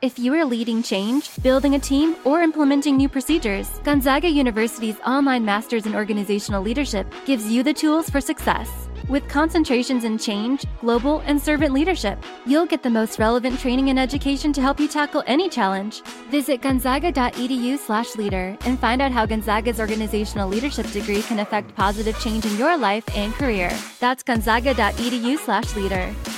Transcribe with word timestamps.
If 0.00 0.16
you 0.16 0.32
are 0.34 0.44
leading 0.44 0.80
change, 0.80 1.28
building 1.42 1.74
a 1.74 1.78
team, 1.80 2.14
or 2.24 2.40
implementing 2.40 2.96
new 2.96 3.08
procedures, 3.08 3.80
Gonzaga 3.82 4.30
University's 4.30 4.94
online 5.04 5.44
Masters 5.44 5.86
in 5.86 5.96
Organizational 5.96 6.62
Leadership 6.62 7.12
gives 7.26 7.50
you 7.50 7.64
the 7.64 7.74
tools 7.74 8.08
for 8.08 8.20
success. 8.20 8.70
With 9.08 9.26
concentrations 9.26 10.04
in 10.04 10.16
change, 10.16 10.64
global, 10.80 11.18
and 11.26 11.42
servant 11.42 11.74
leadership, 11.74 12.22
you'll 12.46 12.66
get 12.66 12.84
the 12.84 12.90
most 12.90 13.18
relevant 13.18 13.58
training 13.58 13.90
and 13.90 13.98
education 13.98 14.52
to 14.52 14.60
help 14.60 14.78
you 14.78 14.86
tackle 14.86 15.24
any 15.26 15.48
challenge. 15.48 16.02
Visit 16.30 16.62
gonzaga.edu/leader 16.62 18.56
and 18.66 18.78
find 18.78 19.02
out 19.02 19.10
how 19.10 19.26
Gonzaga's 19.26 19.80
organizational 19.80 20.48
leadership 20.48 20.88
degree 20.92 21.22
can 21.22 21.40
affect 21.40 21.74
positive 21.74 22.16
change 22.20 22.46
in 22.46 22.56
your 22.56 22.76
life 22.76 23.02
and 23.16 23.34
career. 23.34 23.76
That's 23.98 24.22
gonzaga.edu/leader. 24.22 26.37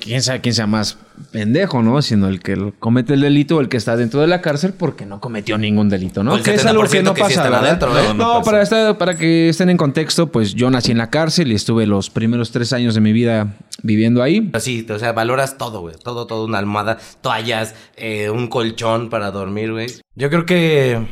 quién 0.00 0.22
sabe 0.22 0.40
quién 0.40 0.54
sea 0.54 0.66
más 0.66 0.98
pendejo, 1.32 1.82
¿no? 1.82 2.00
Sino 2.02 2.28
el 2.28 2.40
que 2.40 2.72
comete 2.78 3.14
el 3.14 3.20
delito 3.20 3.56
o 3.56 3.60
el 3.60 3.68
que 3.68 3.76
está 3.76 3.96
dentro 3.96 4.20
de 4.20 4.26
la 4.26 4.40
cárcel 4.40 4.72
porque 4.72 5.06
no 5.06 5.20
cometió 5.20 5.58
ningún 5.58 5.88
delito, 5.88 6.22
¿no? 6.24 6.36
El 6.36 6.42
que 6.42 6.54
es 6.54 6.64
algo 6.66 6.82
que 6.84 7.02
70% 7.02 7.02
no 7.04 7.14
que 7.14 7.22
sí 7.24 7.28
pasa, 7.28 7.42
¿verdad? 7.44 7.64
adentro, 7.66 7.98
¿eh? 7.98 8.02
No, 8.08 8.14
No, 8.14 8.34
no 8.38 8.42
para, 8.42 8.62
estar- 8.62 8.96
para 8.98 9.16
que 9.16 9.48
estén 9.50 9.70
en 9.70 9.76
contexto, 9.76 10.28
pues 10.32 10.54
yo 10.54 10.70
nací 10.70 10.92
en 10.92 10.98
la 10.98 11.10
cárcel 11.10 11.52
y 11.52 11.54
estuve 11.54 11.86
los 11.86 12.10
primeros 12.10 12.50
tres 12.50 12.72
años 12.72 12.94
de 12.94 13.00
mi 13.00 13.12
vida 13.12 13.56
viviendo 13.82 14.22
ahí. 14.22 14.50
Así, 14.54 14.86
o 14.88 14.98
sea, 14.98 15.12
valoras 15.12 15.58
todo, 15.58 15.80
güey. 15.80 15.94
Todo, 16.02 16.26
todo, 16.26 16.44
una 16.46 16.58
almohada, 16.58 16.98
toallas, 17.20 17.74
eh, 17.96 18.30
un 18.30 18.48
colchón 18.48 19.10
para 19.10 19.30
dormir, 19.30 19.72
güey. 19.72 19.88
Yo 20.14 20.30
creo 20.30 20.46
que 20.46 21.06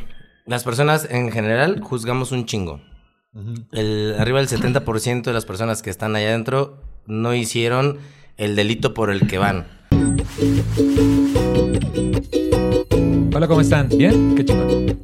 las 0.47 0.65
personas 0.65 1.07
en 1.11 1.31
general 1.31 1.81
juzgamos 1.83 2.33
un 2.33 2.47
chingo. 2.47 2.81
El, 3.73 4.17
arriba 4.19 4.41
del 4.41 4.49
70% 4.49 5.23
de 5.23 5.33
las 5.33 5.45
personas 5.45 5.83
que 5.83 5.91
están 5.91 6.17
allá 6.17 6.29
adentro 6.29 6.83
no 7.09 7.35
hicieron 7.35 7.99
el 8.37 8.55
delito 8.55 8.95
por 8.95 9.11
el 9.11 9.27
que 9.27 9.39
van. 9.39 9.67
Hola, 13.35 13.49
¿cómo 13.49 13.61
están? 13.63 13.89
¿Bien? 13.89 14.35
Qué 14.37 14.45
chingón. 14.45 14.99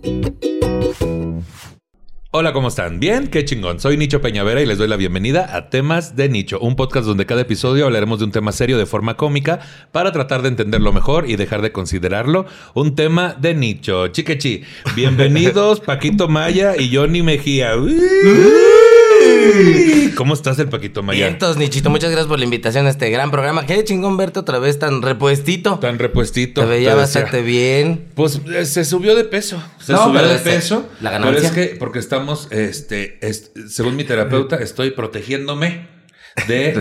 Hola, 2.31 2.53
¿cómo 2.53 2.67
están? 2.69 2.99
¿Bien? 2.99 3.29
Qué 3.29 3.45
chingón. 3.45 3.79
Soy 3.79 3.97
Nicho 3.97 4.21
Peñavera 4.21 4.61
y 4.61 4.67
les 4.67 4.77
doy 4.77 4.89
la 4.89 4.97
bienvenida 4.97 5.57
a 5.57 5.71
Temas 5.71 6.17
de 6.17 6.29
Nicho, 6.29 6.59
un 6.59 6.75
podcast 6.75 7.07
donde 7.07 7.27
cada 7.27 7.43
episodio 7.43 7.87
hablaremos 7.87 8.19
de 8.19 8.25
un 8.25 8.33
tema 8.33 8.51
serio 8.51 8.77
de 8.77 8.87
forma 8.87 9.17
cómica 9.17 9.61
para 9.93 10.11
tratar 10.11 10.43
de 10.43 10.49
entenderlo 10.49 10.93
mejor 10.93 11.31
y 11.31 11.37
dejar 11.37 11.63
de 11.63 11.71
considerarlo 11.71 12.47
un 12.75 12.97
tema 12.97 13.35
de 13.35 13.55
nicho. 13.55 14.09
Chiquechi, 14.09 14.63
bienvenidos 14.97 15.81
Paquito 15.87 16.29
Maya 16.29 16.75
y 16.77 16.95
Johnny 16.95 17.23
Mejía. 17.23 17.75
¿Cómo 20.17 20.35
estás 20.35 20.59
el 20.59 20.69
Paquito 20.69 21.03
Maya? 21.03 21.27
Vientos, 21.27 21.57
Nichito, 21.57 21.91
muchas 21.91 22.11
gracias 22.11 22.29
por 22.29 22.39
la 22.39 22.45
invitación 22.45 22.87
a 22.87 22.91
este 22.91 23.11
gran 23.11 23.31
programa. 23.31 23.67
Qué 23.67 23.83
chingón 23.85 24.17
verte 24.17 24.39
otra 24.41 24.59
vez 24.59 24.79
tan 24.79 25.03
repuestito. 25.03 25.79
Tan 25.79 25.99
repuestito. 25.99 26.61
Te 26.63 26.67
veía 26.67 26.91
te 26.91 26.97
bastante 26.97 27.43
bien. 27.43 28.07
Pues 28.15 28.41
eh, 28.53 28.65
se 28.65 28.85
subió 28.85 29.15
de 29.15 29.25
peso. 29.25 29.63
Se 29.81 29.93
No, 29.93 30.05
subió 30.05 30.21
pero 30.21 30.33
de 30.33 30.39
peso. 30.39 30.89
la 31.01 31.11
Pero 31.11 31.25
ganancia. 31.25 31.49
es 31.49 31.55
que 31.55 31.77
porque 31.77 31.99
estamos, 31.99 32.49
este, 32.51 33.19
es- 33.27 33.51
según 33.69 33.97
mi 33.97 34.05
terapeuta, 34.05 34.57
estoy 34.57 34.91
protegiéndome 34.93 35.89
de 36.49 36.75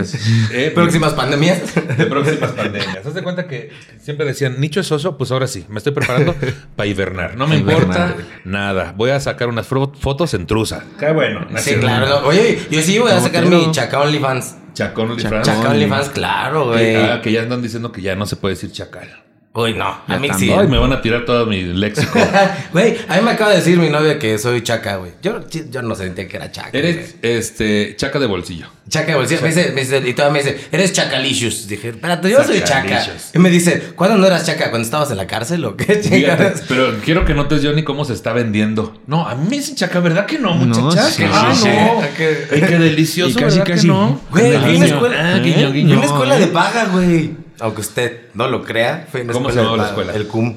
eh, 0.52 0.70
Próximas 0.74 1.12
pandemias. 1.14 1.74
de 1.74 2.06
próximas 2.06 2.50
pandemias. 2.52 3.06
Haz 3.06 3.14
de 3.14 3.22
cuenta 3.22 3.46
que 3.46 3.70
siempre 4.00 4.26
decían, 4.26 4.60
Nicho 4.60 4.80
es 4.80 4.90
oso, 4.92 5.16
pues 5.16 5.30
ahora 5.30 5.46
sí, 5.46 5.64
me 5.68 5.78
estoy 5.78 5.92
preparando 5.92 6.34
para 6.76 6.86
hibernar. 6.86 7.36
No 7.36 7.46
me 7.46 7.56
importa 7.56 8.14
nada. 8.44 8.92
Voy 8.96 9.10
a 9.10 9.20
sacar 9.20 9.48
unas 9.48 9.66
fotos 9.66 10.34
en 10.34 10.46
truza. 10.46 10.84
Qué 10.98 11.12
bueno. 11.12 11.46
Sí, 11.56 11.74
claro. 11.76 12.08
no. 12.08 12.16
Oye, 12.26 12.58
yo 12.70 12.82
sí 12.82 12.98
voy 12.98 13.12
a 13.12 13.20
sacar 13.20 13.46
mi 13.46 13.70
Chaca 13.70 14.00
OnlyFans. 14.00 14.56
Chacón 14.74 15.12
OnlyFans. 15.12 15.46
Chaca 15.46 15.70
OnlyFans, 15.70 16.08
claro, 16.08 16.72
Que, 16.72 16.96
güey. 16.96 16.96
ah, 16.96 17.20
que 17.22 17.30
ya 17.30 17.42
andan 17.42 17.62
diciendo 17.62 17.92
que 17.92 18.02
ya 18.02 18.16
no 18.16 18.26
se 18.26 18.34
puede 18.36 18.56
decir 18.56 18.72
chacal. 18.72 19.23
Uy, 19.56 19.72
no, 19.72 19.84
a 20.08 20.18
mí 20.18 20.28
sí. 20.36 20.50
Ay, 20.50 20.66
me 20.66 20.78
van 20.78 20.92
a 20.92 21.00
tirar 21.00 21.24
todo 21.24 21.46
mi 21.46 21.62
léxico. 21.62 22.18
Güey, 22.72 22.96
a 23.08 23.16
mí 23.18 23.22
me 23.22 23.30
acaba 23.30 23.50
de 23.52 23.58
decir 23.58 23.78
mi 23.78 23.88
novia 23.88 24.18
que 24.18 24.36
soy 24.36 24.62
chaca, 24.62 24.96
güey. 24.96 25.12
Yo, 25.22 25.48
yo 25.70 25.80
no 25.80 25.94
sentía 25.94 26.26
que 26.26 26.36
era 26.36 26.50
chaca. 26.50 26.70
Eres 26.76 27.14
este 27.22 27.94
chaca 27.94 28.18
de 28.18 28.26
bolsillo. 28.26 28.66
Chaca 28.88 29.12
de 29.12 29.14
bolsillo. 29.14 29.42
Me 29.42 29.48
dice, 29.48 29.70
me 29.72 29.82
dice, 29.82 30.02
y 30.04 30.12
todavía 30.12 30.42
me 30.42 30.50
dice, 30.50 30.68
eres 30.72 30.92
chacalicious. 30.92 31.68
Dije, 31.68 31.90
espérate, 31.90 32.30
yo 32.30 32.42
soy 32.42 32.62
chaca. 32.64 33.06
Y 33.32 33.38
me 33.38 33.48
dice, 33.48 33.92
¿cuándo 33.94 34.18
no 34.18 34.26
eras 34.26 34.44
chaca? 34.44 34.70
¿Cuando 34.70 34.86
estabas 34.86 35.12
en 35.12 35.18
la 35.18 35.28
cárcel 35.28 35.64
o 35.64 35.76
qué 35.76 35.84
Fíjate, 36.02 36.54
pero 36.66 36.98
quiero 37.04 37.24
que 37.24 37.34
notes, 37.34 37.60
Johnny, 37.62 37.84
cómo 37.84 38.04
se 38.04 38.12
está 38.14 38.32
vendiendo. 38.32 39.00
No, 39.06 39.28
a 39.28 39.36
mí 39.36 39.46
me 39.48 39.56
dicen 39.58 39.76
chaca, 39.76 40.00
¿verdad 40.00 40.26
que 40.26 40.40
no, 40.40 40.56
No, 40.56 40.80
muchacha? 40.80 41.04
sí, 41.10 41.22
sí, 41.22 41.28
ah, 41.32 41.52
sí. 41.54 41.68
no. 41.68 42.00
Ay, 42.02 42.60
qué 42.60 42.78
delicioso, 42.78 43.30
Y 43.30 43.34
casi, 43.40 43.58
¿verdad 43.58 43.72
casi. 43.72 43.82
que 43.82 43.86
no? 43.86 44.20
Güey, 44.32 44.50
Guiño, 44.50 44.60
fui 44.60 44.74
a 44.74 44.76
una 44.76 44.86
escuela, 44.86 45.34
ah, 45.36 45.38
guiño, 45.38 45.72
guiño. 45.72 45.96
una 45.98 46.06
escuela 46.06 46.36
¿eh? 46.36 46.40
de 46.40 46.46
paga, 46.48 46.84
güey. 46.86 47.43
Aunque 47.60 47.80
usted 47.80 48.20
no 48.34 48.48
lo 48.48 48.64
crea, 48.64 49.06
fue 49.10 49.22
una 49.22 49.32
¿Cómo 49.32 49.48
escuela 49.48 49.62
se 49.68 49.72
llamaba 49.72 49.82
la 49.82 49.88
escuela? 49.90 50.12
El 50.14 50.26
CUM. 50.26 50.56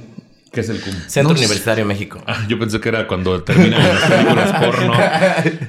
¿Qué 0.52 0.62
es 0.62 0.70
el 0.70 0.82
cum? 0.82 0.94
Centro 1.08 1.34
No 1.34 1.38
sé. 1.38 1.44
Universitario 1.46 1.86
México. 1.86 2.20
Ah, 2.26 2.46
yo 2.48 2.58
pensé 2.58 2.80
que 2.80 2.90
era 2.90 3.06
cuando 3.06 3.44
terminan 3.44 3.80
las 3.84 4.02
películas 4.10 4.64
porno. 4.64 4.94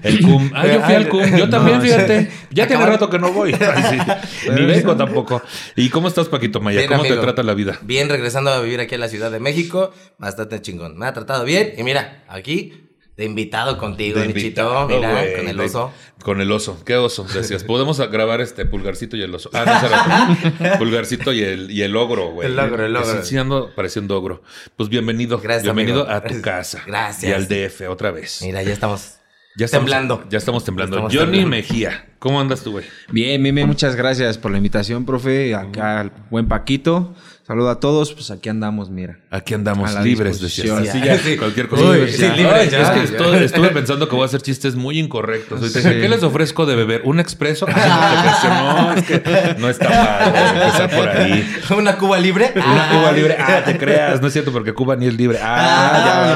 El 0.02 0.22
cum. 0.22 0.50
Ah, 0.54 0.66
yo 0.66 0.80
fui 0.80 0.94
al 0.94 1.08
cum. 1.08 1.36
Yo 1.36 1.50
también, 1.50 1.78
No, 1.78 1.82
fíjate. 1.82 2.30
Ya 2.50 2.66
tiene 2.66 2.86
rato 2.86 3.10
que 3.10 3.18
no 3.18 3.32
voy. 3.32 3.52
Ay, 3.52 3.82
sí. 3.90 4.50
Ni 4.50 4.64
vengo 4.64 4.96
tampoco. 4.96 5.42
¿Y 5.76 5.90
cómo 5.90 6.08
estás, 6.08 6.28
Paquito 6.28 6.60
Maya? 6.60 6.78
Bien, 6.78 6.90
¿Cómo 6.90 7.02
te 7.02 7.16
trata 7.16 7.42
la 7.42 7.54
vida? 7.54 7.78
Bien, 7.82 8.08
regresando 8.08 8.50
a 8.50 8.60
vivir 8.60 8.80
aquí 8.80 8.94
a 8.94 8.98
la 8.98 9.08
Ciudad 9.08 9.30
de 9.30 9.40
México, 9.40 9.92
bastante 10.16 10.62
chingón. 10.62 10.96
Me 10.96 11.06
ha 11.06 11.12
tratado 11.12 11.44
bien 11.44 11.74
y 11.76 11.82
mira, 11.82 12.24
aquí 12.28 12.87
de 13.18 13.24
invitado 13.24 13.76
contigo, 13.78 14.20
De 14.20 14.28
Nichito, 14.28 14.62
invitado, 14.62 14.88
mira, 14.88 15.36
con 15.36 15.48
el 15.48 15.56
de- 15.56 15.64
oso. 15.64 15.92
Con 16.22 16.40
el 16.40 16.50
oso. 16.52 16.82
¿Qué 16.84 16.96
oso? 16.96 17.24
Decías, 17.24 17.64
podemos 17.64 17.98
grabar 18.10 18.40
este 18.40 18.64
pulgarcito 18.64 19.16
y 19.16 19.22
el 19.22 19.34
oso. 19.34 19.50
Ah, 19.52 19.64
no, 19.66 19.80
será 19.80 20.78
pulgarcito 20.78 21.32
y 21.32 21.42
el, 21.42 21.70
y 21.70 21.82
el 21.82 21.96
ogro, 21.96 22.30
güey. 22.30 22.48
El 22.48 22.58
ogro, 22.58 22.86
el 22.86 22.96
ogro. 22.96 23.20
Ando 23.40 23.70
pareciendo 23.74 24.16
ogro. 24.16 24.42
Pues 24.76 24.88
bienvenido. 24.88 25.38
Gracias, 25.40 25.64
Bienvenido 25.64 26.02
amigo. 26.02 26.14
a 26.16 26.20
tu 26.22 26.40
Gracias. 26.40 26.42
casa. 26.42 26.82
Gracias. 26.86 27.30
Y 27.30 27.34
al 27.34 27.48
DF 27.48 27.88
otra 27.90 28.10
vez. 28.12 28.40
Mira, 28.42 28.62
ya 28.62 28.72
estamos. 28.72 29.16
Ya 29.56 29.64
estamos, 29.64 29.86
temblando. 29.86 30.24
Ya 30.30 30.38
estamos 30.38 30.64
temblando. 30.64 30.96
Estamos 30.96 31.12
Johnny 31.12 31.38
temblando. 31.40 31.48
Mejía. 31.50 32.06
¿Cómo 32.20 32.40
andas 32.40 32.62
tú, 32.62 32.70
güey? 32.72 32.84
Bien, 33.10 33.42
bien, 33.42 33.52
bien, 33.56 33.66
muchas 33.66 33.96
gracias 33.96 34.38
por 34.38 34.52
la 34.52 34.58
invitación, 34.58 35.04
profe. 35.04 35.56
Acá 35.56 35.98
al 36.00 36.12
buen 36.30 36.46
Paquito. 36.46 37.16
Saludo 37.48 37.70
a 37.70 37.80
todos, 37.80 38.12
pues 38.12 38.30
aquí 38.30 38.50
andamos, 38.50 38.90
mira. 38.90 39.20
Aquí 39.30 39.54
andamos 39.54 39.94
libres. 40.04 40.42
Así 40.42 40.62
ya, 41.02 41.18
Sí. 41.18 41.38
cualquier 41.38 41.66
cosa. 41.66 41.82
Uy, 41.82 42.12
sí, 42.12 42.20
libre 42.36 42.52
Ay, 42.54 42.68
ya. 42.68 42.82
es 42.82 42.90
que 42.90 43.02
estuve, 43.04 43.42
estuve 43.42 43.68
pensando 43.70 44.06
que 44.06 44.14
voy 44.14 44.24
a 44.24 44.26
hacer 44.26 44.42
chistes 44.42 44.76
muy 44.76 44.98
incorrectos. 44.98 45.66
Sí. 45.72 45.80
¿Qué 45.82 46.10
les 46.10 46.22
ofrezco 46.22 46.66
de 46.66 46.76
beber? 46.76 47.00
¿Un 47.06 47.20
expreso? 47.20 47.66
no, 47.66 48.92
es 48.92 49.02
que 49.06 49.54
no 49.58 49.70
está 49.70 49.88
mal 49.88 50.62
empezar 50.62 50.90
por 50.90 51.08
ahí. 51.08 51.48
¿Una 51.78 51.96
Cuba 51.96 52.18
libre? 52.18 52.52
Una 52.54 52.90
Cuba 52.90 53.12
libre. 53.12 53.36
Ah, 53.40 53.62
te 53.64 53.78
creas. 53.78 54.20
No 54.20 54.26
es 54.26 54.34
cierto 54.34 54.52
porque 54.52 54.74
Cuba 54.74 54.96
ni 54.96 55.06
es 55.06 55.14
libre. 55.16 55.38
Ah, 55.42 55.90
Ah, 55.94 56.04
ya 56.04 56.18
va. 56.18 56.34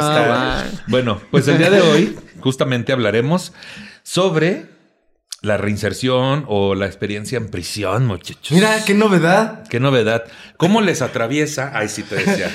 basta. 0.65 0.83
Bueno, 0.87 1.21
pues 1.31 1.47
el 1.47 1.59
día 1.59 1.69
de 1.69 1.83
hoy 1.83 2.17
justamente 2.41 2.91
hablaremos 2.91 3.53
sobre 4.03 4.65
la 5.43 5.57
reinserción 5.57 6.45
o 6.49 6.75
la 6.75 6.87
experiencia 6.87 7.37
en 7.37 7.49
prisión, 7.49 8.07
muchachos. 8.07 8.53
Mira, 8.53 8.85
qué 8.87 8.95
novedad. 8.95 9.67
Qué 9.69 9.81
novedad. 9.81 10.25
¿Cómo 10.57 10.81
les 10.81 11.03
atraviesa? 11.03 11.73
Ay, 11.75 11.89
sí 11.89 12.05
te 12.05 12.15
decía. 12.17 12.51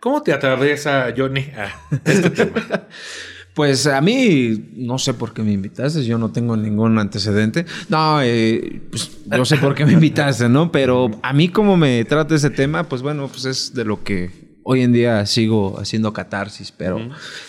¿Cómo 0.00 0.22
te 0.22 0.32
atraviesa, 0.32 1.12
Johnny? 1.16 1.50
Ah, 1.56 1.74
este 2.04 2.30
tema. 2.30 2.64
Pues 3.54 3.88
a 3.88 4.00
mí, 4.00 4.70
no 4.76 5.00
sé 5.00 5.14
por 5.14 5.34
qué 5.34 5.42
me 5.42 5.50
invitaste, 5.50 6.04
yo 6.04 6.16
no 6.16 6.30
tengo 6.30 6.56
ningún 6.56 6.96
antecedente. 6.96 7.66
No, 7.88 8.22
eh, 8.22 8.82
pues 8.88 9.10
yo 9.26 9.44
sé 9.44 9.56
por 9.56 9.74
qué 9.74 9.84
me 9.84 9.94
invitaste, 9.94 10.48
¿no? 10.48 10.70
Pero 10.70 11.10
a 11.24 11.32
mí 11.32 11.48
como 11.48 11.76
me 11.76 12.04
trata 12.04 12.36
ese 12.36 12.50
tema, 12.50 12.88
pues 12.88 13.02
bueno, 13.02 13.26
pues 13.26 13.46
es 13.46 13.74
de 13.74 13.84
lo 13.84 14.04
que 14.04 14.47
hoy 14.70 14.82
en 14.82 14.92
día 14.92 15.24
sigo 15.24 15.80
haciendo 15.80 16.12
catarsis, 16.12 16.72
pero 16.76 17.00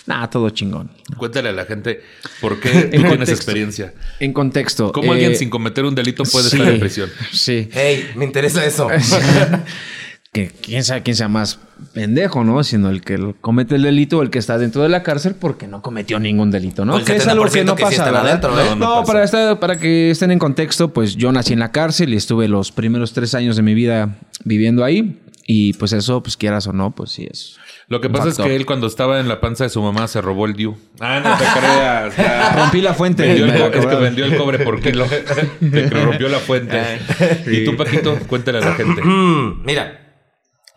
nada, 0.06 0.30
todo 0.30 0.50
chingón. 0.52 0.90
Cuéntale 1.18 1.50
a 1.50 1.52
la 1.52 1.66
gente 1.66 2.02
por 2.40 2.62
qué 2.62 2.70
tú 2.72 2.78
En 2.78 2.90
tienes 2.92 3.10
contexto. 3.10 3.36
experiencia. 3.36 3.94
En 4.22 4.32
contexto. 4.32 4.92
¿Cómo 4.94 5.12
eh, 5.12 5.16
alguien 5.18 5.36
sin 5.36 5.50
cometer 5.50 5.84
un 5.84 5.96
delito 5.96 6.24
puede 6.24 6.50
sí, 6.50 6.56
estar 6.58 6.74
en 6.74 6.80
prisión? 6.80 7.10
Sí. 7.34 7.68
Hey, 7.74 8.12
me 8.16 8.24
interesa 8.24 8.66
eso. 8.66 8.88
que 10.32 10.48
quién 10.62 10.84
sabe 10.84 11.02
quién 11.02 11.16
sea 11.16 11.28
más 11.28 11.60
pendejo, 11.94 12.44
¿no? 12.44 12.64
Sino 12.64 12.90
el 12.90 13.02
que 13.02 13.34
comete 13.42 13.76
el 13.76 13.82
delito 13.82 14.20
o 14.20 14.22
el 14.22 14.30
que 14.30 14.38
está 14.38 14.58
dentro 14.60 14.84
de 14.84 14.90
la 14.90 15.02
cárcel 15.02 15.34
porque 15.36 15.68
no 15.68 15.82
cometió 15.82 16.20
ningún 16.20 16.52
delito, 16.52 16.86
¿no? 16.86 16.98
El 17.00 17.04
que 17.04 17.16
es 17.16 17.28
algo 17.28 17.46
que 17.46 17.64
70% 17.64 17.66
no 17.66 17.76
que 17.76 17.86
sí 17.88 17.96
pasa, 17.98 18.06
¿verdad? 18.06 18.28
adentro, 18.28 18.60
¿eh? 18.60 18.64
No, 18.70 18.76
No, 18.76 18.96
no 19.02 19.04
para, 19.06 19.24
estar- 19.24 19.60
para 19.60 19.78
que 19.80 20.12
estén 20.12 20.30
en 20.32 20.38
contexto, 20.40 20.94
pues 20.94 21.16
yo 21.16 21.32
nací 21.32 21.54
en 21.54 21.60
la 21.60 21.72
cárcel 21.72 22.14
y 22.14 22.18
estuve 22.18 22.48
los 22.48 22.72
primeros 22.72 23.12
tres 23.14 23.34
años 23.34 23.56
de 23.56 23.64
mi 23.64 23.74
vida 23.74 24.18
viviendo 24.46 24.84
ahí. 24.86 25.20
Y 25.52 25.74
pues 25.74 25.94
eso, 25.94 26.22
pues 26.22 26.38
quieras 26.38 26.68
o 26.68 26.74
no, 26.74 26.92
pues 26.92 27.10
sí 27.10 27.28
es. 27.28 27.58
Lo 27.88 28.00
que 28.00 28.06
un 28.06 28.14
pasa 28.14 28.30
es 28.30 28.38
que 28.38 28.56
él 28.56 28.68
cuando 28.68 28.86
estaba 28.86 29.20
en 29.20 29.28
la 29.28 29.42
panza 29.42 29.64
de 29.64 29.72
su 29.72 29.82
mamá 29.82 30.08
se 30.08 30.22
robó 30.22 30.46
el 30.46 30.54
Diu. 30.54 30.78
Ah, 31.00 31.20
no 31.24 31.36
te 31.40 31.60
creas. 31.60 32.16
ya. 32.16 32.54
Rompí 32.56 32.82
la 32.82 32.94
fuente. 32.94 33.24
Vendió 33.24 33.46
el 33.46 33.74
es 33.74 33.86
que 33.88 33.96
vendió 33.96 34.26
el 34.26 34.38
cobre 34.38 34.60
por 34.60 34.80
kilo. 34.80 35.08
Que 35.60 35.90
rompió 35.90 36.30
la 36.30 36.38
fuente. 36.38 37.00
Y 37.48 37.66
tú, 37.66 37.76
Paquito, 37.76 38.16
cuéntale 38.28 38.60
a 38.60 38.62
la 38.62 38.76
gente. 38.76 39.02
Mira. 39.64 40.06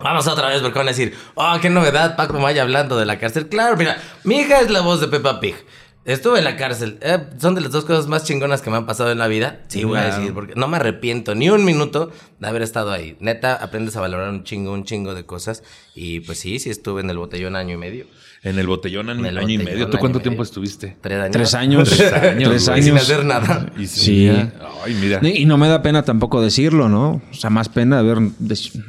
Vamos 0.01 0.27
otra 0.27 0.49
vez 0.49 0.63
porque 0.63 0.79
van 0.79 0.89
a 0.89 0.93
decir, 0.93 1.15
oh, 1.35 1.55
qué 1.61 1.69
novedad, 1.69 2.17
Paco 2.17 2.41
Maya 2.41 2.63
hablando 2.63 2.97
de 2.97 3.05
la 3.05 3.19
cárcel. 3.19 3.49
Claro, 3.49 3.77
mira, 3.77 3.99
mi 4.25 4.41
hija 4.41 4.63
es 4.63 4.71
la 4.71 4.81
voz 4.81 5.03
de 5.03 5.09
Peppa 5.09 5.39
Pig. 5.39 5.55
Estuve 6.05 6.39
en 6.39 6.45
la 6.45 6.57
cárcel. 6.57 6.99
Eh, 7.01 7.19
son 7.39 7.55
de 7.55 7.61
las 7.61 7.71
dos 7.71 7.85
cosas 7.85 8.09
más 8.09 8.25
chingonas 8.25 8.61
que 8.61 8.71
me 8.71 8.77
han 8.77 8.87
pasado 8.87 9.13
en 9.13 9.19
la 9.19 9.29
vida. 9.29 9.61
Sí, 9.69 9.85
voy 9.85 9.99
a 9.99 10.07
decir, 10.07 10.35
porque 10.35 10.55
no 10.57 10.67
me 10.67 10.77
arrepiento 10.77 11.37
ni 11.37 11.49
un 11.49 11.65
minuto 11.65 12.11
de 12.41 12.49
haber 12.49 12.63
estado 12.63 12.91
ahí. 12.91 13.17
Neta, 13.21 13.55
aprendes 13.55 13.95
a 13.97 14.01
valorar 14.01 14.29
un 14.31 14.43
chingo, 14.43 14.73
un 14.73 14.85
chingo 14.85 15.15
de 15.15 15.25
cosas. 15.25 15.63
Y 15.95 16.21
pues 16.21 16.39
sí, 16.39 16.59
sí 16.59 16.71
estuve 16.71 17.03
en 17.03 17.11
el 17.11 17.19
botellón 17.19 17.55
año 17.55 17.75
y 17.75 17.79
medio. 17.79 18.07
En 18.45 18.59
el 18.59 18.67
botellón 18.67 19.09
En 19.09 19.25
el 19.25 19.39
año 19.39 19.51
y 19.51 19.59
medio. 19.59 19.89
¿Tú 19.89 19.99
cuánto 19.99 20.19
tiempo 20.19 20.39
medio. 20.41 20.43
estuviste? 20.51 20.97
Tres 21.01 21.21
años. 21.21 21.31
Tres 21.33 21.55
años. 21.55 21.89
Tres 21.97 22.13
años, 22.13 22.49
Tres. 22.51 22.63
Y 22.79 22.83
sin 22.83 22.93
años. 22.93 23.03
hacer 23.03 23.25
nada. 23.25 23.67
Y 23.79 23.87
Sí. 23.87 24.29
Ay, 24.85 24.95
mira. 25.01 25.21
Y 25.23 25.45
no 25.45 25.57
me 25.59 25.69
da 25.69 25.81
pena 25.81 26.03
tampoco 26.03 26.43
decirlo, 26.43 26.89
¿no? 26.89 27.23
O 27.31 27.35
sea, 27.35 27.51
más 27.51 27.69
pena 27.69 28.01
haber 28.01 28.19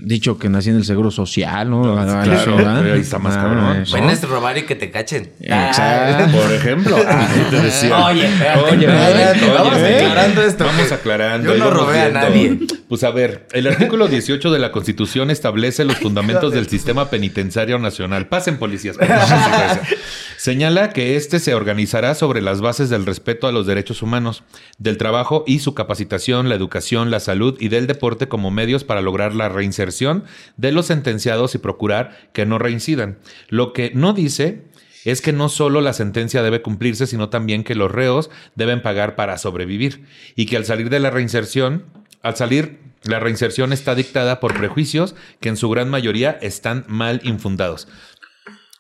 dicho 0.01 0.39
que 0.39 0.50
nací 0.50 0.71
en 0.71 0.77
el 0.77 0.85
Seguro 0.85 1.11
Social, 1.11 1.69
¿no? 1.69 1.83
claro, 1.83 2.55
¿verdad? 2.55 2.91
ahí 2.94 3.01
está 3.01 3.19
más 3.19 3.38
Ah, 3.38 3.41
cabrón. 3.44 3.75
eso. 3.83 3.95
Ven 3.95 4.09
es 4.09 4.27
robar 4.27 4.57
y 4.57 4.63
que 4.63 4.73
te 4.75 4.89
cachen. 4.89 5.31
Exacto. 5.39 6.35
Por 6.38 6.51
ejemplo, 6.51 6.97
ah, 7.07 7.27
te 7.51 7.61
decía. 7.61 7.97
Oye, 8.07 8.25
espérate, 8.25 8.59
Oye, 8.75 8.85
espérate, 8.88 9.39
oye, 9.45 9.53
vamos 9.53 9.73
oye, 9.75 9.95
aclarando 9.97 10.41
esto. 10.44 10.65
Vamos 10.65 10.91
aclarando. 10.91 11.53
Yo 11.56 11.59
no 11.63 11.69
robé 11.69 12.01
a 12.01 12.09
nadie. 12.09 12.59
Pues 12.89 13.03
a 13.03 13.11
ver, 13.11 13.47
el 13.53 13.67
artículo 13.67 14.07
18 14.07 14.51
de 14.51 14.59
la 14.59 14.71
Constitución 14.71 15.29
establece 15.29 15.85
los 15.85 15.97
fundamentos 15.97 16.53
del 16.53 16.67
sistema 16.67 17.09
penitenciario 17.11 17.77
nacional. 17.77 18.27
Pasen 18.27 18.57
policías. 18.57 18.97
por 18.97 19.07
Señala 20.38 20.90
que 20.90 21.16
este 21.16 21.40
se 21.40 21.54
organizará 21.54 22.16
sobre 22.16 22.42
las 22.42 22.60
bases 22.60 22.90
del 22.90 23.06
respeto 23.06 23.48
a 23.48 23.54
los 23.54 23.66
derechos 23.66 24.01
humanos, 24.01 24.44
del 24.78 24.98
trabajo 24.98 25.45
y 25.48 25.60
su 25.60 25.74
capacitación, 25.74 26.50
la 26.50 26.56
educación, 26.56 27.12
la 27.12 27.22
salud 27.22 27.56
y 27.62 27.69
del 27.69 27.88
deporte 27.88 28.28
como 28.28 28.51
medios 28.51 28.84
para 28.84 29.01
lograr 29.01 29.34
la 29.36 29.48
reinserción 29.48 30.25
de 30.57 30.74
los 30.74 30.88
sentenciados 30.88 31.56
y 31.56 31.60
procurar 31.60 32.30
que 32.34 32.45
no 32.45 32.60
reincidan. 32.60 33.19
Lo 33.48 33.72
que 33.72 33.92
no 33.95 34.12
dice 34.12 34.63
es 35.06 35.22
que 35.22 35.34
no 35.34 35.50
solo 35.50 35.81
la 35.81 35.94
sentencia 35.94 36.44
debe 36.44 36.62
cumplirse, 36.62 37.07
sino 37.07 37.30
también 37.30 37.63
que 37.63 37.75
los 37.75 37.92
reos 37.92 38.30
deben 38.56 38.81
pagar 38.81 39.16
para 39.16 39.38
sobrevivir 39.38 40.06
y 40.36 40.45
que 40.45 40.57
al 40.57 40.66
salir 40.66 40.90
de 40.90 41.00
la 41.00 41.10
reinserción, 41.10 41.86
al 42.22 42.36
salir, 42.36 42.80
la 43.04 43.19
reinserción 43.19 43.74
está 43.74 43.95
dictada 43.95 44.40
por 44.40 44.57
prejuicios 44.57 45.13
que 45.42 45.50
en 45.50 45.57
su 45.57 45.69
gran 45.69 45.90
mayoría 45.90 46.38
están 46.42 46.86
mal 46.88 47.19
infundados. 47.24 47.88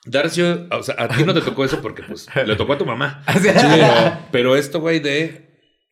Darcio, 0.05 0.67
o 0.71 0.83
sea, 0.83 0.95
a 0.97 1.07
ti 1.07 1.23
no 1.23 1.33
te 1.33 1.41
tocó 1.41 1.63
eso 1.63 1.81
porque 1.81 2.03
pues 2.03 2.27
le 2.45 2.55
tocó 2.55 2.73
a 2.73 2.77
tu 2.77 2.85
mamá. 2.85 3.23
Pero, 3.33 4.17
pero 4.31 4.55
esto, 4.57 4.81
güey, 4.81 4.99
de 4.99 5.49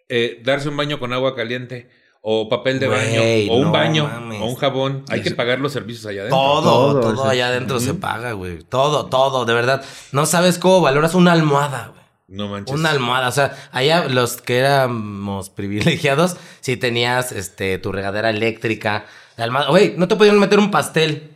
eh, 0.09 0.41
darse 0.43 0.67
un 0.67 0.75
baño 0.75 0.99
con 0.99 1.13
agua 1.13 1.33
caliente 1.35 1.89
o 2.21 2.49
papel 2.49 2.79
de 2.79 2.87
baño 2.87 3.21
o 3.51 3.57
un 3.57 3.63
no 3.67 3.71
baño 3.71 4.03
mames. 4.03 4.41
o 4.41 4.45
un 4.45 4.55
jabón, 4.55 5.05
hay 5.09 5.21
que 5.21 5.31
pagar 5.31 5.59
los 5.59 5.71
servicios 5.71 6.05
allá 6.05 6.21
adentro. 6.21 6.37
Todo, 6.37 6.99
Todo, 6.99 7.29
allá 7.29 7.47
adentro 7.47 7.79
se 7.79 7.93
paga, 7.93 8.33
güey. 8.33 8.59
Todo, 8.63 9.05
todo, 9.07 9.45
de 9.45 9.53
verdad. 9.53 9.83
No 10.11 10.25
sabes 10.25 10.57
cómo 10.57 10.81
valoras 10.81 11.15
una 11.15 11.31
almohada, 11.31 11.87
güey. 11.93 12.01
No 12.27 12.47
manches. 12.47 12.75
Una 12.75 12.91
almohada, 12.91 13.29
o 13.29 13.31
sea, 13.31 13.57
allá 13.71 14.05
los 14.07 14.41
que 14.41 14.59
éramos 14.59 15.49
privilegiados, 15.49 16.35
sí 16.59 16.77
tenías 16.77 17.31
este 17.31 17.77
tu 17.77 17.91
regadera 17.91 18.29
eléctrica, 18.29 19.05
la 19.37 19.45
almohada, 19.45 19.69
güey, 19.69 19.95
no 19.97 20.07
te 20.07 20.15
podían 20.15 20.37
meter 20.39 20.59
un 20.59 20.69
pastel. 20.69 21.31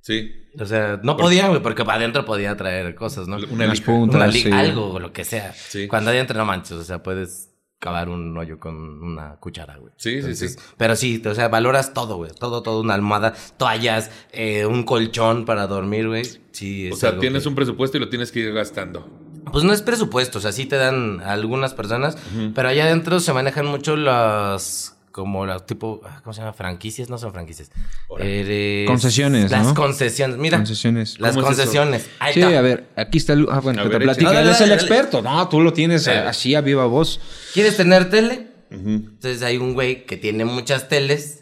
Sí. 0.00 0.39
O 0.58 0.64
sea, 0.66 0.98
no 1.02 1.16
podían, 1.16 1.48
güey, 1.50 1.62
porque 1.62 1.84
para 1.84 1.98
adentro 1.98 2.24
podía 2.24 2.56
traer 2.56 2.94
cosas, 2.94 3.28
¿no? 3.28 3.36
Una 3.50 3.66
lija. 3.66 3.84
puntas, 3.86 4.16
Una 4.16 4.32
sí. 4.32 4.50
algo, 4.50 4.98
lo 4.98 5.12
que 5.12 5.24
sea. 5.24 5.52
Sí. 5.52 5.86
Cuando 5.86 6.10
adentro 6.10 6.36
no 6.36 6.44
manches, 6.44 6.72
o 6.72 6.84
sea, 6.84 7.02
puedes 7.02 7.50
cavar 7.78 8.08
un 8.10 8.36
hoyo 8.36 8.58
con 8.58 8.74
una 9.02 9.36
cuchara, 9.36 9.76
güey. 9.78 9.92
Sí, 9.96 10.20
sí, 10.22 10.34
sí. 10.34 10.54
Pero 10.76 10.96
sí, 10.96 11.22
o 11.24 11.34
sea, 11.34 11.48
valoras 11.48 11.94
todo, 11.94 12.16
güey. 12.16 12.30
Todo, 12.38 12.62
todo, 12.62 12.80
una 12.80 12.94
almohada, 12.94 13.32
toallas, 13.56 14.10
eh, 14.32 14.66
un 14.66 14.82
colchón 14.82 15.44
para 15.46 15.66
dormir, 15.66 16.08
güey. 16.08 16.24
Sí, 16.50 16.90
O 16.90 16.94
es 16.94 17.00
sea, 17.00 17.10
algo 17.10 17.20
tienes 17.22 17.44
que- 17.44 17.48
un 17.48 17.54
presupuesto 17.54 17.96
y 17.96 18.00
lo 18.00 18.08
tienes 18.10 18.32
que 18.32 18.40
ir 18.40 18.52
gastando. 18.52 19.08
Pues 19.50 19.64
no 19.64 19.72
es 19.72 19.80
presupuesto, 19.80 20.38
o 20.38 20.40
sea, 20.42 20.52
sí 20.52 20.66
te 20.66 20.76
dan 20.76 21.20
algunas 21.22 21.72
personas, 21.72 22.18
pero 22.54 22.68
allá 22.68 22.84
adentro 22.84 23.18
se 23.20 23.32
manejan 23.32 23.64
mucho 23.66 23.96
las 23.96 24.96
como 25.12 25.46
las 25.46 25.66
tipo, 25.66 26.00
ah, 26.04 26.20
¿cómo 26.22 26.32
se 26.34 26.40
llama? 26.40 26.52
Franquicias, 26.52 27.08
no 27.10 27.18
son 27.18 27.32
franquicias. 27.32 27.70
Eres- 28.18 28.86
Concesiones, 28.86 29.50
Las 29.50 29.66
¿no? 29.68 29.74
concesiones, 29.74 30.36
mira. 30.38 30.58
Concesiones. 30.58 31.18
Las 31.20 31.36
concesiones. 31.36 32.08
Ahí 32.18 32.34
Sí, 32.34 32.40
está. 32.40 32.58
a 32.58 32.62
ver, 32.62 32.88
aquí 32.96 33.18
está 33.18 33.32
el... 33.32 33.46
Ah, 33.50 33.60
bueno, 33.60 33.80
A 33.80 33.84
que 33.84 33.88
ver, 33.90 33.98
te 34.00 34.04
platica. 34.04 34.28
No, 34.28 34.34
dale, 34.34 34.50
es 34.52 34.60
el 34.60 34.68
dale, 34.70 34.80
experto. 34.80 35.22
No, 35.22 35.48
tú 35.48 35.60
lo 35.60 35.72
tienes 35.72 36.04
Sí. 36.04 36.10
así 36.10 36.54
a 36.54 36.60
viva 36.60 36.86
voz. 36.86 37.20
¿Quieres 37.54 37.76
tener 37.76 38.08
tele? 38.10 38.48
Entonces 38.70 39.42
hay 39.42 39.56
un 39.56 39.74
güey 39.74 40.06
que 40.06 40.16
tiene 40.16 40.44
muchas 40.44 40.88
teles 40.88 41.39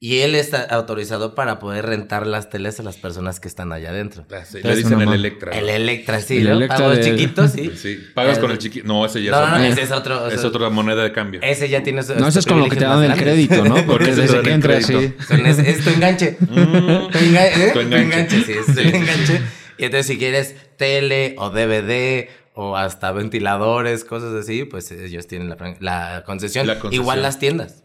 y 0.00 0.18
él 0.20 0.36
está 0.36 0.62
autorizado 0.62 1.34
para 1.34 1.58
poder 1.58 1.84
rentar 1.86 2.26
las 2.26 2.50
teles 2.50 2.78
a 2.78 2.84
las 2.84 2.96
personas 2.96 3.40
que 3.40 3.48
están 3.48 3.72
allá 3.72 3.90
adentro. 3.90 4.24
Ah, 4.32 4.44
sí, 4.44 4.60
Le 4.62 4.76
dicen 4.76 5.00
el. 5.00 5.12
Electra. 5.12 5.50
El 5.58 5.68
Electra, 5.68 6.20
sí, 6.20 6.36
El 6.38 6.44
¿no? 6.44 6.52
Electra 6.52 6.76
Pago 6.78 6.90
de- 6.90 7.00
chiquito, 7.02 7.48
sí. 7.48 7.72
Sí. 7.76 7.98
Pagas 8.14 8.36
El- 8.36 8.42
con 8.42 8.50
el 8.52 8.58
chiquito. 8.58 8.86
No, 8.86 9.04
ese 9.04 9.22
ya 9.22 9.32
No, 9.32 9.38
es 9.38 9.48
no, 9.50 9.56
otro. 9.56 9.66
ese 9.72 9.82
es 9.82 9.90
otro. 9.90 10.28
Es 10.28 10.44
otra 10.44 10.70
moneda 10.70 11.02
de 11.02 11.10
cambio. 11.12 11.40
Ese 11.42 11.68
ya 11.68 11.82
tiene 11.82 12.02
su- 12.04 12.14
No, 12.14 12.28
eso 12.28 12.38
es 12.38 12.46
con 12.46 12.60
lo 12.60 12.68
que 12.68 12.76
te 12.76 12.84
dan 12.84 13.02
el 13.02 13.16
crédito, 13.18 13.64
¿no? 13.64 13.74
Porque 13.86 14.14
desde 14.14 14.40
que 14.42 14.50
entra. 14.52 14.78
Con 14.80 15.46
ese- 15.46 15.68
es 15.70 15.82
tu 15.82 15.90
enganche. 15.90 16.32
tu, 16.40 16.44
enga- 16.54 17.46
¿eh? 17.46 17.70
Tu 17.72 17.72
Tu 17.74 17.80
enganche. 17.80 18.04
enganche, 18.04 18.44
sí, 18.44 18.52
es 18.52 18.76
el 18.76 18.94
enganche. 18.94 19.40
Y 19.78 19.84
entonces 19.84 20.06
si 20.06 20.16
quieres 20.18 20.54
tele 20.76 21.34
o 21.38 21.50
DVD 21.50 22.28
o 22.54 22.76
hasta 22.76 23.10
ventiladores, 23.12 24.04
cosas 24.04 24.32
así, 24.34 24.64
pues 24.64 24.90
ellos 24.92 25.26
tienen 25.26 25.48
la, 25.48 25.56
fran- 25.56 25.76
la 25.80 26.22
concesión. 26.24 26.66
La 26.68 26.78
concesión. 26.78 27.02
Igual 27.02 27.22
las 27.22 27.38
tiendas. 27.40 27.84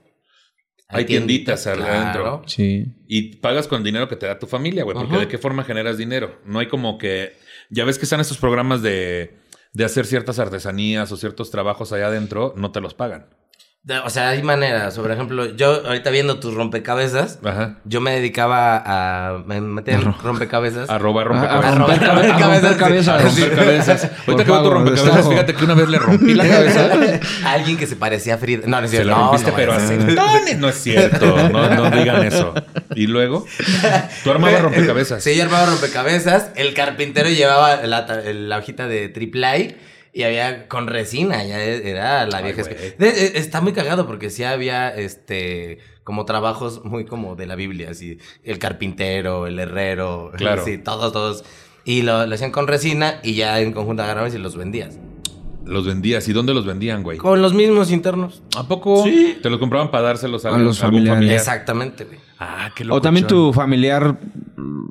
Hay 0.90 1.06
tienditas 1.06 1.66
adentro. 1.66 2.44
Sí. 2.46 2.86
Y 3.08 3.38
pagas 3.38 3.68
con 3.68 3.84
dinero 3.84 4.08
que 4.08 4.16
te 4.16 4.28
da 4.28 4.38
tu 4.38 4.48
familia, 4.48 4.84
güey. 4.84 4.96
Porque 4.96 5.14
Ajá. 5.14 5.22
de 5.22 5.28
qué 5.28 5.38
forma 5.38 5.64
generas 5.64 5.98
dinero. 5.98 6.40
No 6.46 6.60
hay 6.60 6.68
como 6.68 6.98
que. 6.98 7.34
Ya 7.70 7.86
ves 7.86 7.98
que 7.98 8.06
están 8.06 8.20
estos 8.20 8.38
programas 8.38 8.82
de, 8.82 9.38
de 9.74 9.86
hacer 9.86 10.06
ciertas 10.06 10.40
artesanías 10.40 11.12
o 11.12 11.18
ciertos 11.18 11.50
trabajos 11.50 11.92
allá 11.92 12.08
adentro, 12.08 12.54
no 12.56 12.72
te 12.72 12.82
los 12.82 12.94
pagan. 12.94 13.28
De- 13.86 14.00
O 14.00 14.10
sea, 14.10 14.30
hay 14.30 14.42
maneras. 14.44 14.98
Por 14.98 15.12
ejemplo, 15.12 15.46
yo 15.58 15.86
ahorita 15.86 16.10
viendo 16.10 16.40
tus 16.40 16.54
rompecabezas, 16.54 17.40
Ajá. 17.44 17.80
yo 17.84 18.00
me 18.00 18.12
dedicaba 18.12 18.82
a 18.86 19.40
me 19.46 19.60
meter 19.60 20.00
rompecabezas. 20.24 20.90
Arroba 20.90 21.24
A, 21.24 21.26
a 21.26 21.28
rompecabezas. 21.28 21.78
romper, 21.78 22.04
A 22.04 22.14
romper 22.14 22.32
romper 22.32 22.78
cabezas. 22.78 23.08
A 23.10 23.18
romper 23.18 23.56
cabezas. 23.56 24.10
Ahorita 24.26 24.46
que 24.46 24.52
veo 24.52 24.64
tu 24.64 24.70
rompecabezas, 24.70 25.28
fíjate 25.28 25.54
que 25.54 25.66
una 25.66 25.74
vez 25.74 25.90
le 25.90 26.00
rompí 26.00 26.34
la 26.34 26.48
cabeza. 26.48 26.90
a 27.44 27.52
alguien 27.52 27.76
que 27.76 27.86
se 27.86 27.98
parecía 27.98 28.36
a 28.36 28.38
Frida. 28.38 28.62
No, 28.68 28.80
no 28.80 28.86
es 28.86 28.92
Se 28.92 28.98
cierto. 28.98 29.10
la 29.12 29.18
No, 29.18 29.24
rompiste, 29.26 29.52
no, 29.52 29.58
pero 29.58 29.74
no, 29.74 29.80
así. 29.80 30.56
no. 30.58 30.70
Es 30.70 30.76
cierto. 30.76 31.50
No, 31.50 31.70
no 31.70 31.92
digan 31.92 32.24
eso. 32.24 32.54
Y 32.96 33.08
luego, 33.08 33.46
tú 34.24 34.32
armabas 34.32 34.62
rompecabezas. 34.62 35.22
Sí, 35.22 35.36
yo 35.36 35.44
armaba 35.44 35.66
rompecabezas. 35.66 36.52
El 36.56 36.74
carpintero 36.74 37.28
llevaba 37.28 37.86
la, 37.86 38.06
la 38.34 38.58
hojita 38.60 38.88
de 38.88 39.10
triple 39.10 39.46
A 39.46 39.56
y 40.14 40.24
había 40.24 40.68
con 40.68 40.88
resina. 40.88 41.44
Ya 41.44 41.60
era 41.62 42.26
la 42.28 42.42
vieja. 42.42 42.62
está 42.62 43.62
muy 43.62 43.74
cagado 43.74 44.06
porque 44.06 44.30
sí 44.30 44.44
había 44.44 44.90
este 44.96 45.80
como 46.04 46.26
trabajos 46.26 46.84
muy 46.86 47.06
como 47.06 47.36
de 47.36 47.48
la 47.48 47.56
Biblia, 47.56 47.90
así. 47.92 48.20
El 48.44 48.60
carpintero, 48.60 49.48
el 49.48 49.58
herrero. 49.60 50.32
Claro. 50.38 50.64
Sí, 50.64 50.78
todos, 50.78 51.12
todos. 51.12 51.44
Y 51.86 52.04
lo, 52.04 52.26
lo 52.26 52.36
hacían 52.36 52.52
con 52.52 52.68
resina 52.68 53.20
y 53.24 53.34
ya 53.34 53.60
en 53.60 53.74
conjunto 53.74 54.04
agarrabas 54.04 54.34
y 54.36 54.38
los 54.38 54.56
vendías. 54.56 55.00
Los 55.66 55.86
vendías. 55.86 56.28
¿Y 56.28 56.34
dónde 56.34 56.54
los 56.54 56.66
vendían, 56.66 57.04
güey? 57.04 57.18
Con 57.18 57.42
los 57.42 57.54
mismos 57.54 57.90
internos. 57.92 58.44
¿A 58.56 58.68
poco? 58.68 59.04
Sí. 59.04 59.38
Te 59.42 59.50
los 59.50 59.60
compraban 59.60 59.92
para 59.92 60.04
dárselos 60.08 60.46
a, 60.46 60.50
A 60.50 60.52
los 60.58 60.60
algún 60.60 60.76
familiares. 60.76 61.16
familiar. 61.16 61.36
Exactamente, 61.40 62.04
güey. 62.06 62.20
Ah, 62.40 62.70
qué 62.76 62.86
O 62.90 63.02
también 63.02 63.28
tu 63.28 63.54
familiar 63.54 64.18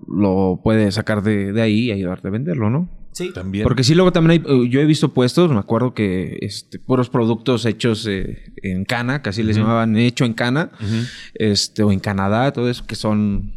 lo 0.08 0.60
puede 0.62 0.90
sacar 0.92 1.22
de, 1.22 1.52
de 1.52 1.62
ahí 1.62 1.84
y 1.88 1.92
ayudarte 1.92 2.28
a 2.28 2.30
venderlo, 2.30 2.70
¿no? 2.70 2.88
Sí. 3.12 3.32
También. 3.32 3.64
Porque 3.64 3.84
sí, 3.84 3.94
luego 3.94 4.12
también 4.12 4.42
hay, 4.44 4.52
eh, 4.52 4.68
yo 4.68 4.80
he 4.80 4.84
visto 4.84 5.12
puestos, 5.12 5.50
me 5.50 5.58
acuerdo 5.58 5.94
que 5.94 6.38
este, 6.40 6.78
puros 6.78 7.10
productos 7.10 7.64
hechos 7.66 8.06
eh, 8.06 8.52
en 8.62 8.84
cana, 8.84 9.22
que 9.22 9.30
así 9.30 9.42
les 9.42 9.56
llamaban 9.56 9.96
hecho 9.96 10.24
en 10.24 10.32
cana, 10.32 10.70
este, 11.34 11.82
o 11.82 11.92
en 11.92 12.00
Canadá, 12.00 12.52
todo 12.52 12.68
eso, 12.70 12.86
que 12.86 12.96
son, 12.96 13.52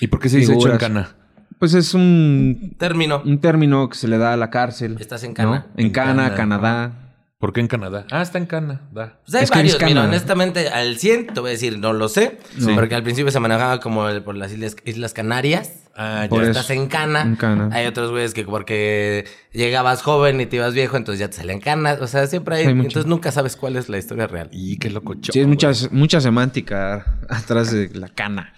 ¿Y 0.00 0.06
por 0.06 0.20
qué 0.20 0.28
se 0.28 0.38
dice 0.38 0.54
hecho 0.54 0.70
en 0.70 0.78
cana? 0.78 1.16
pues 1.58 1.74
es 1.74 1.94
un, 1.94 2.74
Terminó. 2.78 3.22
un 3.24 3.40
término 3.40 3.88
que 3.88 3.96
se 3.96 4.08
le 4.08 4.18
da 4.18 4.32
a 4.34 4.36
la 4.36 4.50
cárcel. 4.50 4.96
Estás 5.00 5.24
en 5.24 5.30
¿no? 5.30 5.34
cana. 5.34 5.66
En, 5.76 5.86
En 5.86 5.92
cana, 5.92 6.14
cana, 6.24 6.34
Canadá. 6.34 7.05
¿Por 7.38 7.52
qué 7.52 7.60
en 7.60 7.68
Canadá? 7.68 8.06
Ah, 8.10 8.22
está 8.22 8.38
en 8.38 8.46
Canadá. 8.46 9.18
Pues 9.22 9.34
hay 9.34 9.44
Es 9.44 9.50
que 9.50 9.58
varios, 9.58 9.74
es 9.74 9.82
mira, 9.82 10.04
honestamente, 10.04 10.70
al 10.70 10.96
100 10.96 11.26
te 11.34 11.40
voy 11.40 11.50
a 11.50 11.52
decir, 11.52 11.78
no 11.78 11.92
lo 11.92 12.08
sé, 12.08 12.38
Sí. 12.58 12.72
porque 12.74 12.94
al 12.94 13.02
principio 13.02 13.30
se 13.30 13.38
manejaba 13.40 13.78
como 13.80 14.08
el- 14.08 14.22
por 14.22 14.36
las 14.36 14.52
Islas, 14.52 14.74
Islas 14.86 15.12
Canarias. 15.12 15.70
Ah, 15.98 16.26
ya. 16.30 16.42
Estás 16.42 16.70
en 16.70 16.88
Cana. 16.88 17.22
En 17.22 17.36
Cana. 17.36 17.68
Hay 17.72 17.86
otros 17.86 18.10
güeyes 18.10 18.32
que 18.32 18.44
porque 18.44 19.26
llegabas 19.52 20.02
joven 20.02 20.40
y 20.40 20.46
te 20.46 20.56
ibas 20.56 20.72
viejo, 20.74 20.96
entonces 20.96 21.20
ya 21.20 21.28
te 21.28 21.36
salen 21.36 21.60
canas. 21.60 22.00
O 22.00 22.06
sea, 22.06 22.26
siempre 22.26 22.56
hay. 22.56 22.66
Hay 22.66 22.74
mucho. 22.74 22.88
entonces 22.88 23.08
nunca 23.08 23.30
sabes 23.32 23.56
cuál 23.56 23.76
es 23.76 23.88
la 23.90 23.98
historia 23.98 24.26
real. 24.26 24.48
Y 24.52 24.78
qué 24.78 24.88
loco 24.90 25.14
Sí, 25.22 25.40
es 25.40 25.46
mucha, 25.46 25.72
mucha 25.90 26.20
semántica 26.22 27.18
atrás 27.28 27.70
de 27.70 27.90
la 27.94 28.08
cana. 28.08 28.54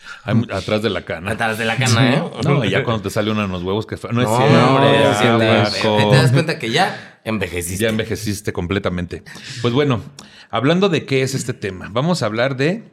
atrás 0.53 0.83
de 0.83 0.91
la 0.91 1.03
cana. 1.05 1.33
Atrás 1.33 1.59
de 1.59 1.65
la 1.65 1.77
cana, 1.77 2.15
¿eh? 2.15 2.23
No, 2.45 2.65
y 2.65 2.71
ya 2.71 2.83
cuando 2.85 3.03
te 3.03 3.11
sale 3.11 3.31
uno 3.33 3.45
en 3.45 3.51
los 3.51 3.63
huevos 3.65 3.87
que 3.87 3.97
fa- 3.97 4.11
no, 4.13 4.21
es 4.23 4.29
No, 4.29 5.15
cierto. 5.19 5.97
te- 5.97 6.11
te 6.11 6.17
das 6.17 6.33
cuenta 6.33 6.59
que 6.59 6.71
ya 6.71 7.18
envejeciste. 7.29 7.85
Ya 7.85 7.91
envejeciste 7.91 8.53
completamente. 8.53 9.23
Pues 9.63 9.75
bueno, 9.75 10.03
hablando 10.51 10.89
de 10.89 11.05
qué 11.07 11.23
es 11.23 11.35
este 11.35 11.55
tema, 11.55 11.89
vamos 11.93 12.23
a 12.23 12.27
hablar 12.27 12.57
de 12.57 12.85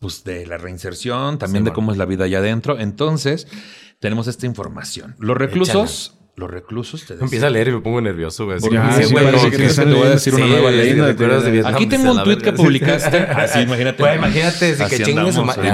pues 0.00 0.24
de 0.24 0.46
la 0.46 0.56
reinserción, 0.58 1.38
también 1.38 1.62
Sí, 1.62 1.64
de 1.66 1.70
bueno. 1.70 1.74
cómo 1.74 1.92
es 1.92 1.98
la 1.98 2.06
vida 2.06 2.24
allá 2.24 2.38
adentro. 2.38 2.78
Entonces, 2.80 3.46
tenemos 4.00 4.26
esta 4.26 4.44
información. 4.46 5.14
Los 5.20 5.36
reclusos, 5.36 6.18
los 6.36 6.50
reclusos 6.50 7.00
te 7.06 7.14
decía- 7.14 7.24
Empieza 7.24 7.46
a 7.46 7.50
leer 7.50 7.68
y 7.68 7.72
me 7.72 7.80
pongo 7.80 7.98
nervioso, 8.02 8.44
güey. 8.44 8.58
Así 8.58 8.68
como, 8.68 8.92
sí, 8.92 9.50
que 9.50 9.56
¿quieres 9.56 9.74
te 9.76 9.84
voy 9.86 10.06
a 10.06 10.10
decir 10.10 10.34
una 10.34 10.46
nueva 10.46 10.70
sí, 10.70 10.76
ley. 10.76 10.94
¿te 10.94 11.02
acuerdas 11.02 11.44
de 11.44 11.50
Vietnam? 11.50 11.74
Aquí 11.74 11.86
tengo 11.86 12.04
Pues, 12.04 12.16
un 12.18 12.24
tweet 12.24 12.36
que 12.38 12.52
publicaste. 12.52 13.16
Así, 13.18 13.60
imagínate. 13.60 14.02
Güey, 14.02 14.16
imagínate, 14.16 14.72
sí, 14.74 14.78
que 14.78 14.82
Así 14.84 15.02
chinguen 15.02 15.32
su 15.32 15.42
madre. 15.44 15.72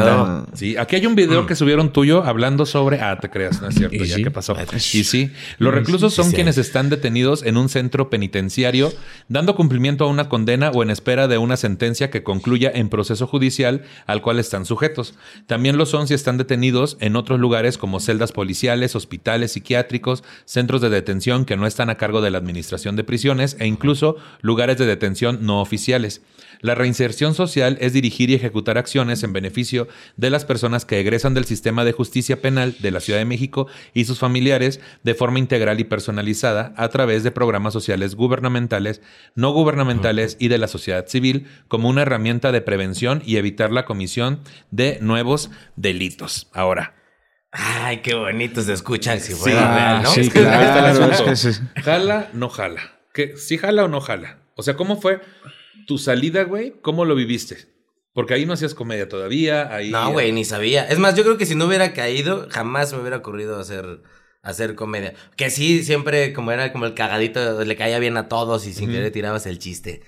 Sí, 0.54 0.76
aquí 0.76 0.96
hay 0.96 1.06
un 1.06 1.16
video 1.16 1.46
que 1.46 1.56
subieron 1.56 1.92
tuyo 1.92 2.22
hablando 2.24 2.64
sobre. 2.64 3.00
Ah, 3.00 3.18
te 3.20 3.28
creas, 3.28 3.60
no 3.60 3.68
es 3.68 3.74
cierto, 3.74 3.96
Y 3.96 4.06
ya 4.06 4.14
sí. 4.16 4.22
qué 4.22 4.30
pasó. 4.30 4.56
Y 4.92 5.02
sí, 5.04 5.32
los 5.58 5.74
reclusos 5.74 6.14
son 6.14 6.26
sí. 6.26 6.34
quienes 6.36 6.56
están 6.58 6.90
detenidos 6.90 7.42
en 7.42 7.56
un 7.56 7.68
centro 7.68 8.08
penitenciario, 8.08 8.92
dando 9.28 9.56
cumplimiento 9.56 10.04
a 10.04 10.08
una 10.08 10.28
condena 10.28 10.70
o 10.70 10.84
en 10.84 10.90
espera 10.90 11.26
de 11.26 11.38
una 11.38 11.56
sentencia 11.56 12.08
que 12.10 12.22
concluya 12.22 12.70
en 12.72 12.88
proceso 12.88 13.26
judicial 13.26 13.82
al 14.06 14.22
cual 14.22 14.38
están 14.38 14.64
sujetos. 14.64 15.14
También 15.48 15.76
lo 15.76 15.86
son 15.86 16.06
si 16.06 16.14
están 16.14 16.38
detenidos 16.38 16.96
en 17.00 17.16
otros 17.16 17.40
lugares 17.40 17.78
como 17.78 17.98
celdas 17.98 18.30
policiales, 18.30 18.94
hospitales 18.94 19.52
psiquiátricos, 19.52 20.22
centros 20.52 20.82
de 20.82 20.90
detención 20.90 21.46
que 21.46 21.56
no 21.56 21.66
están 21.66 21.88
a 21.88 21.96
cargo 21.96 22.20
de 22.20 22.30
la 22.30 22.36
administración 22.36 22.94
de 22.94 23.04
prisiones 23.04 23.56
e 23.58 23.66
incluso 23.66 24.16
lugares 24.42 24.76
de 24.76 24.84
detención 24.84 25.46
no 25.46 25.62
oficiales. 25.62 26.20
La 26.60 26.74
reinserción 26.74 27.34
social 27.34 27.78
es 27.80 27.94
dirigir 27.94 28.28
y 28.28 28.34
ejecutar 28.34 28.76
acciones 28.76 29.22
en 29.22 29.32
beneficio 29.32 29.88
de 30.18 30.28
las 30.28 30.44
personas 30.44 30.84
que 30.84 31.00
egresan 31.00 31.32
del 31.32 31.46
sistema 31.46 31.84
de 31.84 31.92
justicia 31.92 32.42
penal 32.42 32.76
de 32.80 32.90
la 32.90 33.00
Ciudad 33.00 33.18
de 33.18 33.24
México 33.24 33.66
y 33.94 34.04
sus 34.04 34.18
familiares 34.18 34.78
de 35.02 35.14
forma 35.14 35.38
integral 35.38 35.80
y 35.80 35.84
personalizada 35.84 36.74
a 36.76 36.88
través 36.90 37.24
de 37.24 37.30
programas 37.30 37.72
sociales 37.72 38.14
gubernamentales, 38.14 39.00
no 39.34 39.52
gubernamentales 39.52 40.36
y 40.38 40.48
de 40.48 40.58
la 40.58 40.68
sociedad 40.68 41.06
civil 41.08 41.46
como 41.66 41.88
una 41.88 42.02
herramienta 42.02 42.52
de 42.52 42.60
prevención 42.60 43.22
y 43.24 43.38
evitar 43.38 43.72
la 43.72 43.86
comisión 43.86 44.40
de 44.70 44.98
nuevos 45.00 45.50
delitos. 45.76 46.48
Ahora, 46.52 47.01
Ay, 47.52 47.98
qué 47.98 48.14
bonito 48.14 48.62
se 48.62 48.72
escucha 48.72 49.18
si 49.20 49.32
Sí, 49.32 49.38
fuera 49.38 49.74
real, 49.74 50.02
¿no? 50.02 50.10
sí, 50.10 50.20
es 50.22 50.28
que 50.32 50.40
claro, 50.40 51.04
asunto. 51.04 51.30
es 51.32 51.42
que 51.44 51.52
sí. 51.52 51.60
¿Jala, 51.82 52.30
no 52.32 52.48
jala? 52.48 52.80
¿Qué, 53.12 53.36
¿Sí 53.36 53.58
jala 53.58 53.84
o 53.84 53.88
no 53.88 54.00
jala? 54.00 54.38
O 54.56 54.62
sea, 54.62 54.74
¿cómo 54.74 55.00
fue 55.00 55.20
tu 55.86 55.98
salida, 55.98 56.44
güey? 56.44 56.74
¿Cómo 56.80 57.04
lo 57.04 57.14
viviste? 57.14 57.58
Porque 58.14 58.34
ahí 58.34 58.46
no 58.46 58.54
hacías 58.54 58.74
comedia 58.74 59.08
todavía. 59.08 59.74
Ahí, 59.74 59.90
No, 59.90 60.12
güey, 60.12 60.32
ni 60.32 60.44
sabía. 60.44 60.84
Es 60.86 60.98
más, 60.98 61.14
yo 61.14 61.22
creo 61.24 61.36
que 61.38 61.46
si 61.46 61.54
no 61.54 61.66
hubiera 61.66 61.92
caído, 61.92 62.46
jamás 62.50 62.92
me 62.92 63.00
hubiera 63.00 63.18
ocurrido 63.18 63.58
hacer, 63.58 64.02
hacer 64.42 64.74
comedia. 64.74 65.14
Que 65.36 65.50
sí, 65.50 65.82
siempre 65.82 66.32
como 66.34 66.52
era 66.52 66.72
como 66.72 66.84
el 66.86 66.94
cagadito, 66.94 67.64
le 67.64 67.76
caía 67.76 67.98
bien 67.98 68.16
a 68.18 68.28
todos 68.28 68.66
y 68.66 68.72
sin 68.74 68.84
Ujú. 68.84 68.92
querer 68.92 69.12
tirabas 69.12 69.46
el 69.46 69.58
chiste. 69.58 70.02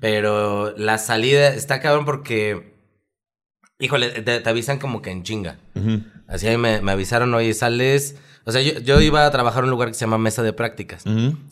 Pero 0.00 0.74
la 0.76 0.98
salida 0.98 1.48
está 1.54 1.80
cabrón 1.80 2.04
porque, 2.04 2.77
híjole, 3.78 4.10
te, 4.10 4.40
te 4.40 4.50
avisan 4.50 4.78
como 4.78 5.02
que 5.02 5.10
en 5.10 5.22
chinga. 5.22 5.58
Así 6.26 6.46
me, 6.56 6.80
me 6.80 6.92
avisaron, 6.92 7.32
oye, 7.34 7.54
sales... 7.54 8.16
O 8.44 8.52
sea, 8.52 8.62
yo, 8.62 8.78
yo 8.80 9.00
iba 9.02 9.26
a 9.26 9.30
trabajar 9.30 9.60
en 9.60 9.64
un 9.64 9.70
lugar 9.72 9.88
que 9.88 9.94
se 9.94 10.00
llama 10.00 10.16
Mesa 10.16 10.42
de 10.42 10.54
Prácticas. 10.54 11.04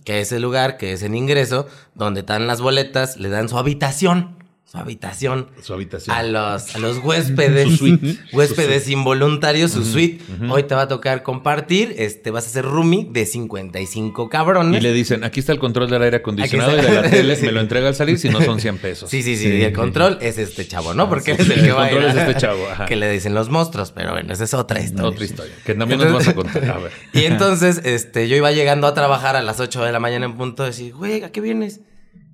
Que 0.05 0.21
es 0.21 0.33
el 0.33 0.41
lugar 0.43 0.79
que 0.79 0.93
es 0.93 1.03
en 1.03 1.15
ingreso, 1.15 1.67
donde 1.95 2.21
están 2.21 2.47
las 2.47 2.61
boletas, 2.63 3.19
le 3.19 3.29
dan 3.29 3.51
su 3.51 3.59
habitación, 3.59 4.37
su 4.77 4.83
habitación 4.83 5.47
Su 5.63 5.75
habitación. 5.75 6.17
a 6.17 6.23
los, 6.23 6.75
a 6.75 6.79
los 6.79 6.99
huéspedes, 6.99 7.69
Su 7.71 7.77
suite. 7.77 8.19
huéspedes 8.33 8.89
involuntarios, 8.89 9.73
su 9.73 9.85
suite. 9.85 10.23
Hoy 10.51 10.63
te 10.65 10.75
va 10.75 10.83
a 10.83 10.89
tocar 10.89 11.23
compartir, 11.23 11.95
este, 11.99 12.31
vas 12.31 12.47
a 12.47 12.51
ser 12.51 12.65
roomie 12.65 13.07
de 13.11 13.27
55 13.27 14.29
cabrones. 14.29 14.81
Y 14.81 14.83
le 14.83 14.93
dicen, 14.93 15.25
aquí 15.25 15.41
está 15.41 15.53
el 15.53 15.59
control 15.59 15.91
del 15.91 16.03
aire 16.03 16.19
acondicionado 16.19 16.77
y 16.77 16.81
de 16.83 16.93
la 16.93 17.03
tele, 17.03 17.37
Sí. 17.37 17.47
me 17.47 17.53
lo 17.53 17.61
entrega 17.61 17.89
al 17.89 17.95
salir, 17.95 18.19
si 18.19 18.29
no 18.29 18.41
son 18.41 18.61
100 18.61 18.79
pesos. 18.79 19.11
Sí, 19.11 19.23
sí, 19.23 19.37
sí, 19.37 19.49
y 19.49 19.63
el 19.63 19.73
control 19.73 20.19
es 20.21 20.39
este 20.39 20.67
chavo, 20.67 20.95
¿no? 20.95 21.09
Porque 21.09 21.33
él 21.33 21.41
es 21.41 21.47
el 21.51 21.59
El 21.61 21.65
que 21.67 21.73
va 21.73 21.85
a 21.85 21.91
ir 21.91 21.99
control 21.99 22.17
es 22.17 22.29
este 22.29 22.41
chavo, 22.41 22.69
ajá. 22.71 22.87
Que 22.87 22.97
le 22.97 23.11
dicen 23.11 23.35
los 23.35 23.49
monstruos, 23.49 23.93
pero 23.93 24.13
bueno, 24.13 24.33
esa 24.33 24.45
es 24.45 24.55
otra 24.55 24.81
historia. 24.81 25.09
Otra 25.09 25.25
historia. 25.25 25.53
Que 25.65 25.75
también 25.75 26.01
nos 26.01 26.13
vas 26.13 26.29
a 26.29 26.35
contar. 26.35 26.65
A 26.71 26.79
ver. 26.79 26.93
Y 27.13 27.25
entonces, 27.25 27.81
este, 27.85 28.29
yo 28.29 28.37
iba 28.37 28.53
llegando 28.53 28.87
a 28.87 28.95
trabajar 28.95 29.37
a 29.37 29.43
las 29.43 29.61
8 29.61 29.85
de 29.85 29.93
la 29.93 30.01
mañana 30.01 30.25
en 30.27 30.35
punto, 30.37 30.63
de 30.63 30.71
decir, 30.71 30.95
güey, 30.95 31.23
¿a 31.23 31.31
qué 31.33 31.41
vienes? 31.41 31.81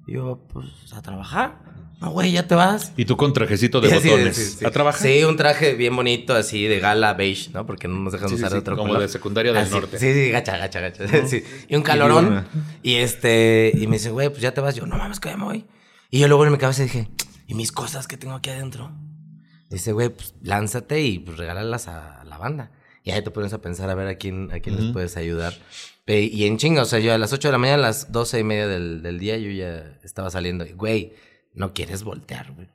Y 0.06 0.14
yo, 0.14 0.40
pues, 0.52 0.66
a 0.92 1.02
trabajar. 1.02 1.58
No, 2.02 2.11
güey, 2.11 2.32
ya 2.32 2.49
te 2.49 2.56
vas. 2.56 2.92
Y 2.97 3.04
tú 3.04 3.16
con 3.16 3.32
trajecito 3.32 3.80
de 3.80 3.88
botones. 3.94 4.37
sí, 4.37 4.56
sí. 4.59 4.64
¿A 4.64 4.73
trabajar? 4.73 5.00
Sí, 5.09 5.23
un 5.23 5.37
traje 5.37 5.75
bien 5.75 5.94
bonito, 5.94 6.35
así 6.35 6.64
de 6.66 6.80
gala 6.80 7.14
beige, 7.14 7.50
¿no? 7.54 7.64
Porque 7.64 7.87
no 7.87 7.94
nos 8.00 8.12
dejan 8.12 8.32
usar 8.32 8.50
de 8.50 8.59
otro 8.59 8.76
como 8.76 8.88
color. 8.88 9.02
de 9.02 9.09
secundaria 9.09 9.52
del 9.52 9.62
Así, 9.62 9.73
norte. 9.73 10.00
Sí, 10.00 10.12
sí, 10.12 10.30
gacha, 10.30 10.59
gacha, 10.59 10.80
gacha. 10.80 11.04
Y 11.68 11.76
un 11.76 11.82
calorón. 11.82 12.44
Y 12.82 12.97
este, 12.97 13.71
y 13.75 13.87
me 13.87 13.97
dice, 13.99 14.11
güey, 14.11 14.30
pues 14.30 14.42
ya 14.42 14.52
te 14.52 14.61
vas. 14.61 14.75
Yo, 14.75 14.85
no 14.85 14.97
mames, 14.97 15.21
que 15.21 15.28
ya 15.28 15.37
me 15.37 15.44
voy. 15.44 15.64
Y 16.11 16.18
yo 16.18 16.26
luego 16.26 16.44
en 16.44 16.50
mi 16.50 16.59
cabeza 16.59 16.82
dije, 16.82 17.09
¿y 17.47 17.54
mis 17.54 17.71
cosas 17.71 18.09
que 18.09 18.16
tengo 18.16 18.35
aquí 18.35 18.50
adentro? 18.50 18.90
Dice, 19.71 19.92
güey, 19.92 20.09
pues 20.09 20.35
lánzate 20.42 21.00
y 21.02 21.21
pues 21.21 21.38
regálalas 21.38 21.87
a 21.87 22.25
la 22.25 22.37
banda. 22.37 22.73
Y 23.04 23.12
ahí 23.12 23.23
te 23.23 23.30
pones 23.30 23.52
a 23.52 23.61
pensar 23.61 23.88
a 23.90 23.94
ver 23.94 24.09
a 24.09 24.16
quién, 24.16 24.50
a 24.52 24.59
quién 24.59 24.76
les 24.76 24.92
puedes 24.92 25.16
ayudar. 25.16 25.54
Y 26.06 26.47
en 26.47 26.59
chinga, 26.59 26.82
o 26.82 26.85
sea, 26.85 26.99
yo 26.99 27.14
a 27.14 27.18
las 27.18 27.32
8 27.32 27.47
de 27.47 27.52
la 27.52 27.59
mañana, 27.59 27.78
a 27.78 27.87
las 27.87 28.11
12 28.11 28.40
y 28.40 28.44
media 28.44 28.66
del, 28.66 29.02
del 29.02 29.21
día, 29.21 29.38
yo 29.38 29.50
ya 29.52 29.99
estaba 30.02 30.30
saliendo. 30.30 30.66
Güey, 30.75 31.12
no 31.54 31.73
quieres 31.75 32.02
voltear, 32.02 32.52
güey. 32.52 32.68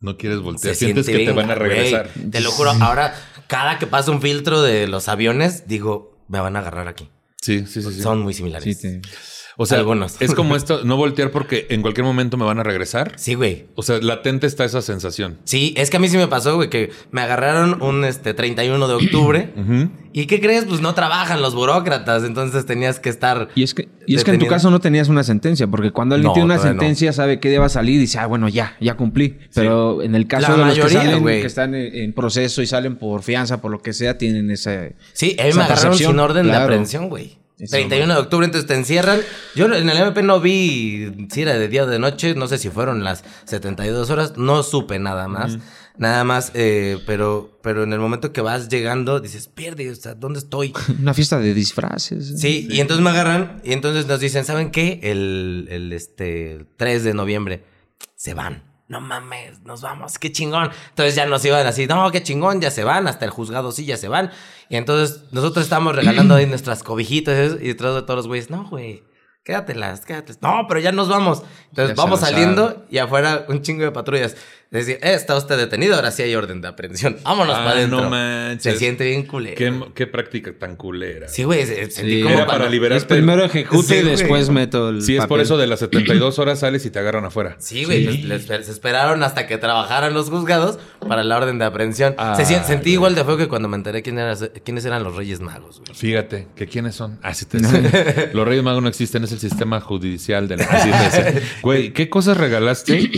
No 0.00 0.16
quieres 0.16 0.40
voltear. 0.40 0.74
Se 0.74 0.86
Sientes 0.86 1.06
que 1.06 1.24
te 1.26 1.32
van 1.32 1.50
a 1.50 1.54
regresar. 1.54 2.10
Te 2.30 2.40
lo 2.40 2.50
juro, 2.50 2.70
ahora, 2.70 3.14
cada 3.46 3.78
que 3.78 3.86
pasa 3.86 4.10
un 4.10 4.22
filtro 4.22 4.62
de 4.62 4.86
los 4.88 5.08
aviones, 5.08 5.68
digo, 5.68 6.24
me 6.28 6.40
van 6.40 6.56
a 6.56 6.60
agarrar 6.60 6.88
aquí. 6.88 7.08
Sí, 7.40 7.66
sí, 7.66 7.82
sí. 7.82 7.92
sí. 7.92 8.00
Son 8.02 8.20
muy 8.20 8.32
similares. 8.32 8.76
Sí, 8.78 8.80
te- 9.00 9.02
O 9.56 9.66
sea, 9.66 9.78
algunos. 9.78 10.16
es 10.20 10.34
como 10.34 10.56
esto, 10.56 10.84
no 10.84 10.96
voltear 10.96 11.30
porque 11.30 11.66
en 11.70 11.82
cualquier 11.82 12.04
momento 12.04 12.36
me 12.36 12.44
van 12.44 12.58
a 12.58 12.62
regresar. 12.62 13.12
Sí, 13.16 13.34
güey. 13.34 13.66
O 13.74 13.82
sea, 13.82 13.98
latente 14.00 14.46
está 14.46 14.64
esa 14.64 14.82
sensación. 14.82 15.38
Sí, 15.44 15.74
es 15.76 15.90
que 15.90 15.96
a 15.96 16.00
mí 16.00 16.08
sí 16.08 16.16
me 16.16 16.28
pasó, 16.28 16.56
güey, 16.56 16.70
que 16.70 16.90
me 17.10 17.20
agarraron 17.20 17.82
un 17.82 18.04
este 18.04 18.34
31 18.34 18.88
de 18.88 18.94
octubre. 18.94 19.52
¿Y 20.12 20.26
qué 20.26 20.40
crees? 20.40 20.64
Pues 20.64 20.80
no 20.80 20.92
trabajan 20.94 21.40
los 21.40 21.54
burócratas, 21.54 22.24
entonces 22.24 22.66
tenías 22.66 22.98
que 22.98 23.08
estar. 23.08 23.48
Y 23.54 23.62
es 23.62 23.74
que, 23.74 23.88
y 24.06 24.16
es 24.16 24.24
que 24.24 24.32
en 24.32 24.40
tu 24.40 24.46
caso 24.46 24.70
no 24.70 24.80
tenías 24.80 25.08
una 25.08 25.22
sentencia, 25.22 25.68
porque 25.68 25.92
cuando 25.92 26.16
alguien 26.16 26.28
No, 26.28 26.32
tiene 26.32 26.46
una 26.46 26.56
no. 26.56 26.62
sentencia 26.62 27.12
sabe 27.12 27.38
que 27.38 27.48
debe 27.48 27.68
salir 27.68 27.94
y 27.96 27.98
dice, 27.98 28.18
ah, 28.18 28.26
bueno, 28.26 28.48
ya, 28.48 28.76
ya 28.80 28.96
cumplí. 28.96 29.38
Pero 29.54 30.02
en 30.02 30.16
el 30.16 30.26
caso 30.26 30.48
La 30.48 30.56
de 30.56 30.64
los 30.64 30.74
que, 30.74 30.82
mayoría, 30.82 31.12
salen, 31.12 31.24
que 31.24 31.46
están 31.46 31.74
en, 31.74 32.12
proceso 32.12 32.60
y 32.60 32.66
salen 32.66 32.96
por 32.96 33.22
fianza, 33.22 33.60
por 33.60 33.70
lo 33.70 33.78
que 33.80 33.92
sea, 33.92 34.18
tienen 34.18 34.50
esa... 34.50 34.88
Sí, 35.12 35.36
a 35.38 35.44
mí 35.44 35.48
esa 35.50 35.58
me 35.58 35.64
agarraron 35.64 35.90
percepción. 35.90 36.12
sin 36.12 36.20
orden 36.20 36.46
de 36.46 36.56
aprehensión, 36.56 37.08
güey. 37.08 37.39
Eso, 37.60 37.72
31 37.72 38.14
de 38.14 38.20
octubre, 38.20 38.44
entonces 38.44 38.66
te 38.66 38.74
encierran. 38.74 39.20
Yo 39.54 39.66
en 39.66 39.88
el 39.88 39.96
MP 39.96 40.22
no 40.22 40.40
vi 40.40 41.28
si 41.30 41.42
era 41.42 41.58
de 41.58 41.68
día 41.68 41.84
o 41.84 41.86
de 41.86 41.98
noche, 41.98 42.34
no 42.34 42.48
sé 42.48 42.58
si 42.58 42.70
fueron 42.70 43.04
las 43.04 43.24
72 43.44 44.10
horas, 44.10 44.36
no 44.36 44.62
supe 44.62 44.98
nada 44.98 45.28
más. 45.28 45.58
Nada 45.96 46.24
más, 46.24 46.52
eh, 46.54 46.98
pero, 47.06 47.58
pero 47.62 47.82
en 47.82 47.92
el 47.92 47.98
momento 47.98 48.32
que 48.32 48.40
vas 48.40 48.70
llegando, 48.70 49.20
dices, 49.20 49.48
pierde, 49.48 49.90
o 49.90 49.94
sea, 49.94 50.14
¿dónde 50.14 50.38
estoy? 50.38 50.72
Una 51.00 51.12
fiesta 51.12 51.38
de 51.38 51.52
disfraces. 51.52 52.40
Sí, 52.40 52.66
y 52.70 52.80
entonces 52.80 53.04
me 53.04 53.10
agarran 53.10 53.60
y 53.64 53.74
entonces 53.74 54.06
nos 54.06 54.18
dicen, 54.18 54.46
¿saben 54.46 54.70
qué? 54.70 55.00
El, 55.02 55.68
el 55.70 55.92
este, 55.92 56.64
3 56.78 57.04
de 57.04 57.12
noviembre 57.12 57.64
se 58.16 58.32
van. 58.32 58.70
No 58.90 59.00
mames, 59.00 59.60
nos 59.62 59.82
vamos, 59.82 60.18
qué 60.18 60.32
chingón. 60.32 60.70
Entonces 60.88 61.14
ya 61.14 61.24
nos 61.24 61.44
iban 61.44 61.64
así, 61.64 61.86
no, 61.86 62.10
qué 62.10 62.24
chingón, 62.24 62.60
ya 62.60 62.72
se 62.72 62.82
van, 62.82 63.06
hasta 63.06 63.24
el 63.24 63.30
juzgado 63.30 63.70
sí, 63.70 63.84
ya 63.84 63.96
se 63.96 64.08
van. 64.08 64.32
Y 64.70 64.76
entonces 64.76 65.24
nosotros 65.32 65.64
estábamos 65.64 65.96
regalando 65.96 66.36
ahí 66.36 66.46
nuestras 66.46 66.84
cobijitas 66.84 67.56
y 67.60 67.66
detrás 67.66 67.92
de 67.96 68.02
todos 68.02 68.18
los 68.18 68.28
güeyes, 68.28 68.50
no, 68.50 68.68
güey, 68.68 69.02
quédatelas, 69.44 70.06
quédatelas. 70.06 70.40
No, 70.40 70.66
pero 70.68 70.78
ya 70.78 70.92
nos 70.92 71.08
vamos. 71.08 71.42
Entonces 71.70 71.96
Ya 71.96 72.02
vamos 72.02 72.20
saliendo 72.20 72.86
y 72.88 72.98
afuera 72.98 73.46
un 73.48 73.62
chingo 73.62 73.82
de 73.82 73.90
patrullas. 73.90 74.36
Decir, 74.70 74.98
eh, 75.02 75.14
está 75.14 75.36
usted 75.36 75.56
detenido, 75.56 75.96
ahora 75.96 76.12
sí 76.12 76.22
hay 76.22 76.32
orden 76.36 76.60
de 76.60 76.68
aprehensión. 76.68 77.16
Vámonos 77.24 77.56
Ah, 77.56 77.64
para 77.64 77.70
adentro. 77.78 78.02
no 78.02 78.10
manches. 78.10 78.74
Se 78.74 78.78
siente 78.78 79.04
bien 79.04 79.24
culero. 79.26 79.56
¿Qué, 79.56 79.74
qué 79.96 80.06
práctica 80.06 80.52
tan 80.56 80.76
culera. 80.76 81.26
Sí, 81.28 81.42
güey, 81.42 81.66
se- 81.66 81.90
sentí 81.90 82.18
Sí. 82.18 82.22
como 82.22 82.36
Era 82.36 82.46
para 82.46 82.68
liberarte. 82.68 83.04
Primero 83.06 83.44
ejecute 83.44 83.82
Sí, 83.88 83.94
y 83.96 84.02
güey. 84.02 84.10
después 84.16 84.48
meto 84.50 84.90
el 84.90 85.02
Sí, 85.02 85.16
es 85.16 85.26
por 85.26 85.40
eso 85.40 85.58
de 85.58 85.66
las 85.66 85.80
72 85.80 86.38
horas 86.38 86.60
sales 86.60 86.86
y 86.86 86.90
te 86.90 87.00
agarran 87.00 87.24
afuera. 87.24 87.56
Sí, 87.58 87.84
güey, 87.84 88.04
les- 88.22 88.48
les- 88.48 88.66
se 88.66 88.70
esperaron 88.70 89.24
hasta 89.24 89.48
que 89.48 89.58
trabajaran 89.58 90.14
los 90.14 90.30
juzgados 90.30 90.78
para 91.08 91.24
la 91.24 91.36
orden 91.36 91.58
de 91.58 91.64
aprehensión. 91.64 92.14
Ah, 92.16 92.36
Se 92.36 92.44
sentí 92.44 92.90
güey. 92.90 92.92
igual 92.94 93.14
de 93.16 93.24
feo 93.24 93.36
que 93.36 93.48
cuando 93.48 93.66
me 93.66 93.76
enteré 93.76 94.02
quién 94.02 94.18
era- 94.18 94.36
quiénes 94.64 94.84
eran 94.84 95.02
los 95.02 95.16
Reyes 95.16 95.40
Magos, 95.40 95.80
güey. 95.80 95.96
Fíjate, 95.98 96.46
que 96.54 96.68
quiénes 96.68 96.94
son. 96.94 97.18
Ah, 97.24 97.34
sí 97.34 97.44
te 97.46 97.58
Los 98.34 98.46
Reyes 98.46 98.62
Magos 98.62 98.84
no 98.84 98.88
existen, 98.88 99.24
es 99.24 99.32
el 99.32 99.40
sistema 99.40 99.80
judicial 99.80 100.46
de 100.46 100.58
la 100.58 100.68
presidencia. 100.68 101.42
Güey, 101.62 101.92
¿qué 101.92 102.08
cosas 102.08 102.36
regalaste? 102.36 103.10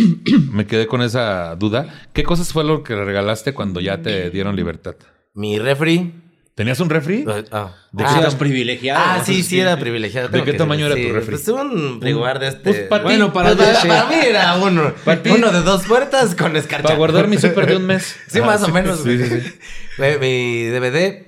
Me 0.51 0.67
quedé 0.67 0.87
con 0.87 1.03
esa 1.03 1.42
duda. 1.59 2.09
¿Qué 2.13 2.23
cosas 2.23 2.53
fue 2.53 2.65
lo 2.65 2.83
que 2.83 2.95
regalaste 2.95 3.55
cuando 3.55 3.81
ya 3.81 4.03
te 4.03 4.31
dieron 4.31 4.57
libertad? 4.57 4.95
Mi 5.35 5.59
refri. 5.59 6.13
¿Tenías 6.55 6.81
un 6.81 6.91
refri? 6.91 7.25
Ah, 7.51 7.73
¿De 7.93 8.05
Ah, 8.05 8.19
eras 8.21 8.35
privilegiado. 8.35 9.03
Ah, 9.03 9.23
sí, 9.25 9.43
sí, 9.43 9.59
era 9.59 9.79
privilegiado. 9.79 10.29
¿De 10.29 10.45
qué 10.45 10.53
tamaño 10.53 10.85
era 10.85 10.95
tu 10.95 11.11
refri? 11.11 11.31
Pues 11.37 11.49
un 11.49 11.99
frigobar 11.99 12.39
de 12.39 12.49
este. 12.49 12.61
Pues, 12.63 12.81
para. 12.83 13.05
Bueno, 13.05 13.33
para 13.33 13.57
Pues, 13.57 13.79
para, 13.79 14.07
mí 14.07 14.17
era 14.23 14.57
uno. 14.57 14.93
Uno 15.35 15.51
de 15.51 15.63
dos 15.63 15.85
puertas 15.87 16.35
con 16.35 16.55
escarcha. 16.57 16.83
Para 16.83 16.97
guardar 16.97 17.27
mi 17.27 17.39
súper 17.39 17.67
de 17.67 17.77
un 17.77 17.87
mes. 17.87 18.17
Sí, 18.29 18.41
Ah, 18.43 18.47
más 18.47 18.63
o 18.65 18.69
menos. 18.69 19.01
Sí, 19.01 19.19
sí, 19.19 19.41
Mi 20.21 20.65
DVD, 20.65 21.25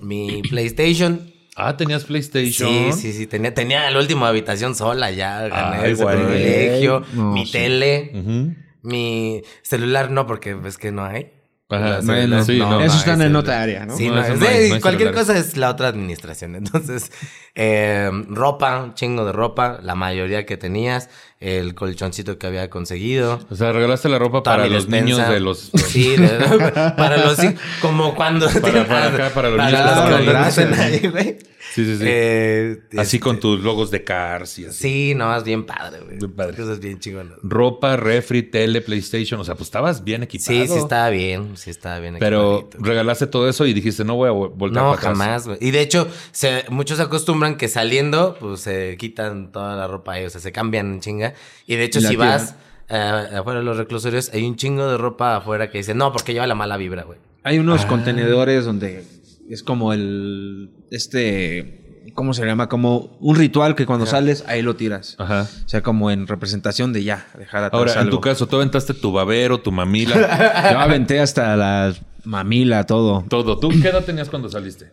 mi 0.00 0.42
PlayStation. 0.42 1.32
Ah, 1.56 1.76
tenías 1.76 2.04
PlayStation. 2.04 2.68
Sí, 2.68 2.92
sí, 3.00 3.12
sí. 3.12 3.26
Tenía, 3.28 3.54
tenía 3.54 3.88
la 3.88 3.98
última 4.00 4.26
habitación 4.26 4.74
sola 4.74 5.12
ya. 5.12 5.46
Gané 5.46 5.76
Ay, 5.84 5.92
ese 5.92 6.04
privilegio. 6.04 7.04
No, 7.12 7.30
mi 7.32 7.48
tele. 7.48 8.10
Ujú. 8.12 8.56
Mi 8.84 9.42
celular 9.62 10.10
no, 10.10 10.26
porque 10.26 10.54
ves 10.54 10.78
que 10.78 10.92
no 10.92 11.04
hay. 11.04 11.32
Ajá, 11.70 12.02
celulares 12.02 12.46
sí, 12.46 12.58
no. 12.58 12.80
Eso 12.80 12.96
está 12.98 13.12
en 13.14 13.18
celular. 13.18 13.30
nota 13.32 13.62
área, 13.62 13.86
¿no? 13.86 13.96
Sí, 13.96 14.06
No, 14.08 14.16
no, 14.16 14.22
es 14.22 14.28
no 14.38 14.46
de- 14.46 14.68
no 14.68 14.80
cualquier 14.80 15.08
celulares. 15.08 15.26
cosa 15.26 15.38
es 15.38 15.56
la 15.56 15.70
otra 15.70 15.88
administración. 15.88 16.54
Entonces, 16.56 17.10
eh, 17.54 18.10
ropa, 18.28 18.82
un 18.82 18.94
chingo 18.94 19.24
de 19.24 19.32
ropa, 19.32 19.78
la 19.82 19.94
mayoría 19.94 20.44
que 20.46 20.56
tenías, 20.56 21.08
el 21.40 21.74
colchoncito 21.74 22.38
que 22.38 22.46
había 22.46 22.68
conseguido. 22.70 23.38
O 23.50 23.54
sea, 23.54 23.72
regalaste 23.72 24.08
la 24.08 24.18
ropa 24.18 24.42
toda 24.42 24.56
para 24.56 24.66
los 24.68 24.86
despensa. 24.88 25.04
niños 25.04 25.28
de 25.28 25.40
los... 25.40 25.70
Sí, 25.88 26.16
de- 26.16 26.28
para 26.96 27.16
los 27.18 27.38
como 27.80 28.14
cuando... 28.14 28.48
Para- 28.48 28.86
para 28.86 29.06
acá, 29.14 29.30
para 29.34 29.50
los 29.50 29.58
niños 29.58 29.72
los 29.72 29.80
que 29.82 29.88
están 29.88 29.98
ahí. 30.06 30.10
cuando 30.24 30.32
Gracias. 30.32 30.70
nacen 30.70 30.80
ahí, 31.04 31.08
güey. 31.10 31.38
Sí, 31.74 31.84
sí, 31.84 31.96
sí. 31.96 32.04
Eh, 32.06 32.78
así 32.92 33.16
este, 33.16 33.20
con 33.20 33.40
tus 33.40 33.58
logos 33.60 33.90
de 33.90 34.04
Cars 34.04 34.60
y 34.60 34.66
así. 34.66 34.78
Sí, 34.78 35.14
no, 35.16 35.34
es 35.36 35.42
bien 35.42 35.66
padre, 35.66 36.02
güey. 36.04 36.18
Bien 36.18 36.30
padre. 36.32 36.56
Cosas 36.56 36.78
bien 36.78 37.00
chingonas. 37.00 37.36
Ropa, 37.42 37.96
refri, 37.96 38.44
tele, 38.44 38.80
PlayStation. 38.80 39.40
O 39.40 39.44
sea, 39.44 39.56
pues 39.56 39.66
estabas 39.68 40.04
bien 40.04 40.22
equipado. 40.22 40.56
Sí, 40.56 40.68
sí 40.68 40.78
estaba 40.78 41.10
bien, 41.10 41.56
sí 41.56 41.70
estaba 41.70 41.98
bien. 41.98 42.16
Pero 42.20 42.60
equipadito. 42.60 42.84
regalaste 42.84 43.26
todo 43.26 43.48
eso 43.48 43.66
y 43.66 43.72
dijiste, 43.72 44.04
no 44.04 44.14
voy 44.14 44.28
a 44.28 44.32
vo- 44.32 44.52
voltear 44.54 44.84
No, 44.84 44.90
para 44.94 44.98
atrás. 45.10 45.18
jamás, 45.18 45.46
güey. 45.48 45.58
Y 45.60 45.72
de 45.72 45.80
hecho, 45.80 46.06
se, 46.30 46.64
muchos 46.68 46.98
se 46.98 47.02
acostumbran 47.46 47.56
que 47.56 47.68
saliendo, 47.68 48.36
pues 48.40 48.60
se 48.60 48.96
quitan 48.98 49.52
toda 49.52 49.76
la 49.76 49.86
ropa 49.86 50.12
ahí, 50.14 50.24
o 50.24 50.30
sea, 50.30 50.40
se 50.40 50.52
cambian 50.52 50.92
en 50.94 51.00
chinga. 51.00 51.34
Y 51.66 51.76
de 51.76 51.84
hecho, 51.84 52.00
La 52.00 52.08
si 52.08 52.16
vas 52.16 52.56
eh, 52.88 52.96
afuera 53.38 53.60
de 53.60 53.64
los 53.64 53.76
reclusorios, 53.76 54.30
hay 54.32 54.44
un 54.46 54.56
chingo 54.56 54.86
de 54.86 54.96
ropa 54.98 55.36
afuera 55.36 55.70
que 55.70 55.78
dice, 55.78 55.94
no, 55.94 56.12
porque 56.12 56.32
lleva 56.32 56.46
la 56.46 56.54
mala 56.54 56.76
vibra, 56.76 57.02
güey. 57.04 57.18
Hay 57.42 57.58
Ah. 57.58 57.60
unos 57.60 57.84
contenedores 57.86 58.64
donde 58.64 59.04
es 59.48 59.62
como 59.62 59.92
el. 59.92 60.70
Este. 60.90 61.80
¿Cómo 62.14 62.34
se 62.34 62.44
llama? 62.44 62.68
Como 62.68 63.16
un 63.20 63.34
ritual 63.34 63.74
que 63.74 63.86
cuando 63.86 64.04
sales, 64.06 64.44
ahí 64.46 64.60
lo 64.62 64.76
tiras. 64.76 65.16
Ajá. 65.18 65.48
O 65.64 65.68
sea, 65.68 65.82
como 65.82 66.10
en 66.10 66.26
representación 66.26 66.92
de 66.92 67.02
ya, 67.02 67.26
dejar 67.38 67.64
atrás 67.64 67.78
Ahora, 67.80 67.92
en 67.94 67.98
algo. 67.98 68.10
tu 68.10 68.20
caso, 68.20 68.46
tú 68.46 68.56
aventaste 68.56 68.92
tu 68.94 69.10
babero, 69.10 69.58
tu 69.60 69.72
mamila, 69.72 70.14
Yo 70.72 70.78
aventé 70.78 71.18
hasta 71.20 71.56
la 71.56 71.94
mamila, 72.24 72.84
todo. 72.84 73.24
todo. 73.28 73.58
¿Tú 73.58 73.70
qué 73.82 73.88
edad 73.88 74.04
tenías 74.04 74.28
cuando 74.28 74.48
saliste? 74.50 74.92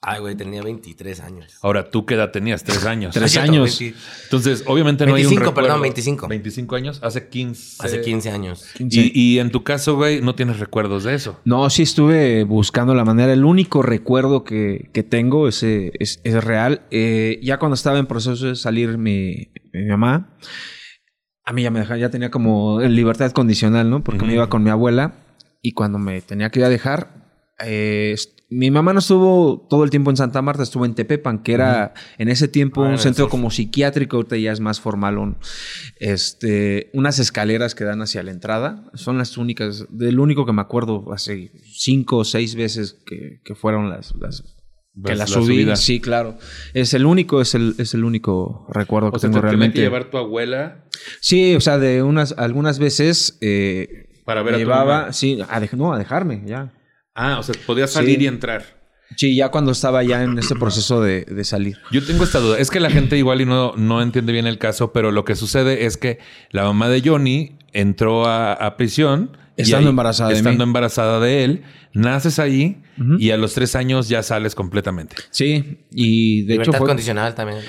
Ay, 0.00 0.20
güey, 0.20 0.36
tenía 0.36 0.62
23 0.62 1.20
años. 1.20 1.58
Ahora, 1.60 1.90
¿tú 1.90 2.06
qué 2.06 2.14
edad 2.14 2.30
tenías? 2.30 2.62
Tres 2.62 2.84
años. 2.84 3.12
Tres 3.14 3.36
años. 3.36 3.80
20 3.80 3.98
Entonces, 4.24 4.62
obviamente 4.66 5.04
no 5.04 5.14
hay 5.14 5.24
un 5.24 5.30
25, 5.30 5.54
perdón, 5.54 5.64
recuerdo. 5.64 5.82
25. 5.82 6.28
25 6.28 6.76
años, 6.76 7.00
hace 7.02 7.28
15. 7.28 7.84
Hace 7.84 8.00
15 8.02 8.30
años. 8.30 8.64
Y, 8.78 9.20
y 9.20 9.38
en 9.40 9.50
tu 9.50 9.64
caso, 9.64 9.96
güey, 9.96 10.20
no 10.20 10.36
tienes 10.36 10.60
recuerdos 10.60 11.02
de 11.02 11.14
eso. 11.14 11.40
No, 11.44 11.68
sí 11.68 11.82
estuve 11.82 12.44
buscando 12.44 12.94
la 12.94 13.04
manera. 13.04 13.32
El 13.32 13.44
único 13.44 13.82
recuerdo 13.82 14.44
que, 14.44 14.88
que 14.92 15.02
tengo 15.02 15.48
es, 15.48 15.64
eh, 15.64 15.90
es, 15.98 16.20
es 16.22 16.44
real. 16.44 16.82
Eh, 16.92 17.40
ya 17.42 17.58
cuando 17.58 17.74
estaba 17.74 17.98
en 17.98 18.06
proceso 18.06 18.46
de 18.46 18.54
salir 18.54 18.98
mi, 18.98 19.50
mi 19.72 19.84
mamá, 19.86 20.38
a 21.44 21.52
mí 21.52 21.64
ya 21.64 21.72
me 21.72 21.80
dejaba, 21.80 21.98
ya 21.98 22.10
tenía 22.10 22.30
como 22.30 22.80
libertad 22.82 23.32
condicional, 23.32 23.90
¿no? 23.90 24.04
Porque 24.04 24.24
me 24.24 24.34
iba 24.34 24.48
con 24.48 24.62
mi 24.62 24.70
abuela 24.70 25.14
y 25.60 25.72
cuando 25.72 25.98
me 25.98 26.20
tenía 26.20 26.50
que 26.50 26.60
ir 26.60 26.66
a 26.66 26.68
dejar, 26.68 27.34
eh, 27.58 28.14
mi 28.50 28.70
mamá 28.70 28.92
no 28.94 29.00
estuvo 29.00 29.66
todo 29.68 29.84
el 29.84 29.90
tiempo 29.90 30.10
en 30.10 30.16
Santa 30.16 30.40
Marta, 30.40 30.62
estuvo 30.62 30.86
en 30.86 30.94
Tepepan, 30.94 31.42
que 31.42 31.52
era 31.52 31.92
en 32.16 32.28
ese 32.28 32.48
tiempo 32.48 32.82
Ah, 32.84 32.88
un 32.88 32.98
centro 32.98 33.28
como 33.28 33.50
psiquiátrico, 33.50 34.16
ahorita 34.16 34.36
ya 34.38 34.52
es 34.52 34.60
más 34.60 34.80
formal, 34.80 35.36
este, 36.00 36.90
unas 36.94 37.18
escaleras 37.18 37.74
que 37.74 37.84
dan 37.84 38.00
hacia 38.02 38.22
la 38.22 38.30
entrada, 38.30 38.90
son 38.94 39.18
las 39.18 39.36
únicas, 39.36 39.86
del 39.90 40.18
único 40.20 40.46
que 40.46 40.52
me 40.52 40.62
acuerdo 40.62 41.12
hace 41.12 41.50
cinco 41.74 42.18
o 42.18 42.24
seis 42.24 42.54
veces 42.54 43.02
que, 43.06 43.40
que 43.44 43.54
fueron 43.54 43.90
las, 43.90 44.14
las 44.16 44.42
que 45.04 45.10
la 45.10 45.16
la 45.16 45.26
subí. 45.26 45.44
subida. 45.62 45.76
Sí, 45.76 46.00
claro. 46.00 46.38
Es 46.74 46.94
el 46.94 47.06
único, 47.06 47.40
es 47.40 47.54
el, 47.54 47.74
es 47.78 47.94
el 47.94 48.04
único 48.04 48.66
recuerdo 48.72 49.10
que 49.10 49.16
O 49.16 49.18
sea, 49.18 49.28
tengo 49.30 49.40
te 49.40 49.46
realmente. 49.46 49.74
que 49.76 49.80
llevar 49.82 50.10
tu 50.10 50.18
abuela 50.18 50.84
Sí, 51.20 51.54
o 51.54 51.60
sea, 51.60 51.78
de 51.78 52.02
unas, 52.02 52.32
algunas 52.38 52.78
veces 52.78 53.38
eh, 53.40 54.08
para 54.24 54.42
ver 54.42 54.52
me 54.52 54.56
a 54.56 54.58
tu 54.58 54.64
llevaba, 54.64 55.12
sí, 55.12 55.38
a 55.48 55.60
dej- 55.60 55.72
no, 55.76 55.92
a 55.92 55.98
dejarme, 55.98 56.42
ya. 56.46 56.72
Ah, 57.20 57.38
o 57.38 57.42
sea, 57.42 57.54
podías 57.66 57.90
salir 57.90 58.18
Sí. 58.18 58.24
y 58.24 58.26
entrar. 58.28 58.64
Sí, 59.16 59.34
ya 59.34 59.48
cuando 59.50 59.72
estaba 59.72 60.02
ya 60.04 60.22
en 60.22 60.38
este 60.38 60.54
proceso 60.54 61.00
de, 61.00 61.22
de 61.24 61.42
salir. 61.44 61.78
Yo 61.90 62.04
tengo 62.04 62.24
esta 62.24 62.38
duda. 62.40 62.58
Es 62.58 62.70
que 62.70 62.78
la 62.78 62.90
gente 62.90 63.16
igual 63.16 63.40
y 63.40 63.46
no, 63.46 63.72
no 63.76 64.02
entiende 64.02 64.32
bien 64.32 64.46
el 64.46 64.58
caso, 64.58 64.92
pero 64.92 65.10
lo 65.10 65.24
que 65.24 65.34
sucede 65.34 65.86
es 65.86 65.96
que 65.96 66.18
la 66.50 66.64
mamá 66.64 66.88
de 66.88 67.02
Johnny 67.04 67.56
entró 67.72 68.26
a, 68.26 68.52
a 68.52 68.76
prisión. 68.76 69.36
Estando 69.56 69.90
embarazada 69.90 70.28
de 70.30 70.36
Estando 70.36 70.64
mí. 70.64 70.68
embarazada 70.68 71.18
de 71.20 71.42
él. 71.44 71.62
Naces 71.94 72.38
ahí 72.38 72.80
y 73.18 73.30
a 73.32 73.36
los 73.36 73.54
tres 73.54 73.74
años 73.74 74.08
ya 74.08 74.22
sales 74.22 74.54
completamente. 74.54 75.16
Sí, 75.30 75.78
y 75.90 76.42
de 76.42 76.52
Libertad 76.52 76.74
hecho 76.74 76.78
fue... 76.78 76.86
condicional 76.86 77.34
también. 77.34 77.60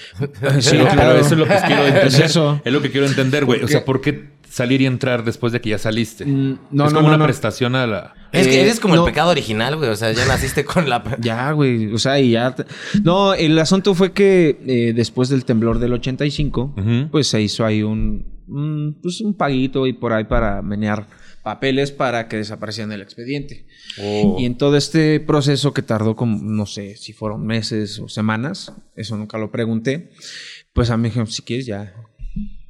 Sí, 0.60 0.72
Pero, 0.72 0.84
claro. 0.90 1.02
pero 1.14 1.14
eso 1.20 1.34
es 1.34 1.40
lo 1.40 1.48
que 1.48 1.56
quiero 1.66 1.86
entender. 1.88 2.08
Es 2.08 2.20
eso. 2.20 2.62
Es 2.64 2.74
lo 2.74 2.82
que 2.84 2.92
quiero 2.92 3.08
entender, 3.08 3.46
güey. 3.46 3.64
O 3.64 3.68
sea, 3.68 3.86
¿por 3.86 4.02
qué 4.02 4.30
salir 4.50 4.82
y 4.82 4.86
entrar 4.86 5.24
después 5.24 5.54
de 5.54 5.62
que 5.62 5.70
ya 5.70 5.78
saliste? 5.78 6.26
Mm, 6.26 6.60
no, 6.72 6.86
es 6.88 6.94
no, 6.94 7.00
como 7.00 7.02
no, 7.02 7.16
una 7.16 7.18
no. 7.18 7.24
prestación 7.26 7.76
a 7.76 7.88
la... 7.88 8.14
Es 8.32 8.48
que 8.48 8.56
Eh, 8.60 8.62
eres 8.62 8.80
como 8.80 8.96
no. 8.96 9.06
el 9.06 9.12
pecado 9.12 9.32
original, 9.32 9.76
güey. 9.78 9.90
O 9.90 9.96
sea, 9.96 10.12
ya 10.12 10.26
naciste 10.26 10.64
con 10.66 10.90
la... 10.90 11.04
Ya, 11.20 11.52
güey, 11.52 11.92
o 11.94 11.98
sea, 11.98 12.20
y 12.20 12.32
ya... 12.32 12.54
te- 12.56 12.66
No, 13.04 13.34
el 13.34 13.58
asunto 13.60 13.96
fue 13.96 14.12
que 14.12 14.60
eh, 14.68 14.94
después 14.96 15.30
del 15.30 15.46
temblor 15.46 15.80
del 15.80 15.94
85, 15.94 16.74
Ujú. 16.78 17.10
pues 17.12 17.28
se 17.28 17.42
hizo 17.42 17.66
ahí 17.66 17.82
un, 17.84 18.26
un, 18.48 19.00
pues 19.02 19.22
un 19.22 19.34
paguito 19.36 19.88
y 19.88 19.94
por 19.94 20.14
ahí 20.14 20.26
para 20.26 20.62
menear 20.62 21.08
papeles 21.44 21.92
para 21.92 22.28
que 22.28 22.38
desaparecieran 22.38 22.92
el 22.92 23.02
expediente. 23.02 23.66
Oh. 24.02 24.36
Y 24.40 24.46
en 24.46 24.58
todo 24.58 24.76
este 24.78 25.20
proceso 25.20 25.74
que 25.74 25.82
tardó 25.82 26.16
como, 26.16 26.38
no 26.44 26.66
sé 26.66 26.96
si 26.98 27.14
fueron 27.14 27.46
meses 27.48 27.98
o 28.00 28.10
semanas, 28.10 28.74
eso 28.96 29.16
nunca 29.18 29.38
lo 29.38 29.50
pregunté, 29.50 30.12
pues 30.74 30.90
a 30.92 30.98
mí 30.98 31.04
me 31.04 31.08
dijeron, 31.10 31.28
si 31.28 31.42
quieres 31.42 31.66
ya, 31.66 31.96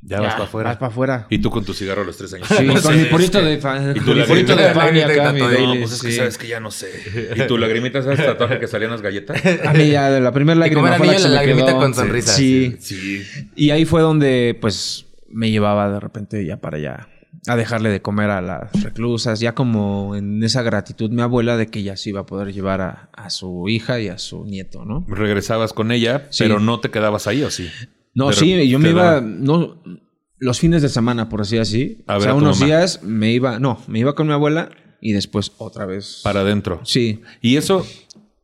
Ya, 0.02 0.22
vas 0.22 0.34
para 0.34 0.46
afuera. 0.46 0.70
vas 0.70 0.78
para 0.78 0.92
afuera. 0.92 1.28
Y 1.30 1.40
tú 1.40 1.50
con 1.50 1.66
tu 1.66 1.74
cigarro 1.74 2.04
a 2.04 2.06
los 2.06 2.18
tres 2.18 2.34
años. 2.34 2.48
Sí, 2.48 2.64
No 2.66 2.74
con 2.74 2.82
sé, 2.82 2.94
mi 2.94 3.06
purito 3.06 3.42
de 3.42 3.58
fan, 3.58 3.94
Y 3.96 4.00
la 4.16 4.26
purito 4.26 4.56
de 4.56 4.70
pan 4.70 4.96
y 4.96 5.02
acá, 5.02 5.34
mi 5.34 5.40
No, 5.42 5.48
pues 5.80 5.92
es 5.94 6.02
que 6.02 6.12
sí. 6.12 6.18
sabes 6.18 6.38
que 6.38 6.48
ya 6.48 6.60
no 6.60 6.72
sé. 6.72 6.90
¿Y 7.36 7.48
tu 7.48 7.58
lagrimita 7.58 8.02
sabes 8.02 8.20
tatuaje 8.26 8.60
que 8.60 8.68
salían 8.68 8.92
las 8.92 9.02
galletas? 9.02 9.42
A 9.66 9.74
mí 9.74 9.90
ya 9.90 10.10
de 10.10 10.22
la 10.22 10.32
primera 10.32 10.58
lágrima 10.60 10.94
fue 10.96 11.08
la 11.08 11.16
que 11.18 11.28
lagrimita 11.28 11.68
quedó. 11.68 11.78
con 11.80 11.94
sonrisa. 11.94 12.32
Sí. 12.34 12.78
Sí. 12.80 13.24
Y 13.56 13.72
ahí 13.72 13.84
fue 13.86 14.02
donde, 14.02 14.58
pues, 14.60 15.06
me 15.30 15.52
llevaba 15.52 15.92
de 15.92 16.00
repente 16.00 16.46
ya 16.46 16.58
para 16.58 16.78
allá 16.78 17.08
a 17.48 17.56
dejarle 17.56 17.90
de 17.90 18.02
comer 18.02 18.30
a 18.32 18.42
las 18.42 18.72
reclusas, 18.84 19.40
ya 19.40 19.54
como 19.54 20.16
en 20.16 20.44
esa 20.44 20.62
gratitud 20.62 21.10
mi 21.12 21.22
abuela 21.22 21.58
de 21.58 21.68
que 21.68 21.84
ya 21.84 21.96
se 21.98 22.10
iba 22.10 22.22
a 22.22 22.26
poder 22.26 22.54
llevar 22.54 22.82
a, 22.82 23.10
a 23.14 23.30
su 23.30 23.68
hija 23.70 24.00
y 24.00 24.08
a 24.10 24.18
su 24.18 24.46
nieto, 24.46 24.84
¿no? 24.86 25.06
Regresabas 25.08 25.72
con 25.74 25.92
ella, 25.92 26.28
Sí. 26.32 26.44
pero 26.44 26.60
no 26.60 26.80
te 26.80 26.90
quedabas 26.90 27.28
ahí, 27.28 27.44
¿o 27.44 27.50
sí? 27.52 27.70
No, 28.14 28.28
Pero 28.28 28.40
sí, 28.40 28.68
yo 28.68 28.80
me 28.80 28.90
iba, 28.90 29.22
no, 29.22 29.82
los 30.40 30.60
fines 30.60 30.82
de 30.82 30.90
semana, 30.90 31.30
por 31.30 31.42
así 31.42 31.58
así. 31.58 32.04
A 32.08 32.18
o 32.18 32.22
sea, 32.22 32.34
unos 32.34 32.60
mamá. 32.60 32.66
días 32.66 33.04
me 33.04 33.32
iba, 33.32 33.60
no, 33.60 33.82
me 33.88 34.00
iba 34.00 34.16
con 34.16 34.28
mi 34.28 34.34
abuela 34.34 34.70
y 35.02 35.14
después 35.14 35.52
otra 35.58 35.86
vez. 35.86 36.22
Para 36.24 36.42
adentro. 36.42 36.82
Sí. 36.84 37.22
¿Y 37.42 37.58
eso, 37.58 37.86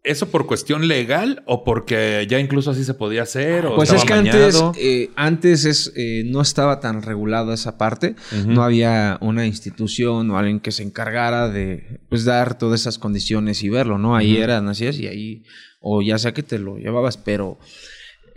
eso 0.04 0.30
por 0.30 0.46
cuestión 0.46 0.88
legal 0.88 1.44
o 1.46 1.64
porque 1.64 2.28
ya 2.30 2.40
incluso 2.40 2.72
así 2.72 2.84
se 2.84 2.94
podía 2.94 3.24
hacer? 3.24 3.66
¿O 3.66 3.76
Pues 3.76 3.92
es 3.92 4.04
que 4.04 4.14
antes, 4.14 4.64
eh, 4.78 5.10
antes 5.16 5.66
es, 5.66 5.94
eh, 5.96 6.24
no 6.26 6.42
estaba 6.42 6.80
tan 6.80 7.02
regulado 7.02 7.54
esa 7.54 7.78
parte. 7.78 8.16
No 8.46 8.64
había 8.64 9.18
una 9.22 9.46
institución 9.46 10.30
o 10.32 10.38
alguien 10.38 10.60
que 10.60 10.72
se 10.72 10.84
encargara 10.84 11.50
de 11.50 12.02
pues, 12.10 12.26
dar 12.26 12.58
todas 12.58 12.82
esas 12.82 13.00
condiciones 13.00 13.64
y 13.64 13.70
verlo, 13.70 13.98
¿no? 13.98 14.16
Ahí 14.16 14.38
eran 14.38 14.68
así 14.68 14.86
es 14.86 15.00
y 15.00 15.08
ahí, 15.08 15.44
o 15.80 16.02
ya 16.02 16.18
sea 16.18 16.34
que 16.34 16.44
te 16.44 16.60
lo 16.60 16.78
llevabas, 16.78 17.18
pero 17.18 17.58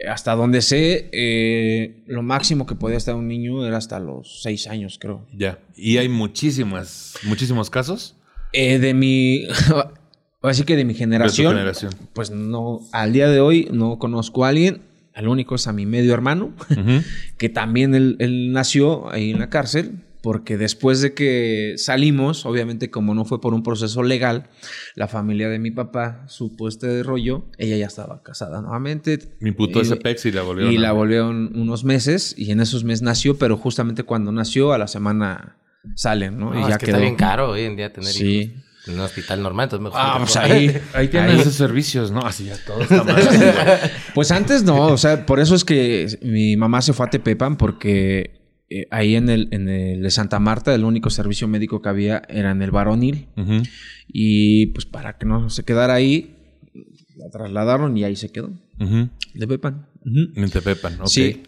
hasta 0.06 0.34
donde 0.34 0.62
sé, 0.62 1.08
eh, 1.12 2.04
lo 2.06 2.22
máximo 2.22 2.66
que 2.66 2.74
podía 2.74 2.96
estar 2.96 3.14
un 3.14 3.26
niño 3.26 3.66
era 3.66 3.76
hasta 3.76 3.98
los 3.98 4.42
seis 4.42 4.68
años, 4.68 4.98
creo. 5.00 5.26
Ya. 5.32 5.58
Y 5.74 5.96
hay 5.96 6.08
muchísimas, 6.08 7.14
muchísimos 7.24 7.70
casos. 7.70 8.16
Eh, 8.52 8.78
de 8.78 8.94
mi. 8.94 9.46
Así 10.42 10.62
que 10.62 10.76
de 10.76 10.84
mi 10.84 10.94
generación. 10.94 11.52
generación. 11.52 11.92
Pues 12.12 12.30
no. 12.30 12.80
Al 12.92 13.12
día 13.12 13.28
de 13.28 13.40
hoy 13.40 13.68
no 13.72 13.98
conozco 13.98 14.44
a 14.44 14.48
alguien. 14.48 14.82
El 15.14 15.26
único 15.26 15.56
es 15.56 15.66
a 15.66 15.72
mi 15.72 15.84
medio 15.84 16.14
hermano, 16.14 16.54
que 17.38 17.48
también 17.48 17.92
él, 17.96 18.14
él 18.20 18.52
nació 18.52 19.10
ahí 19.10 19.32
en 19.32 19.40
la 19.40 19.50
cárcel. 19.50 20.04
Porque 20.20 20.56
después 20.58 21.00
de 21.00 21.14
que 21.14 21.74
salimos, 21.76 22.44
obviamente, 22.44 22.90
como 22.90 23.14
no 23.14 23.24
fue 23.24 23.40
por 23.40 23.54
un 23.54 23.62
proceso 23.62 24.02
legal, 24.02 24.48
la 24.96 25.06
familia 25.06 25.48
de 25.48 25.58
mi 25.60 25.70
papá 25.70 26.24
supo 26.26 26.66
este 26.68 27.02
rollo. 27.04 27.44
Ella 27.56 27.76
ya 27.76 27.86
estaba 27.86 28.22
casada 28.24 28.60
nuevamente. 28.60 29.18
Imputó 29.40 29.78
Y- 29.78 29.82
ese 29.82 29.96
pex 29.96 30.26
y 30.26 30.32
la 30.32 30.42
volvieron 30.42 30.72
y 30.72 30.76
a- 30.76 30.80
la 30.80 30.92
volvieron 30.92 31.52
unos 31.56 31.84
meses 31.84 32.34
y 32.36 32.50
en 32.50 32.60
esos 32.60 32.82
meses 32.82 33.02
nació, 33.02 33.38
pero 33.38 33.56
justamente 33.56 34.02
cuando 34.02 34.32
nació 34.32 34.72
a 34.72 34.78
la 34.78 34.88
semana 34.88 35.56
salen, 35.94 36.36
¿no? 36.36 36.52
No, 36.52 36.58
y 36.58 36.62
es 36.62 36.68
ya 36.68 36.78
que 36.78 36.86
quedó. 36.86 36.96
está 36.96 37.02
bien 37.04 37.14
caro 37.16 37.50
hoy 37.50 37.62
en 37.62 37.76
día 37.76 37.92
tener 37.92 38.10
Sí. 38.12 38.26
hijos. 38.40 38.64
En 38.88 38.94
un 38.94 39.00
hospital 39.00 39.42
normal, 39.42 39.64
entonces 39.64 39.84
mejor. 39.84 40.00
Ah, 40.02 40.16
pues 40.18 40.36
ahí, 40.36 40.76
Ahí 40.94 41.08
tienen 41.08 41.30
ahí. 41.30 41.40
esos 41.40 41.54
servicios, 41.54 42.10
¿no? 42.10 42.20
Así 42.26 42.46
ya 42.46 42.56
todo 42.66 42.80
está 42.82 43.04
mal. 43.04 43.22
Pues 44.14 44.30
antes 44.32 44.64
no, 44.64 44.86
o 44.86 44.96
sea, 44.96 45.26
por 45.26 45.40
eso 45.40 45.54
es 45.54 45.64
que 45.64 46.18
mi 46.22 46.56
mamá 46.56 46.80
se 46.82 46.92
fue 46.92 47.06
a 47.06 47.10
Tepepan 47.10 47.56
porque 47.56 48.37
eh, 48.70 48.86
ahí 48.90 49.14
en 49.16 49.28
el, 49.28 49.48
en 49.52 49.68
el 49.68 50.02
de 50.02 50.10
Santa 50.10 50.38
Marta 50.38 50.74
el 50.74 50.84
único 50.84 51.10
servicio 51.10 51.48
médico 51.48 51.80
que 51.82 51.88
había 51.88 52.22
era 52.28 52.50
en 52.50 52.60
el 52.62 52.70
varonil 52.70 53.26
Ujú. 53.36 53.62
y 54.08 54.66
pues 54.68 54.84
para 54.86 55.16
que 55.18 55.26
no 55.26 55.48
se 55.50 55.64
quedara 55.64 55.94
ahí 55.94 56.34
la 57.16 57.30
trasladaron 57.30 57.96
y 57.96 58.04
ahí 58.04 58.14
se 58.16 58.30
quedó. 58.30 58.50
De. 58.78 58.84
Ujú. 58.84 59.08
En 60.36 60.50
Tepepan, 60.50 61.00
ok. 61.00 61.06
Sí. 61.08 61.42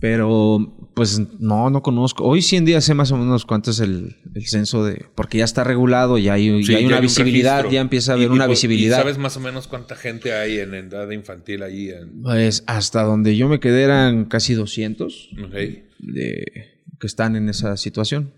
Pero, 0.00 0.90
pues 0.94 1.18
no, 1.40 1.70
no 1.70 1.82
conozco. 1.82 2.22
Hoy 2.24 2.40
sí 2.42 2.54
en 2.56 2.64
día 2.64 2.80
sé 2.80 2.94
más 2.94 3.10
o 3.10 3.16
menos 3.16 3.44
cuánto 3.44 3.72
es 3.72 3.80
el, 3.80 4.16
el 4.34 4.46
censo 4.46 4.84
de. 4.84 5.06
Porque 5.16 5.38
ya 5.38 5.44
está 5.44 5.64
regulado, 5.64 6.18
ya 6.18 6.34
hay, 6.34 6.62
Sí, 6.62 6.72
ya 6.72 6.78
hay 6.78 6.86
una 6.86 6.96
un 6.96 7.02
visibilidad, 7.02 7.56
registro. 7.56 7.72
ya 7.74 7.80
empieza 7.80 8.12
a 8.12 8.14
haber 8.14 8.28
y 8.28 8.30
una 8.32 8.44
por- 8.44 8.50
visibilidad. 8.50 8.98
¿Y 8.98 9.00
sabes 9.00 9.18
más 9.18 9.36
o 9.36 9.40
menos 9.40 9.66
cuánta 9.66 9.96
gente 9.96 10.34
hay 10.34 10.58
en 10.60 10.74
edad 10.74 11.10
infantil 11.10 11.62
ahí? 11.64 11.88
En... 11.88 12.22
Pues 12.22 12.62
hasta 12.66 13.02
donde 13.02 13.36
yo 13.36 13.48
me 13.48 13.58
quedé 13.58 13.82
eran 13.82 14.26
casi 14.26 14.54
200 14.54 15.30
Ok. 15.44 15.54
Que 15.98 17.06
están 17.06 17.36
en 17.36 17.48
esa 17.48 17.76
situación. 17.76 18.32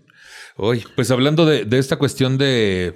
Oye, 0.57 0.83
pues 0.95 1.11
hablando 1.11 1.45
de, 1.45 1.65
de 1.65 1.77
esta 1.79 1.97
cuestión 1.97 2.37
de, 2.37 2.95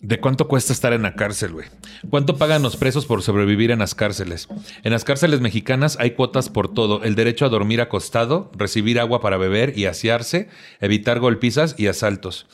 de 0.00 0.20
cuánto 0.20 0.48
cuesta 0.48 0.72
estar 0.72 0.92
en 0.92 1.02
la 1.02 1.14
cárcel, 1.14 1.52
güey. 1.52 1.68
¿Cuánto 2.10 2.36
pagan 2.36 2.62
los 2.62 2.76
presos 2.76 3.06
por 3.06 3.22
sobrevivir 3.22 3.70
en 3.70 3.78
las 3.78 3.94
cárceles? 3.94 4.48
En 4.82 4.92
las 4.92 5.04
cárceles 5.04 5.40
mexicanas 5.40 5.96
hay 5.98 6.12
cuotas 6.12 6.48
por 6.48 6.72
todo. 6.72 7.02
El 7.02 7.14
derecho 7.14 7.46
a 7.46 7.48
dormir 7.48 7.80
acostado, 7.80 8.50
recibir 8.56 9.00
agua 9.00 9.20
para 9.20 9.36
beber 9.36 9.76
y 9.78 9.86
asearse, 9.86 10.48
evitar 10.80 11.18
golpizas 11.18 11.74
y 11.78 11.86
asaltos. 11.86 12.46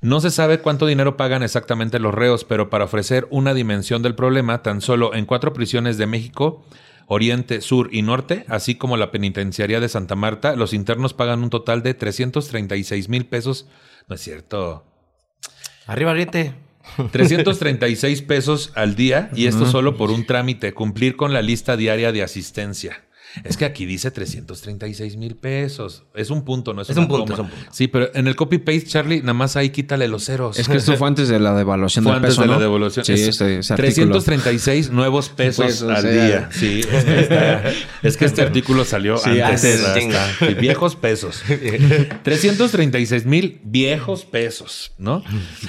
No 0.00 0.20
se 0.20 0.30
sabe 0.30 0.60
cuánto 0.60 0.86
dinero 0.86 1.16
pagan 1.16 1.42
exactamente 1.42 1.98
los 1.98 2.14
reos, 2.14 2.44
pero 2.44 2.70
para 2.70 2.84
ofrecer 2.84 3.26
una 3.30 3.52
dimensión 3.52 4.02
del 4.02 4.14
problema, 4.14 4.62
tan 4.62 4.80
solo 4.80 5.14
en 5.14 5.26
cuatro 5.26 5.52
prisiones 5.52 5.98
de 5.98 6.06
México, 6.06 6.64
Oriente, 7.08 7.62
Sur 7.62 7.88
y 7.90 8.02
Norte, 8.02 8.44
así 8.48 8.74
como 8.74 8.96
la 8.98 9.10
penitenciaría 9.10 9.80
de 9.80 9.88
Santa 9.88 10.14
Marta, 10.14 10.54
los 10.56 10.74
internos 10.74 11.14
pagan 11.14 11.42
un 11.42 11.50
total 11.50 11.82
de 11.82 11.94
336 11.94 13.08
mil 13.08 13.26
pesos. 13.26 13.66
No 14.08 14.14
es 14.14 14.20
cierto. 14.20 14.84
Arriba, 15.86 16.10
Oriente. 16.10 16.54
336 17.12 18.22
pesos 18.22 18.72
al 18.74 18.94
día 18.94 19.30
y 19.34 19.46
esto 19.46 19.66
solo 19.66 19.96
por 19.96 20.10
un 20.10 20.26
trámite, 20.26 20.72
cumplir 20.72 21.16
con 21.16 21.32
la 21.32 21.42
lista 21.42 21.76
diaria 21.76 22.12
de 22.12 22.22
asistencia. 22.22 23.04
Es 23.44 23.56
que 23.56 23.64
aquí 23.64 23.84
dice 23.86 24.10
336 24.10 25.16
mil 25.16 25.36
pesos. 25.36 26.04
Es 26.14 26.30
un 26.30 26.44
punto, 26.44 26.74
no 26.74 26.82
es, 26.82 26.90
Es 26.90 26.96
una 26.96 27.02
un 27.06 27.08
punto, 27.08 27.36
coma. 27.36 27.48
es 27.48 27.52
un 27.54 27.58
punto. 27.60 27.72
Sí, 27.74 27.86
pero 27.88 28.10
en 28.14 28.26
el 28.26 28.36
copy-paste, 28.36 28.84
Charlie, 28.86 29.20
nada 29.20 29.34
más 29.34 29.56
ahí 29.56 29.70
quítale 29.70 30.08
los 30.08 30.24
ceros. 30.24 30.58
Es 30.58 30.68
que 30.68 30.76
esto 30.76 30.96
fue 30.96 31.08
antes 31.08 31.28
de 31.28 31.38
la 31.38 31.54
devaluación 31.54 32.04
Fue 32.04 32.12
del 32.12 32.16
antes 32.18 32.30
peso, 32.34 32.42
de 32.42 32.48
la 32.48 32.54
¿no? 32.54 32.60
devolución. 32.60 33.04
Sí, 33.04 33.12
Es 33.12 33.20
ese, 33.28 33.58
ese 33.58 33.72
artículo. 33.74 34.12
336 34.12 34.90
nuevos 34.90 35.28
pesos 35.28 35.66
Pesos, 35.66 35.90
al 35.90 36.02
día. 36.10 36.48
Sí, 36.52 36.80
es 36.80 36.86
que, 37.04 37.20
está- 37.20 37.62
es 38.02 38.16
que 38.16 38.24
este 38.24 38.42
artículo 38.42 38.84
salió 38.84 39.18
Sí, 39.18 39.40
antes. 39.40 39.82
viejos 40.60 40.96
pesos. 40.96 41.42
336 42.22 43.26
mil 43.26 43.60
viejos 43.64 44.24
pesos, 44.24 44.92
¿no? 44.98 45.22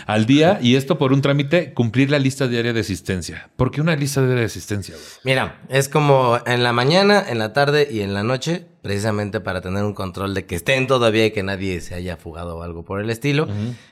Al 0.06 0.26
día. 0.26 0.60
Y 0.62 0.76
esto 0.76 0.98
por 0.98 1.14
un 1.14 1.22
trámite, 1.22 1.74
cumplir 1.74 2.10
la 2.12 2.20
lista 2.20 2.48
diaria 2.48 2.74
de 2.74 2.80
asistencia. 2.80 3.50
¿Por 3.56 3.72
qué 3.72 3.82
una 3.82 3.96
lista 3.96 4.22
diaria 4.22 4.40
de 4.42 4.46
asistencia? 4.46 4.96
güey? 4.96 5.06
Mira, 5.24 5.62
es 5.70 5.90
como 5.90 6.40
en 6.46 6.64
la 6.64 6.74
mañana, 6.74 7.24
en 7.28 7.38
la 7.40 7.49
tarde 7.54 7.88
y 7.92 8.02
en 8.02 8.14
la 8.14 8.24
noche, 8.24 8.66
precisamente 8.82 9.40
para 9.40 9.62
tener 9.62 9.84
un 9.84 9.94
control 9.94 10.34
de 10.34 10.46
que 10.46 10.56
estén 10.56 10.88
todavía 10.88 11.26
y 11.26 11.32
que 11.32 11.44
nadie 11.44 11.82
se 11.82 11.96
haya 11.96 12.18
fugado 12.18 12.58
o 12.58 12.64
algo 12.64 12.84
por 12.84 13.02
el 13.02 13.10
estilo. 13.10 13.48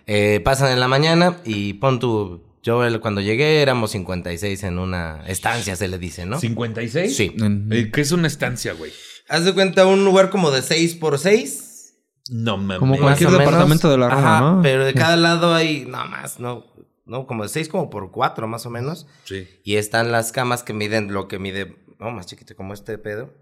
Eh, 0.05 0.41
pasan 0.43 0.71
en 0.71 0.79
la 0.79 0.87
mañana 0.87 1.37
y 1.45 1.73
pon 1.73 1.99
tu... 1.99 2.43
Yo 2.63 2.81
cuando 2.99 3.21
llegué 3.21 3.61
éramos 3.61 3.91
56 3.91 4.63
en 4.63 4.79
una 4.79 5.23
estancia, 5.27 5.75
se 5.75 5.87
le 5.87 5.97
dice, 5.97 6.25
¿no? 6.25 6.39
¿56? 6.41 7.07
Sí. 7.07 7.35
Eh, 7.71 7.91
¿Qué 7.93 8.01
es 8.01 8.11
una 8.11 8.27
estancia, 8.27 8.73
güey? 8.73 8.91
Haz 9.29 9.45
de 9.45 9.53
cuenta 9.53 9.85
un 9.85 10.05
lugar 10.05 10.29
como 10.29 10.51
de 10.51 10.61
6 10.61 10.95
por 10.95 11.17
6 11.19 11.93
No 12.29 12.57
mames. 12.57 12.79
Como 12.79 12.97
cualquier 12.97 13.29
departamento 13.29 13.89
de 13.89 13.97
la 13.97 14.09
Roma, 14.09 14.37
Ajá, 14.37 14.51
¿no? 14.51 14.61
Pero 14.61 14.85
de 14.85 14.93
cada 14.93 15.15
lado 15.15 15.53
hay, 15.53 15.85
no 15.85 16.05
más, 16.05 16.39
no, 16.39 16.65
no, 17.05 17.25
como 17.25 17.43
de 17.43 17.49
6 17.49 17.69
como 17.69 17.89
por 17.89 18.11
4 18.11 18.47
más 18.47 18.65
o 18.65 18.69
menos. 18.69 19.07
Sí. 19.23 19.47
Y 19.63 19.75
están 19.75 20.11
las 20.11 20.31
camas 20.31 20.63
que 20.63 20.73
miden 20.73 21.13
lo 21.13 21.27
que 21.27 21.39
mide, 21.39 21.77
no, 21.99 22.11
más 22.11 22.25
chiquito 22.25 22.55
como 22.55 22.73
este 22.73 22.97
pedo. 22.97 23.33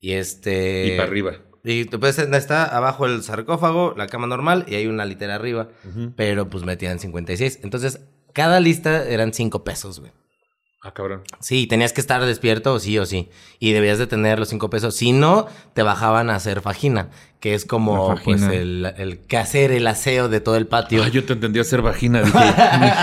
Y 0.00 0.12
este... 0.12 0.86
Y 0.86 0.96
para 0.96 1.08
arriba. 1.08 1.32
Y 1.62 1.84
pues 1.84 2.18
está 2.18 2.64
abajo 2.64 3.06
el 3.06 3.22
sarcófago, 3.22 3.94
la 3.96 4.06
cama 4.06 4.26
normal 4.26 4.64
y 4.66 4.76
hay 4.76 4.86
una 4.86 5.04
litera 5.04 5.34
arriba. 5.34 5.68
Ujú. 5.84 6.14
Pero 6.16 6.48
pues 6.48 6.64
metían 6.64 6.98
56. 6.98 7.60
Entonces, 7.62 8.00
cada 8.32 8.60
lista 8.60 9.06
eran 9.08 9.34
5 9.34 9.62
pesos, 9.62 10.00
güey. 10.00 10.12
Ah, 10.82 10.94
cabrón. 10.94 11.24
Sí, 11.40 11.66
tenías 11.66 11.92
que 11.92 12.00
estar 12.00 12.24
despierto 12.24 12.78
sí 12.80 12.98
o 12.98 13.04
sí. 13.04 13.28
Y 13.58 13.72
debías 13.72 13.98
de 13.98 14.06
tener 14.06 14.38
los 14.38 14.48
5 14.48 14.70
pesos. 14.70 14.96
Si 14.96 15.12
no, 15.12 15.46
te 15.74 15.82
bajaban 15.82 16.30
a 16.30 16.36
hacer 16.36 16.62
fagina. 16.62 17.10
Que 17.40 17.54
es 17.54 17.64
como 17.64 18.16
pues 18.22 18.42
el, 18.42 18.92
el 18.98 19.16
que 19.20 19.38
hacer 19.38 19.72
el 19.72 19.86
aseo 19.86 20.28
de 20.28 20.40
todo 20.40 20.56
el 20.56 20.66
patio. 20.66 21.02
Ah, 21.02 21.08
yo 21.08 21.24
te 21.24 21.32
entendí 21.32 21.58
hacer 21.58 21.80
vagina. 21.80 22.20
Dije, 22.22 22.38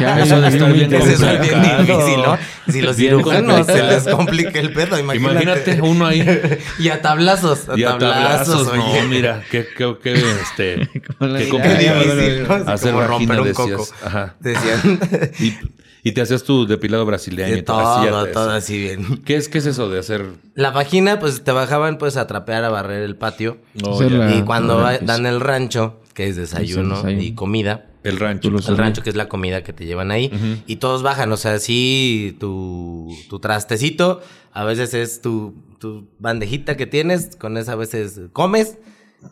ay, 0.05 0.23
eso 0.23 0.39
de 0.39 0.47
estar 0.49 0.69
muy 0.69 0.77
bien 0.77 0.93
es 0.93 1.19
bien 1.19 1.31
complicado. 1.31 1.81
difícil, 1.81 2.21
¿no? 2.21 2.37
Si 2.71 2.81
los 2.81 2.95
cirujanos 2.97 3.65
se 3.65 3.81
les 3.83 4.03
complica 4.07 4.59
el 4.59 4.73
pedo, 4.73 4.99
imagínate. 4.99 5.43
Imagínate 5.43 5.81
uno 5.81 6.05
ahí. 6.05 6.21
Y 6.79 6.89
a 6.89 7.01
tablazos, 7.01 7.67
a 7.67 7.79
Y 7.79 7.83
a 7.83 7.97
tablazos, 7.97 8.67
tablazos, 8.67 9.01
no, 9.01 9.07
mira, 9.09 9.43
qué, 9.49 9.65
qué, 9.75 9.95
qué, 10.03 10.13
este, 10.13 10.87
qué 10.93 11.01
complicado. 11.49 11.99
difícil, 12.03 12.45
Hacer 12.67 12.91
como 12.93 13.07
vagina, 13.07 13.07
romper 13.07 13.39
un 13.41 13.47
decías. 13.47 13.67
coco. 13.77 13.87
Ajá. 14.05 14.35
Decían 14.39 14.99
Y, 15.39 15.55
y 16.03 16.11
te 16.11 16.21
hacías 16.21 16.43
tu 16.43 16.65
depilado 16.67 17.05
brasileño. 17.05 17.53
de 17.53 17.59
y 17.59 17.61
todo, 17.63 18.05
todo, 18.05 18.25
todo 18.27 18.51
así 18.51 18.77
bien. 18.77 19.23
¿Qué 19.25 19.35
es, 19.35 19.49
¿Qué 19.49 19.57
es 19.57 19.65
eso 19.65 19.89
de 19.89 19.99
hacer? 19.99 20.25
La 20.55 20.71
vagina, 20.71 21.19
pues 21.19 21.43
te 21.43 21.51
bajaban 21.51 21.97
pues 21.97 22.15
a 22.17 22.27
trapear, 22.27 22.63
a 22.63 22.69
barrer 22.69 23.01
el 23.03 23.15
patio. 23.15 23.57
No, 23.73 23.97
y 24.35 24.41
cuando 24.43 24.79
Ah, 24.79 24.83
va- 24.83 24.97
pues. 24.97 25.05
dan 25.07 25.25
el 25.25 25.39
rancho, 25.39 25.99
que 26.13 26.27
es 26.27 26.35
desayuno, 26.35 26.95
desayuno. 26.97 27.21
y 27.21 27.33
comida. 27.33 27.85
El 28.03 28.19
rancho. 28.19 28.47
El 28.49 28.77
rancho, 28.77 29.03
que 29.03 29.09
es 29.09 29.15
la 29.15 29.27
comida 29.27 29.63
que 29.63 29.73
te 29.73 29.85
llevan 29.85 30.11
ahí. 30.11 30.31
Y 30.65 30.77
todos 30.77 31.03
bajan, 31.03 31.31
o 31.31 31.37
sea, 31.37 31.59
sí, 31.59 32.37
tu, 32.39 33.13
tu 33.29 33.39
trastecito, 33.39 34.21
a 34.53 34.63
veces 34.63 34.93
es 34.93 35.21
tu, 35.21 35.53
tu 35.79 36.07
bandejita 36.19 36.77
que 36.77 36.87
tienes, 36.87 37.35
con 37.35 37.57
esa 37.57 37.73
a 37.73 37.75
veces 37.75 38.21
comes. 38.33 38.77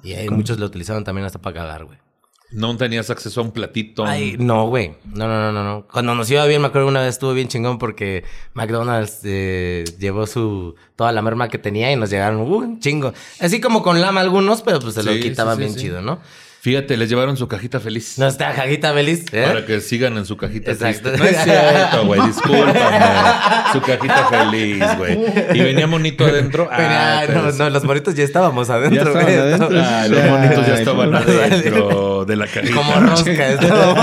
Y 0.04 0.14
hay 0.14 0.30
muchos 0.30 0.60
lo 0.60 0.66
utilizaban 0.66 1.04
también 1.04 1.26
hasta 1.26 1.40
para 1.40 1.56
cagar, 1.56 1.86
güey. 1.86 1.98
No 2.52 2.78
tenías 2.78 3.10
acceso 3.10 3.42
a 3.42 3.44
un 3.44 3.52
platito. 3.52 4.06
Ay, 4.06 4.36
no, 4.38 4.68
güey. 4.68 4.94
No, 5.06 5.28
no, 5.28 5.40
no, 5.40 5.52
no, 5.52 5.64
no. 5.64 5.88
Cuando 5.92 6.16
nos 6.16 6.30
iba 6.30 6.46
bien, 6.46 6.62
me 6.62 6.68
acuerdo 6.68 6.88
una 6.88 7.02
vez 7.02 7.10
estuvo 7.10 7.34
bien 7.34 7.48
chingón 7.48 7.80
porque 7.80 8.24
McDonald's 8.54 9.20
eh, 9.24 9.84
llevó 10.00 10.28
su 10.28 10.76
toda 10.96 11.12
la 11.12 11.22
merma 11.22 11.50
que 11.50 11.58
tenía 11.58 11.92
y 11.92 11.96
nos 11.96 12.10
llegaron 12.10 12.40
uh, 12.42 12.56
un 12.56 12.80
chingo. 12.80 13.14
Así 13.40 13.60
como 13.60 13.82
con 13.84 14.00
lama 14.00 14.22
algunos, 14.22 14.62
pero 14.62 14.80
pues 14.80 14.94
se 14.94 15.04
lo 15.04 15.14
Sí, 15.14 15.22
quitaba 15.22 15.56
sí, 15.56 15.62
sí, 15.62 15.66
bien 15.66 15.76
chido, 15.76 16.02
¿no? 16.02 16.20
Fíjate, 16.66 16.98
les 16.98 17.10
llevaron 17.10 17.38
su 17.38 17.48
cajita 17.48 17.80
feliz. 17.80 18.18
No 18.18 18.26
está 18.26 18.52
Jajita 18.52 18.92
Belis, 18.92 19.26
¿eh? 19.32 19.44
Para 19.46 19.68
que 19.68 19.82
sigan 19.82 20.18
en 20.18 20.26
su 20.26 20.36
cajita 20.36 20.72
Exacto. 20.72 21.12
triste. 21.12 21.20
No 21.20 21.26
es 21.30 21.44
cierto, 21.44 22.06
güey. 22.08 22.22
Discúlpame. 22.26 22.74
su 23.72 23.82
cajita 23.82 24.28
feliz, 24.32 24.84
güey. 24.98 25.20
Y 25.54 25.60
venía 25.62 25.86
monito 25.86 26.26
adentro. 26.26 26.68
Ah, 26.76 27.22
pero 27.28 27.44
no, 27.44 27.52
sí. 27.52 27.60
no, 27.60 27.70
los 27.70 27.84
moritos 27.84 28.16
ya 28.16 28.24
estábamos 28.24 28.72
adentro, 28.72 29.14
Ya 29.14 29.22
güey. 29.22 29.36
estaban 29.36 29.62
adentro. 29.62 29.80
Ah, 29.80 30.08
los 30.10 30.26
monitos 30.26 30.68
ya 30.68 30.74
estaban 30.74 31.14
adentro 31.14 32.26
de 32.26 32.36
la 32.36 32.48
cajita. 32.48 32.74
Como 32.74 32.94
rosca, 32.96 33.48
estábamos. 33.50 33.98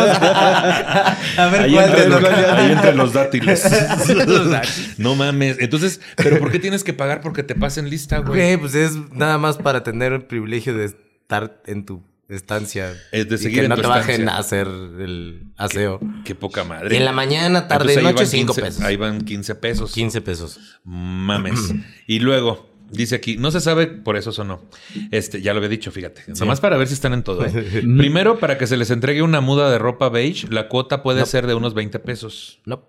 a 1.37 1.49
ver 1.51 1.61
Ahí 1.63 1.73
cuál 1.73 1.85
entre, 1.87 2.01
de 2.03 2.09
los, 2.11 2.23
los 2.23 2.33
ahí 2.33 2.71
entre 2.71 2.95
los 2.95 3.13
dátiles. 3.13 3.65
no 4.99 5.17
mames. 5.17 5.57
Entonces, 5.59 6.01
¿pero 6.15 6.39
por 6.39 6.53
qué 6.53 6.61
tienes 6.61 6.85
que 6.85 6.93
pagar 6.93 7.23
porque 7.23 7.43
te 7.43 7.57
pasen 7.57 7.91
lista, 7.91 8.19
güey? 8.19 8.41
Güey, 8.41 8.57
pues 8.57 8.77
es 8.77 8.93
nada 9.11 9.37
más 9.39 9.57
para 9.57 9.83
tener 9.83 10.13
el 10.13 10.23
privilegio 10.23 10.75
de 10.77 10.85
estar 10.85 11.61
en 11.67 11.85
tu 11.85 12.12
estancia. 12.29 12.95
Es 13.13 13.29
de 13.29 13.35
Y 13.35 13.39
seguir 13.39 13.59
que 13.61 13.65
en 13.65 13.69
no 13.71 13.77
tu 13.77 13.83
te 13.83 13.89
bajen 13.89 14.21
estancia. 14.23 14.37
a 14.37 14.39
hacer 14.39 14.67
el 14.67 15.53
aseo. 15.57 16.01
Qué 16.25 16.35
poca 16.35 16.65
madre. 16.65 16.95
Y 16.95 16.99
en 16.99 17.05
la 17.05 17.13
mañana, 17.13 17.69
tarde, 17.69 17.95
Entonces, 17.95 18.03
noche, 18.03 18.23
van 18.25 18.27
5 18.27 18.55
15 18.55 18.63
pesos. 18.63 18.83
Ahí 18.85 18.97
van 18.97 19.21
15 19.23 19.55
pesos. 19.57 19.93
15 19.93 20.21
pesos. 20.23 20.61
Mames. 20.85 21.75
y 22.07 22.19
luego, 22.21 22.71
dice 22.91 23.17
aquí, 23.17 23.37
no 23.37 23.51
se 23.51 23.61
sabe, 23.61 23.87
por 23.87 24.17
eso 24.17 24.33
sonó. 24.33 24.63
Este, 25.11 25.43
ya 25.43 25.53
lo 25.53 25.59
había 25.59 25.69
dicho, 25.69 25.91
fíjate. 25.93 26.23
Nomás 26.39 26.61
para 26.61 26.77
ver 26.77 26.89
si 26.89 26.95
están 26.95 27.13
en 27.13 27.23
todo. 27.23 27.45
¿eh? 27.45 27.51
Primero, 27.99 28.39
para 28.39 28.57
que 28.59 28.67
se 28.67 28.77
les 28.77 28.91
entregue 28.91 29.23
una 29.23 29.41
muda 29.41 29.71
de 29.71 29.79
ropa 29.79 30.09
beige, 30.09 30.47
la 30.51 30.69
cuota 30.69 31.03
puede 31.03 31.21
No. 31.21 31.27
ser 31.27 31.47
de 31.47 31.55
unos 31.55 31.75
20 31.75 31.99
pesos. 31.99 32.61
No. 32.65 32.87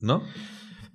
¿No? 0.00 0.24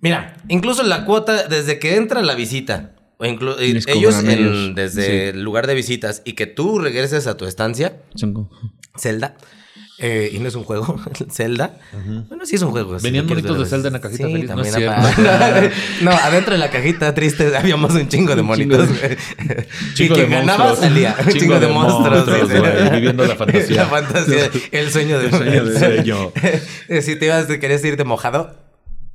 Mira, 0.02 0.38
incluso 0.50 0.84
la 0.84 1.06
cuota 1.06 1.48
desde 1.48 1.80
que 1.80 1.96
entra 1.96 2.22
la 2.22 2.36
visita, 2.36 2.95
o 3.18 3.26
inclu- 3.26 3.58
Les 3.58 3.88
ellos 3.88 4.20
en- 4.24 4.76
desde 4.76 5.30
el 5.30 5.42
lugar 5.44 5.68
de 5.68 5.74
visitas 5.76 6.22
y 6.26 6.34
que 6.34 6.48
tú 6.48 6.80
regreses 6.80 7.28
a 7.28 7.38
tu 7.38 7.46
estancia, 7.46 7.98
como- 8.20 8.50
Zelda, 8.98 9.36
eh, 10.00 10.30
y 10.34 10.40
no 10.40 10.48
es 10.50 10.56
un 10.56 10.64
juego, 10.66 11.00
Zelda. 11.32 11.78
Bueno, 12.28 12.46
sí 12.46 12.56
es 12.58 12.62
un 12.62 12.72
juego. 12.72 12.98
Venían 13.02 13.26
monitos 13.28 13.58
de 13.58 13.66
Zelda 13.66 13.88
en 13.88 13.94
la 13.94 14.02
cajita 14.02 14.28
sí, 14.28 14.34
feliz, 14.34 14.50
no 14.50 14.62
es 14.62 14.72
también 14.72 14.94
cierto. 14.94 15.62
apa- 15.62 15.70
no, 16.02 16.12
adentro 16.12 16.52
de 16.54 16.58
la 16.60 16.70
cajita 16.70 17.14
triste 17.14 17.56
habíamos 17.58 17.94
un 17.94 18.08
chingo 18.10 18.36
de 18.36 18.42
monitos. 18.42 18.90
Chingo 19.94 20.16
quien 20.16 20.30
de 20.30 20.36
ganaba 20.36 20.76
salía. 20.76 21.16
Un 21.26 21.34
chingo, 21.34 21.60
de, 21.60 21.68
monstruos. 21.68 22.26
sí, 22.26 22.48
sí. 22.54 22.90
viviendo 22.92 23.26
la 23.26 23.36
fantasía. 23.36 23.76
la 23.78 23.86
fantasía. 23.86 24.50
El 24.72 24.92
sueño 24.92 25.20
de 25.20 25.28
El 25.58 25.78
sueño. 25.78 26.32
si 27.02 27.16
te 27.16 27.26
ibas, 27.28 27.46
querías 27.46 27.84
irte 27.86 28.04
mojado, 28.04 28.58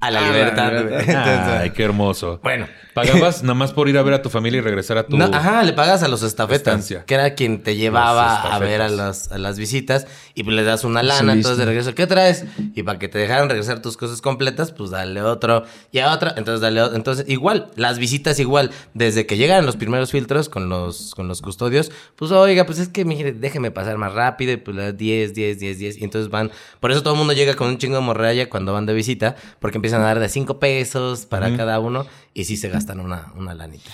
a 0.01 0.11
la 0.11 0.19
A 0.21 0.23
la 0.23 0.33
libertad. 0.33 0.73
güey. 0.73 0.85
libertad. 0.85 1.01
Entonces, 1.29 1.61
Ay, 1.61 1.71
qué 1.71 1.83
hermoso. 1.85 2.41
bueno. 2.43 2.67
Pagabas 2.95 3.43
nada 3.43 3.55
más 3.55 3.73
por 3.73 3.89
ir 3.89 3.99
a 3.99 4.03
ver 4.03 4.15
a 4.15 4.23
tu 4.23 4.31
familia 4.31 4.59
y 4.59 4.61
regresar 4.61 4.99
a 4.99 5.07
tu. 5.07 5.17
No, 5.17 5.25
ajá, 5.27 5.63
le 5.63 5.73
pagas 5.73 6.03
a 6.03 6.09
los 6.09 6.23
estafetas, 6.23 6.61
Estancia. 6.61 7.05
que 7.05 7.15
era 7.15 7.35
quien 7.35 7.63
te 7.63 7.77
llevaba 7.77 8.55
a 8.55 8.59
ver 8.59 8.83
a 8.83 8.89
las, 8.89 9.31
a 9.31 9.39
las 9.39 9.59
visitas 9.59 10.07
y 10.35 10.43
pues 10.43 10.57
le 10.57 10.65
das 10.65 10.85
una 10.85 11.03
lana, 11.03 11.33
entonces 11.33 11.59
de 11.59 11.65
regreso, 11.65 11.95
¿qué 11.95 12.07
traes? 12.07 12.45
Y 12.75 12.83
para 12.83 12.99
que 12.99 13.09
te 13.09 13.19
dejaran 13.19 13.49
regresar 13.49 13.83
tus 13.83 13.97
cosas 13.97 14.21
completas, 14.21 14.73
pues 14.73 14.91
dale 14.91 15.23
otro 15.23 15.65
y 15.93 15.99
a 15.99 16.13
otra, 16.13 16.35
entonces 16.37 16.61
dale 16.61 16.83
otro. 16.83 16.97
Entonces, 16.97 17.27
igual, 17.29 17.71
las 17.77 17.99
visitas 17.99 18.39
igual, 18.39 18.71
desde 18.95 19.27
que 19.27 19.37
llegan 19.37 19.67
los 19.67 19.77
primeros 19.77 20.11
filtros 20.11 20.49
con 20.49 20.69
los, 20.69 21.15
con 21.15 21.29
los 21.29 21.43
custodios, 21.43 21.91
pues 22.17 22.31
oiga, 22.33 22.67
pues 22.67 22.79
es 22.79 22.89
que 22.89 23.05
mire, 23.05 23.33
déjeme 23.33 23.71
pasar 23.71 23.99
más 23.99 24.13
rápido 24.13 24.53
y 24.53 24.57
pues 24.57 24.77
le 24.77 24.83
das 24.85 24.97
10, 24.97 25.35
10, 25.35 25.59
10, 25.59 25.79
10. 25.79 25.99
Y 25.99 26.05
entonces 26.05 26.31
van, 26.31 26.51
por 26.81 26.91
eso 26.91 27.03
todo 27.03 27.15
el 27.15 27.19
mundo 27.19 27.33
llega 27.33 27.55
con 27.55 27.69
un 27.69 27.79
chingo 27.79 27.97
de 27.97 28.03
morralla 28.03 28.49
cuando 28.49 28.73
van 28.73 28.87
de 28.87 28.95
visita, 28.95 29.37
porque 29.59 29.79
empiezan 29.79 30.01
a 30.03 30.05
dar 30.05 30.19
de 30.19 30.29
5 30.29 30.59
pesos 30.59 31.27
para 31.27 31.57
cada 31.57 31.81
uno 31.81 32.07
y 32.33 32.45
sí 32.45 32.57
se 32.57 32.69
gastan 32.91 33.05
una, 33.05 33.33
una 33.37 33.55
lanita. 33.55 33.91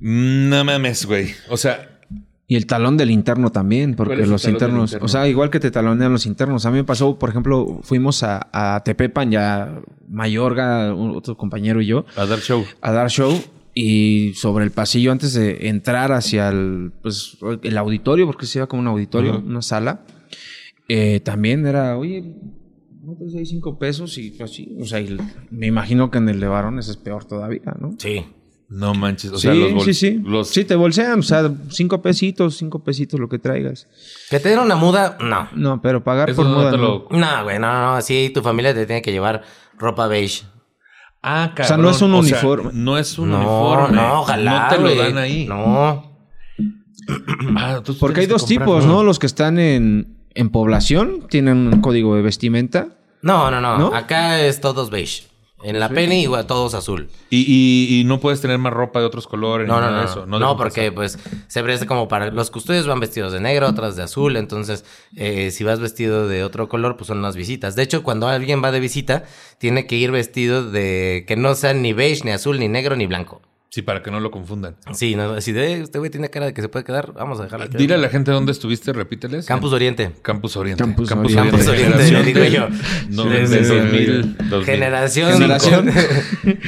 No 0.00 0.64
mames, 0.64 1.06
güey. 1.06 1.34
O 1.48 1.56
sea, 1.56 2.00
Y 2.48 2.56
el 2.56 2.66
talón 2.66 2.96
del 2.96 3.10
interno 3.10 3.50
también, 3.50 3.94
¿Cuál 3.94 4.08
porque 4.08 4.26
los 4.26 4.44
internos, 4.46 4.90
interno? 4.92 5.04
o 5.06 5.08
sea, 5.08 5.26
igual 5.26 5.50
que 5.50 5.58
te 5.60 5.70
talonean 5.70 6.12
los 6.12 6.26
internos. 6.26 6.64
A 6.66 6.70
mí 6.70 6.76
me 6.76 6.84
pasó, 6.84 7.18
por 7.18 7.30
ejemplo, 7.30 7.80
fuimos 7.82 8.22
a, 8.22 8.48
a 8.52 8.82
Tepepan, 8.84 9.30
ya 9.30 9.80
Mayorga, 10.08 10.94
un- 10.94 11.16
otro 11.16 11.36
compañero 11.36 11.80
y 11.80 11.86
yo, 11.86 12.04
a 12.16 12.26
dar 12.26 12.38
show. 12.40 12.64
a 12.80 12.92
dar 12.92 13.10
show. 13.10 13.32
Y 13.74 14.32
sobre 14.34 14.64
el 14.64 14.70
pasillo, 14.70 15.12
antes 15.12 15.34
de 15.34 15.68
entrar 15.68 16.12
hacia 16.12 16.48
el, 16.48 16.92
pues, 17.02 17.36
el 17.62 17.76
auditorio, 17.76 18.24
porque 18.26 18.46
se 18.46 18.58
iba 18.60 18.66
como 18.68 18.80
un 18.80 18.88
auditorio, 18.88 19.38
una 19.38 19.60
sala, 19.60 20.00
eh, 20.88 21.20
también 21.20 21.66
era, 21.66 21.98
oye, 21.98 22.24
no 23.06 23.14
te 23.16 23.38
hay 23.38 23.46
cinco 23.46 23.78
pesos 23.78 24.18
y 24.18 24.32
pues 24.32 24.52
sí. 24.52 24.76
O 24.80 24.84
sea, 24.84 25.00
y 25.00 25.16
me 25.50 25.66
imagino 25.66 26.10
que 26.10 26.18
en 26.18 26.28
el 26.28 26.40
de 26.40 26.48
varones 26.48 26.88
es 26.88 26.96
peor 26.96 27.24
todavía, 27.24 27.74
¿no? 27.80 27.94
Sí. 27.98 28.26
No 28.68 28.94
manches. 28.94 29.30
O 29.30 29.36
sí, 29.36 29.42
sea, 29.42 29.54
los 29.54 29.72
bol- 29.74 29.84
sí, 29.84 29.94
sí. 29.94 30.20
Los... 30.24 30.48
Sí, 30.48 30.64
te 30.64 30.74
bolsean, 30.74 31.20
o 31.20 31.22
sea, 31.22 31.48
cinco 31.68 32.02
pesitos, 32.02 32.56
cinco 32.56 32.82
pesitos 32.82 33.20
lo 33.20 33.28
que 33.28 33.38
traigas. 33.38 33.86
Que 34.28 34.40
te 34.40 34.48
den 34.48 34.58
una 34.58 34.74
muda, 34.74 35.16
no. 35.20 35.48
No, 35.54 35.80
pero 35.80 36.02
pagar 36.02 36.30
Eso 36.30 36.42
por 36.42 36.50
no 36.50 36.56
moda 36.56 36.70
te 36.72 36.76
no. 36.76 36.82
lo- 36.82 37.08
No, 37.16 37.44
güey, 37.44 37.60
no, 37.60 37.72
no, 37.72 37.94
no. 37.94 38.00
Sí, 38.02 38.32
tu 38.34 38.42
familia 38.42 38.74
te 38.74 38.84
tiene 38.84 39.02
que 39.02 39.12
llevar 39.12 39.42
ropa 39.78 40.08
beige. 40.08 40.44
Ah, 41.22 41.54
O 41.58 41.64
sea, 41.64 41.76
no 41.76 41.90
es 41.90 42.02
un 42.02 42.12
O 42.14 42.22
sea, 42.24 42.38
uniforme. 42.38 42.70
no 42.74 42.98
es 42.98 43.18
un 43.18 43.30
no, 43.30 43.38
uniforme. 43.38 43.96
no, 43.96 44.20
ojalá. 44.20 44.68
No 44.70 44.76
te 44.76 44.82
lo 44.82 44.94
dan 45.02 45.18
ahí. 45.18 45.46
No. 45.46 46.16
Ah, 47.56 47.82
Porque 48.00 48.20
hay 48.22 48.26
dos 48.26 48.42
comprar, 48.42 48.58
tipos, 48.66 48.86
¿no? 48.86 49.04
Los 49.04 49.20
que 49.20 49.26
están 49.26 49.58
en, 49.60 50.15
en 50.36 50.50
población 50.50 51.26
tienen 51.28 51.72
un 51.72 51.80
código 51.80 52.14
de 52.14 52.22
vestimenta. 52.22 52.88
No, 53.22 53.50
no, 53.50 53.60
no. 53.60 53.78
¿No? 53.78 53.94
Acá 53.94 54.40
es 54.40 54.60
todos 54.60 54.90
beige. 54.90 55.24
En 55.62 55.80
la 55.80 55.88
Penny 55.88 56.20
igual 56.20 56.46
todos 56.46 56.74
azul. 56.74 57.08
Y, 57.30 57.38
y, 57.38 58.00
y 58.00 58.04
no 58.04 58.20
puedes 58.20 58.40
tener 58.40 58.58
más 58.58 58.72
ropa 58.72 59.00
de 59.00 59.06
otros 59.06 59.26
colores. 59.26 59.66
No, 59.66 59.74
ni 59.76 59.80
no, 59.80 59.86
nada 59.86 59.96
no. 59.96 60.06
de 60.06 60.12
eso. 60.12 60.26
No, 60.26 60.56
porque 60.56 60.92
pasar. 60.92 60.94
pues 60.94 61.18
se 61.48 61.62
presta 61.62 61.86
como 61.86 62.08
para... 62.08 62.30
Los 62.30 62.50
custodios 62.50 62.86
van 62.86 63.00
vestidos 63.00 63.32
de 63.32 63.40
negro, 63.40 63.66
otras 63.66 63.96
de 63.96 64.02
azul. 64.02 64.36
Entonces, 64.36 64.84
eh, 65.16 65.50
si 65.50 65.64
vas 65.64 65.80
vestido 65.80 66.28
de 66.28 66.44
otro 66.44 66.68
color, 66.68 66.96
pues 66.96 67.08
son 67.08 67.22
las 67.22 67.36
visitas. 67.36 67.74
De 67.74 67.82
hecho, 67.82 68.02
cuando 68.02 68.28
alguien 68.28 68.62
va 68.62 68.70
de 68.70 68.80
visita, 68.80 69.24
tiene 69.58 69.86
que 69.86 69.96
ir 69.96 70.12
vestido 70.12 70.70
de... 70.70 71.24
Que 71.26 71.36
no 71.36 71.54
sea 71.54 71.72
ni 71.72 71.94
beige, 71.94 72.24
ni 72.24 72.32
azul, 72.32 72.60
ni 72.60 72.68
negro, 72.68 72.94
ni 72.94 73.06
blanco. 73.06 73.40
Sí, 73.68 73.82
para 73.82 74.02
que 74.02 74.10
no 74.10 74.20
lo 74.20 74.30
confundan. 74.30 74.76
Sí, 74.94 75.16
no, 75.16 75.38
si 75.40 75.52
de 75.52 75.82
este 75.82 75.98
güey 75.98 76.10
tiene 76.10 76.30
cara 76.30 76.46
de 76.46 76.54
que 76.54 76.62
se 76.62 76.68
puede 76.68 76.84
quedar, 76.84 77.12
vamos 77.12 77.40
a 77.40 77.42
dejarlo. 77.42 77.66
quedar. 77.66 77.78
Dile 77.78 77.94
a 77.94 77.98
la 77.98 78.08
gente 78.08 78.30
dónde 78.30 78.52
estuviste, 78.52 78.92
repíteles. 78.92 79.44
Campus 79.44 79.72
Oriente. 79.72 80.12
Campus 80.22 80.56
Oriente. 80.56 80.82
Campus 80.82 81.12
Oriente. 81.12 81.34
Campus 81.50 81.66
Oriente, 81.68 81.98
Generación 81.98 82.24
le 82.24 82.32
digo 82.32 82.44
yo. 82.44 82.68
No, 83.10 83.22
Sí, 83.24 83.28
de 83.28 83.46
sí, 83.46 83.54
sí. 83.64 83.74
2000, 83.76 84.36
2000. 84.48 84.64
Generación. 84.64 85.32
Generación. 85.32 85.92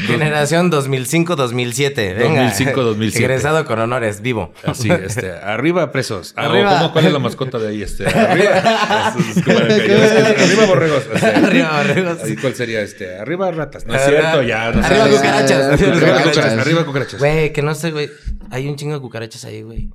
Generación 0.07 0.71
2005-2007. 0.73 2.15
Venga. 2.19 2.51
2005-2007. 2.53 3.17
Egresado 3.17 3.65
con 3.65 3.79
honores, 3.79 4.21
vivo. 4.21 4.53
Así, 4.65 4.91
este, 4.91 5.33
arriba 5.33 5.91
presos. 5.93 6.35
Ah, 6.37 6.47
Arriba. 6.47 6.77
¿cómo- 6.79 6.93
¿Cuál 6.93 7.07
es 7.07 7.13
la 7.13 7.19
mascota 7.21 7.59
de 7.59 7.69
ahí? 7.69 7.83
Este, 7.83 8.07
arriba. 8.07 9.15
Es 9.19 9.37
es 9.37 9.43
que- 9.45 10.43
arriba 10.45 10.67
borregos. 10.67 11.05
o 11.15 11.19
sea, 11.19 11.37
Arriba, 11.39 11.83
borregos. 11.83 12.19
Así, 12.23 12.37
¿Cuál 12.37 12.55
sería 12.55 12.81
este? 12.83 13.19
Arriba 13.19 13.51
ratas. 13.51 13.87
No 13.87 13.95
es 13.95 14.05
cierto, 14.05 14.43
ya. 14.43 14.73
No 14.73 14.85
arriba 14.85 15.09
cucarachas. 15.09 15.51
Arriba 15.63 15.73
Arriba 15.73 15.97
cucarachas. 16.01 16.29
cucarachas. 16.35 16.59
Arriba 16.67 16.85
cucarachas. 16.88 17.20
Güey, 17.20 17.53
que 17.53 17.62
no 17.62 17.74
sé, 17.74 17.90
güey. 17.92 18.11
Hay 18.51 18.68
un 18.68 18.77
chingo 18.77 18.94
de 18.94 19.01
cucarachas 19.01 19.44
ahí, 19.44 19.62
güey. 19.62 19.90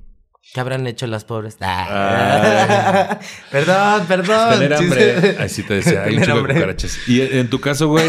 ¿Qué 0.52 0.60
habrán 0.60 0.86
hecho 0.86 1.06
las 1.06 1.24
pobres? 1.24 1.56
Ah. 1.60 1.86
Ah. 1.90 3.20
perdón, 3.50 4.06
perdón. 4.06 4.58
Tener 4.58 4.78
Sí, 4.78 4.84
hambre. 4.84 5.20
sí. 5.20 5.36
Así 5.40 5.62
te 5.62 5.74
decía. 5.74 6.02
Hay 6.04 6.16
un 6.16 6.22
chico 6.24 6.42
de 6.42 6.54
cucarachas. 6.54 6.98
Y 7.08 7.20
en 7.22 7.48
tu 7.50 7.60
caso, 7.60 7.88
güey. 7.88 8.04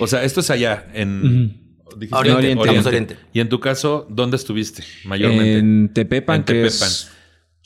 O 0.00 0.06
sea, 0.06 0.22
esto 0.24 0.40
es 0.40 0.50
allá. 0.50 0.86
En. 0.92 1.76
dijiste 1.96 2.16
Oriente, 2.18 2.56
Oriente. 2.60 2.88
Oriente. 2.88 3.16
Y 3.32 3.40
en 3.40 3.48
tu 3.48 3.60
caso, 3.60 4.06
¿dónde 4.10 4.36
estuviste 4.36 4.82
mayormente? 5.04 5.58
En 5.58 5.92
Tepepan, 5.92 6.36
En 6.36 6.42
que 6.44 6.52
Tepepan. 6.54 6.88
es... 6.88 7.10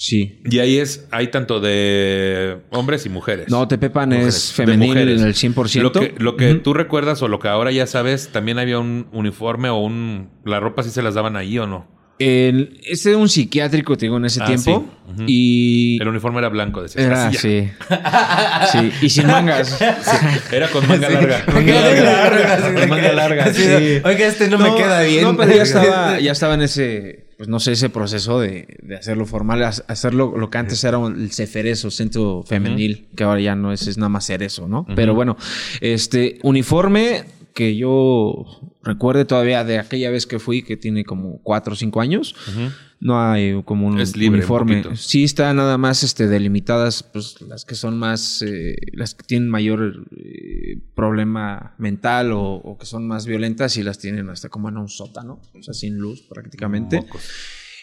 Sí. 0.02 0.40
Y 0.44 0.58
ahí 0.58 0.78
es, 0.78 1.06
hay 1.12 1.28
tanto 1.28 1.60
de 1.60 2.58
hombres 2.70 3.06
y 3.06 3.08
mujeres. 3.08 3.48
No, 3.48 3.68
Tepepan 3.68 4.08
Mujeres. 4.08 4.34
es 4.34 4.52
femenil 4.52 4.98
en 4.98 5.20
el 5.20 5.34
100%. 5.34 5.80
Lo 5.80 5.92
que, 5.92 6.12
lo 6.18 6.36
que 6.36 6.54
tú 6.54 6.74
recuerdas 6.74 7.22
o 7.22 7.28
lo 7.28 7.38
que 7.38 7.46
ahora 7.46 7.70
ya 7.70 7.86
sabes, 7.86 8.30
también 8.32 8.58
había 8.58 8.80
un 8.80 9.06
uniforme 9.12 9.68
o 9.68 9.76
un... 9.76 10.28
¿La 10.44 10.58
ropa 10.58 10.82
sí 10.82 10.90
se 10.90 11.02
las 11.02 11.14
daban 11.14 11.36
ahí 11.36 11.56
o 11.56 11.68
no? 11.68 11.86
El- 12.22 12.80
ese 12.86 13.10
era 13.10 13.18
un 13.18 13.28
psiquiátrico, 13.28 13.96
te 13.96 14.06
digo, 14.06 14.16
en 14.16 14.24
ese 14.26 14.42
Ah, 14.42 14.46
tiempo. 14.46 14.86
sí. 15.16 15.24
Y... 15.26 15.98
El 16.00 16.08
uniforme 16.08 16.38
era 16.38 16.48
blanco, 16.48 16.82
decías. 16.82 17.04
Era, 17.04 17.26
Así 17.28 17.38
sí. 18.72 18.92
Y 19.02 19.10
sin 19.10 19.26
mangas. 19.26 19.78
Era 20.50 20.68
con 20.68 20.86
manga 20.88 21.10
larga. 21.10 21.44
Manga 21.52 21.80
larga. 21.92 22.72
Con 22.80 22.88
manga 22.88 23.12
larga, 23.12 23.52
sí. 23.52 23.68
Oiga, 24.04 24.26
este 24.26 24.48
no, 24.48 24.58
me 24.58 24.74
queda 24.74 25.02
bien. 25.02 25.22
No, 25.24 25.36
pero 25.36 25.54
ya 25.54 25.62
estaba, 25.64 26.18
ya 26.20 26.32
estaba 26.32 26.54
en 26.54 26.62
ese, 26.62 27.26
pues 27.36 27.48
no 27.48 27.60
sé, 27.60 27.72
ese 27.72 27.90
proceso 27.90 28.40
de, 28.40 28.66
de 28.82 28.96
hacerlo 28.96 29.26
formal, 29.26 29.62
ha- 29.64 29.68
hacerlo 29.88 30.34
lo 30.36 30.48
que 30.48 30.58
antes 30.58 30.82
era 30.84 30.96
un- 30.98 31.20
el 31.20 31.30
ceferezo, 31.32 31.90
centro 31.90 32.42
femenil, 32.46 33.08
que 33.14 33.24
ahora 33.24 33.40
ya 33.40 33.54
no 33.54 33.72
es, 33.72 33.86
es 33.86 33.98
nada 33.98 34.08
más 34.08 34.24
cerezo, 34.26 34.66
¿no? 34.66 34.86
Pero 34.96 35.14
bueno, 35.14 35.36
este 35.82 36.38
uniforme 36.42 37.24
que 37.54 37.76
yo 37.76 38.46
recuerde 38.82 39.24
todavía 39.24 39.64
de 39.64 39.78
aquella 39.78 40.10
vez 40.10 40.26
que 40.26 40.38
fui, 40.38 40.62
que 40.62 40.76
tiene 40.76 41.04
como 41.04 41.40
cuatro 41.42 41.74
o 41.74 41.76
cinco 41.76 42.00
años, 42.00 42.34
no 43.00 43.20
hay 43.20 43.62
como 43.64 43.88
un 43.88 44.00
Es 44.00 44.16
libre 44.16 44.36
un 44.36 44.40
uniforme. 44.40 44.84
sí 44.96 45.24
está 45.24 45.52
nada 45.54 45.76
más 45.78 46.02
este, 46.02 46.28
delimitadas, 46.28 47.02
pues 47.02 47.40
las 47.42 47.64
que 47.64 47.74
son 47.74 47.98
más, 47.98 48.42
eh, 48.42 48.76
las 48.92 49.14
que 49.14 49.24
tienen 49.24 49.48
mayor 49.48 50.06
eh, 50.16 50.80
problema 50.94 51.74
mental 51.78 52.32
o, 52.32 52.54
o 52.54 52.78
que 52.78 52.86
son 52.86 53.06
más 53.06 53.26
violentas 53.26 53.76
y 53.76 53.82
las 53.82 53.98
tienen 53.98 54.30
hasta 54.30 54.48
como 54.48 54.68
en 54.68 54.76
un 54.76 54.88
sótano, 54.88 55.40
o 55.52 55.62
sea, 55.62 55.74
sin 55.74 55.98
luz 55.98 56.22
prácticamente. 56.28 57.04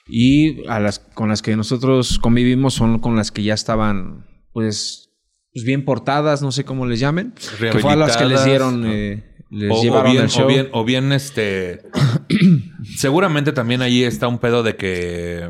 Y 0.07 0.67
a 0.67 0.79
las 0.79 0.99
con 0.99 1.29
las 1.29 1.41
que 1.41 1.55
nosotros 1.55 2.17
convivimos 2.17 2.73
son 2.73 2.99
con 2.99 3.15
las 3.15 3.31
que 3.31 3.43
ya 3.43 3.53
estaban, 3.53 4.25
pues, 4.53 5.11
pues 5.53 5.65
bien 5.65 5.85
portadas, 5.85 6.41
no 6.41 6.51
sé 6.51 6.63
cómo 6.63 6.85
les 6.85 6.99
llamen, 6.99 7.33
que 7.59 7.79
fue 7.79 7.91
a 7.91 7.95
las 7.95 8.17
que 8.17 8.25
les 8.25 8.43
dieron, 8.45 8.81
¿no? 8.81 8.91
eh, 8.91 9.23
les 9.49 9.71
O, 9.71 10.03
bien, 10.03 10.23
el 10.23 10.29
show. 10.29 10.45
o 10.45 10.47
bien, 10.47 10.69
o 10.71 10.83
bien, 10.83 11.11
este. 11.11 11.81
seguramente 12.95 13.51
también 13.51 13.81
ahí 13.81 14.03
está 14.03 14.27
un 14.27 14.39
pedo 14.39 14.63
de 14.63 14.75
que. 14.75 15.49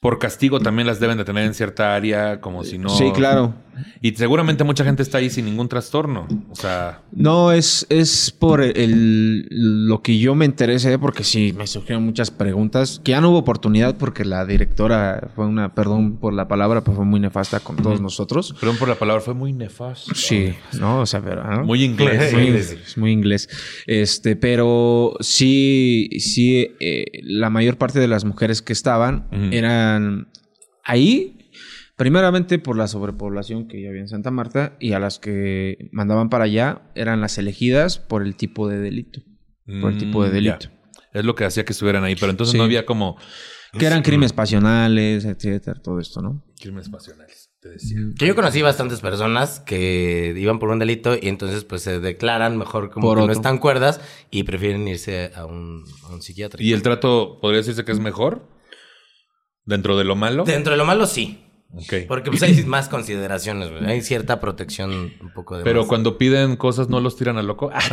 Por 0.00 0.18
castigo 0.20 0.60
también 0.60 0.86
las 0.86 1.00
deben 1.00 1.18
de 1.18 1.24
tener 1.24 1.44
en 1.44 1.54
cierta 1.54 1.94
área, 1.96 2.40
como 2.40 2.62
si 2.62 2.78
no. 2.78 2.88
Sí, 2.90 3.10
claro. 3.12 3.54
Y 4.00 4.12
seguramente 4.12 4.64
mucha 4.64 4.84
gente 4.84 5.02
está 5.02 5.18
ahí 5.18 5.30
sin 5.30 5.44
ningún 5.44 5.68
trastorno. 5.68 6.26
O 6.50 6.54
sea, 6.54 7.02
No, 7.12 7.52
es, 7.52 7.86
es 7.90 8.32
por 8.32 8.60
el, 8.60 9.46
lo 9.50 10.02
que 10.02 10.18
yo 10.18 10.34
me 10.34 10.44
interesé, 10.44 10.98
porque 10.98 11.22
sí, 11.24 11.52
me 11.56 11.66
surgieron 11.66 12.04
muchas 12.04 12.30
preguntas, 12.30 13.00
que 13.04 13.12
ya 13.12 13.20
no 13.20 13.30
hubo 13.30 13.38
oportunidad 13.38 13.96
porque 13.96 14.24
la 14.24 14.44
directora 14.46 15.30
fue 15.34 15.46
una, 15.46 15.74
perdón 15.74 16.16
por 16.16 16.32
la 16.32 16.48
palabra, 16.48 16.82
pero 16.82 16.96
fue 16.96 17.04
muy 17.04 17.20
nefasta 17.20 17.60
con 17.60 17.76
todos 17.76 18.00
nosotros. 18.00 18.54
perdón 18.58 18.76
por 18.78 18.88
la 18.88 18.96
palabra, 18.96 19.20
fue 19.20 19.34
muy 19.34 19.52
nefasto. 19.52 20.12
Sí, 20.14 20.54
no, 20.78 21.00
o 21.00 21.06
sea, 21.06 21.20
pero... 21.22 21.44
¿no? 21.44 21.64
Muy 21.64 21.84
inglés. 21.84 22.32
Muy 22.32 22.42
inglés, 22.46 22.98
muy 22.98 23.12
inglés. 23.12 23.48
Este, 23.86 24.34
pero 24.36 25.14
sí, 25.20 26.08
sí, 26.18 26.68
eh, 26.80 27.04
la 27.22 27.50
mayor 27.50 27.78
parte 27.78 28.00
de 28.00 28.08
las 28.08 28.24
mujeres 28.24 28.60
que 28.62 28.72
estaban 28.72 29.26
Ujú. 29.32 29.48
Ahí, 30.84 31.50
primeramente 31.96 32.58
por 32.58 32.76
la 32.76 32.88
sobrepoblación 32.88 33.68
que 33.68 33.82
ya 33.82 33.88
había 33.88 34.00
en 34.02 34.08
Santa 34.08 34.30
Marta, 34.30 34.76
y 34.80 34.92
a 34.92 34.98
las 34.98 35.18
que 35.18 35.88
mandaban 35.92 36.28
para 36.30 36.44
allá 36.44 36.82
eran 36.94 37.20
las 37.20 37.38
elegidas 37.38 37.98
por 37.98 38.22
el 38.22 38.36
tipo 38.36 38.68
de 38.68 38.78
delito. 38.78 39.20
Por 39.80 39.92
el 39.92 39.98
tipo 39.98 40.22
de 40.24 40.30
Mm, 40.30 40.32
delito. 40.32 40.58
ya. 40.70 40.72
Es 41.12 41.24
lo 41.24 41.34
que 41.34 41.44
hacía 41.44 41.64
que 41.64 41.72
estuvieran 41.72 42.04
ahí, 42.04 42.14
pero 42.16 42.30
entonces 42.30 42.52
Sí. 42.52 42.58
no 42.58 42.64
había 42.64 42.86
como 42.86 43.16
Que 43.78 43.84
eran 43.84 44.02
crímenes 44.02 44.32
pasionales, 44.32 45.26
etcétera, 45.26 45.80
todo 45.82 46.00
esto, 46.00 46.22
¿no? 46.22 46.42
crímenes 46.60 46.88
pasionales, 46.88 47.50
te 47.60 47.68
decía. 47.68 47.98
Que 48.18 48.26
yo 48.26 48.34
conocí 48.34 48.62
bastantes 48.62 49.00
personas 49.00 49.60
que 49.60 50.34
iban 50.38 50.58
por 50.58 50.70
un 50.70 50.78
delito 50.78 51.14
y 51.20 51.28
entonces 51.28 51.64
pues 51.64 51.82
se 51.82 52.00
declaran 52.00 52.56
mejor 52.56 52.90
como 52.90 53.06
Por 53.06 53.18
que 53.20 53.26
no 53.26 53.32
están 53.32 53.58
cuerdas 53.58 54.00
y 54.30 54.42
prefieren 54.44 54.88
irse 54.88 55.30
a 55.36 55.44
un, 55.44 55.84
a 56.04 56.14
un 56.14 56.22
psiquiatra. 56.22 56.62
¿Y 56.62 56.72
el 56.72 56.82
trato 56.82 57.38
podría 57.42 57.58
decirse 57.58 57.84
que 57.84 57.92
es 57.92 58.00
mejor? 58.00 58.48
¿Dentro 59.68 59.98
de 59.98 60.04
lo 60.04 60.16
malo? 60.16 60.44
Dentro 60.44 60.72
de 60.72 60.78
lo 60.78 60.86
malo 60.86 61.06
sí. 61.06 61.44
Porque 62.08 62.30
pues 62.30 62.42
hay 62.42 62.54
más 62.66 62.88
consideraciones, 62.88 63.70
güey. 63.70 63.84
Hay 63.84 64.00
cierta 64.00 64.40
protección 64.40 65.12
un 65.20 65.30
poco 65.34 65.58
de 65.58 65.64
Pero 65.64 65.80
más. 65.80 65.88
cuando 65.88 66.16
piden 66.16 66.56
cosas 66.56 66.88
no 66.88 67.00
los 67.00 67.16
tiran 67.16 67.36
al 67.36 67.46
loco. 67.46 67.70
Eso 67.76 67.90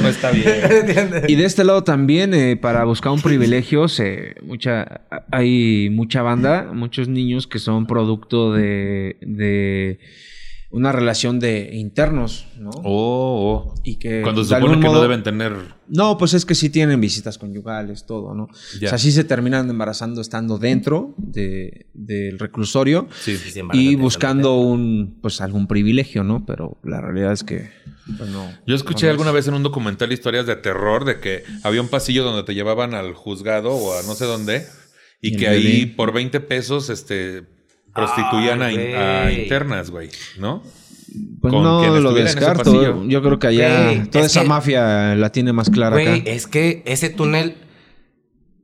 no 0.00 0.08
está 0.08 0.30
bien. 0.30 0.54
Y 1.28 1.34
de 1.34 1.44
este 1.44 1.64
lado 1.64 1.84
también, 1.84 2.32
eh, 2.32 2.56
para 2.56 2.84
buscar 2.84 3.12
un 3.12 3.20
privilegio, 3.20 3.88
se, 3.88 4.36
mucha, 4.42 5.02
hay 5.30 5.90
mucha 5.90 6.22
banda, 6.22 6.70
muchos 6.72 7.08
niños 7.08 7.46
que 7.46 7.58
son 7.58 7.86
producto 7.86 8.54
de, 8.54 9.18
de 9.20 10.00
una 10.70 10.92
relación 10.92 11.40
de 11.40 11.68
internos, 11.74 12.46
¿no? 12.58 12.70
Oh, 12.84 13.74
oh. 13.74 13.74
Y 13.84 13.96
que 13.96 14.22
Cuando 14.22 14.44
se 14.44 14.54
supone 14.54 14.80
que 14.80 14.86
no 14.88 15.02
deben 15.02 15.22
tener. 15.22 15.76
No, 15.90 16.18
pues 16.18 16.34
es 16.34 16.44
que 16.44 16.54
sí 16.54 16.70
tienen 16.70 17.00
visitas 17.00 17.38
conyugales, 17.38 18.06
todo, 18.06 18.34
¿no? 18.34 18.48
Ya. 18.80 18.86
O 18.86 18.90
sea, 18.90 18.98
sí 18.98 19.10
se 19.12 19.24
terminan 19.24 19.68
embarazando 19.70 20.20
estando 20.20 20.58
dentro 20.58 21.14
de- 21.16 21.86
del 21.94 22.38
reclusorio 22.38 23.08
Sí. 23.20 23.36
Sí, 23.36 23.50
sí, 23.52 23.58
embárgate, 23.60 23.84
y 23.88 23.94
buscando 23.96 24.56
un, 24.60 25.18
pues 25.22 25.40
algún 25.40 25.66
privilegio, 25.66 26.24
¿no? 26.24 26.44
Pero 26.46 26.78
la 26.84 27.00
realidad 27.00 27.32
es 27.32 27.42
que, 27.44 27.70
pues 28.16 28.28
no. 28.30 28.50
Yo 28.66 28.74
escuché 28.74 29.06
no 29.06 29.10
es. 29.10 29.14
alguna 29.14 29.32
vez 29.32 29.48
en 29.48 29.54
un 29.54 29.62
documental 29.62 30.12
historias 30.12 30.46
de 30.46 30.56
terror 30.56 31.04
de 31.04 31.20
que 31.20 31.44
había 31.62 31.80
un 31.80 31.88
pasillo 31.88 32.24
donde 32.24 32.42
te 32.44 32.54
llevaban 32.54 32.94
al 32.94 33.14
juzgado 33.14 33.70
o 33.72 33.98
a 33.98 34.02
no 34.02 34.14
sé 34.14 34.24
dónde 34.26 34.66
y 35.20 35.34
Y 35.34 35.36
que 35.36 35.48
ahí 35.48 35.80
bebé. 35.84 35.94
por 35.96 36.12
20 36.12 36.40
pesos 36.40 36.90
este 36.90 37.44
prostituían 37.94 38.62
Ay, 38.62 38.76
a, 38.76 38.80
in- 38.90 38.96
a 38.96 39.32
internas, 39.32 39.90
güey, 39.90 40.10
¿no? 40.38 40.62
Pues 41.40 41.52
con 41.52 41.62
no 41.62 42.00
lo 42.00 42.12
descarto. 42.12 43.04
Yo 43.06 43.22
creo 43.22 43.38
que 43.38 43.46
allá 43.48 44.06
toda 44.10 44.24
es 44.24 44.32
esa 44.32 44.42
que- 44.42 44.48
mafia 44.48 45.14
la 45.14 45.30
tiene 45.32 45.52
más 45.52 45.70
clara 45.70 45.96
acá. 45.96 46.16
es 46.16 46.46
que 46.46 46.82
ese 46.86 47.10
túnel... 47.10 47.56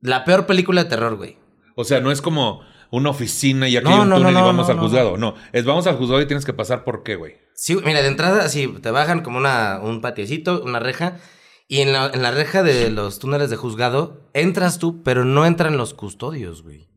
La 0.00 0.24
peor 0.24 0.44
película 0.46 0.84
de 0.84 0.90
terror, 0.90 1.16
güey. 1.16 1.38
O 1.76 1.84
sea, 1.84 2.00
no 2.00 2.10
es 2.12 2.20
como 2.20 2.60
una 2.90 3.10
oficina 3.10 3.68
y 3.68 3.76
aquí 3.76 3.84
No, 3.88 3.94
hay 3.94 4.00
un 4.02 4.08
no, 4.10 4.16
túnel 4.18 4.34
no, 4.34 4.40
y 4.40 4.42
vamos 4.42 4.66
no, 4.66 4.70
al 4.72 4.76
no. 4.76 4.82
juzgado. 4.82 5.16
No, 5.16 5.34
es 5.52 5.64
vamos 5.64 5.86
al 5.86 5.96
juzgado 5.96 6.20
y 6.20 6.26
tienes 6.26 6.44
que 6.44 6.52
pasar 6.52 6.84
por 6.84 7.02
qué, 7.02 7.16
güey. 7.16 7.36
Sí, 7.54 7.76
mira, 7.84 8.02
de 8.02 8.08
entrada, 8.08 8.44
así 8.44 8.68
te 8.82 8.90
bajan 8.90 9.22
como 9.22 9.38
una, 9.38 9.80
un 9.82 10.00
patiecito, 10.02 10.62
una 10.62 10.78
reja, 10.80 11.16
y 11.68 11.80
en 11.80 11.92
la, 11.92 12.10
en 12.12 12.20
la 12.22 12.30
reja 12.32 12.62
de 12.62 12.90
los 12.90 13.18
túneles 13.18 13.48
de 13.48 13.56
juzgado 13.56 14.28
entras 14.34 14.78
tú, 14.78 15.02
pero 15.02 15.24
no 15.24 15.46
entran 15.46 15.76
los 15.78 15.94
custodios, 15.94 16.62
güey. 16.62 16.88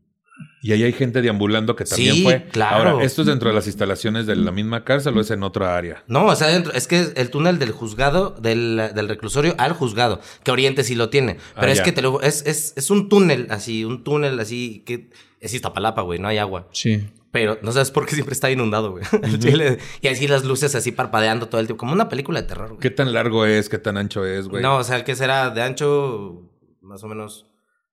Y 0.60 0.72
ahí 0.72 0.82
hay 0.82 0.92
gente 0.92 1.22
deambulando 1.22 1.76
que 1.76 1.84
también 1.84 2.14
Sí, 2.16 2.22
fue. 2.24 2.46
claro. 2.50 2.90
Ahora, 2.90 3.04
¿esto 3.04 3.22
es 3.22 3.28
dentro 3.28 3.48
de 3.48 3.54
las 3.54 3.66
instalaciones 3.66 4.26
de 4.26 4.34
la 4.36 4.50
misma 4.50 4.84
cárcel 4.84 5.16
o 5.16 5.20
es 5.20 5.30
en 5.30 5.42
otra 5.44 5.76
área? 5.76 6.02
No, 6.08 6.26
o 6.26 6.34
sea, 6.34 6.48
dentro, 6.48 6.72
es 6.72 6.88
que 6.88 6.98
es 7.00 7.12
el 7.16 7.30
túnel 7.30 7.58
del 7.58 7.70
juzgado, 7.70 8.30
del, 8.40 8.90
del 8.94 9.08
reclusorio 9.08 9.54
al 9.58 9.72
juzgado, 9.72 10.20
que 10.42 10.50
Oriente 10.50 10.82
sí 10.84 10.94
lo 10.96 11.10
tiene. 11.10 11.36
Pero 11.54 11.68
Ah, 11.68 11.70
es 11.70 11.78
ya. 11.78 11.84
que 11.84 11.92
te 11.92 12.02
lo, 12.02 12.20
es, 12.22 12.44
es, 12.46 12.72
es 12.76 12.90
un 12.90 13.08
túnel 13.08 13.46
así, 13.50 13.84
un 13.84 14.02
túnel 14.02 14.38
así, 14.40 14.82
que 14.84 15.10
es 15.40 15.54
Iztapalapa, 15.54 16.02
güey, 16.02 16.18
no 16.18 16.26
hay 16.28 16.38
agua. 16.38 16.66
Sí. 16.72 17.06
Pero 17.30 17.58
no 17.62 17.72
sabes 17.72 17.90
por 17.90 18.06
qué 18.06 18.14
siempre 18.14 18.32
está 18.32 18.50
inundado, 18.50 18.90
güey. 18.92 19.04
Y 20.00 20.08
así 20.08 20.26
las 20.26 20.44
luces 20.44 20.74
así 20.74 20.92
parpadeando 20.92 21.48
todo 21.48 21.60
el 21.60 21.66
tiempo, 21.66 21.78
como 21.80 21.92
una 21.92 22.08
película 22.08 22.40
de 22.42 22.48
terror, 22.48 22.68
güey. 22.70 22.80
¿Qué 22.80 22.90
tan 22.90 23.12
largo 23.12 23.44
es? 23.46 23.68
¿Qué 23.68 23.78
tan 23.78 23.96
ancho 23.96 24.24
es, 24.24 24.48
güey? 24.48 24.62
No, 24.62 24.78
o 24.78 24.82
sea, 24.84 25.04
que 25.04 25.14
será 25.14 25.50
de 25.50 25.62
ancho, 25.62 26.42
más 26.80 27.04
o 27.04 27.06
menos. 27.06 27.46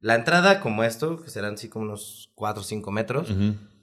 La 0.05 0.13
entrada, 0.15 0.59
como 0.59 0.83
esto, 0.83 1.19
que 1.23 1.29
serán 1.31 1.55
así 1.55 1.67
como 1.67 1.85
unos 1.85 2.29
4 2.35 2.61
o 2.61 2.63
5 2.63 2.91
metros. 2.91 3.27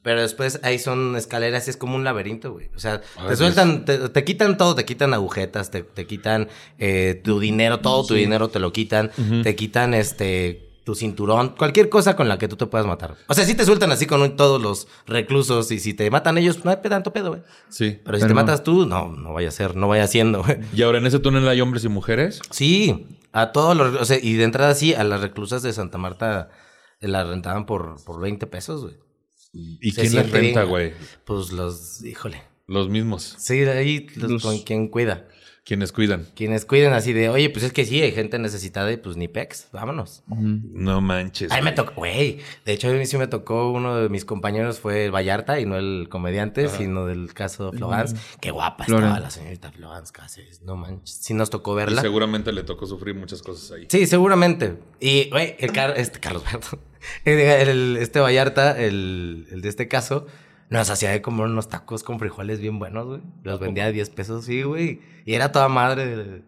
Pero 0.03 0.21
después 0.21 0.61
ahí 0.63 0.79
son 0.79 1.17
escaleras 1.17 1.67
y 1.67 1.71
es 1.71 1.77
como 1.77 1.97
un 1.97 2.05
laberinto, 2.05 2.53
güey. 2.53 2.71
O 2.77 2.79
sea, 2.79 3.01
Ay, 3.17 3.29
te 3.31 3.37
sueltan, 3.37 3.85
te, 3.85 4.09
te 4.09 4.25
quitan 4.25 4.57
todo, 4.57 4.75
te 4.77 4.85
quitan 4.85 5.15
agujetas, 5.15 5.71
te, 5.71 5.83
te 5.83 6.07
quitan 6.07 6.49
eh, 6.79 7.21
tu 7.25 7.41
dinero, 7.41 7.81
todo 7.81 8.05
tu 8.07 8.15
dinero 8.15 8.49
te 8.49 8.59
lo 8.61 8.73
quitan, 8.73 9.11
te 9.43 9.57
quitan 9.57 9.95
este 9.95 10.69
tu 10.85 10.97
cinturón, 10.97 11.51
cualquier 11.57 11.89
cosa 11.89 12.17
con 12.17 12.29
la 12.29 12.39
que 12.39 12.49
tú 12.49 12.57
te 12.57 12.67
puedas 12.67 12.87
matar. 12.89 13.15
O 13.29 13.35
sea, 13.35 13.45
sí 13.45 13.55
te 13.55 13.65
sueltan 13.65 13.93
así 13.93 14.07
con 14.07 14.21
un- 14.21 14.35
todos 14.35 14.61
los 14.61 14.89
reclusos 15.07 15.71
y 15.71 15.79
si 15.79 15.95
te 15.95 16.11
matan 16.11 16.39
ellos, 16.39 16.65
no 16.65 16.73
hay 16.73 16.79
tanto 16.83 17.13
pedo, 17.13 17.29
güey. 17.31 17.43
Sí. 17.69 18.01
Pero 18.05 18.19
si 18.19 18.23
Pero 18.23 18.27
te 18.27 18.29
no. 18.29 18.35
matas 18.35 18.65
tú, 18.65 18.87
no, 18.87 19.09
no 19.09 19.33
vaya 19.33 19.47
a 19.49 19.53
ser, 19.53 19.77
no 19.77 19.87
vaya 19.87 20.09
siendo, 20.09 20.43
güey. 20.43 20.59
¿Y 20.75 20.83
ahora 20.83 20.99
en 20.99 21.07
ese 21.07 21.21
túnel 21.21 21.47
hay 21.49 21.61
hombres 21.61 21.85
y 21.85 21.89
mujeres? 21.89 22.41
Sí, 22.51 23.07
a 23.33 23.53
todos 23.53 23.77
los, 23.77 24.01
o 24.01 24.05
sea, 24.05 24.19
y 24.23 24.35
de 24.35 24.45
entrada 24.45 24.75
sí, 24.75 24.95
a 24.95 25.05
las 25.05 25.21
reclusas 25.21 25.63
de 25.63 25.73
Santa 25.73 25.99
Marta 25.99 26.51
eh, 27.01 27.09
las 27.09 27.27
rentaban 27.27 27.67
por, 27.67 28.03
por 28.05 28.21
20 28.21 28.47
pesos, 28.47 28.83
güey. 28.83 28.97
¿Y 29.55 29.91
Se 29.93 30.01
quién 30.03 30.13
siente 30.13 30.31
renta, 30.31 30.63
güey? 30.65 30.93
Pues 31.25 31.53
los, 31.53 32.03
híjole. 32.05 32.43
Los 32.67 32.89
mismos. 32.89 33.35
Sí, 33.39 33.59
de 33.61 33.73
ahí 33.73 34.07
los- 34.17 34.31
Los- 34.31 34.43
con 34.43 34.59
quien 34.61 34.89
cuida. 34.89 35.27
Quienes 35.65 35.93
cuidan. 35.93 36.27
Quienes 36.35 36.65
cuiden 36.65 36.93
así 36.93 37.13
de, 37.13 37.29
oye, 37.29 37.49
pues 37.49 37.65
es 37.65 37.73
que 37.73 37.85
sí, 37.85 38.03
hay 38.03 38.11
gente 38.11 38.37
necesitada 38.41 38.91
y 38.91 38.97
pues 38.97 39.17
ni 39.17 39.29
pex, 39.29 39.69
vámonos. 39.73 40.25
No 40.27 41.01
manches. 41.01 41.53
A 41.53 41.57
mí 41.57 41.63
me 41.63 41.71
tocó, 41.71 41.93
güey. 41.95 42.41
De 42.65 42.73
hecho, 42.73 42.89
a 42.89 42.93
mí 42.93 43.07
sí 43.07 43.17
me 43.17 43.29
tocó 43.29 43.71
uno 43.71 43.95
de 43.97 44.09
mis 44.09 44.25
compañeros 44.25 44.81
fue 44.81 45.05
el 45.05 45.13
Vallarta 45.15 45.61
y 45.61 45.65
no 45.67 45.77
el 45.77 46.09
comediante, 46.11 46.69
sino 46.69 47.07
del 47.07 47.33
caso 47.33 47.71
de 47.71 47.79
Florence. 47.79 48.17
Qué 48.41 48.51
guapa 48.51 48.85
Florence. 48.85 49.07
estaba 49.09 49.21
la 49.25 49.31
señorita 49.31 49.71
Florence 49.71 50.13
Cáceres, 50.13 50.63
no 50.63 50.75
manches. 50.77 51.15
Sí 51.23 51.33
nos 51.33 51.49
tocó 51.49 51.75
Y 51.75 51.77
verla. 51.77 52.03
seguramente 52.03 52.51
le 52.53 52.65
tocó 52.65 52.87
sufrir 52.87 53.15
muchas 53.15 53.41
cosas 53.41 53.71
ahí. 53.71 53.87
Sí, 53.89 54.07
seguramente. 54.07 54.79
Y, 54.99 55.31
güey, 55.31 55.55
el 55.61 55.71
Car- 55.71 55.95
este 55.97 56.19
Carlos, 56.19 56.43
perdón. 56.43 56.81
El- 57.25 57.39
el- 57.39 57.97
este 57.99 58.19
Vallarta, 58.19 58.77
el, 58.81 59.47
el 59.53 59.61
de 59.63 59.69
este 59.69 59.87
caso, 59.87 60.27
nos 60.73 60.91
hacía 60.91 61.11
de 61.11 61.23
comer 61.23 61.47
unos 61.47 61.69
tacos 61.69 62.03
con 62.03 62.19
frijoles 62.19 62.61
bien 62.61 62.79
buenos, 62.79 63.07
güey. 63.07 63.21
Los 63.43 63.61
vendía 63.61 63.87
a 63.87 63.93
10 63.93 64.11
pesos, 64.11 64.45
sí, 64.45 64.63
güey. 64.63 65.01
Y 65.25 65.35
era 65.35 65.53
toda 65.53 65.69
madre. 65.69 66.43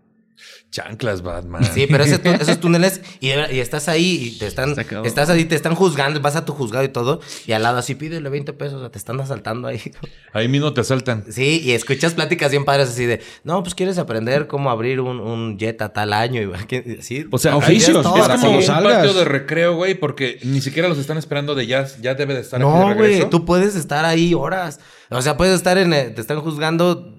Chanclas, 0.70 1.22
Batman. 1.22 1.64
Sí, 1.72 1.86
pero 1.88 2.04
ese 2.04 2.20
esos 2.40 2.58
túneles, 2.60 3.00
y, 3.20 3.30
estás 3.30 3.88
ahí 3.88 4.32
y 4.34 4.38
te 4.38 4.46
están, 4.46 4.74
estás 5.04 5.30
ahí, 5.30 5.44
te 5.44 5.54
están 5.54 5.74
juzgando, 5.74 6.20
vas 6.20 6.36
a 6.36 6.44
tu 6.44 6.52
juzgado 6.52 6.84
y 6.84 6.88
todo, 6.88 7.20
y 7.46 7.52
al 7.52 7.62
lado 7.62 7.78
así 7.78 7.94
pídele 7.94 8.28
20 8.28 8.52
pesos, 8.54 8.74
o 8.74 8.80
sea, 8.80 8.90
te 8.90 8.98
están 8.98 9.20
asaltando 9.20 9.68
ahí. 9.68 9.80
Ahí 10.32 10.48
mismo 10.48 10.72
te 10.74 10.80
asaltan. 10.80 11.24
Sí, 11.30 11.60
y 11.62 11.70
escuchas 11.72 12.14
pláticas 12.14 12.50
bien 12.50 12.64
padres 12.64 12.88
así 12.88 13.06
de, 13.06 13.20
no, 13.44 13.62
pues 13.62 13.76
quieres 13.76 13.98
aprender 13.98 14.48
cómo 14.48 14.68
abrir 14.70 14.98
un, 15.00 15.20
un 15.20 15.56
jet 15.58 15.80
a 15.80 15.92
tal 15.92 16.12
año, 16.12 16.42
y 16.42 16.66
que- 16.66 16.98
sí. 17.02 17.24
O 17.30 17.38
sea, 17.38 17.56
Oficios, 17.56 18.04
es 18.04 18.12
para 18.12 18.36
como 18.36 18.56
un 18.56 18.62
salgas. 18.64 18.96
patio 18.96 19.14
de 19.14 19.24
recreo, 19.24 19.76
güey, 19.76 19.94
porque 19.94 20.40
ni 20.42 20.60
siquiera 20.60 20.88
los 20.88 20.98
están 20.98 21.18
esperando 21.18 21.54
de 21.54 21.68
ya, 21.68 21.86
ya 22.00 22.14
debe 22.14 22.34
de 22.34 22.40
estar 22.40 22.60
aquí 22.60 22.68
de 22.68 22.74
No, 22.78 22.94
güey, 22.96 23.30
tú 23.30 23.44
puedes 23.44 23.76
estar 23.76 24.04
ahí 24.04 24.34
horas. 24.34 24.80
O 25.10 25.22
sea, 25.22 25.36
puedes 25.36 25.54
estar 25.54 25.78
en, 25.78 25.92
el- 25.92 26.14
te 26.14 26.20
están 26.20 26.40
juzgando. 26.40 27.16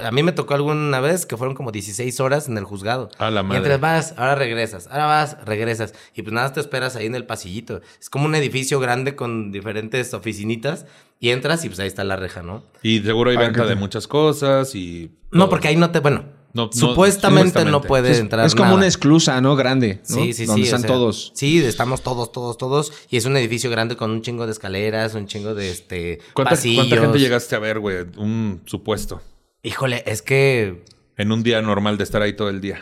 A 0.00 0.10
mí 0.10 0.22
me 0.22 0.32
tocó 0.32 0.54
alguna 0.54 1.00
vez 1.00 1.26
que 1.26 1.36
fueron 1.36 1.54
como 1.54 1.72
16 1.72 2.20
horas 2.20 2.48
en 2.48 2.58
el 2.58 2.64
juzgado. 2.64 3.10
A 3.18 3.30
la 3.30 3.40
Y 3.40 3.44
madre. 3.44 3.56
entonces 3.58 3.80
vas, 3.80 4.14
ahora 4.16 4.34
regresas, 4.34 4.86
ahora 4.88 5.06
vas, 5.06 5.36
regresas. 5.44 5.94
Y 6.14 6.22
pues 6.22 6.32
nada, 6.32 6.52
te 6.52 6.60
esperas 6.60 6.96
ahí 6.96 7.06
en 7.06 7.14
el 7.14 7.26
pasillito. 7.26 7.80
Es 8.00 8.10
como 8.10 8.26
un 8.26 8.34
edificio 8.34 8.80
grande 8.80 9.16
con 9.16 9.52
diferentes 9.52 10.12
oficinitas. 10.14 10.86
Y 11.20 11.30
entras 11.30 11.64
y 11.64 11.68
pues 11.68 11.80
ahí 11.80 11.88
está 11.88 12.04
la 12.04 12.14
reja, 12.16 12.42
¿no? 12.42 12.62
Y 12.82 13.00
seguro 13.00 13.30
hay 13.30 13.36
Ah, 13.36 13.40
venta 13.40 13.62
¿qué 13.64 13.68
de 13.70 13.74
muchas 13.74 14.06
cosas 14.06 14.74
y... 14.76 15.10
No, 15.32 15.40
todo. 15.44 15.50
porque 15.50 15.66
ahí 15.68 15.74
no 15.76 15.90
te, 15.90 15.98
bueno, 15.98 16.24
No, 16.54 16.66
no, 16.66 16.72
supuestamente, 16.72 17.64
no 17.64 17.80
supuestamente. 17.82 17.88
puede 17.88 18.10
Es, 18.12 18.18
entrar 18.20 18.46
es 18.46 18.54
como 18.54 18.66
nada. 18.66 18.76
una 18.76 18.86
esclusa, 18.86 19.40
¿no? 19.40 19.56
Grande. 19.56 20.00
¿no? 20.08 20.16
Sí, 20.16 20.32
sí, 20.32 20.46
Donde 20.46 20.60
sí. 20.62 20.62
o 20.62 20.64
están 20.66 20.80
sea, 20.82 20.88
todos. 20.88 21.32
Sí, 21.34 21.58
estamos 21.64 22.02
todos, 22.02 22.30
todos, 22.30 22.56
todos. 22.56 22.92
Y 23.10 23.16
es 23.16 23.24
un 23.24 23.36
edificio 23.36 23.68
grande 23.68 23.96
con 23.96 24.12
un 24.12 24.22
chingo 24.22 24.46
de 24.46 24.52
escaleras, 24.52 25.14
un 25.14 25.26
chingo 25.26 25.56
de 25.56 25.70
este 25.72 26.20
¿Cuánta, 26.34 26.50
pasillos. 26.50 26.86
cuánta 26.86 27.04
gente 27.04 27.18
llegaste 27.18 27.56
a 27.56 27.58
ver, 27.58 27.80
güey? 27.80 28.06
Un 28.16 28.62
supuesto. 28.64 29.20
Híjole, 29.62 30.02
es 30.06 30.22
que 30.22 30.84
En 31.16 31.32
un 31.32 31.42
día 31.42 31.60
normal 31.62 31.98
de 31.98 32.04
estar 32.04 32.22
ahí 32.22 32.34
todo 32.34 32.48
el 32.48 32.60
día. 32.60 32.80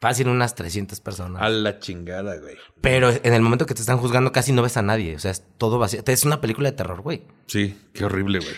fácil 0.00 0.28
unas 0.28 0.54
300 0.54 1.00
personas. 1.00 1.40
A 1.42 1.48
la 1.48 1.78
chingada, 1.78 2.36
güey. 2.38 2.56
Pero 2.80 3.10
en 3.10 3.32
el 3.32 3.40
momento 3.42 3.64
que 3.66 3.74
te 3.74 3.80
están 3.80 3.98
juzgando 3.98 4.32
casi 4.32 4.52
no 4.52 4.62
ves 4.62 4.76
a 4.76 4.82
nadie. 4.82 5.16
O 5.16 5.18
sea, 5.18 5.30
es 5.30 5.42
todo 5.58 5.78
vacío. 5.78 6.02
Es 6.06 6.24
una 6.24 6.40
película 6.40 6.70
de 6.70 6.76
terror, 6.76 7.00
güey. 7.00 7.22
Sí, 7.46 7.76
qué 7.94 8.04
horrible, 8.04 8.38
güey. 8.40 8.54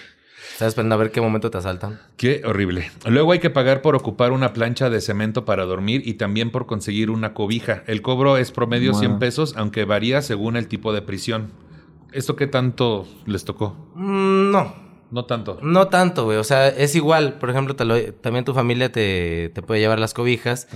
Estás 0.53 0.69
esperando 0.69 0.95
a 0.95 0.99
ver 0.99 1.11
qué 1.13 1.21
momento 1.21 1.51
te 1.51 1.59
asaltan. 1.59 2.01
Qué 2.17 2.43
horrible. 2.45 2.91
Luego 3.07 3.33
hay 3.33 3.39
que 3.41 3.51
pagar 3.51 3.83
por 3.83 3.95
ocupar 3.95 4.33
una 4.33 4.53
plancha 4.55 4.91
de 4.91 5.01
cemento 5.01 5.45
para 5.45 5.67
dormir 5.67 6.03
y 6.05 6.15
también 6.15 6.51
por 6.51 6.67
conseguir 6.67 7.11
una 7.11 7.35
cobija. 7.35 7.85
El 7.87 8.03
cobro 8.03 8.39
es 8.39 8.53
promedio 8.53 8.95
100 8.95 9.19
pesos, 9.19 9.55
aunque 9.57 9.85
varía 9.85 10.23
según 10.23 10.57
el 10.57 10.67
tipo 10.67 10.93
de 10.93 11.03
prisión. 11.03 11.53
¿Esto 12.13 12.37
qué 12.37 12.47
tanto 12.47 13.07
les 13.27 13.45
tocó? 13.45 13.91
Mm, 13.95 14.51
no. 14.51 14.86
No 15.11 15.25
tanto. 15.25 15.59
No 15.63 15.87
tanto, 15.89 16.25
güey. 16.25 16.37
O 16.39 16.45
sea, 16.45 16.69
es 16.69 16.95
igual. 16.97 17.35
Por 17.35 17.49
ejemplo, 17.51 17.77
te 17.77 17.85
lo- 17.85 18.13
también 18.15 18.45
tu 18.45 18.55
familia 18.55 18.91
te, 18.91 19.51
te 19.55 19.63
puede 19.63 19.81
llevar 19.81 19.99
las 20.01 20.15
cobijas. 20.15 20.67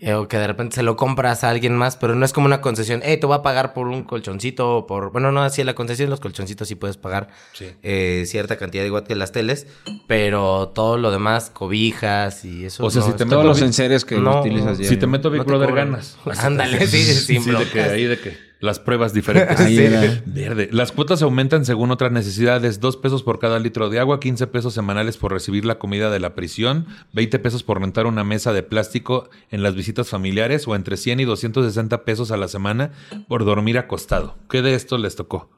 eh, 0.00 0.14
o 0.14 0.26
que 0.28 0.36
de 0.36 0.46
repente 0.46 0.74
se 0.76 0.82
lo 0.82 0.96
compras 0.96 1.42
a 1.44 1.50
alguien 1.50 1.76
más. 1.76 1.96
Pero 1.96 2.14
no 2.14 2.24
es 2.24 2.32
como 2.32 2.46
una 2.46 2.60
concesión. 2.60 3.00
Eh, 3.04 3.16
te 3.16 3.26
voy 3.26 3.36
a 3.36 3.42
pagar 3.42 3.72
por 3.74 3.88
un 3.88 4.04
colchoncito. 4.04 4.76
o 4.78 4.86
por... 4.86 5.10
Bueno, 5.12 5.32
no, 5.32 5.42
así 5.42 5.60
en 5.62 5.66
la 5.66 5.74
concesión 5.74 6.10
los 6.10 6.20
colchoncitos 6.20 6.68
sí 6.68 6.74
puedes 6.76 6.96
pagar 6.96 7.28
Sí. 7.52 7.66
eh, 7.82 8.24
cierta 8.26 8.56
cantidad 8.56 8.84
igual 8.84 9.02
que 9.04 9.14
las 9.16 9.32
teles. 9.32 9.66
Pero 10.06 10.68
todo 10.74 10.96
lo 10.98 11.10
demás, 11.10 11.50
cobijas 11.50 12.44
y 12.44 12.64
eso. 12.66 12.84
O 12.84 12.90
sea, 12.90 13.00
no, 13.00 13.06
si 13.08 13.12
te 13.14 13.18
como- 13.24 13.30
Todos 13.32 13.46
los 13.46 13.62
enseres 13.62 14.04
que 14.04 14.16
No, 14.16 14.40
utilizas 14.40 14.78
Si 14.78 14.96
te 14.96 15.06
meto 15.06 15.30
Big 15.30 15.42
Brother 15.44 15.72
ganas. 15.72 16.16
Ándale, 16.38 16.86
sí, 16.86 17.02
sin 17.02 17.42
Sí, 17.42 17.50
de 17.50 17.68
que 17.68 17.80
ahí 17.82 18.04
de 18.04 18.18
que 18.18 18.51
las 18.62 18.78
pruebas 18.80 19.12
diferentes. 19.12 19.60
Ahí 19.60 19.76
Sí. 19.76 19.82
era. 19.82 20.22
Verde. 20.24 20.68
Las 20.72 20.92
cuotas 20.92 21.20
aumentan 21.22 21.64
según 21.66 21.90
otras 21.90 22.10
necesidades. 22.12 22.80
Dos 22.80 22.96
pesos 22.96 23.22
por 23.22 23.38
cada 23.38 23.58
litro 23.58 23.90
de 23.90 23.98
agua, 23.98 24.20
15 24.20 24.46
pesos 24.46 24.72
semanales 24.72 25.18
por 25.18 25.32
recibir 25.32 25.64
la 25.66 25.78
comida 25.78 26.08
de 26.10 26.20
la 26.20 26.34
prisión, 26.34 26.86
20 27.12 27.38
pesos 27.40 27.62
por 27.62 27.80
rentar 27.80 28.06
una 28.06 28.24
mesa 28.24 28.52
de 28.52 28.62
plástico 28.62 29.28
en 29.50 29.62
las 29.62 29.74
visitas 29.74 30.08
familiares 30.08 30.66
o 30.66 30.74
entre 30.76 30.96
100 30.96 31.20
y 31.20 31.24
260 31.24 32.04
pesos 32.04 32.30
a 32.30 32.36
la 32.38 32.48
semana 32.48 32.92
por 33.28 33.44
dormir 33.44 33.76
acostado. 33.78 34.38
¿Qué 34.48 34.62
de 34.62 34.74
esto 34.74 34.96
les 34.96 35.16
tocó? 35.16 35.50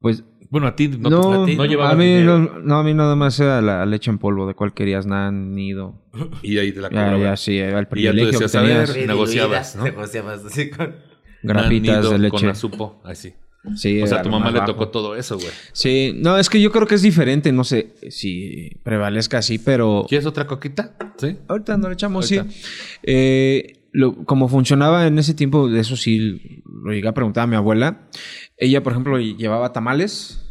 Pues 0.00 0.22
Bueno, 0.50 0.68
a 0.68 0.76
ti 0.76 0.86
no, 0.88 1.10
no, 1.10 1.42
a 1.42 1.46
ti 1.46 1.56
no 1.56 1.64
llevaba 1.66 1.90
a 1.90 1.94
mí 1.96 2.06
dinero. 2.06 2.38
no, 2.38 2.58
no, 2.60 2.78
a 2.78 2.82
mí 2.84 2.94
nada 2.94 3.16
más 3.16 3.38
era 3.40 3.60
la 3.60 3.84
leche 3.84 4.10
en 4.10 4.18
polvo 4.18 4.46
de 4.46 4.54
cual 4.54 4.72
querías, 4.72 5.06
nan, 5.06 5.54
nido. 5.54 6.00
Y 6.40 6.56
ahí 6.58 6.72
te 6.72 6.80
la 6.80 6.88
Ya, 6.88 6.94
cobraban. 6.94 7.20
ya, 7.20 7.36
sí, 7.36 7.58
era 7.58 7.80
el 7.80 7.88
Y 7.96 8.02
ya 8.02 8.10
tú 8.12 8.16
privilegio 8.16 8.38
que 8.38 8.44
decías, 8.44 8.54
a 8.54 8.62
ver, 8.62 8.86
tenías. 8.88 9.08
Negociabas, 9.08 9.76
¿no? 9.76 9.84
Negociabas 9.84 10.44
así 10.46 10.70
con... 10.70 10.94
Grapitas 11.42 12.10
de 12.10 12.18
leche. 12.18 12.36
Con 12.38 12.48
azupo, 12.48 13.00
así. 13.04 13.32
Sí, 13.74 14.00
O 14.00 14.06
sea, 14.06 14.20
a 14.20 14.22
tu 14.22 14.30
mamá 14.30 14.50
le 14.50 14.60
bajo. 14.60 14.72
tocó 14.72 14.88
todo 14.88 15.14
eso, 15.16 15.36
güey. 15.36 15.50
Sí, 15.72 16.14
no, 16.16 16.38
es 16.38 16.48
que 16.48 16.60
yo 16.60 16.70
creo 16.72 16.86
que 16.86 16.94
es 16.94 17.02
diferente, 17.02 17.52
no 17.52 17.64
sé 17.64 17.94
si 18.08 18.70
prevalezca 18.82 19.38
así, 19.38 19.58
pero 19.58 20.06
¿Quieres 20.08 20.26
otra 20.26 20.46
coquita? 20.46 20.96
Sí. 21.18 21.36
ahorita 21.48 21.76
no 21.76 21.88
le 21.88 21.94
echamos, 21.94 22.30
Ahorita. 22.32 22.50
sí. 22.50 22.60
Eh, 23.02 23.88
lo, 23.92 24.24
como 24.24 24.48
funcionaba 24.48 25.06
en 25.06 25.18
ese 25.18 25.34
tiempo, 25.34 25.68
de 25.68 25.80
eso 25.80 25.96
sí 25.96 26.62
lo 26.64 26.92
llegué 26.92 27.08
a 27.08 27.14
preguntar 27.14 27.44
a 27.44 27.46
mi 27.46 27.56
abuela. 27.56 28.08
Ella, 28.56 28.82
por 28.82 28.92
ejemplo, 28.92 29.18
llevaba 29.18 29.72
tamales 29.72 30.48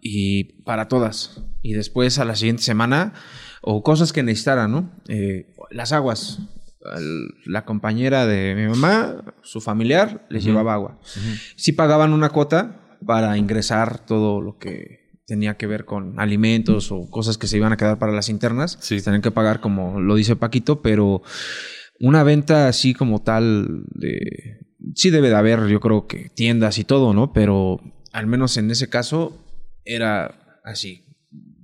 y 0.00 0.44
para 0.62 0.86
todas. 0.88 1.42
Y 1.62 1.72
después 1.72 2.18
a 2.18 2.24
la 2.24 2.36
siguiente 2.36 2.62
semana, 2.62 3.14
o 3.62 3.82
cosas 3.82 4.12
que 4.12 4.22
necesitaran, 4.22 4.70
¿no? 4.70 4.92
Eh, 5.08 5.52
las 5.70 5.92
aguas. 5.92 6.38
La 7.46 7.64
compañera 7.64 8.26
de 8.26 8.54
mi 8.54 8.66
mamá, 8.66 9.24
su 9.42 9.60
familiar, 9.60 10.26
les 10.28 10.44
llevaba 10.44 10.74
agua. 10.74 10.98
Sí 11.56 11.72
pagaban 11.72 12.12
una 12.12 12.28
cuota 12.28 12.98
para 13.06 13.36
ingresar 13.38 14.04
todo 14.04 14.40
lo 14.40 14.58
que 14.58 15.04
tenía 15.26 15.56
que 15.56 15.66
ver 15.66 15.84
con 15.84 16.20
alimentos 16.20 16.92
o 16.92 17.08
cosas 17.08 17.38
que 17.38 17.46
se 17.46 17.56
iban 17.56 17.72
a 17.72 17.76
quedar 17.76 17.98
para 17.98 18.12
las 18.12 18.28
internas. 18.28 18.78
Sí. 18.80 19.00
Tenían 19.00 19.22
que 19.22 19.30
pagar 19.30 19.60
como 19.60 20.00
lo 20.00 20.14
dice 20.14 20.36
Paquito, 20.36 20.82
pero 20.82 21.22
una 22.00 22.22
venta 22.22 22.68
así 22.68 22.94
como 22.94 23.22
tal 23.22 23.84
de... 23.94 24.60
Sí 24.94 25.08
debe 25.08 25.30
de 25.30 25.36
haber, 25.36 25.66
yo 25.68 25.80
creo 25.80 26.06
que 26.06 26.28
tiendas 26.28 26.78
y 26.78 26.84
todo, 26.84 27.14
¿no? 27.14 27.32
Pero 27.32 27.80
al 28.12 28.26
menos 28.26 28.58
en 28.58 28.70
ese 28.70 28.90
caso 28.90 29.42
era 29.84 30.60
así. 30.62 31.03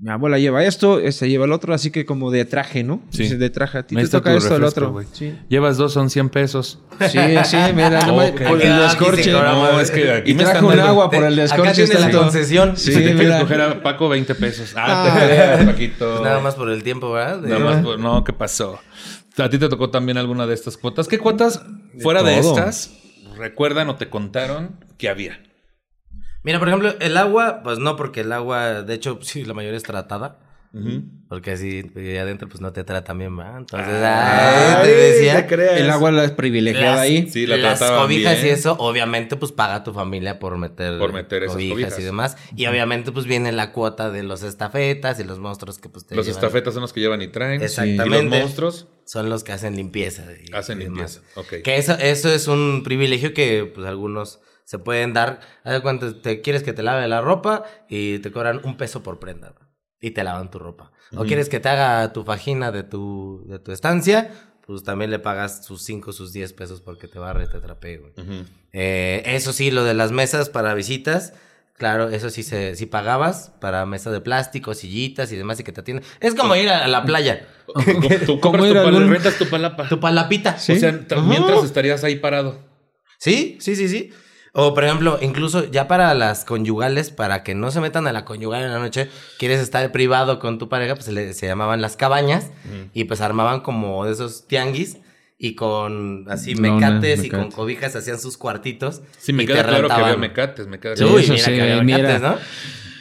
Mi 0.02 0.10
abuela 0.10 0.38
lleva 0.38 0.64
esto, 0.64 0.98
este 0.98 1.28
lleva 1.28 1.44
el 1.44 1.52
otro, 1.52 1.74
así 1.74 1.90
que 1.90 2.06
como 2.06 2.30
de 2.30 2.46
traje, 2.46 2.82
¿no? 2.82 3.02
Sí. 3.10 3.24
Dice, 3.24 3.36
de 3.36 3.50
traje, 3.50 3.76
a 3.78 3.82
ti 3.86 3.94
te 3.94 4.08
toca 4.08 4.34
esto, 4.34 4.56
el 4.56 4.64
otro. 4.64 4.98
Sí. 5.12 5.34
Llevas 5.50 5.76
dos, 5.76 5.92
son 5.92 6.08
100 6.08 6.30
pesos. 6.30 6.78
Sí, 7.10 7.18
sí, 7.44 7.56
mira, 7.74 8.06
no 8.06 8.16
me- 8.16 8.30
Ok. 8.30 8.42
por 8.48 8.62
el 8.62 8.72
Ah, 8.72 8.80
descorche. 8.84 9.30
No, 9.30 9.42
más- 9.60 9.82
es 9.82 9.90
que 9.90 10.10
aquí 10.10 10.30
Y 10.30 10.34
me 10.34 10.44
trajo 10.44 10.66
un 10.68 10.76
dando- 10.76 10.86
agua 10.90 11.10
por 11.10 11.22
el 11.24 11.34
Acá 11.34 11.42
descorche. 11.42 11.84
tienes 11.86 12.00
la 12.00 12.10
concesión. 12.18 12.76
Sí, 12.78 12.92
si 12.94 12.98
te 13.04 13.12
mira. 13.14 13.40
coger 13.40 13.60
a 13.60 13.82
Paco, 13.82 14.08
20 14.08 14.34
pesos. 14.34 14.72
Ah, 14.74 15.04
Ah. 15.06 15.18
te 15.18 15.26
creas, 15.26 15.64
Paquito. 15.66 16.10
Pues 16.12 16.22
nada 16.22 16.40
más 16.40 16.54
por 16.54 16.70
el 16.70 16.82
tiempo, 16.82 17.12
¿verdad? 17.12 17.38
De- 17.40 17.48
Nada 17.50 17.60
más 17.64 17.84
por- 17.84 17.98
No, 17.98 18.24
¿qué 18.24 18.32
pasó? 18.32 18.78
¿A 19.36 19.50
ti 19.50 19.58
te 19.58 19.68
tocó 19.68 19.90
también 19.90 20.16
alguna 20.16 20.46
de 20.46 20.54
estas 20.54 20.78
cuotas? 20.78 21.08
¿Qué 21.08 21.18
cuotas 21.18 21.62
fuera 22.00 22.22
de, 22.22 22.40
todo. 22.40 22.56
estas 22.56 22.90
recuerdan 23.36 23.90
o 23.90 23.96
te 23.96 24.08
contaron 24.08 24.76
que 24.96 25.10
había? 25.10 25.40
Mira, 26.42 26.58
por 26.58 26.68
ejemplo, 26.68 26.94
el 27.00 27.16
agua, 27.16 27.60
pues 27.62 27.78
no, 27.78 27.96
porque 27.96 28.20
el 28.20 28.32
agua, 28.32 28.82
de 28.82 28.94
hecho, 28.94 29.18
sí, 29.22 29.44
la 29.44 29.54
mayoría 29.54 29.76
es 29.76 29.82
tratada. 29.82 30.38
Porque 31.28 31.50
así 31.50 31.84
adentro, 32.20 32.48
pues 32.48 32.60
no 32.60 32.72
te 32.72 32.84
tratan 32.84 33.18
bien, 33.18 33.36
¿verdad? 33.36 33.58
Entonces, 33.58 33.88
Ay, 33.92 34.74
ay, 34.76 34.82
te 34.84 34.94
decía. 34.94 35.34
te 35.38 35.46
creas. 35.52 35.80
El 35.80 35.90
agua 35.90 36.12
la 36.12 36.22
es 36.24 36.30
privilegiada 36.30 36.92
Las, 36.92 37.00
ahí. 37.00 37.28
Sí, 37.28 37.44
la 37.44 37.56
las 37.56 37.80
cobijas 37.82 38.34
bien. 38.36 38.46
y 38.46 38.50
eso, 38.50 38.76
obviamente, 38.78 39.34
pues 39.34 39.50
paga 39.50 39.82
tu 39.82 39.92
familia 39.92 40.38
por 40.38 40.56
meter, 40.58 40.96
Por 41.00 41.12
meter 41.12 41.42
esas 41.42 41.56
cobijas. 41.56 41.98
y 41.98 42.02
demás. 42.04 42.36
Y 42.54 42.66
obviamente, 42.66 43.10
pues 43.10 43.26
viene 43.26 43.50
la 43.50 43.72
cuota 43.72 44.10
de 44.12 44.22
los 44.22 44.44
estafetas 44.44 45.18
y 45.18 45.24
los 45.24 45.40
monstruos 45.40 45.78
que 45.80 45.88
pues 45.88 46.06
te 46.06 46.14
Los 46.14 46.26
llevan. 46.26 46.38
estafetas 46.38 46.72
son 46.74 46.82
los 46.82 46.92
que 46.92 47.00
llevan 47.00 47.20
y 47.22 47.26
traen. 47.26 47.60
Exactamente. 47.62 48.06
Y 48.06 48.08
los 48.10 48.24
monstruos 48.40 48.86
Son 49.06 49.28
los 49.28 49.42
que 49.42 49.50
hacen 49.50 49.74
limpieza. 49.74 50.22
y- 50.40 50.52
hacen 50.54 50.80
y 50.80 50.84
demás. 50.84 51.16
limpieza. 51.16 51.40
Ok. 51.56 51.64
Que 51.64 51.78
eso, 51.78 51.94
eso 51.98 52.32
es 52.32 52.46
un 52.46 52.82
privilegio 52.84 53.34
que 53.34 53.68
pues 53.74 53.88
algunos 53.88 54.38
se 54.70 54.78
pueden 54.78 55.12
dar. 55.12 55.40
Haz 55.64 55.72
de 55.72 55.80
cuenta, 55.82 56.22
te 56.22 56.42
quieres 56.42 56.62
que 56.62 56.72
te 56.72 56.84
lave 56.84 57.08
la 57.08 57.20
ropa 57.20 57.64
y 57.88 58.20
te 58.20 58.30
cobran 58.30 58.60
un 58.62 58.76
peso 58.76 59.02
por 59.02 59.18
prenda. 59.18 59.52
Y 60.00 60.12
te 60.12 60.22
lavan 60.22 60.48
tu 60.48 60.60
ropa. 60.60 60.92
O 61.16 61.24
quieres 61.24 61.48
que 61.48 61.58
te 61.58 61.68
haga 61.68 62.12
tu 62.12 62.22
vagina 62.22 62.70
de 62.70 62.84
tu, 62.84 63.42
de 63.48 63.58
tu 63.58 63.72
estancia, 63.72 64.30
pues 64.64 64.84
también 64.84 65.10
le 65.10 65.18
pagas 65.18 65.64
sus 65.66 65.82
5, 65.82 66.12
sus 66.12 66.32
10 66.32 66.52
pesos 66.52 66.80
porque 66.80 67.08
te 67.08 67.18
barre, 67.18 67.48
te 67.48 67.58
trapee, 67.60 67.96
güey. 67.96 68.12
Eh, 68.72 69.22
eso 69.26 69.52
sí, 69.52 69.72
lo 69.72 69.82
de 69.82 69.94
las 69.94 70.12
mesas 70.12 70.50
para 70.50 70.72
visitas, 70.74 71.32
claro, 71.76 72.08
eso 72.10 72.30
sí 72.30 72.44
se, 72.44 72.76
sí 72.76 72.86
pagabas 72.86 73.50
para 73.60 73.84
mesa 73.86 74.12
de 74.12 74.20
plástico, 74.20 74.72
sillitas 74.74 75.32
y 75.32 75.36
demás 75.36 75.58
y 75.58 75.64
que 75.64 75.72
te 75.72 75.80
atienden. 75.80 76.06
Es 76.20 76.36
como 76.36 76.54
ir 76.54 76.68
a 76.70 76.86
la 76.86 77.04
playa. 77.04 77.48
Tú 77.66 78.38
¿Cómo 78.38 78.58
compras 78.58 78.68
tu 78.68 78.74
pala- 78.74 79.06
rentas 79.08 79.36
tu 79.36 79.48
palapa. 79.50 79.88
Tu 79.88 79.98
palapita. 79.98 80.54
O 80.76 80.78
sea, 80.78 80.92
mientras 81.22 81.64
estarías 81.64 82.04
ahí 82.04 82.14
parado. 82.20 82.60
Sí, 83.18 83.58
sí, 83.60 83.74
sí, 83.74 83.88
sí. 83.88 84.12
O 84.52 84.74
por 84.74 84.84
ejemplo, 84.84 85.18
incluso 85.22 85.70
ya 85.70 85.86
para 85.86 86.12
las 86.14 86.44
conyugales, 86.44 87.10
para 87.10 87.42
que 87.44 87.54
no 87.54 87.70
se 87.70 87.80
metan 87.80 88.06
a 88.08 88.12
la 88.12 88.24
conyugal 88.24 88.62
en 88.64 88.72
la 88.72 88.78
noche, 88.80 89.08
quieres 89.38 89.60
estar 89.60 89.90
privado 89.92 90.38
con 90.40 90.58
tu 90.58 90.68
pareja, 90.68 90.94
pues 90.94 91.04
se, 91.06 91.12
le- 91.12 91.32
se 91.34 91.46
llamaban 91.46 91.80
las 91.80 91.96
cabañas 91.96 92.50
y 92.92 93.04
pues 93.04 93.20
armaban 93.20 93.60
como 93.60 94.04
de 94.06 94.12
esos 94.12 94.46
tianguis 94.48 94.98
y 95.38 95.54
con 95.54 96.26
así 96.28 96.54
Lonas, 96.54 96.72
mecates 96.80 97.18
y 97.20 97.22
mecate. 97.22 97.42
con 97.42 97.50
cobijas 97.52 97.94
hacían 97.96 98.18
sus 98.18 98.36
cuartitos. 98.36 99.02
Sí, 99.18 99.32
me 99.32 99.44
y 99.44 99.46
queda 99.46 99.62
te 99.62 99.68
claro 99.68 99.86
que 99.86 99.92
había 99.94 100.04
rentaban. 100.06 100.20
mecates. 100.20 100.66
Me 100.66 100.80
queda 100.80 100.96
Sí, 100.96 101.04
claro. 101.04 101.18
eso 101.18 101.32
mira 101.32 101.44
sí, 101.44 101.52
que 101.52 101.62
había 101.62 101.82
mira. 101.82 101.98
mecates, 101.98 102.20
¿no? 102.22 102.36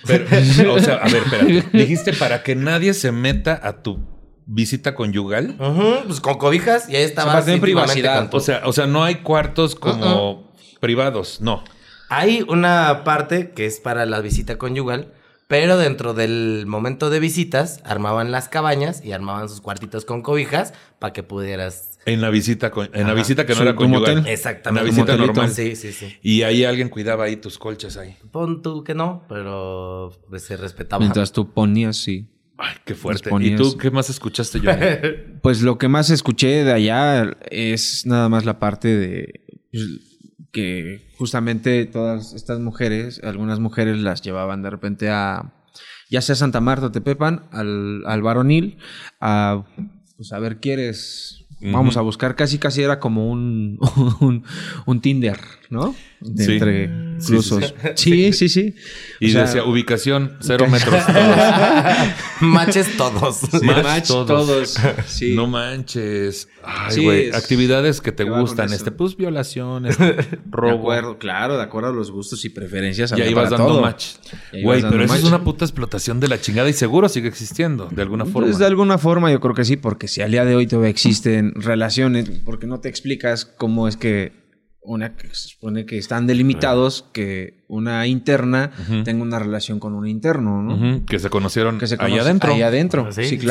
Pero, 0.08 0.74
o 0.76 0.80
sea, 0.80 0.96
a 0.98 1.10
ver, 1.10 1.24
espérate. 1.24 1.78
Dijiste 1.78 2.14
para 2.14 2.44
que 2.44 2.56
nadie 2.56 2.94
se 2.94 3.12
meta 3.12 3.60
a 3.62 3.82
tu 3.82 4.00
visita 4.46 4.96
conyugal. 4.96 5.56
Ujú, 5.60 6.08
pues 6.08 6.22
con 6.22 6.38
cobijas 6.38 6.88
y 6.90 6.96
ahí 6.96 7.04
estabas 7.04 7.34
para 7.34 7.46
tener 7.46 7.58
íntimamente 7.60 7.94
privacidad. 7.94 8.20
con 8.22 8.30
tu- 8.30 8.38
O 8.38 8.40
sea, 8.40 8.62
o 8.66 8.72
sea, 8.72 8.86
no 8.88 9.04
hay 9.04 9.16
cuartos 9.16 9.76
como 9.76 10.49
privados, 10.80 11.42
no. 11.42 11.64
Hay 12.10 12.44
una 12.48 13.04
parte 13.04 13.52
que 13.52 13.66
es 13.66 13.80
para 13.80 14.06
la 14.06 14.20
visita 14.22 14.58
conyugal, 14.58 15.14
pero 15.48 15.78
dentro 15.78 16.14
del 16.14 16.66
momento 16.68 17.10
de 17.10 17.20
visitas 17.20 17.82
armaban 17.84 18.32
las 18.32 18.50
cabañas 18.50 19.04
y 19.04 19.12
armaban 19.12 19.50
sus 19.50 19.62
cuartitos 19.62 20.06
con 20.06 20.22
cobijas 20.22 20.74
para 21.00 21.14
que 21.14 21.24
pudieras. 21.24 22.00
En 22.06 22.22
la 22.22 22.30
visita, 22.30 22.72
con- 22.72 22.90
en 22.94 23.08
la 23.08 23.14
visita 23.14 23.46
que 23.46 23.54
no 23.56 23.62
era 23.62 23.76
conyugal. 23.76 24.26
Exactamente. 24.28 24.82
Una 24.84 24.90
visita 24.90 25.12
Como 25.14 25.24
hotelito. 25.26 25.34
normal. 25.42 25.56
Sí, 25.56 25.76
sí, 25.76 25.92
sí. 25.92 26.18
Y 26.22 26.44
ahí 26.44 26.64
alguien 26.66 26.90
cuidaba 26.90 27.26
ahí 27.26 27.36
tus 27.36 27.58
colchas 27.60 27.98
ahí. 27.98 28.16
Pon 28.32 28.62
tú 28.62 28.84
que 28.84 28.94
no, 28.96 29.26
pero 29.28 30.12
pues, 30.30 30.44
se 30.44 30.56
respetaba. 30.58 31.00
Mientras 31.00 31.32
tú 31.32 31.52
ponías, 31.52 31.98
sí. 31.98 32.28
Ay, 32.58 32.76
qué 32.86 32.94
fuerte. 32.96 33.30
¿Y 33.42 33.56
tú 33.56 33.78
qué 33.78 33.90
más 33.92 34.10
escuchaste, 34.10 34.60
yo? 34.60 34.70
Pues 35.42 35.62
lo 35.62 35.78
que 35.78 35.88
más 35.88 36.10
escuché 36.10 36.64
de 36.64 36.74
allá 36.74 37.32
es 37.50 38.06
nada 38.06 38.28
más 38.30 38.46
la 38.46 38.60
parte 38.60 38.88
de 38.98 39.42
pues, 39.72 40.09
que 40.52 41.10
justamente 41.18 41.86
todas 41.86 42.34
estas 42.34 42.60
mujeres, 42.60 43.22
algunas 43.24 43.60
mujeres 43.60 43.98
las 43.98 44.22
llevaban 44.22 44.62
de 44.62 44.70
repente 44.70 45.10
a 45.10 45.54
ya 46.10 46.22
sea 46.22 46.36
Santa 46.36 46.60
Marta 46.60 46.88
o 46.88 46.92
Tepepan, 46.92 47.44
al, 47.52 48.04
al 48.06 48.22
varonil, 48.22 48.78
a 49.20 49.64
pues 50.18 50.34
a 50.34 50.40
ver, 50.40 50.60
¿quieres 50.60 51.39
Vamos 51.62 51.98
a 51.98 52.02
buscar, 52.02 52.36
casi 52.36 52.58
casi 52.58 52.82
era 52.82 53.00
como 53.00 53.30
un, 53.30 53.78
un, 54.22 54.44
un 54.86 55.02
Tinder, 55.02 55.38
¿no? 55.70 55.94
De 56.22 56.44
Sí. 56.46 56.52
Entre 56.54 56.88
Sí, 57.20 57.26
sí, 57.26 57.32
inclusos. 57.34 57.74
Sí, 57.96 58.34
sí, 58.34 58.48
sí. 58.50 58.76
Y 59.20 59.28
O 59.30 59.32
sea, 59.34 59.42
decía 59.44 59.64
ubicación 59.66 60.38
cero 60.40 60.68
metros. 60.70 61.06
todos. 61.06 61.16
Matches 62.42 62.96
todos. 62.98 63.36
sí, 63.38 63.66
match 63.66 63.84
match 63.84 64.08
todos. 64.08 64.28
todos. 64.28 64.80
Sí. 65.08 65.34
No 65.36 65.48
manches. 65.48 66.48
Ay, 66.64 66.94
Sí, 66.96 67.04
güey. 67.04 67.28
es- 67.28 67.36
Actividades 67.36 68.00
que 68.02 68.12
te 68.12 68.24
¿qué 68.24 68.30
va 68.30 68.38
con 68.38 68.46
gustan. 68.46 68.72
Este, 68.74 68.92
pues 68.92 69.18
violación, 69.18 69.86
este, 69.88 70.14
de 70.14 70.28
robo. 70.50 70.78
acuerdo, 70.80 71.18
claro, 71.18 71.58
de 71.58 71.64
acuerdo 71.64 71.90
a 71.90 71.92
los 71.94 72.12
gustos 72.12 72.44
y 72.46 72.50
preferencias. 72.50 73.14
Y 73.18 73.22
ahí 73.22 73.34
vas 73.34 73.50
dando 73.50 73.68
todo. 73.68 73.82
match. 73.82 74.16
Güey, 74.64 74.82
pero 74.82 75.04
eso 75.04 75.16
es 75.16 75.24
una 75.24 75.44
puta 75.44 75.66
explotación 75.66 76.20
de 76.22 76.28
la 76.30 76.40
chingada 76.40 76.70
y 76.70 76.74
seguro 76.74 77.10
sigue 77.10 77.28
existiendo, 77.28 77.88
de 77.92 78.02
alguna 78.02 78.26
forma. 78.26 78.48
Pues 78.48 78.60
de 78.60 78.66
alguna 78.66 78.98
forma 78.98 79.30
yo 79.32 79.40
creo 79.42 79.54
que 79.54 79.66
sí, 79.66 79.76
porque 79.78 80.08
si 80.08 80.22
al 80.22 80.32
día 80.32 80.46
de 80.46 80.56
hoy 80.56 80.68
todavía 80.68 80.90
existen 80.90 81.49
relaciones, 81.56 82.30
porque 82.46 82.68
no 82.68 82.80
te 82.80 82.90
explicas 82.90 83.46
cómo 83.46 83.88
es 83.88 83.98
que 83.98 84.32
una 84.82 85.16
que 85.16 85.28
se 85.28 85.50
supone 85.50 85.86
que 85.86 85.98
están 85.98 86.26
delimitados 86.26 87.06
que 87.14 87.66
una 87.68 88.08
interna 88.08 88.72
tenga 89.04 89.22
una 89.24 89.38
relación 89.38 89.80
con 89.80 89.94
un 89.94 90.08
interno, 90.08 90.62
¿no? 90.64 91.06
Que 91.06 91.20
se 91.20 91.30
conocieron 91.30 91.78
Que 91.80 91.88
se 91.88 91.96
ahí 91.96 92.12
conoce- 92.14 92.22
adentro. 92.22 92.54
Ahí 92.54 92.62
adentro, 92.62 93.12
Sí, 93.12 93.24
sí, 93.24 93.30
sí. 93.30 93.46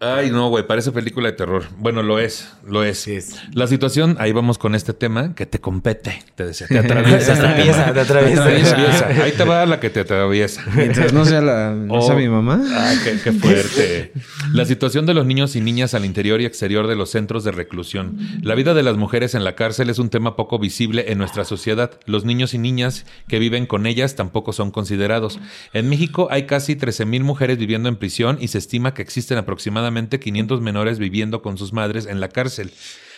Ay, 0.00 0.30
no, 0.30 0.48
güey, 0.48 0.66
parece 0.66 0.90
película 0.92 1.30
de 1.30 1.36
terror. 1.36 1.64
Bueno, 1.78 2.02
lo 2.02 2.18
es, 2.18 2.52
lo 2.66 2.82
es. 2.82 2.98
Sí 2.98 3.12
es. 3.14 3.36
La 3.52 3.66
situación, 3.66 4.16
ahí 4.18 4.32
vamos 4.32 4.58
con 4.58 4.74
este 4.74 4.92
tema 4.92 5.34
que 5.34 5.46
te 5.46 5.60
compete, 5.60 6.22
te 6.34 6.44
decía, 6.46 6.66
te 6.66 6.78
atraviesa. 6.80 7.34
Te 7.34 7.40
atraviesa, 7.40 7.92
te 7.92 8.00
atraviesa. 8.00 8.44
Te 8.44 8.56
atraviesa. 8.60 9.06
Ahí 9.24 9.32
te 9.32 9.44
va 9.44 9.64
la 9.66 9.78
que 9.78 9.88
te 9.90 10.00
atraviesa. 10.00 10.64
Mientras 10.74 11.12
no 11.12 11.24
sea 11.24 11.40
la 11.40 11.70
no 11.74 11.94
Oh. 11.94 12.02
sea 12.02 12.16
mi 12.16 12.28
mamá. 12.28 12.60
Ah, 12.72 12.94
qué, 13.04 13.18
qué 13.22 13.32
fuerte. 13.32 14.12
La 14.52 14.64
situación 14.64 15.06
de 15.06 15.14
los 15.14 15.26
niños 15.26 15.54
y 15.54 15.60
niñas 15.60 15.94
al 15.94 16.04
interior 16.04 16.40
y 16.40 16.44
exterior 16.44 16.88
de 16.88 16.96
los 16.96 17.10
centros 17.10 17.44
de 17.44 17.52
reclusión. 17.52 18.18
La 18.42 18.54
vida 18.56 18.74
de 18.74 18.82
las 18.82 18.96
mujeres 18.96 19.34
en 19.36 19.44
la 19.44 19.54
cárcel 19.54 19.90
es 19.90 19.98
un 20.00 20.10
tema 20.10 20.34
poco 20.34 20.58
visible 20.58 21.12
en 21.12 21.18
nuestra 21.18 21.44
sociedad. 21.44 21.92
Los 22.06 22.24
niños 22.24 22.52
y 22.54 22.58
niñas 22.58 23.06
que 23.28 23.38
viven 23.38 23.66
con 23.66 23.86
ellas 23.86 24.16
tampoco 24.16 24.52
son 24.52 24.70
considerados. 24.72 25.38
En 25.72 25.88
México 25.88 26.26
hay 26.32 26.46
casi 26.46 26.74
13.000 26.74 27.22
mujeres 27.22 27.58
viviendo 27.58 27.88
en 27.88 27.94
prisión 27.96 28.38
y 28.40 28.48
se 28.48 28.58
estima 28.58 28.92
que 28.94 29.02
existen 29.02 29.38
aproximadamente 29.38 29.51
500 29.56 30.60
menores 30.60 30.98
viviendo 30.98 31.42
con 31.42 31.58
sus 31.58 31.72
madres 31.72 32.06
en 32.06 32.20
la 32.20 32.28
cárcel. 32.28 32.72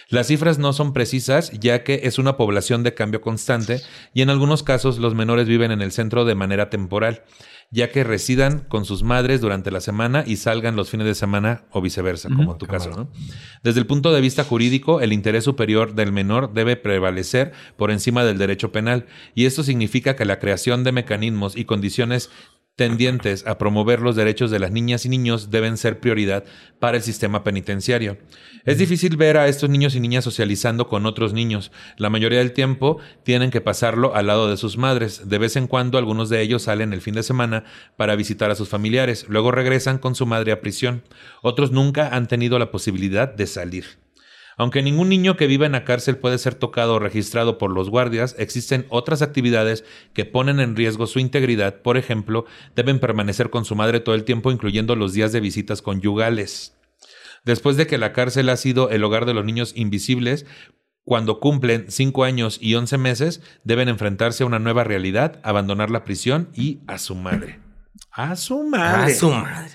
Las 0.08 0.26
cifras 0.26 0.58
no 0.58 0.72
son 0.72 0.92
precisas 0.92 1.50
ya 1.52 1.82
que 1.82 2.00
es 2.04 2.18
una 2.18 2.36
población 2.36 2.82
de 2.82 2.94
cambio 2.94 3.20
constante 3.20 3.80
y 4.12 4.22
en 4.22 4.30
algunos 4.30 4.62
casos 4.62 4.98
los 4.98 5.14
menores 5.14 5.48
viven 5.48 5.70
en 5.70 5.82
el 5.82 5.92
centro 5.92 6.24
de 6.24 6.34
manera 6.34 6.68
temporal, 6.68 7.24
ya 7.70 7.90
que 7.90 8.04
residan 8.04 8.60
con 8.60 8.84
sus 8.84 9.02
madres 9.02 9.40
durante 9.40 9.70
la 9.70 9.80
semana 9.80 10.22
y 10.26 10.36
salgan 10.36 10.76
los 10.76 10.90
fines 10.90 11.06
de 11.06 11.14
semana 11.14 11.64
o 11.70 11.80
viceversa, 11.80 12.28
como 12.28 12.52
en 12.52 12.58
tu 12.58 12.66
caso. 12.66 12.90
¿no? 12.90 13.10
Desde 13.62 13.80
el 13.80 13.86
punto 13.86 14.12
de 14.12 14.20
vista 14.20 14.44
jurídico, 14.44 15.00
el 15.00 15.12
interés 15.12 15.44
superior 15.44 15.94
del 15.94 16.12
menor 16.12 16.52
debe 16.52 16.76
prevalecer 16.76 17.52
por 17.76 17.90
encima 17.90 18.24
del 18.24 18.38
derecho 18.38 18.72
penal 18.72 19.06
y 19.34 19.46
esto 19.46 19.62
significa 19.62 20.16
que 20.16 20.26
la 20.26 20.38
creación 20.38 20.84
de 20.84 20.92
mecanismos 20.92 21.56
y 21.56 21.64
condiciones 21.64 22.30
tendientes 22.76 23.46
a 23.46 23.56
promover 23.56 24.00
los 24.00 24.16
derechos 24.16 24.50
de 24.50 24.58
las 24.58 24.72
niñas 24.72 25.06
y 25.06 25.08
niños 25.08 25.50
deben 25.50 25.76
ser 25.76 26.00
prioridad 26.00 26.44
para 26.80 26.96
el 26.96 27.02
sistema 27.02 27.44
penitenciario. 27.44 28.18
Es 28.64 28.78
difícil 28.78 29.16
ver 29.16 29.36
a 29.36 29.46
estos 29.46 29.70
niños 29.70 29.94
y 29.94 30.00
niñas 30.00 30.24
socializando 30.24 30.88
con 30.88 31.06
otros 31.06 31.32
niños. 31.32 31.70
La 31.96 32.10
mayoría 32.10 32.40
del 32.40 32.52
tiempo 32.52 32.98
tienen 33.22 33.50
que 33.50 33.60
pasarlo 33.60 34.14
al 34.14 34.26
lado 34.26 34.50
de 34.50 34.56
sus 34.56 34.76
madres. 34.76 35.28
De 35.28 35.38
vez 35.38 35.56
en 35.56 35.68
cuando 35.68 35.98
algunos 35.98 36.28
de 36.28 36.40
ellos 36.40 36.62
salen 36.62 36.92
el 36.92 37.00
fin 37.00 37.14
de 37.14 37.22
semana 37.22 37.64
para 37.96 38.16
visitar 38.16 38.50
a 38.50 38.56
sus 38.56 38.68
familiares. 38.68 39.26
Luego 39.28 39.52
regresan 39.52 39.98
con 39.98 40.14
su 40.14 40.26
madre 40.26 40.52
a 40.52 40.60
prisión. 40.60 41.02
Otros 41.42 41.70
nunca 41.70 42.08
han 42.14 42.26
tenido 42.26 42.58
la 42.58 42.70
posibilidad 42.70 43.32
de 43.32 43.46
salir. 43.46 44.03
Aunque 44.56 44.82
ningún 44.82 45.08
niño 45.08 45.36
que 45.36 45.46
viva 45.46 45.66
en 45.66 45.72
la 45.72 45.84
cárcel 45.84 46.16
puede 46.16 46.38
ser 46.38 46.54
tocado 46.54 46.94
o 46.94 46.98
registrado 46.98 47.58
por 47.58 47.70
los 47.72 47.90
guardias, 47.90 48.36
existen 48.38 48.86
otras 48.88 49.22
actividades 49.22 49.84
que 50.12 50.24
ponen 50.24 50.60
en 50.60 50.76
riesgo 50.76 51.06
su 51.06 51.18
integridad. 51.18 51.82
Por 51.82 51.96
ejemplo, 51.96 52.46
deben 52.76 53.00
permanecer 53.00 53.50
con 53.50 53.64
su 53.64 53.74
madre 53.74 54.00
todo 54.00 54.14
el 54.14 54.24
tiempo, 54.24 54.52
incluyendo 54.52 54.96
los 54.96 55.12
días 55.12 55.32
de 55.32 55.40
visitas 55.40 55.82
conyugales. 55.82 56.76
Después 57.44 57.76
de 57.76 57.86
que 57.86 57.98
la 57.98 58.12
cárcel 58.12 58.48
ha 58.48 58.56
sido 58.56 58.90
el 58.90 59.04
hogar 59.04 59.26
de 59.26 59.34
los 59.34 59.44
niños 59.44 59.72
invisibles, 59.76 60.46
cuando 61.04 61.38
cumplen 61.40 61.86
5 61.90 62.24
años 62.24 62.58
y 62.62 62.74
11 62.76 62.96
meses, 62.96 63.42
deben 63.64 63.88
enfrentarse 63.90 64.42
a 64.42 64.46
una 64.46 64.58
nueva 64.58 64.84
realidad, 64.84 65.40
abandonar 65.42 65.90
la 65.90 66.04
prisión 66.04 66.48
y 66.54 66.80
a 66.86 66.96
su 66.98 67.14
madre. 67.14 67.60
A 68.10 68.36
su 68.36 68.60
A 68.60 68.64
madre. 68.64 69.14
su 69.14 69.30
madre. 69.30 69.70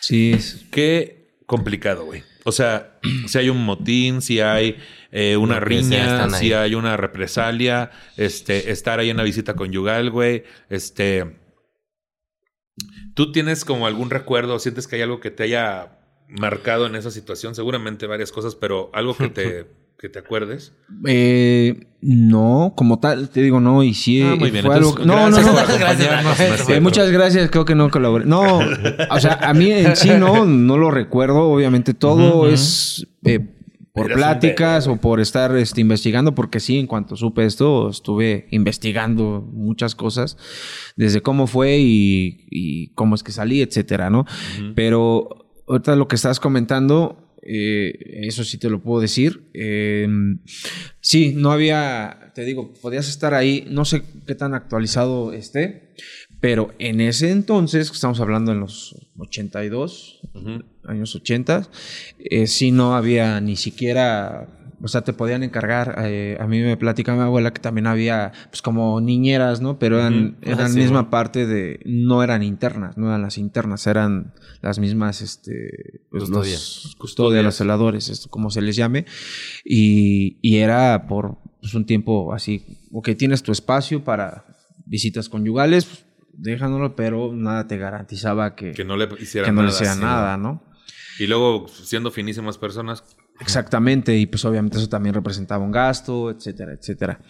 Sí, 0.00 0.34
Qué 0.70 1.34
complicado, 1.44 2.06
güey. 2.06 2.22
O 2.44 2.52
sea, 2.52 2.98
si 3.26 3.38
hay 3.38 3.48
un 3.48 3.64
motín, 3.64 4.22
si 4.22 4.40
hay 4.40 4.78
eh, 5.12 5.36
una 5.36 5.60
riña, 5.60 6.28
si 6.30 6.52
hay 6.52 6.74
una 6.74 6.96
represalia, 6.96 7.90
este, 8.16 8.70
estar 8.70 8.98
ahí 9.00 9.10
en 9.10 9.16
una 9.16 9.24
visita 9.24 9.54
conyugal, 9.54 10.10
güey. 10.10 10.44
Este. 10.68 11.36
¿Tú 13.14 13.32
tienes 13.32 13.64
como 13.64 13.86
algún 13.86 14.10
recuerdo? 14.10 14.58
¿Sientes 14.58 14.86
que 14.86 14.96
hay 14.96 15.02
algo 15.02 15.20
que 15.20 15.30
te 15.30 15.42
haya 15.42 15.98
marcado 16.28 16.86
en 16.86 16.96
esa 16.96 17.10
situación? 17.10 17.54
Seguramente 17.54 18.06
varias 18.06 18.32
cosas, 18.32 18.54
pero 18.54 18.90
algo 18.94 19.16
que 19.16 19.28
te, 19.28 19.66
que 20.00 20.08
te 20.08 20.18
acuerdes. 20.18 20.72
Eh, 21.06 21.86
no, 22.00 22.72
como 22.76 22.98
tal, 23.00 23.28
te 23.28 23.42
digo 23.42 23.60
no, 23.60 23.82
y 23.82 23.92
sí. 23.92 24.22
Ah, 24.22 24.34
muy 24.36 24.48
eh, 24.48 24.52
bien. 24.52 24.64
fue 24.64 24.76
Entonces, 24.76 25.00
algo- 25.02 25.06
no, 25.06 25.28
no, 25.30 25.40
no. 25.40 25.46
por 25.46 25.54
Gracias, 25.54 25.82
acompañarnos. 25.82 26.24
gracias. 26.38 26.48
No 26.48 26.54
es 26.54 26.60
Eh, 26.60 26.64
cierto. 26.64 26.82
muchas 26.82 27.10
gracias, 27.10 27.50
creo 27.50 27.64
que 27.66 27.74
no 27.74 27.90
colaboré. 27.90 28.24
No, 28.24 28.60
o 29.10 29.20
sea, 29.20 29.34
a 29.42 29.52
mí 29.52 29.70
en 29.70 29.94
sí 29.96 30.10
no, 30.18 30.46
no 30.46 30.78
lo 30.78 30.90
recuerdo. 30.90 31.42
Obviamente 31.50 31.92
todo 31.92 32.48
es 32.48 33.06
eh, 33.24 33.40
por 33.92 34.10
pláticas 34.12 34.86
o 34.86 34.96
por 34.96 35.20
estar 35.20 35.54
este, 35.56 35.82
investigando, 35.82 36.34
porque 36.34 36.60
sí, 36.60 36.78
en 36.78 36.86
cuanto 36.86 37.16
supe 37.16 37.44
esto, 37.44 37.90
estuve 37.90 38.46
investigando 38.52 39.46
muchas 39.52 39.94
cosas, 39.94 40.38
desde 40.96 41.20
cómo 41.20 41.46
fue 41.46 41.76
y, 41.78 42.46
y 42.50 42.88
cómo 42.94 43.14
es 43.16 43.22
que 43.22 43.32
salí, 43.32 43.60
etcétera, 43.60 44.08
¿no? 44.08 44.24
Pero 44.74 45.28
ahorita 45.68 45.94
lo 45.96 46.08
que 46.08 46.16
estás 46.16 46.40
comentando, 46.40 47.29
eh, 47.42 47.92
eso 48.22 48.44
sí 48.44 48.58
te 48.58 48.70
lo 48.70 48.82
puedo 48.82 49.00
decir. 49.00 49.50
Eh, 49.54 50.06
sí, 51.00 51.34
no 51.36 51.52
había, 51.52 52.32
te 52.34 52.44
digo, 52.44 52.72
podías 52.74 53.08
estar 53.08 53.34
ahí, 53.34 53.66
no 53.70 53.84
sé 53.84 54.02
qué 54.26 54.34
tan 54.34 54.54
actualizado 54.54 55.32
esté, 55.32 55.94
pero 56.40 56.72
en 56.78 57.00
ese 57.00 57.30
entonces, 57.30 57.90
que 57.90 57.94
estamos 57.94 58.20
hablando 58.20 58.52
en 58.52 58.60
los 58.60 58.96
82, 59.18 60.20
años 60.84 61.14
80, 61.14 61.68
eh, 62.18 62.46
sí 62.46 62.72
no 62.72 62.94
había 62.96 63.40
ni 63.42 63.56
siquiera, 63.56 64.48
o 64.82 64.88
sea, 64.88 65.02
te 65.02 65.12
podían 65.12 65.42
encargar, 65.42 65.96
eh, 66.06 66.38
a 66.40 66.46
mí 66.46 66.60
me 66.60 66.78
platica 66.78 67.14
mi 67.14 67.20
abuela 67.20 67.52
que 67.52 67.60
también 67.60 67.86
había, 67.86 68.32
pues 68.48 68.62
como 68.62 68.98
niñeras, 69.02 69.60
¿no? 69.60 69.78
Pero 69.78 69.98
eran, 69.98 70.38
Ah, 70.42 70.50
eran 70.52 70.72
sí, 70.72 70.78
misma 70.78 71.10
parte 71.10 71.46
de, 71.46 71.80
no 71.84 72.22
eran 72.22 72.42
internas, 72.42 72.96
no 72.96 73.08
eran 73.08 73.20
las 73.20 73.36
internas, 73.36 73.86
eran 73.86 74.32
las 74.62 74.78
mismas, 74.78 75.20
este, 75.20 76.00
pues, 76.10 76.24
Custodias. 76.24 76.80
los 76.84 76.96
custodias, 76.96 77.44
los 77.44 77.54
celadores, 77.56 78.08
esto 78.08 78.30
como 78.30 78.50
se 78.50 78.62
les 78.62 78.76
llame, 78.76 79.04
y, 79.62 80.38
y 80.40 80.56
era 80.56 81.06
por 81.06 81.36
pues, 81.60 81.74
un 81.74 81.84
tiempo 81.84 82.32
así, 82.32 82.64
ok, 82.92 83.10
tienes 83.18 83.42
tu 83.42 83.52
espacio 83.52 84.02
para 84.02 84.46
visitas 84.86 85.28
conyugales, 85.28 85.84
pues, 85.84 86.04
déjanoslo, 86.32 86.96
pero 86.96 87.32
nada 87.32 87.66
te 87.66 87.76
garantizaba 87.76 88.54
que, 88.54 88.72
Que 88.72 88.84
no 88.84 88.96
le 88.96 89.08
hicieran 89.18 89.50
que 89.50 89.52
no 89.52 89.62
le 89.62 89.68
nada, 89.68 89.74
hicieran 89.74 89.96
sí. 89.96 90.02
nada, 90.02 90.36
¿no? 90.36 90.64
Y 91.18 91.26
luego, 91.26 91.68
siendo 91.68 92.10
finísimas 92.10 92.56
personas, 92.56 93.04
Exactamente, 93.40 94.18
y 94.18 94.26
pues 94.26 94.44
obviamente 94.44 94.76
eso 94.76 94.88
también 94.88 95.14
representaba 95.14 95.64
un 95.64 95.72
gasto, 95.72 96.30
etcétera, 96.30 96.74
etcétera. 96.74 97.20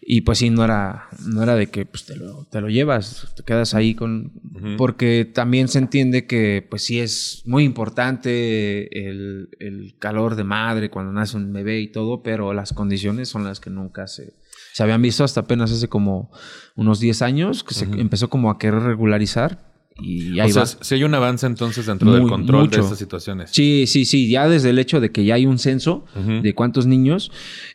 Y 0.00 0.20
pues 0.20 0.38
sí, 0.38 0.50
no 0.50 0.64
era, 0.64 1.08
no 1.26 1.42
era 1.42 1.56
de 1.56 1.66
que 1.66 1.84
pues, 1.84 2.06
te, 2.06 2.14
lo, 2.14 2.44
te 2.44 2.60
lo 2.60 2.68
llevas, 2.68 3.32
te 3.36 3.42
quedas 3.42 3.74
ahí 3.74 3.94
con... 3.94 4.32
Porque 4.76 5.24
también 5.24 5.66
se 5.66 5.78
entiende 5.78 6.26
que 6.26 6.64
pues 6.68 6.82
sí 6.84 7.00
es 7.00 7.42
muy 7.44 7.64
importante 7.64 9.08
el, 9.08 9.48
el 9.58 9.96
calor 9.98 10.36
de 10.36 10.44
madre 10.44 10.90
cuando 10.90 11.12
nace 11.12 11.36
un 11.36 11.52
bebé 11.52 11.80
y 11.80 11.88
todo, 11.88 12.22
pero 12.22 12.52
las 12.52 12.72
condiciones 12.72 13.28
son 13.28 13.42
las 13.42 13.58
que 13.58 13.70
nunca 13.70 14.06
se, 14.06 14.34
se 14.78 14.84
habían 14.84 15.02
visto 15.02 15.24
hasta 15.24 15.40
apenas 15.40 15.72
hace 15.72 15.88
como 15.88 16.30
unos 16.76 17.00
10 17.00 17.22
años, 17.22 17.64
que 17.64 17.74
se 17.74 17.84
empezó 17.84 18.28
como 18.30 18.48
a 18.48 18.58
querer 18.60 18.80
regularizar 18.80 19.66
y 20.00 20.38
ahí 20.38 20.50
o 20.50 20.52
sea, 20.54 20.62
va. 20.62 20.66
si 20.68 20.94
hay 20.94 21.02
un 21.02 21.12
avance 21.16 21.44
entonces 21.46 21.86
dentro 21.86 22.12
del 22.12 22.20
Muy- 22.22 22.30
control 22.30 22.70
de 22.70 22.78
estas 22.78 22.96
situaciones. 22.96 23.50
Sí, 23.52 23.86
sí, 23.88 24.04
sí. 24.04 24.28
Ya 24.30 24.48
desde 24.48 24.70
el 24.70 24.78
hecho 24.78 25.00
de 25.00 25.10
que 25.10 25.24
ya 25.24 25.34
hay 25.34 25.46
un 25.46 25.58
censo 25.58 26.04
de 26.44 26.54
cuántos 26.54 26.86
niños, 26.86 27.32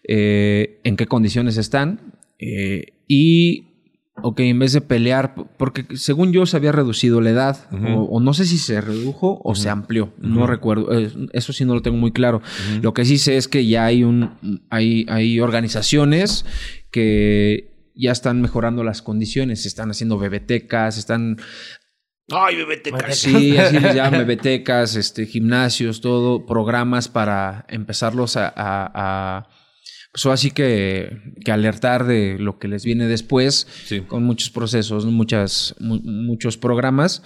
eh, 0.08 0.80
en 0.86 0.96
qué 0.96 1.08
condiciones 1.08 1.58
están. 1.58 2.14
eh, 2.40 2.94
y, 3.10 3.66
ok, 4.22 4.40
en 4.42 4.60
vez 4.60 4.72
de 4.72 4.80
pelear, 4.80 5.36
porque 5.58 5.86
según 5.98 6.32
yo 6.32 6.46
se 6.46 6.56
había 6.56 6.72
reducido 6.72 7.20
la 7.20 7.32
edad, 7.32 7.58
o, 7.74 8.04
o 8.04 8.20
no 8.22 8.34
sé 8.34 8.46
si 8.46 8.58
se 8.58 8.80
redujo 8.80 9.42
o 9.44 9.56
se 9.56 9.70
amplió, 9.70 10.14
no 10.20 10.48
recuerdo. 10.48 10.98
eh, 10.98 11.12
eso 11.34 11.52
sí 11.52 11.66
no 11.66 11.74
lo 11.74 11.82
tengo 11.82 11.98
muy 11.98 12.12
claro. 12.14 12.42
Lo 12.82 12.94
que 12.94 13.04
sí 13.04 13.18
sé 13.18 13.36
es 13.36 13.50
que 13.50 13.66
ya 13.68 13.84
hay, 13.86 14.04
un, 14.06 14.30
hay, 14.70 15.06
hay 15.10 15.40
organizaciones 15.42 16.46
que 16.94 17.92
ya 17.96 18.12
están 18.14 18.42
mejorando 18.42 18.84
las 18.84 19.02
condiciones, 19.02 19.64
se 19.64 19.68
están 19.68 19.90
haciendo 19.92 20.18
bebetecas, 20.18 20.98
están 20.98 21.38
Ay, 22.32 22.56
bebetecas. 22.56 23.18
Sí, 23.18 23.58
así 23.58 23.80
les 23.80 23.94
llaman 23.96 24.20
bebetecas, 24.22 24.96
este, 24.96 25.26
gimnasios, 25.26 26.00
todo, 26.00 26.46
programas 26.46 27.10
para 27.10 27.66
empezarlos 27.68 28.38
a, 28.38 28.48
a- 28.48 28.92
a, 28.96 29.50
pues 30.14 30.26
así 30.28 30.52
que, 30.52 31.18
que 31.44 31.52
alertar 31.52 32.06
de 32.06 32.38
lo 32.40 32.60
que 32.60 32.68
les 32.70 32.86
viene 32.86 33.08
después, 33.08 33.68
Sí. 33.86 34.02
con 34.02 34.24
muchos 34.24 34.50
procesos, 34.52 35.06
muchas, 35.06 35.76
mu- 35.80 36.00
muchos 36.04 36.58
programas, 36.58 37.24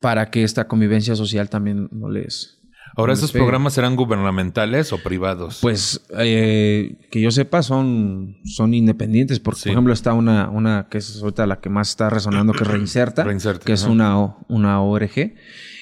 para 0.00 0.30
que 0.30 0.42
esta 0.42 0.66
convivencia 0.66 1.14
social 1.14 1.48
también 1.48 1.88
no 1.92 2.10
les... 2.10 2.55
Ahora, 2.96 3.12
¿esos 3.12 3.30
programas 3.30 3.74
serán 3.74 3.94
gubernamentales 3.94 4.92
o 4.92 4.98
privados? 4.98 5.58
Pues 5.60 6.00
eh, 6.18 6.96
que 7.10 7.20
yo 7.20 7.30
sepa 7.30 7.62
son, 7.62 8.38
son 8.44 8.72
independientes, 8.74 9.38
porque 9.38 9.60
Sí. 9.60 9.64
por 9.68 9.72
ejemplo 9.72 9.92
está 9.92 10.14
una, 10.14 10.48
una 10.48 10.88
que 10.90 10.98
es 10.98 11.20
ahorita 11.22 11.46
la 11.46 11.60
que 11.60 11.68
más 11.68 11.90
está 11.90 12.08
resonando, 12.08 12.52
que 12.54 12.62
es 12.64 12.68
Reinserta, 12.68 13.24
Reinserta, 13.24 13.64
que 13.66 13.72
es 13.74 13.84
una, 13.84 14.36
una 14.48 14.80
ORG, 14.80 15.34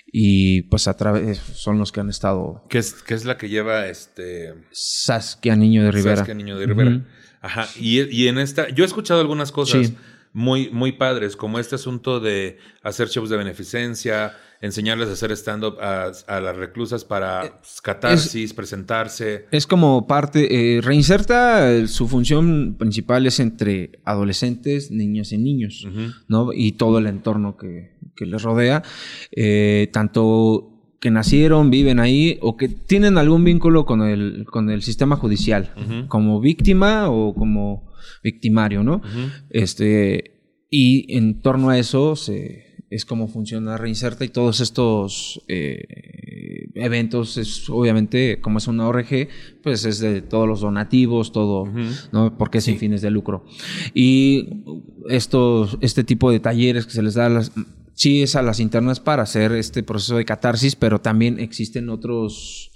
y 0.06 0.62
pues 0.62 0.88
a 0.88 0.96
través 0.96 1.38
son 1.38 1.78
los 1.78 1.92
que 1.92 2.00
han 2.00 2.10
estado 2.10 2.64
¿Qué 2.68 2.78
es, 2.78 2.94
qué 3.02 3.14
es 3.14 3.24
la 3.24 3.36
que 3.36 3.48
lleva 3.48 3.86
este... 3.86 4.54
Saskia 4.72 5.56
Niño 5.56 5.82
de 5.84 5.92
Rivera. 5.92 6.16
Saskia 6.16 6.34
Niño 6.34 6.58
de 6.58 6.66
Rivera. 6.66 7.04
Ajá. 7.40 7.66
Y, 7.78 8.00
y 8.10 8.28
en 8.28 8.38
esta, 8.38 8.68
yo 8.70 8.84
he 8.84 8.86
escuchado 8.86 9.20
algunas 9.20 9.52
cosas 9.52 9.88
Sí. 9.88 9.96
Muy, 10.34 10.68
muy 10.70 10.92
padres, 10.92 11.36
como 11.36 11.58
este 11.58 11.76
asunto 11.76 12.20
de 12.20 12.58
hacer 12.82 13.08
shows 13.08 13.30
de 13.30 13.36
beneficencia, 13.36 14.36
enseñarles 14.60 15.08
a 15.08 15.12
hacer 15.12 15.30
stand-up 15.32 15.78
a, 15.80 16.10
a 16.26 16.40
las 16.40 16.56
reclusas 16.56 17.04
para 17.04 17.58
pues, 17.60 17.80
catarsis, 17.80 18.52
presentarse. 18.52 19.46
Es 19.52 19.66
como 19.66 20.08
parte, 20.08 20.76
eh, 20.76 20.80
Reinserta, 20.80 21.70
eh, 21.72 21.86
su 21.86 22.08
función 22.08 22.74
principal 22.76 23.26
es 23.26 23.38
entre 23.38 24.00
adolescentes, 24.04 24.90
niñas 24.90 25.30
y 25.30 25.38
niños. 25.38 25.86
¿no? 26.26 26.52
Y 26.52 26.72
todo 26.72 26.98
el 26.98 27.06
entorno 27.06 27.56
que, 27.56 27.92
que 28.16 28.26
les 28.26 28.42
rodea, 28.42 28.82
eh, 29.30 29.88
tanto 29.92 30.73
que 31.04 31.10
nacieron, 31.10 31.68
viven 31.68 32.00
ahí 32.00 32.38
o 32.40 32.56
que 32.56 32.66
tienen 32.66 33.18
algún 33.18 33.44
vínculo 33.44 33.84
con 33.84 34.00
el, 34.00 34.46
con 34.50 34.70
el 34.70 34.80
sistema 34.80 35.16
judicial, 35.16 35.74
como 36.08 36.40
víctima 36.40 37.10
o 37.10 37.34
como 37.34 37.92
victimario, 38.22 38.82
¿no? 38.82 39.02
Este, 39.50 40.40
y 40.70 41.14
en 41.14 41.42
torno 41.42 41.68
a 41.68 41.78
eso 41.78 42.16
se, 42.16 42.78
es 42.88 43.04
como 43.04 43.28
funciona 43.28 43.76
Reinserta 43.76 44.24
y 44.24 44.30
todos 44.30 44.62
estos 44.62 45.42
eh, 45.46 46.70
eventos, 46.74 47.36
es 47.36 47.68
obviamente, 47.68 48.40
como 48.40 48.56
es 48.56 48.66
una 48.66 48.88
ORG, 48.88 49.28
pues 49.62 49.84
es 49.84 49.98
de 49.98 50.22
todos 50.22 50.48
los 50.48 50.62
donativos, 50.62 51.32
todo, 51.32 51.66
¿no? 52.12 52.38
Porque 52.38 52.58
es 52.58 52.64
sin 52.64 52.78
fines 52.78 53.02
de 53.02 53.10
lucro. 53.10 53.44
Y 53.92 54.62
estos, 55.10 55.76
este 55.82 56.02
tipo 56.02 56.30
de 56.30 56.40
talleres 56.40 56.86
que 56.86 56.92
se 56.92 57.02
les 57.02 57.12
da 57.12 57.26
a 57.26 57.28
las, 57.28 57.52
sí 57.94 58.22
es 58.22 58.36
a 58.36 58.42
las 58.42 58.60
internas 58.60 59.00
para 59.00 59.22
hacer 59.22 59.52
este 59.52 59.82
proceso 59.82 60.16
de 60.16 60.24
catarsis, 60.24 60.76
pero 60.76 61.00
también 61.00 61.38
existen 61.38 61.88
otros, 61.88 62.70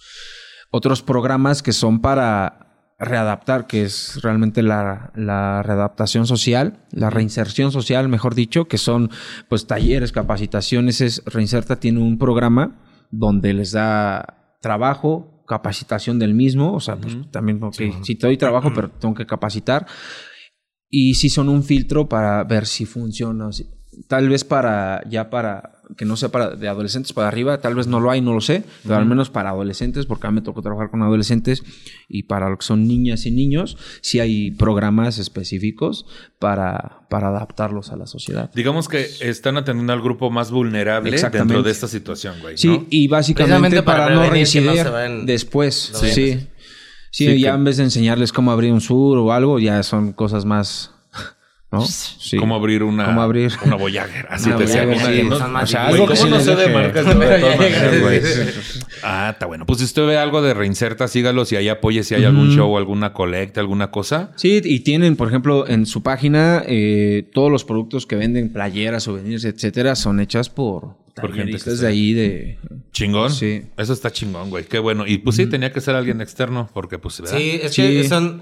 otros 0.70 1.02
programas 1.02 1.62
que 1.62 1.72
son 1.72 2.00
para 2.00 2.64
readaptar, 3.00 3.66
que 3.68 3.84
es 3.84 4.20
realmente 4.22 4.60
la, 4.62 5.12
la 5.14 5.62
readaptación 5.62 6.26
social, 6.26 6.84
la 6.90 7.10
reinserción 7.10 7.70
social, 7.70 8.08
mejor 8.08 8.34
dicho, 8.34 8.66
que 8.66 8.76
son 8.78 9.10
pues 9.48 9.66
talleres, 9.68 10.10
capacitaciones. 10.10 11.00
Es, 11.00 11.22
Reinserta 11.24 11.78
tiene 11.78 12.00
un 12.00 12.18
programa 12.18 12.80
donde 13.12 13.54
les 13.54 13.70
da 13.72 14.56
trabajo, 14.60 15.44
capacitación 15.46 16.18
del 16.18 16.34
mismo, 16.34 16.74
o 16.74 16.80
sea, 16.80 16.96
pues 16.96 17.16
también, 17.30 17.62
ok, 17.62 17.74
si 18.02 18.16
te 18.16 18.26
doy 18.26 18.36
trabajo, 18.36 18.72
pero 18.74 18.90
tengo 18.90 19.14
que 19.14 19.26
capacitar. 19.26 19.86
Y 20.90 21.14
si 21.14 21.28
son 21.30 21.48
un 21.48 21.62
filtro 21.62 22.08
para 22.08 22.42
ver 22.44 22.66
si 22.66 22.84
funciona. 22.84 23.46
o 23.48 23.52
si- 23.52 23.66
tal 24.06 24.28
vez 24.28 24.44
para, 24.44 25.02
ya 25.08 25.30
para, 25.30 25.72
que 25.96 26.04
no 26.04 26.16
sea 26.16 26.28
para 26.28 26.50
de 26.50 26.68
adolescentes 26.68 27.12
para 27.12 27.28
arriba, 27.28 27.60
tal 27.60 27.74
vez 27.74 27.86
no 27.86 27.98
lo 28.00 28.10
hay, 28.10 28.20
no 28.20 28.32
lo 28.34 28.40
sé, 28.40 28.62
pero 28.82 28.96
al 28.96 29.06
menos 29.06 29.30
para 29.30 29.50
adolescentes, 29.50 30.06
porque 30.06 30.26
a 30.26 30.30
mí 30.30 30.36
me 30.36 30.42
tocó 30.42 30.62
trabajar 30.62 30.90
con 30.90 31.02
adolescentes 31.02 31.62
y 32.08 32.24
para 32.24 32.48
lo 32.50 32.58
que 32.58 32.64
son 32.66 32.86
niñas 32.86 33.26
y 33.26 33.30
niños, 33.30 33.76
sí 34.02 34.20
hay 34.20 34.50
programas 34.52 35.18
específicos 35.18 36.06
para, 36.38 37.00
para 37.10 37.28
adaptarlos 37.28 37.90
a 37.90 37.96
la 37.96 38.06
sociedad. 38.06 38.50
Digamos 38.54 38.88
que 38.88 39.06
están 39.20 39.56
atendiendo 39.56 39.92
al 39.92 40.02
grupo 40.02 40.30
más 40.30 40.50
vulnerable 40.50 41.10
dentro 41.10 41.62
de 41.62 41.70
esta 41.70 41.88
situación, 41.88 42.36
güey. 42.40 42.56
Sí, 42.58 42.86
y 42.90 43.08
básicamente 43.08 43.82
para 43.82 44.04
para, 44.06 44.14
no 44.14 44.30
reincidir 44.30 44.84
después. 45.24 45.74
Sí. 45.94 46.12
Sí, 46.12 46.46
Sí, 47.10 47.40
ya 47.40 47.50
que- 47.52 47.56
en 47.56 47.64
vez 47.64 47.78
de 47.78 47.84
enseñarles 47.84 48.32
cómo 48.32 48.52
abrir 48.52 48.70
un 48.70 48.82
sur 48.82 49.16
o 49.16 49.32
algo, 49.32 49.58
ya 49.58 49.82
son 49.82 50.12
cosas 50.12 50.44
más, 50.44 50.92
¿no? 51.70 51.82
Sí. 51.84 52.36
Cómo 52.38 52.54
abrir 52.54 52.82
una, 52.82 53.04
Cómo 53.06 53.20
abrir. 53.22 53.52
una 53.64 53.76
Voyager. 53.76 54.26
Así 54.30 54.48
Una 54.48 54.56
te 54.56 54.62
decía. 54.64 54.84
Voyager, 54.86 55.24
una- 55.26 55.36
sí. 55.36 55.42
no- 55.52 55.60
O 55.60 55.66
sea, 55.66 55.86
algo 55.88 56.06
que 56.06 56.14
¿Cómo 56.14 56.24
sí 56.26 56.30
no 56.30 56.40
sé 56.40 56.56
de 56.56 56.68
marcas? 56.68 57.04
De. 57.06 58.22
Sí. 58.22 58.80
Ah, 59.02 59.30
está 59.32 59.46
bueno. 59.46 59.66
Pues 59.66 59.78
si 59.80 59.84
usted 59.84 60.06
ve 60.06 60.16
algo 60.16 60.40
de 60.42 60.54
Reinserta, 60.54 61.08
sígalos 61.08 61.52
y 61.52 61.56
ahí 61.56 61.68
apoye 61.68 62.02
si 62.04 62.14
hay 62.14 62.24
algún 62.24 62.50
show, 62.56 62.76
alguna 62.78 63.12
colecta, 63.12 63.60
alguna 63.60 63.90
cosa. 63.90 64.32
Sí, 64.36 64.60
y 64.64 64.80
tienen, 64.80 65.16
por 65.16 65.28
ejemplo, 65.28 65.68
en 65.68 65.86
su 65.86 66.02
página, 66.02 66.62
eh, 66.66 67.28
todos 67.34 67.50
los 67.52 67.64
productos 67.64 68.06
que 68.06 68.16
venden, 68.16 68.52
playeras, 68.52 69.02
souvenirs, 69.04 69.44
etcétera, 69.44 69.94
son 69.94 70.20
hechas 70.20 70.48
por 70.48 70.96
Por 71.20 71.34
gente 71.34 71.58
que 71.58 71.70
de 71.70 71.86
ahí 71.86 72.12
de... 72.14 72.58
Chingón. 72.92 73.30
Sí. 73.32 73.62
Eso 73.76 73.92
está 73.92 74.10
chingón, 74.10 74.50
güey. 74.50 74.64
Qué 74.64 74.78
bueno. 74.78 75.04
Y 75.06 75.18
pues 75.18 75.36
sí, 75.36 75.46
tenía 75.46 75.72
que 75.72 75.80
ser 75.80 75.94
alguien 75.96 76.20
externo, 76.20 76.70
porque 76.72 76.98
pues, 76.98 77.20
¿verdad? 77.20 77.36
Sí, 77.36 77.60
es 77.62 77.74
Sí. 77.74 77.82
que 77.82 78.04
son. 78.08 78.40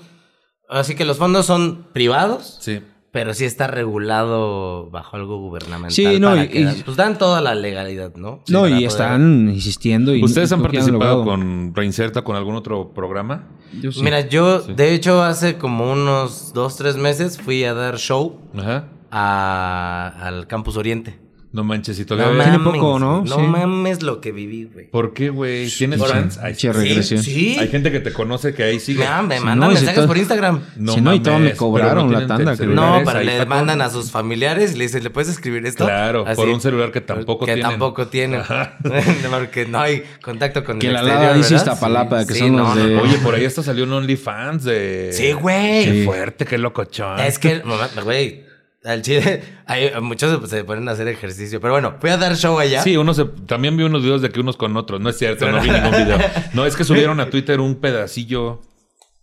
Así 0.68 0.94
que 0.94 1.04
los 1.04 1.16
fondos 1.16 1.46
son 1.46 1.86
privados, 1.92 2.58
Sí. 2.60 2.80
Pero 3.16 3.32
sí 3.32 3.46
está 3.46 3.66
regulado 3.66 4.90
bajo 4.90 5.16
algo 5.16 5.38
gubernamental. 5.38 5.90
Sí, 5.90 6.20
no, 6.20 6.28
para 6.28 6.44
y- 6.44 6.48
que 6.48 6.68
pues 6.84 6.98
dan 6.98 7.16
toda 7.16 7.40
la 7.40 7.54
legalidad, 7.54 8.14
¿no? 8.14 8.40
Sí, 8.44 8.52
no, 8.52 8.66
y 8.68 8.72
poder- 8.72 8.86
están 8.88 9.48
insistiendo. 9.48 10.14
Y 10.14 10.22
¿Ustedes 10.22 10.52
han 10.52 10.60
participado 10.60 11.24
con 11.24 11.74
Reinserta 11.74 12.20
con 12.22 12.36
algún 12.36 12.56
otro 12.56 12.92
programa? 12.92 13.44
Yo 13.80 13.90
sí. 13.90 14.02
Mira, 14.02 14.20
yo, 14.28 14.60
de 14.60 14.92
hecho, 14.92 15.22
hace 15.22 15.56
como 15.56 15.90
unos 15.90 16.52
dos, 16.52 16.76
tres 16.76 16.98
meses 16.98 17.38
fui 17.40 17.64
a 17.64 17.72
dar 17.72 17.96
show 17.96 18.38
Ajá. 18.54 18.84
a- 19.10 20.12
al 20.20 20.46
Campus 20.46 20.76
Oriente. 20.76 21.18
No 21.56 21.64
manches, 21.64 21.96
y 21.98 22.02
No 22.02 22.06
todavía... 22.08 22.42
Tiene 22.42 22.58
poco, 22.58 22.98
¿no? 22.98 23.22
No 23.24 23.36
Sí. 23.36 23.40
mames 23.42 24.02
lo 24.02 24.20
que 24.20 24.30
viví, 24.30 24.64
güey. 24.64 24.90
¿Por 24.90 25.14
qué, 25.14 25.30
güey? 25.30 25.70
¿Tienes 25.70 26.04
fans? 26.06 26.38
Ay, 26.42 26.52
Che, 26.54 26.70
sí. 26.70 26.78
regresión. 26.78 27.22
Sí. 27.22 27.56
Hay 27.58 27.68
gente 27.68 27.90
que 27.90 28.00
te 28.00 28.12
conoce 28.12 28.52
que 28.52 28.62
ahí 28.62 28.78
sigue. 28.78 29.04
Me, 29.08 29.22
me 29.22 29.38
Si 29.38 29.44
mandan 29.44 29.58
no, 29.70 29.74
si 29.74 29.74
mensajes 29.76 29.94
todo- 29.94 30.06
por 30.06 30.18
Instagram. 30.18 30.60
Si 30.74 31.00
no, 31.00 31.14
y 31.14 31.20
todo 31.20 31.34
me 31.34 31.40
mames, 31.40 31.56
cobraron 31.56 32.10
no 32.12 32.20
la 32.20 32.26
tanda, 32.26 32.56
creo. 32.58 32.68
No, 32.70 33.00
pero 33.06 33.22
le 33.22 33.46
mandan 33.46 33.80
a 33.80 33.88
sus 33.88 34.10
familiares 34.10 34.74
y 34.74 34.76
le 34.76 34.84
dicen, 34.84 35.02
¿le 35.02 35.08
puedes 35.08 35.30
escribir 35.30 35.64
esto? 35.64 35.86
Claro, 35.86 36.24
Así. 36.26 36.36
por 36.36 36.48
un 36.50 36.60
celular 36.60 36.92
que 36.92 37.00
tampoco 37.00 37.46
que 37.46 37.54
tienen. 37.54 37.70
tampoco 37.70 38.06
tienen. 38.08 38.42
Porque 39.30 39.64
no 39.66 39.80
hay 39.80 40.02
contacto 40.22 40.62
con 40.64 40.78
Que 40.78 40.88
el 40.88 40.92
la 40.92 41.00
exterior, 41.00 41.22
Lada 41.24 41.36
dice. 41.38 41.54
Iztapalapa, 41.54 42.26
que 42.26 42.34
Sí, 42.34 42.40
son 42.40 42.52
no, 42.56 42.64
los 42.64 42.76
no, 42.76 42.86
de- 42.86 42.94
no. 42.96 43.02
Oye, 43.02 43.18
por 43.18 43.34
ahí 43.34 43.44
hasta 43.44 43.62
salió 43.62 43.84
un 43.84 43.92
OnlyFans 43.94 44.64
de... 44.64 45.10
Sí, 45.12 45.32
güey. 45.32 45.84
Qué 45.84 46.02
fuerte, 46.04 46.44
qué 46.44 46.58
locochón. 46.58 47.18
Es 47.20 47.38
que, 47.38 47.62
mamá, 47.64 47.88
güey, 48.04 48.44
al 48.86 49.02
chile, 49.02 49.42
hay, 49.66 49.90
muchos 50.00 50.48
se 50.48 50.64
ponen 50.64 50.88
a 50.88 50.92
hacer 50.92 51.08
ejercicio. 51.08 51.60
Pero 51.60 51.74
bueno, 51.74 51.96
fui 52.00 52.10
a 52.10 52.16
dar 52.16 52.36
show 52.36 52.58
allá. 52.58 52.82
Sí, 52.82 52.96
uno 52.96 53.14
se, 53.14 53.24
también 53.24 53.76
vi 53.76 53.84
unos 53.84 54.02
videos 54.02 54.22
de 54.22 54.30
que 54.30 54.40
unos 54.40 54.56
con 54.56 54.76
otros. 54.76 55.00
No 55.00 55.10
es 55.10 55.18
cierto, 55.18 55.50
no 55.50 55.60
vi 55.60 55.70
ningún 55.70 55.92
video. 55.92 56.18
No, 56.54 56.66
es 56.66 56.76
que 56.76 56.84
subieron 56.84 57.20
a 57.20 57.30
Twitter 57.30 57.60
un 57.60 57.76
pedacillo 57.76 58.62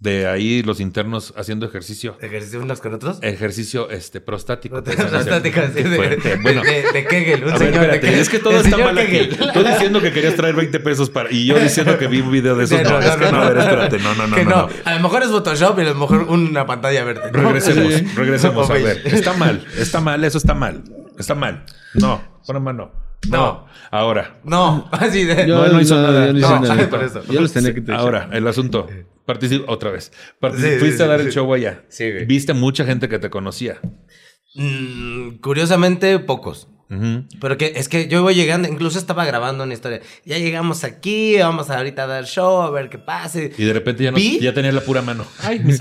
de 0.04 0.28
ahí 0.28 0.62
los 0.64 0.82
internos 0.82 1.34
haciendo 1.38 1.66
ejercicio. 1.66 2.18
Ejercicio 2.20 2.60
unos 2.62 2.82
con 2.82 2.93
otros. 2.93 3.20
Ejercicio 3.22 3.89
este 3.89 4.20
prostático. 4.20 4.84
pues, 4.84 4.97
Prostático, 4.97 5.62
sí, 5.74 5.82
de, 5.84 6.39
Bueno, 6.41 6.62
de, 6.62 6.91
de 6.91 7.06
Kegel. 7.08 7.45
Un 7.45 7.51
a 7.51 7.58
ver, 7.58 7.60
señor 7.60 7.72
de 7.74 7.78
espérate, 7.86 7.99
Kegel. 8.01 8.20
es 8.20 8.30
que 8.30 8.39
todo 8.39 8.60
El 8.60 8.66
está 8.66 8.78
mal 8.78 8.97
aquí. 8.97 9.30
Tú 9.54 9.64
diciendo 9.64 10.01
que 10.01 10.12
querías 10.12 10.36
traer 10.36 10.56
20 10.56 10.80
pesos 10.82 11.10
para... 11.10 11.32
Y 11.32 11.45
yo 11.45 11.58
diciendo 11.58 11.97
que 11.97 12.08
vi 12.08 12.20
un 12.20 12.32
video 12.32 12.56
de 12.56 12.66
esos. 12.66 12.78
Sí, 12.78 12.84
No, 12.84 12.99
es 12.99 13.12
que 13.16 13.32
no, 13.32 13.41
a 13.41 13.49
ver, 13.49 13.58
espérate. 13.58 13.99
No, 13.99 14.14
no, 14.16 14.28
no, 14.28 14.36
que 14.36 14.43
no, 14.43 14.49
no. 14.51 14.68
no. 14.68 14.70
A 14.84 14.93
lo 14.95 14.99
mejor 14.99 15.24
es 15.24 15.30
Photoshop 15.30 15.80
y 15.80 15.82
a 15.84 15.86
lo 15.86 15.95
mejor 15.95 16.24
una 16.24 16.66
pantalla 16.66 17.04
verde. 17.06 17.32
¿no? 17.32 17.41
Regresemos, 17.41 17.93
Sí. 17.93 18.06
regresemos. 18.16 18.70
A 18.70 18.74
ver, 18.74 19.01
está 19.06 19.34
mal, 19.34 19.66
está 19.78 20.01
mal, 20.01 20.24
eso 20.26 20.38
está 20.38 20.54
mal. 20.54 20.84
Está 21.18 21.34
mal. 21.34 21.64
No, 21.93 22.22
pon 22.45 22.62
mano. 22.62 22.91
No. 23.30 23.38
No. 23.38 23.68
Ahora. 23.89 24.36
No, 24.43 24.89
así 24.91 25.24
de. 25.24 25.47
Yo 25.47 25.66
No, 25.66 25.68
no 25.74 25.80
hizo 25.80 25.95
nada. 25.95 26.26
yo 26.28 26.34
no 26.34 26.39
hice 26.39 26.49
No, 26.49 26.60
nada. 26.60 26.89
por 26.89 27.04
eso. 27.04 27.24
Yo 27.32 27.39
los 27.39 27.54
tenía 27.54 27.74
que 27.74 27.80
te 27.80 27.93
Ahora, 27.93 28.28
el 28.34 28.45
asunto. 28.47 28.88
Participa 29.26 29.71
otra 29.71 29.91
vez. 29.91 30.11
Partici- 30.41 30.61
Sí, 30.61 30.74
sí, 30.74 30.80
Fuiste 30.80 30.97
sí, 30.97 31.03
a 31.03 31.07
dar 31.07 31.19
sí. 31.21 31.26
el 31.28 31.32
show 31.32 31.53
allá. 31.53 31.84
Sí, 31.89 32.11
güey. 32.11 32.26
Viste 32.26 32.53
mucha 32.53 32.86
gente 32.86 33.07
que 33.09 33.19
te 33.19 33.30
conocía. 33.30 33.80
Mm, 34.55 35.38
curiosamente, 35.41 36.19
pocos. 36.19 36.67
Pero 37.42 37.58
que 37.58 37.74
es 37.76 37.90
que 37.90 38.08
yo 38.08 38.22
voy 38.22 38.36
llegando, 38.36 38.68
incluso 38.68 39.00
estaba 39.00 39.26
grabando 39.26 39.64
una 39.64 39.74
historia. 39.74 40.02
Ya 40.26 40.38
llegamos 40.38 40.84
aquí, 40.84 41.38
vamos 41.40 41.72
ahorita 41.72 42.04
a 42.04 42.08
dar 42.08 42.26
show, 42.26 42.62
a 42.62 42.70
ver 42.70 42.90
qué 42.90 43.00
pase. 43.00 43.52
Y 43.58 43.64
de 43.64 43.74
repente 43.74 44.04
ya, 44.04 44.12
no, 44.12 44.18
ya 44.20 44.54
tenías 44.54 44.76
la 44.76 44.82
pura 44.82 45.02
mano. 45.02 45.26
Ay, 45.42 45.60
mi 45.64 45.74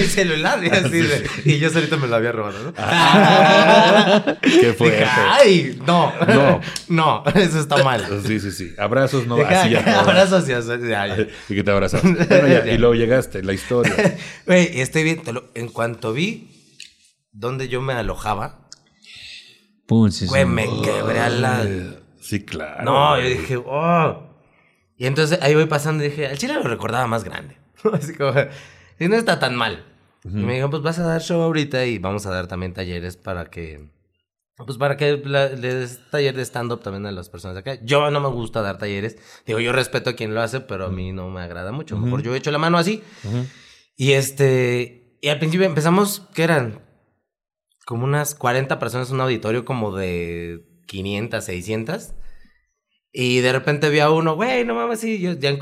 celular, 0.00 0.62
y 0.62 0.68
así 0.68 0.98
de- 0.98 1.24
Y 1.46 1.58
yo 1.58 1.70
solito 1.70 1.96
me 1.98 2.08
lo 2.08 2.16
había 2.16 2.32
robado, 2.32 2.58
¿no? 2.62 2.72
Qué 4.42 4.74
fuerte. 4.74 4.98
Dije, 4.98 5.10
¡ay! 5.16 5.78
No, 5.86 6.12
No. 6.26 6.60
no, 6.88 7.24
eso 7.34 7.58
está 7.60 7.82
mal. 7.82 8.04
Sí, 8.26 8.38
sí, 8.40 8.50
sí. 8.52 8.72
Abrazos, 8.78 9.26
no 9.26 9.36
así 9.36 9.70
ya. 9.70 9.82
"Ah, 9.86 10.00
Abrazos 10.00 10.46
y 10.48 10.52
así, 10.52 10.68
ya, 10.88 11.06
ya. 11.06 11.26
Y 11.48 11.54
que 11.54 11.62
te 11.64 11.70
abrazas. 11.70 12.02
Bueno, 12.02 12.48
ya, 12.48 12.66
y 12.70 12.76
luego 12.78 12.94
llegaste, 12.94 13.42
la 13.42 13.52
historia. 13.54 13.94
Güey, 14.46 14.80
estoy 14.80 15.04
bien. 15.04 15.22
lo- 15.32 15.50
en 15.54 15.68
cuanto 15.68 16.12
vi 16.12 16.48
dónde 17.32 17.68
yo 17.68 17.80
me 17.80 17.92
alojaba, 17.94 18.59
Pum, 19.90 20.08
sí, 20.12 20.26
Güey, 20.26 20.44
sí. 20.44 20.48
me 20.48 20.66
quebré 20.82 21.18
a 21.18 21.28
la... 21.28 21.66
Sí, 22.20 22.44
claro. 22.44 22.84
No, 22.84 23.16
yo 23.16 23.22
güey. 23.24 23.38
dije, 23.38 23.56
oh. 23.56 24.22
Y 24.96 25.06
entonces 25.06 25.40
ahí 25.42 25.52
voy 25.56 25.66
pasando 25.66 26.04
y 26.04 26.10
dije, 26.10 26.28
al 26.28 26.38
chile 26.38 26.54
lo 26.54 26.62
recordaba 26.62 27.08
más 27.08 27.24
grande. 27.24 27.56
Así 27.92 28.14
como, 28.14 28.32
y 29.00 29.08
no 29.08 29.16
está 29.16 29.40
tan 29.40 29.56
mal. 29.56 29.84
Y 30.24 30.28
me 30.28 30.54
dijo, 30.54 30.70
pues 30.70 30.82
vas 30.82 31.00
a 31.00 31.02
dar 31.02 31.20
show 31.20 31.40
ahorita 31.42 31.86
y 31.86 31.98
vamos 31.98 32.24
a 32.26 32.30
dar 32.30 32.46
también 32.46 32.72
talleres 32.72 33.16
para 33.16 33.46
que, 33.46 33.88
pues 34.64 34.78
para 34.78 34.96
que 34.96 35.16
le 35.16 35.56
des 35.56 36.08
taller 36.10 36.36
de 36.36 36.42
stand-up 36.44 36.82
también 36.82 37.06
a 37.06 37.10
las 37.10 37.28
personas 37.28 37.56
de 37.56 37.60
acá. 37.72 37.82
Yo 37.82 38.12
no 38.12 38.20
me 38.20 38.28
gusta 38.28 38.62
dar 38.62 38.78
talleres. 38.78 39.16
Digo, 39.44 39.58
yo 39.58 39.72
respeto 39.72 40.10
a 40.10 40.12
quien 40.12 40.34
lo 40.34 40.40
hace, 40.40 40.60
pero 40.60 40.86
a 40.86 40.90
mí 40.90 41.10
no 41.10 41.30
me 41.30 41.40
agrada 41.40 41.72
mucho. 41.72 41.98
Mejor 41.98 42.22
yo 42.22 42.32
he 42.32 42.38
hecho 42.38 42.52
la 42.52 42.58
mano 42.58 42.78
así. 42.78 43.02
Y 43.96 44.12
este, 44.12 45.16
y 45.20 45.30
al 45.30 45.40
principio 45.40 45.66
empezamos, 45.66 46.28
¿qué 46.32 46.44
eran? 46.44 46.78
Como 47.90 48.04
unas 48.04 48.36
40 48.36 48.78
personas 48.78 49.10
un 49.10 49.20
auditorio 49.20 49.64
como 49.64 49.96
de 49.96 50.64
500, 50.86 51.44
600. 51.44 52.12
Y 53.12 53.40
de 53.40 53.52
repente 53.52 53.90
vi 53.90 53.98
a 53.98 54.10
uno, 54.10 54.36
güey, 54.36 54.64
no 54.64 54.76
mames, 54.76 55.00
sí, 55.00 55.18
yo 55.18 55.32
ya, 55.32 55.58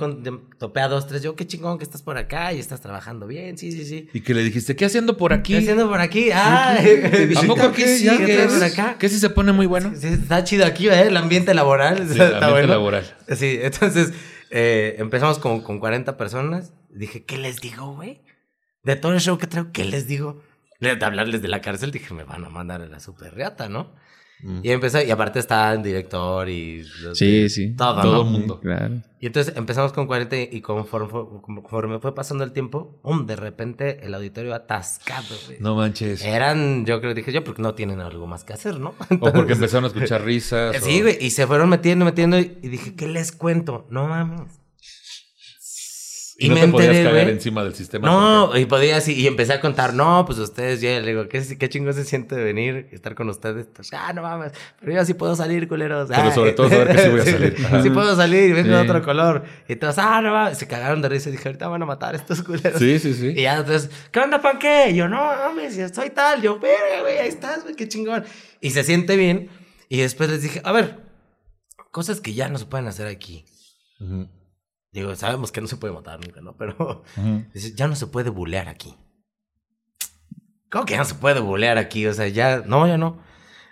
topé 0.58 0.80
a 0.82 0.88
dos, 0.88 1.06
tres, 1.06 1.22
yo, 1.22 1.34
qué 1.36 1.46
chingón 1.46 1.78
que 1.78 1.84
estás 1.84 2.02
por 2.02 2.18
acá 2.18 2.52
y 2.52 2.58
estás 2.58 2.82
trabajando 2.82 3.26
bien, 3.26 3.56
sí, 3.56 3.72
sí, 3.72 3.86
sí. 3.86 4.10
Y 4.12 4.20
que 4.20 4.34
le 4.34 4.44
dijiste, 4.44 4.76
¿qué 4.76 4.84
haciendo 4.84 5.16
por 5.16 5.32
aquí? 5.32 5.54
¿Qué 5.54 5.60
haciendo 5.60 5.88
por 5.88 6.02
aquí? 6.02 6.28
Ah, 6.30 6.76
¿A 7.36 7.42
poco 7.46 7.62
aquí 7.62 7.84
sí? 7.84 8.06
¿Qué 8.06 8.26
¿Qué 8.26 8.34
traes 8.34 8.52
por 8.52 8.62
es? 8.62 8.78
acá? 8.78 8.96
¿Qué 8.98 9.08
si 9.08 9.18
se 9.18 9.30
pone 9.30 9.52
muy 9.52 9.64
bueno? 9.64 9.94
Sí, 9.96 10.08
está 10.08 10.44
chido 10.44 10.66
aquí, 10.66 10.90
¿eh? 10.90 11.06
El 11.06 11.16
ambiente 11.16 11.54
laboral. 11.54 11.96
Sí, 11.96 12.10
está 12.10 12.26
el 12.26 12.34
ambiente 12.34 12.50
bueno. 12.50 12.66
laboral. 12.66 13.16
Sí, 13.34 13.58
entonces 13.62 14.12
eh, 14.50 14.96
empezamos 14.98 15.38
con, 15.38 15.62
con 15.62 15.78
40 15.78 16.18
personas. 16.18 16.74
Dije, 16.90 17.24
¿qué 17.24 17.38
les 17.38 17.62
digo, 17.62 17.94
güey? 17.94 18.20
De 18.82 18.96
todo 18.96 19.14
el 19.14 19.20
show 19.20 19.38
que 19.38 19.46
traigo, 19.46 19.72
¿qué 19.72 19.86
les 19.86 20.06
digo? 20.06 20.42
De 20.80 21.04
hablarles 21.04 21.42
de 21.42 21.48
la 21.48 21.60
cárcel, 21.60 21.90
dije, 21.90 22.14
me 22.14 22.24
van 22.24 22.44
a 22.44 22.48
mandar 22.48 22.82
a 22.82 22.86
la 22.86 23.00
super 23.00 23.34
reata, 23.34 23.68
¿no? 23.68 23.92
Mm. 24.40 24.60
Y 24.62 24.70
empecé, 24.70 25.04
y 25.04 25.10
aparte 25.10 25.40
está 25.40 25.72
el 25.72 25.82
director 25.82 26.48
y... 26.48 26.84
los 27.02 27.18
Sí, 27.18 27.42
de- 27.42 27.48
sí. 27.48 27.74
Todo, 27.74 28.00
Todo 28.00 28.12
¿no? 28.12 28.20
el 28.22 28.26
mundo. 28.28 28.60
Claro. 28.60 29.02
Y 29.18 29.26
entonces 29.26 29.56
empezamos 29.56 29.92
con 29.92 30.06
40 30.06 30.36
y 30.36 30.60
conforme 30.60 31.08
fue, 31.08 31.24
conforme 31.42 31.98
fue 31.98 32.14
pasando 32.14 32.44
el 32.44 32.52
tiempo, 32.52 33.00
¡pum! 33.02 33.26
de 33.26 33.34
repente 33.34 33.98
el 34.06 34.14
auditorio 34.14 34.54
atascado, 34.54 35.34
güey. 35.46 35.58
No 35.58 35.74
manches. 35.74 36.24
Eran, 36.24 36.86
yo 36.86 37.00
creo, 37.00 37.14
dije 37.14 37.32
yo, 37.32 37.42
porque 37.42 37.62
no 37.62 37.74
tienen 37.74 37.98
algo 37.98 38.28
más 38.28 38.44
que 38.44 38.52
hacer, 38.52 38.78
¿no? 38.78 38.94
O 39.20 39.32
porque 39.32 39.54
empezaron 39.54 39.82
a 39.86 39.88
escuchar 39.88 40.22
risas. 40.22 40.76
Sí, 40.84 41.00
o- 41.00 41.02
güey, 41.02 41.18
y 41.20 41.30
se 41.30 41.44
fueron 41.48 41.68
metiendo, 41.68 42.04
metiendo, 42.04 42.38
y 42.38 42.56
y 42.62 42.68
dije, 42.68 42.94
¿qué 42.94 43.08
les 43.08 43.32
cuento? 43.32 43.88
No 43.90 44.06
mames. 44.06 44.60
Y, 46.41 46.49
no 46.51 46.55
te 46.55 46.68
podías 46.68 47.05
cagar 47.05 47.28
encima 47.30 47.64
del 47.64 47.74
sistema. 47.74 48.07
No, 48.09 48.57
y 48.57 48.64
podía 48.66 48.97
así, 48.99 49.12
y 49.12 49.26
empecé 49.26 49.55
a 49.55 49.61
contar, 49.61 49.93
no, 49.93 50.24
pues 50.24 50.39
ustedes, 50.39 50.80
ya, 50.80 51.01
le 51.01 51.09
digo, 51.09 51.28
¿qué, 51.28 51.43
qué 51.59 51.68
chingón 51.68 51.95
se 51.95 52.05
siente 52.05 52.36
de 52.36 52.45
venir 52.45 52.89
y 52.93 52.95
estar 52.95 53.16
con 53.16 53.28
ustedes? 53.28 53.66
Pues, 53.74 53.93
ah, 53.93 54.12
no 54.12 54.22
mames, 54.22 54.53
pero 54.78 54.93
yo 54.93 55.05
sí 55.05 55.14
puedo 55.14 55.34
salir, 55.34 55.66
culeros. 55.66 56.09
Pero 56.09 56.22
Ay. 56.22 56.30
sobre 56.32 56.53
todo 56.53 56.68
saber 56.68 56.95
que 56.95 57.03
sí 57.03 57.09
voy 57.09 57.20
a 57.20 57.24
salir. 57.32 57.57
Ajá. 57.66 57.82
sí 57.82 57.91
puedo 57.91 58.14
salir 58.14 58.51
y 58.51 58.53
vengo 58.53 58.76
de 58.76 58.82
Sí. 58.84 58.89
otro 58.89 59.03
color. 59.05 59.45
Y 59.68 59.74
todos, 59.74 59.99
ah, 59.99 60.20
no 60.22 60.30
mames, 60.30 60.59
se 60.59 60.68
cagaron 60.68 61.03
de 61.03 61.09
risa 61.09 61.28
y 61.28 61.32
dije, 61.32 61.49
ahorita 61.49 61.66
van 61.66 61.82
a 61.82 61.86
matar 61.86 62.14
a 62.14 62.18
estos 62.18 62.41
culeros. 62.45 62.78
Sí, 62.78 63.01
sí, 63.01 63.14
sí. 63.14 63.32
Y 63.36 63.43
ya 63.43 63.57
entonces, 63.59 63.91
¿qué 64.12 64.20
onda, 64.20 64.41
pan 64.41 64.61
qué? 64.61 64.91
Y 64.91 64.95
yo, 64.95 65.09
no 65.09 65.16
mames, 65.16 65.76
yo 65.76 65.89
soy 65.89 66.11
tal. 66.11 66.41
Yo, 66.41 66.61
verga, 66.61 67.01
güey, 67.01 67.18
ahí 67.18 67.28
estás, 67.28 67.64
güey, 67.64 67.74
qué 67.74 67.89
chingón. 67.89 68.22
Y 68.61 68.70
se 68.70 68.84
siente 68.84 69.16
bien. 69.16 69.51
Y 69.89 69.99
después 70.03 70.30
les 70.30 70.43
dije, 70.43 70.61
a 70.62 70.70
ver, 70.70 71.01
cosas 71.91 72.20
que 72.20 72.32
ya 72.34 72.49
no 72.49 72.59
se 72.59 72.66
pueden 72.66 72.86
hacer 72.86 73.09
aquí. 73.09 73.45
Ujú. 73.99 74.28
Digo, 74.93 75.14
sabemos 75.16 75.53
que 75.53 75.61
no 75.61 75.66
se 75.66 75.76
puede 75.76 75.93
matar 75.95 76.18
nunca, 76.20 76.41
¿no? 76.41 76.57
Pero 76.57 77.03
dice, 77.55 77.74
ya 77.74 77.89
no 77.89 77.97
se 77.97 78.07
puede 78.07 78.30
bulear 78.30 78.68
aquí. 78.68 78.95
¿Cómo 80.70 80.84
que 80.84 80.93
ya 80.95 80.99
no 80.99 81.05
se 81.05 81.14
puede 81.14 81.41
bulear 81.41 81.78
aquí? 81.78 82.07
O 82.07 82.14
sea, 82.14 82.28
ya, 82.28 82.62
no, 82.66 82.86
ya 82.86 82.99
no. 82.99 83.18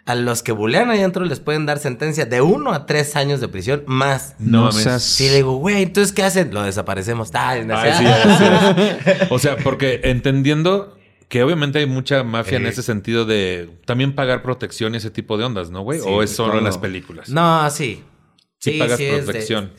A 0.07 0.15
los 0.15 0.43
que 0.43 0.53
bulean 0.53 0.89
ahí 0.89 0.99
adentro 1.01 1.25
les 1.25 1.41
pueden 1.41 1.67
dar 1.67 1.79
sentencia 1.79 2.27
de 2.27 2.41
uno 2.41 2.73
a 2.73 2.87
tres 2.87 3.17
años 3.17 3.41
de 3.41 3.49
prisión 3.49 3.83
más. 3.87 4.37
No 4.39 4.67
No, 4.67 4.73
seas... 4.73 5.03
Sí, 5.03 5.29
le 5.29 5.37
digo, 5.37 5.57
güey, 5.57 5.83
entonces, 5.83 6.13
¿qué 6.15 6.23
hacen? 6.23 6.55
Lo 6.55 6.63
desaparecemos. 6.63 7.31
Ay, 7.35 7.65
no 7.65 7.77
Ay, 7.77 7.93
sí, 7.99 8.05
es. 8.07 9.27
O 9.31 9.39
sea, 9.41 9.57
porque 9.57 10.01
entendiendo 10.05 10.97
que 11.29 11.43
obviamente 11.43 11.81
hay 11.81 11.87
mucha 11.87 12.23
mafia 12.23 12.57
en 12.59 12.63
Sí. 12.63 12.69
ese 12.69 12.83
sentido 12.85 13.25
de 13.25 13.81
también 13.85 14.15
pagar 14.15 14.43
protección 14.45 14.95
y 14.95 14.99
ese 14.99 15.11
tipo 15.11 15.37
de 15.37 15.45
ondas, 15.45 15.71
¿no, 15.71 15.83
güey? 15.83 15.99
Sí, 15.99 16.07
o 16.09 16.23
es 16.23 16.31
solo 16.31 16.57
en 16.59 16.65
las 16.65 16.79
películas. 16.79 17.29
No, 17.29 17.69
sí. 17.71 18.05
Sí, 18.61 18.79
pagas 18.79 19.01
es 19.01 19.11
de- 19.11 19.23
protección. 19.25 19.73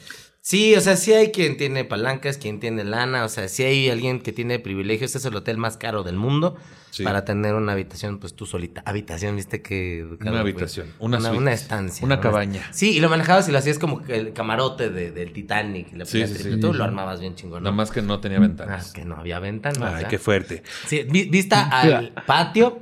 Sí, 0.49 0.75
o 0.75 0.79
sea, 0.79 0.95
sí 0.95 1.11
hay 1.11 1.31
quien 1.33 1.57
tiene 1.57 1.83
palancas, 1.83 2.37
quien 2.37 2.61
tiene 2.61 2.85
lana, 2.85 3.25
o 3.25 3.27
sea, 3.27 3.49
sí 3.49 3.63
hay 3.63 3.89
alguien 3.89 4.21
que 4.21 4.31
tiene 4.31 4.59
privilegios, 4.59 5.13
es 5.13 5.25
el 5.25 5.35
hotel 5.35 5.57
más 5.57 5.75
caro 5.75 6.03
del 6.03 6.15
mundo 6.15 6.55
Sí. 6.89 7.03
para 7.03 7.25
tener 7.25 7.53
una 7.53 7.73
habitación, 7.73 8.17
pues 8.17 8.33
tú 8.33 8.45
solita. 8.45 8.81
Habitación, 8.85 9.35
viste 9.35 9.61
que... 9.61 9.99
educado, 9.99 10.31
Una 10.31 10.39
habitación, 10.39 10.87
una 10.99 11.17
una, 11.17 11.27
suite, 11.27 11.41
una 11.41 11.51
estancia. 11.51 12.05
una 12.05 12.15
¿no? 12.15 12.21
cabaña. 12.21 12.65
Sí, 12.71 12.95
y 12.95 13.01
lo 13.01 13.09
manejabas 13.09 13.49
y 13.49 13.51
lo 13.51 13.57
hacías 13.57 13.77
como 13.77 14.01
que 14.01 14.15
el 14.15 14.31
camarote 14.31 14.89
de- 14.89 15.11
del 15.11 15.33
Titanic. 15.33 15.91
La 15.93 16.05
Sí, 16.05 16.25
sí, 16.25 16.35
sí. 16.35 16.59
Tú 16.61 16.73
lo 16.73 16.85
armabas 16.85 17.19
bien 17.19 17.35
chingón. 17.35 17.63
Nada 17.63 17.75
más 17.75 17.91
que 17.91 18.01
no 18.01 18.21
tenía 18.21 18.37
Ah, 18.37 18.41
ventanas. 18.41 18.93
que 18.93 19.03
no 19.03 19.17
había 19.17 19.39
ventanas. 19.39 19.81
Ay, 19.83 19.93
¿verdad? 19.95 20.09
qué 20.09 20.17
fuerte. 20.17 20.63
Sí, 20.87 21.05
vi- 21.09 21.25
vista 21.29 21.67
al 21.81 22.13
patio 22.25 22.79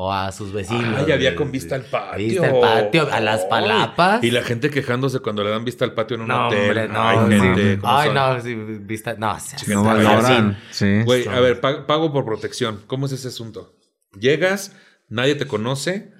o 0.00 0.12
a 0.12 0.30
sus 0.30 0.52
vecinos. 0.52 0.94
Ay, 1.04 1.10
había 1.10 1.34
con 1.34 1.50
vista 1.50 1.74
al 1.74 1.82
patio. 1.82 2.18
Vista 2.42 2.46
al 2.46 2.60
patio, 2.60 3.08
a 3.12 3.18
las 3.18 3.44
palapas. 3.46 4.22
Y 4.22 4.30
la 4.30 4.42
gente 4.42 4.70
quejándose 4.70 5.18
cuando 5.18 5.42
le 5.42 5.50
dan 5.50 5.64
vista 5.64 5.84
al 5.84 5.92
patio 5.92 6.14
en 6.14 6.20
un 6.22 6.28
No, 6.28 6.46
hotel. 6.46 6.68
hombre, 6.68 6.88
no. 6.88 7.02
Ay, 7.02 7.18
sí. 7.28 7.40
gente, 7.40 7.78
¿cómo 7.80 7.96
Ay, 7.98 8.10
no, 8.14 8.40
sí, 8.40 8.54
vista. 8.54 9.14
No, 9.18 9.32
o 9.32 9.40
sea, 9.40 9.58
No 9.74 9.82
valoran. 9.82 10.56
Sí. 10.70 11.02
Güey, 11.04 11.26
a 11.26 11.40
ver, 11.40 11.60
pa- 11.60 11.84
pago 11.86 12.12
por 12.12 12.24
protección. 12.24 12.80
¿Cómo 12.86 13.06
es 13.06 13.12
ese 13.12 13.26
asunto? 13.26 13.74
Llegas, 14.20 14.72
nadie 15.08 15.34
te 15.34 15.46
conoce, 15.48 16.12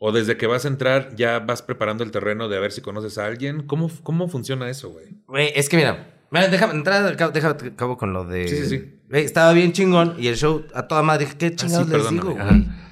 o 0.00 0.10
desde 0.10 0.38
que 0.38 0.46
vas 0.46 0.64
a 0.64 0.68
entrar 0.68 1.14
ya 1.14 1.38
vas 1.40 1.60
preparando 1.60 2.04
el 2.04 2.10
terreno 2.10 2.48
de 2.48 2.56
a 2.56 2.60
ver 2.60 2.72
si 2.72 2.80
conoces 2.80 3.18
a 3.18 3.26
alguien. 3.26 3.66
¿Cómo, 3.66 3.90
cómo 4.04 4.28
funciona 4.28 4.70
eso, 4.70 4.88
güey? 4.88 5.06
Güey, 5.26 5.52
es 5.54 5.68
que 5.68 5.76
mira, 5.76 6.14
mira, 6.30 6.48
déjame 6.48 6.72
entrar, 6.72 7.04
al 7.04 7.16
cabo- 7.16 7.32
déjame 7.32 7.56
acabo 7.72 7.98
con 7.98 8.14
lo 8.14 8.24
de. 8.24 8.48
Sí, 8.48 8.56
sí, 8.56 8.66
sí. 8.70 9.00
Güey, 9.10 9.24
estaba 9.24 9.52
bien 9.52 9.72
chingón 9.72 10.14
y 10.18 10.28
el 10.28 10.36
show 10.36 10.64
a 10.72 10.88
toda 10.88 11.02
madre. 11.02 11.26
Dije, 11.26 11.36
¿qué 11.36 11.54
chingados 11.54 11.88
les 11.88 11.98
perdóname, 12.02 12.20
digo, 12.32 12.40
ajá. 12.40 12.48
güey? 12.54 12.87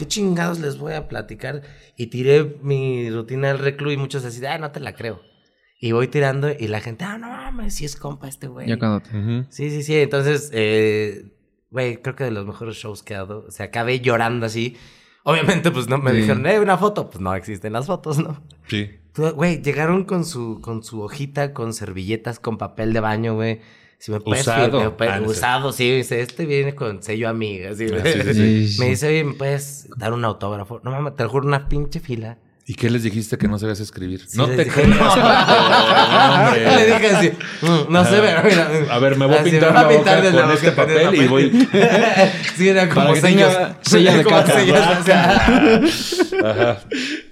¿Qué 0.00 0.08
chingados 0.08 0.60
les 0.60 0.78
voy 0.78 0.94
a 0.94 1.08
platicar? 1.08 1.60
Y 1.94 2.06
tiré 2.06 2.56
mi 2.62 3.10
rutina 3.10 3.48
del 3.48 3.58
reclu 3.58 3.90
y 3.90 3.98
muchos 3.98 4.24
así, 4.24 4.42
ah, 4.46 4.56
no 4.56 4.70
te 4.72 4.80
la 4.80 4.94
creo. 4.94 5.20
Y 5.78 5.92
voy 5.92 6.08
tirando 6.08 6.48
y 6.50 6.68
la 6.68 6.80
gente, 6.80 7.04
ah, 7.04 7.18
no 7.18 7.28
mames, 7.28 7.74
si 7.74 7.84
es 7.84 7.96
compa 7.96 8.26
este 8.26 8.46
güey. 8.48 8.66
Ya 8.66 8.78
cuando 8.78 9.00
te... 9.00 9.10
Sí, 9.50 9.68
sí, 9.68 9.82
sí. 9.82 9.96
Entonces, 9.96 10.48
eh, 10.54 11.26
güey, 11.70 11.98
creo 12.00 12.16
que 12.16 12.24
de 12.24 12.30
los 12.30 12.46
mejores 12.46 12.76
shows 12.76 13.02
que 13.02 13.12
he 13.12 13.16
dado. 13.18 13.44
O 13.46 13.50
sea, 13.50 13.66
acabé 13.66 14.00
llorando 14.00 14.46
así. 14.46 14.74
Obviamente, 15.22 15.70
pues 15.70 15.86
no 15.86 15.98
me 15.98 16.12
Sí. 16.12 16.16
dijeron, 16.16 16.46
eh, 16.46 16.58
una 16.60 16.78
foto. 16.78 17.10
Pues 17.10 17.20
no 17.20 17.34
existen 17.34 17.74
las 17.74 17.84
fotos, 17.86 18.18
¿no? 18.18 18.42
Sí. 18.68 18.88
Güey, 19.34 19.60
llegaron 19.60 20.04
con 20.04 20.24
su, 20.24 20.62
con 20.62 20.82
su 20.82 21.02
hojita, 21.02 21.52
con 21.52 21.74
servilletas, 21.74 22.40
con 22.40 22.56
papel 22.56 22.94
de 22.94 23.00
baño, 23.00 23.34
güey. 23.34 23.60
Si 24.00 24.10
me 24.10 24.18
puedes 24.18 24.46
Usado. 24.46 24.80
me 24.80 24.90
puedes- 24.90 25.12
Ah, 25.14 25.20
no 25.20 25.28
usado, 25.28 25.72
sí. 25.72 25.90
Dice, 25.98 26.22
este 26.22 26.46
viene 26.46 26.74
con 26.74 27.02
sello 27.02 27.28
amiga. 27.28 27.70
Ah, 27.72 27.74
sí, 27.76 27.86
sí, 27.88 28.34
sí. 28.34 28.68
Sí, 28.68 28.80
Me 28.80 28.88
dice, 28.88 29.08
oye, 29.08 29.24
¿me 29.24 29.34
puedes 29.34 29.88
dar 29.96 30.12
un 30.14 30.24
autógrafo? 30.24 30.80
No 30.82 30.90
mames, 30.90 31.14
te 31.16 31.22
lo 31.22 31.28
juro, 31.28 31.46
una 31.46 31.68
pinche 31.68 32.00
fila. 32.00 32.38
¿Y 32.66 32.74
qué 32.74 32.88
les 32.88 33.02
dijiste 33.02 33.36
que 33.36 33.48
no 33.48 33.58
sabías 33.58 33.80
escribir? 33.80 34.20
Sí, 34.28 34.38
no 34.38 34.46
te 34.46 34.64
dije, 34.64 34.86
no. 34.86 35.12
hombre. 35.12 36.76
Le 36.76 36.86
dije 36.86 37.06
así, 37.16 37.32
"Mm, 37.62 37.92
no 37.92 38.04
sé, 38.04 38.20
pero 38.20 38.42
mira. 38.44 38.70
A 38.94 38.98
ver, 39.00 39.16
me 39.16 39.26
voy 39.26 39.34
a 39.36 39.42
pintar 39.42 39.72
me 39.72 39.74
voy 39.74 39.74
la 39.74 39.80
a 39.80 39.88
pintar 39.88 40.16
boca 40.18 40.30
de 40.30 40.32
la 40.36 40.42
con 40.42 40.52
este 40.52 40.72
papel 40.72 41.14
y 41.16 41.26
voy- 41.26 41.50
sí, 42.56 42.68
era 42.68 42.88
como 42.88 43.12
tenga 43.14 43.76
sello 43.82 44.12
de 44.12 44.22
como 44.24 44.36
Ajá. 46.44 46.82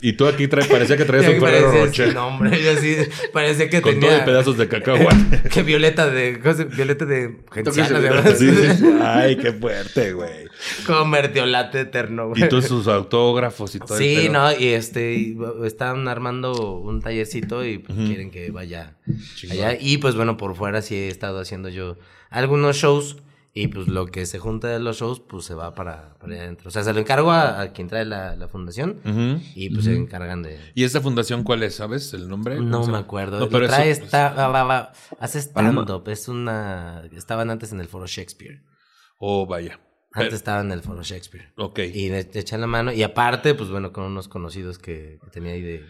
Y 0.01 0.13
tú 0.15 0.27
aquí 0.27 0.49
traes, 0.49 0.67
parecía 0.69 0.97
que 0.97 1.05
traías 1.05 1.33
un 1.33 1.41
Ferrero 1.41 1.73
Rocher. 1.73 2.15
No, 2.15 2.29
hombre, 2.29 2.63
yo 2.63 2.73
así, 2.73 2.97
parecía 3.33 3.69
que 3.69 3.81
Con 3.81 3.93
todo 3.95 4.01
tenía... 4.03 4.19
de 4.19 4.25
pedazos 4.25 4.57
de 4.59 4.69
cacahuate. 4.69 5.49
Que 5.53 5.63
violeta 5.63 6.09
de... 6.09 6.41
¿cómo 6.41 6.55
se- 6.55 6.65
Violeta 6.65 7.05
de... 7.05 7.39
genciana, 7.53 8.01
de 8.01 8.37
Sí, 8.37 8.51
sí, 8.51 8.77
sí. 8.79 8.85
Ay, 9.03 9.37
qué 9.37 9.53
fuerte, 9.53 10.13
güey. 10.13 10.49
Como 10.87 11.05
mertiolate 11.07 11.81
eterno, 11.81 12.29
güey. 12.29 12.45
Y 12.45 12.49
todos 12.49 12.67
sus 12.67 12.89
autógrafos 12.89 13.75
y 13.75 13.79
todo 13.79 13.99
el 13.99 14.05
Sí, 14.05 14.29
no, 14.29 14.53
y 14.53 14.69
este, 14.69 15.15
y, 15.15 15.39
están 15.65 16.09
armando 16.09 16.79
un 16.79 17.01
tallercito 17.01 17.65
y 17.65 17.79
pues, 17.79 17.97
quieren 17.99 18.31
que 18.31 18.51
vaya 18.51 18.95
allá. 19.51 19.77
Y 19.81 19.99
pues 19.99 20.15
bueno, 20.15 20.37
por 20.37 20.55
fuera 20.55 20.83
sí 20.83 20.95
he 20.95 21.09
estado 21.09 21.41
haciendo 21.41 21.69
yo 21.69 21.97
algunos 22.31 22.77
shows 22.77 23.17
y 23.55 23.69
pues 23.69 23.89
lo 23.89 24.07
que 24.07 24.25
se 24.27 24.39
junta 24.39 24.69
de 24.69 24.79
los 24.79 24.99
shows 24.99 25.21
pues 25.21 25.45
se 25.45 25.55
va 25.55 25.75
para, 25.75 26.15
para 26.19 26.33
allá 26.35 26.43
adentro. 26.45 26.69
O 26.69 26.71
sea, 26.71 26.85
se 26.85 26.93
lo 26.93 27.01
encargo 27.01 27.31
a, 27.33 27.61
a 27.61 27.73
quien 27.73 27.89
trae 27.89 28.05
la, 28.05 28.37
la 28.37 28.47
fundación 28.49 29.01
y 29.55 29.71
pues 29.71 29.85
se 29.87 29.97
encargan 29.97 30.43
de... 30.43 30.59
¿Y 30.75 30.85
esta 30.85 31.01
fundación 31.01 31.43
cuál 31.43 31.63
es? 31.63 31.75
¿Sabes 31.77 32.13
el 32.15 32.29
nombre? 32.29 32.57
¿Cómo 32.57 32.69
No 32.69 32.87
me 32.87 32.99
acuerdo. 32.99 33.39
No, 33.39 33.47
Lo 33.47 33.51
pero 33.51 33.65
eso, 33.65 33.75
trae 33.75 33.87
pues, 33.95 33.99
esta- 34.05 34.33
va- 34.35 34.49
va- 34.49 34.65
va, 34.65 34.93
hace 35.19 35.39
stand-up. 35.41 36.09
Es 36.09 36.29
una... 36.29 37.03
Estaban 37.17 37.51
antes 37.51 37.73
en 37.73 37.81
el 37.81 37.89
foro 37.89 38.07
Shakespeare. 38.07 38.63
Oh, 39.19 39.47
vaya. 39.47 39.81
Antes 40.13 40.33
Eh, 40.35 40.37
estaba 40.37 40.61
en 40.61 40.71
el 40.73 40.81
foro 40.83 41.03
Shakespeare. 41.03 41.53
ok. 41.57 41.81
Y 41.81 42.09
le 42.11 42.25
le 42.33 42.41
echan 42.41 42.61
la 42.61 42.67
mano. 42.67 42.93
Y 42.93 43.03
aparte, 43.03 43.55
pues 43.55 43.71
bueno, 43.71 43.93
con 43.93 44.05
unos 44.05 44.29
conocidos 44.29 44.79
que, 44.79 45.19
que 45.25 45.31
tenía 45.31 45.53
ahí 45.53 45.63
de... 45.63 45.85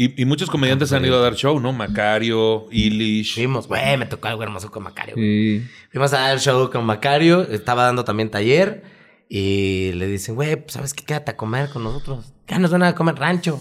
Y, 0.00 0.22
y 0.22 0.24
muchos 0.26 0.48
comediantes 0.48 0.92
han 0.92 1.04
ido 1.04 1.18
a 1.18 1.20
dar 1.22 1.34
show, 1.34 1.58
¿no? 1.58 1.72
Macario, 1.72 2.66
Ilish. 2.70 3.34
Fuimos, 3.34 3.66
güey, 3.66 3.96
me 3.96 4.06
tocó 4.06 4.28
algo 4.28 4.44
hermoso 4.44 4.70
con 4.70 4.84
Macario. 4.84 5.16
güey. 5.16 5.58
Sí. 5.60 5.66
Fuimos 5.90 6.12
a 6.12 6.20
dar 6.20 6.38
show 6.38 6.70
con 6.70 6.84
Macario, 6.86 7.42
estaba 7.42 7.82
dando 7.84 8.04
también 8.04 8.30
taller 8.30 8.84
y 9.28 9.90
le 9.94 10.06
dicen, 10.06 10.36
güey, 10.36 10.54
pues 10.56 10.74
sabes 10.74 10.94
qué, 10.94 11.04
quédate 11.04 11.32
a 11.32 11.36
comer 11.36 11.68
con 11.70 11.82
nosotros. 11.82 12.32
¿qué 12.46 12.58
nos 12.60 12.70
van 12.70 12.84
a 12.84 12.94
comer? 12.94 13.16
Rancho. 13.16 13.60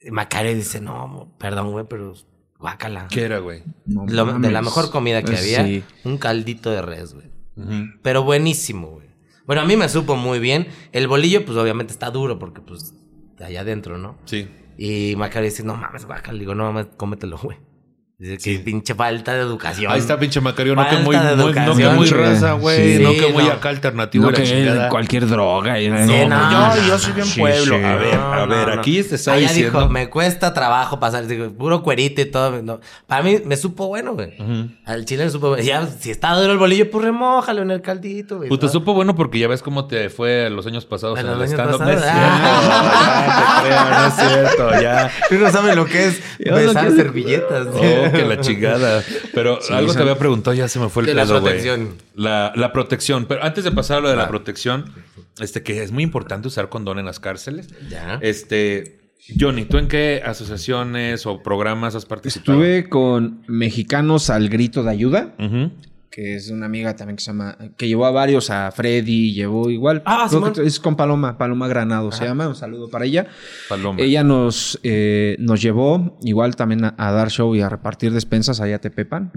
Y 0.00 0.10
Macario 0.10 0.54
dice, 0.54 0.80
no, 0.80 1.36
perdón, 1.38 1.72
güey, 1.72 1.84
pero 1.88 2.14
guácala. 2.58 3.06
¿Qué 3.10 3.22
era, 3.22 3.38
güey? 3.38 3.62
No 3.84 4.06
de 4.06 4.50
la 4.50 4.62
mejor 4.62 4.90
comida 4.90 5.20
que 5.22 5.32
Pues 5.32 5.40
había, 5.42 5.64
sí. 5.64 5.84
un 6.04 6.16
caldito 6.18 6.70
de 6.70 6.80
res, 6.82 7.12
güey. 7.14 7.26
Pero 8.02 8.22
buenísimo, 8.22 8.88
güey. 8.92 9.08
Bueno, 9.46 9.60
a 9.62 9.64
mí 9.66 9.76
me 9.76 9.88
supo 9.90 10.16
muy 10.16 10.38
bien. 10.38 10.68
El 10.92 11.06
bolillo, 11.06 11.44
pues 11.44 11.58
obviamente 11.58 11.92
está 11.92 12.10
duro 12.10 12.38
porque, 12.38 12.60
pues, 12.60 12.94
de 13.36 13.44
allá 13.44 13.60
adentro, 13.60 13.98
¿no? 13.98 14.16
Sí. 14.24 14.48
Y 14.78 15.16
Macario 15.16 15.50
dice, 15.50 15.64
no 15.64 15.76
mames, 15.76 16.06
guácala. 16.06 16.38
Digo, 16.38 16.54
no 16.54 16.64
mames, 16.72 16.86
cómetelo, 16.96 17.36
güey. 17.36 17.58
Dice 18.20 18.36
que 18.38 18.58
pinche 18.58 18.96
falta 18.96 19.32
de 19.34 19.42
educación. 19.42 19.92
Ahí 19.92 20.00
está 20.00 20.18
pinche 20.18 20.40
Macario, 20.40 20.74
no 20.74 20.88
que 20.88 20.96
muy, 20.96 21.14
de 21.14 21.36
muy- 21.36 21.52
no 21.52 21.76
que 21.76 21.88
muy 21.90 22.06
raza, 22.08 22.54
güey, 22.54 22.96
Sí, 22.96 23.02
no 23.04 23.12
que 23.12 23.32
muy 23.32 23.44
no. 23.44 23.52
acá 23.52 23.68
alternativo 23.68 24.24
No 24.28 24.32
que 24.36 24.42
chingada. 24.42 24.88
cualquier 24.88 25.28
droga. 25.28 25.78
y- 25.80 25.84
Sí, 25.86 25.90
no, 26.26 26.26
no, 26.28 26.76
yo- 26.76 26.82
yo 26.88 26.98
soy 26.98 27.12
bien 27.12 27.26
Sí, 27.28 27.38
pueblo. 27.38 27.76
sí. 27.78 27.84
A 27.84 27.94
ver, 27.94 28.14
a 28.16 28.44
ver, 28.46 28.70
aquí 28.76 29.04
te 29.04 29.14
está 29.14 29.34
Allá 29.34 29.42
diciendo- 29.46 29.78
dijo, 29.78 29.88
me 29.92 30.10
cuesta 30.10 30.52
trabajo 30.52 30.98
pasar. 30.98 31.28
Digo, 31.28 31.48
puro 31.52 31.80
cuerito 31.84 32.20
y 32.20 32.24
todo. 32.24 32.60
no. 32.60 32.80
Para 33.06 33.22
mí 33.22 33.38
me 33.44 33.56
supo 33.56 33.86
bueno, 33.86 34.14
güey. 34.14 34.32
Al 34.84 35.04
chile 35.04 35.24
me 35.26 35.30
supo 35.30 35.50
bueno. 35.50 35.62
Ya, 35.62 35.86
si 35.86 36.10
está 36.10 36.34
duro 36.34 36.50
el 36.50 36.58
bolillo, 36.58 36.90
pues 36.90 37.04
remójalo 37.04 37.62
en 37.62 37.70
el 37.70 37.82
caldito, 37.82 38.38
güey. 38.38 38.48
Pues 38.48 38.58
te 38.58 38.68
supo 38.68 38.94
bueno 38.94 39.14
porque 39.14 39.38
ya 39.38 39.46
ves 39.46 39.62
cómo 39.62 39.86
te 39.86 40.10
fue 40.10 40.50
los 40.50 40.66
años 40.66 40.84
pasados 40.86 41.20
en 41.20 41.26
los 41.28 41.36
el 41.36 41.42
años 41.42 41.52
stand-up. 41.52 41.80
No 41.82 41.90
es 41.90 42.00
pasados, 42.02 42.18
cierto, 42.42 42.90
ya 43.30 43.62
te 43.62 43.68
creo, 43.68 43.90
no 43.90 44.06
es 44.06 44.14
cierto, 44.16 44.82
ya. 44.82 45.10
Tú 45.28 45.34
no 45.36 45.50
sabes 45.52 45.76
lo 45.76 45.84
que 45.84 46.06
es 46.08 46.20
besar 46.40 46.90
servilletas. 46.90 47.66
Oh, 47.72 48.07
que 48.12 48.24
la 48.24 48.40
chingada. 48.40 49.02
Pero 49.34 49.58
algo 49.70 49.86
te 49.86 49.92
esa- 49.92 50.00
había 50.02 50.18
preguntado, 50.18 50.54
ya 50.54 50.68
se 50.68 50.78
me 50.78 50.88
fue 50.88 51.02
el 51.02 51.06
De 51.08 51.14
la 51.14 51.22
pedo, 51.24 51.40
güey. 51.40 51.52
protección. 51.54 51.94
La, 52.14 52.52
la 52.56 52.72
protección. 52.72 53.26
Pero 53.26 53.42
antes 53.44 53.64
de 53.64 53.72
pasar 53.72 53.98
a 53.98 54.00
lo 54.00 54.08
de 54.10 54.16
la 54.16 54.24
Ah. 54.24 54.28
protección, 54.28 54.92
este 55.40 55.62
que 55.62 55.82
es 55.82 55.92
muy 55.92 56.02
importante 56.02 56.48
usar 56.48 56.68
condón 56.68 56.98
en 56.98 57.04
las 57.06 57.20
cárceles. 57.20 57.68
Ya. 57.90 58.18
Este, 58.22 58.98
Johnny, 59.38 59.64
¿tú 59.66 59.78
en 59.78 59.88
qué 59.88 60.22
asociaciones 60.24 61.26
o 61.26 61.42
programas 61.42 61.94
has 61.94 62.06
participado? 62.06 62.58
Estuve 62.62 62.88
con 62.88 63.42
Mexicanos 63.46 64.30
al 64.30 64.48
Grito 64.48 64.82
de 64.82 64.90
Ayuda, 64.90 65.34
Ujú. 65.38 65.70
Que 66.10 66.36
es 66.36 66.50
una 66.50 66.66
amiga 66.66 66.96
también 66.96 67.16
que 67.16 67.22
se 67.22 67.30
llama, 67.30 67.56
que 67.76 67.86
llevó 67.86 68.06
a 68.06 68.10
varios, 68.10 68.50
a 68.50 68.70
Freddy, 68.70 69.32
llevó 69.32 69.70
igual. 69.70 70.02
Ah, 70.06 70.28
que 70.54 70.62
es 70.62 70.80
con 70.80 70.96
Paloma, 70.96 71.38
Paloma 71.38 71.68
Granado 71.68 72.10
se 72.12 72.24
llama, 72.24 72.48
un 72.48 72.54
saludo 72.54 72.88
para 72.88 73.04
ella. 73.04 73.26
Paloma. 73.68 74.00
Ella 74.00 74.24
nos, 74.24 74.80
eh, 74.82 75.36
nos 75.38 75.60
llevó 75.60 76.18
igual 76.22 76.56
también 76.56 76.84
a, 76.84 76.94
a 76.96 77.12
dar 77.12 77.30
show 77.30 77.54
y 77.54 77.60
a 77.60 77.68
repartir 77.68 78.12
despensas 78.12 78.60
allá 78.60 78.76
a 78.76 78.80
Tepepan. 78.80 79.32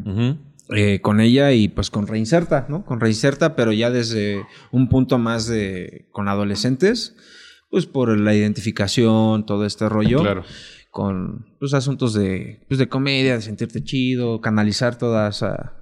Eh, 0.74 1.02
con 1.02 1.20
ella 1.20 1.52
y 1.52 1.68
pues 1.68 1.90
con 1.90 2.08
Reinserta, 2.08 2.66
¿no? 2.70 2.86
Con 2.86 3.02
Reinserta, 3.02 3.56
pero 3.58 3.74
ya 3.74 3.92
desde 3.92 4.46
un 4.72 4.88
punto 4.88 5.18
más 5.18 5.46
de 5.48 6.08
con 6.12 6.30
adolescentes, 6.30 7.16
pues 7.70 7.86
por 7.86 8.18
la 8.18 8.34
identificación, 8.34 9.46
todo 9.46 9.66
este 9.66 9.90
rollo. 9.90 10.22
Claro. 10.22 10.44
Con 10.90 11.46
pues 11.60 11.74
asuntos 11.74 12.14
de, 12.14 12.62
pues, 12.68 12.78
de 12.78 12.90
comedia, 12.90 13.36
de 13.36 13.42
sentirte 13.42 13.84
chido, 13.84 14.42
canalizar 14.42 14.98
toda 14.98 15.30
esa... 15.30 15.74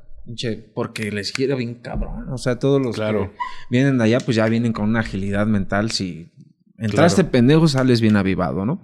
Porque 0.74 1.12
les 1.12 1.32
quiero 1.32 1.58
bien 1.58 1.76
cabrón. 1.76 2.30
O 2.30 2.38
sea, 2.38 2.60
todos 2.60 2.82
los 2.82 2.96
Claro. 2.96 3.32
que 3.32 3.38
vienen 3.70 3.98
de 3.98 4.04
allá, 4.06 4.20
pues 4.20 4.36
ya 4.38 4.48
vienen 4.48 4.74
con 4.74 4.90
una 4.90 5.00
agilidad 5.02 5.48
mental. 5.48 5.92
Si 5.92 6.32
entraste 6.78 7.22
Claro. 7.24 7.32
pendejo, 7.32 7.68
sales 7.68 8.02
bien 8.02 8.16
avivado, 8.16 8.66
¿no? 8.66 8.82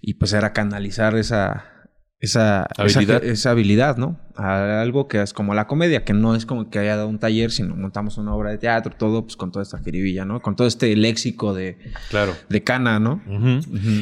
Y 0.00 0.14
pues 0.14 0.32
era 0.32 0.52
canalizar 0.52 1.16
esa, 1.16 1.64
esa 2.20 2.66
Habilidad. 2.76 3.22
esa, 3.22 3.32
esa 3.32 3.50
habilidad, 3.50 3.96
¿no? 3.98 4.18
A 4.36 4.80
algo 4.80 5.06
que 5.08 5.20
es 5.22 5.32
como 5.32 5.54
la 5.54 5.66
comedia, 5.66 6.04
que 6.04 6.12
no 6.14 6.34
es 6.34 6.46
como 6.46 6.70
que 6.70 6.78
haya 6.78 6.96
dado 6.96 7.08
un 7.08 7.18
taller, 7.18 7.50
sino 7.50 7.76
montamos 7.76 8.16
una 8.18 8.34
obra 8.34 8.50
de 8.50 8.58
teatro, 8.58 8.94
todo, 8.96 9.22
pues 9.24 9.36
con 9.36 9.52
toda 9.52 9.62
esta 9.62 9.78
jiribilla, 9.78 10.24
¿no? 10.24 10.40
Con 10.40 10.56
todo 10.56 10.66
este 10.66 10.94
léxico 10.96 11.52
de, 11.54 11.78
Claro. 12.10 12.32
de 12.48 12.62
cana, 12.64 12.98
¿no? 12.98 13.22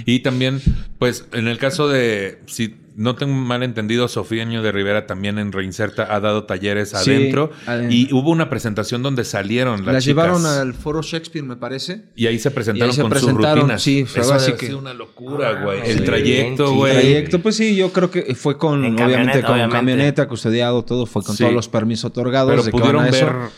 Y 0.06 0.20
también, 0.20 0.60
pues, 0.98 1.26
en 1.32 1.48
el 1.48 1.58
caso 1.58 1.88
de, 1.88 2.40
si 2.46 2.76
no 2.96 3.14
tengo 3.16 3.32
mal 3.34 3.62
entendido, 3.62 4.08
Sofía 4.08 4.42
Año 4.42 4.62
de 4.62 4.72
Rivera 4.72 5.06
también 5.06 5.38
en 5.38 5.52
Reinserta 5.52 6.14
ha 6.14 6.20
dado 6.20 6.44
talleres 6.44 6.90
Sí, 6.90 7.10
adentro 7.10 7.50
adentro. 7.66 7.94
y 7.94 8.12
hubo 8.12 8.30
una 8.30 8.50
presentación 8.50 9.02
donde 9.02 9.24
salieron 9.24 9.84
las, 9.84 9.94
Las 9.94 10.04
chicas. 10.04 10.06
llevaron 10.26 10.46
al 10.46 10.74
foro 10.74 11.02
Shakespeare, 11.02 11.44
me 11.46 11.56
parece. 11.56 12.02
y 12.16 12.26
ahí 12.26 12.38
se 12.38 12.50
presentaron 12.50 12.88
Y 12.88 12.90
ahí 12.90 12.96
se 12.96 13.02
con 13.02 13.10
presentaron, 13.10 13.42
sus 13.54 13.60
rutinas. 13.62 13.82
sí, 13.82 14.04
fue 14.04 14.20
Eso 14.22 14.34
así 14.34 14.52
ha 14.52 14.56
que- 14.56 14.66
sido 14.66 14.78
una 14.78 14.94
locura, 14.94 15.48
Ah, 15.60 15.64
güey. 15.64 15.80
sí, 15.84 15.90
el 15.90 16.04
trayecto, 16.04 16.74
güey. 16.74 16.92
chido. 16.92 17.02
Trayecto, 17.02 17.38
pues 17.40 17.56
sí, 17.56 17.76
yo 17.76 17.92
creo 17.92 18.10
que 18.10 18.34
fue 18.34 18.58
con, 18.58 18.84
En 18.84 18.94
obviamente, 18.94 19.12
camioneta, 19.16 19.40
con 19.46 19.54
obviamente. 19.54 19.76
camioneta, 19.76 20.28
custodiado, 20.28 20.84
todo, 20.84 21.06
fue 21.06 21.22
con 21.22 21.36
Sí. 21.36 21.42
todos 21.44 21.54
los 21.54 21.68
permisos 21.68 22.06
otorgados. 22.06 22.50
Pero 22.50 22.62
de 22.62 22.70
que 22.70 22.76
van 22.76 22.80
pudieron 22.82 23.06
eso. 23.06 23.52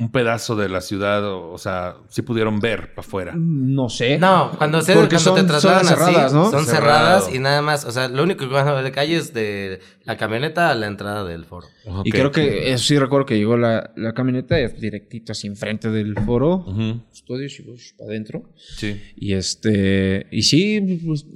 Un 0.00 0.10
pedazo 0.12 0.54
de 0.56 0.68
la 0.68 0.80
ciudad, 0.80 1.24
o, 1.24 1.50
o 1.52 1.58
sea, 1.58 1.96
sí 2.08 2.22
pudieron 2.22 2.60
ver 2.60 2.94
para 2.94 3.06
afuera. 3.06 3.34
No 3.36 3.88
sé. 3.88 4.18
No, 4.18 4.52
cuando, 4.56 4.80
se, 4.80 4.94
Porque 4.94 5.16
cuando 5.16 5.30
son- 5.30 5.36
te 5.36 5.44
trasladan 5.44 5.84
son 5.84 5.88
cerradas, 5.96 6.24
así, 6.26 6.34
¿no? 6.34 6.50
son 6.50 6.64
Cerrado. 6.66 7.20
cerradas 7.20 7.34
y 7.34 7.38
nada 7.40 7.62
más. 7.62 7.84
O 7.84 7.90
sea, 7.90 8.08
lo 8.08 8.22
único 8.22 8.46
que 8.48 8.54
van 8.54 8.68
a 8.68 8.72
ver 8.72 8.84
de 8.84 8.92
calle 8.92 9.16
es 9.16 9.32
de 9.34 9.80
la 10.04 10.16
camioneta 10.16 10.70
a 10.70 10.74
la 10.74 10.86
entrada 10.86 11.24
del 11.24 11.44
foro. 11.44 11.66
Y 12.04 12.10
creo 12.10 12.30
que 12.30 12.72
eso 12.72 12.84
sí 12.84 12.98
recuerdo 12.98 13.26
que 13.26 13.36
llegó 13.38 13.56
la, 13.56 13.90
la 13.96 14.12
camioneta 14.12 14.56
directito 14.56 15.32
así 15.32 15.46
enfrente 15.46 15.90
del 15.90 16.14
foro. 16.24 16.64
Estudios 17.12 17.58
y 17.58 17.62
pues, 17.62 17.94
para 17.98 18.10
adentro. 18.10 18.42
Sí. 18.76 19.00
Y 19.16 19.32
este. 19.34 20.26
Y 20.30 20.42
sí, 20.42 21.02
pues, 21.04 21.26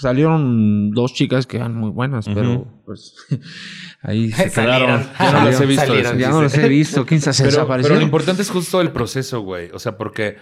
salieron 0.00 0.90
dos 0.90 1.14
chicas 1.14 1.46
que 1.46 1.56
eran 1.58 1.74
muy 1.74 1.90
buenas, 1.90 2.26
pero 2.26 2.66
pues 2.84 3.14
ahí 4.02 4.30
se 4.32 4.50
Salieron. 4.50 5.02
quedaron. 5.02 5.08
Ya 5.18 5.32
no 5.32 5.44
las 5.44 5.60
he 5.60 5.66
visto. 5.66 5.86
Salieron, 5.86 6.18
Ya 6.18 6.30
no 6.30 6.42
los 6.42 6.58
he 6.58 6.68
visto. 6.68 7.06
¿Quién 7.06 7.20
se 7.20 7.30
Pero, 7.42 7.66
pero 7.92 8.00
lo 8.00 8.06
importante 8.06 8.42
es 8.42 8.50
justo 8.50 8.80
el 8.80 8.90
proceso, 8.92 9.40
güey. 9.40 9.70
O 9.72 9.78
sea, 9.78 9.96
porque 9.96 10.36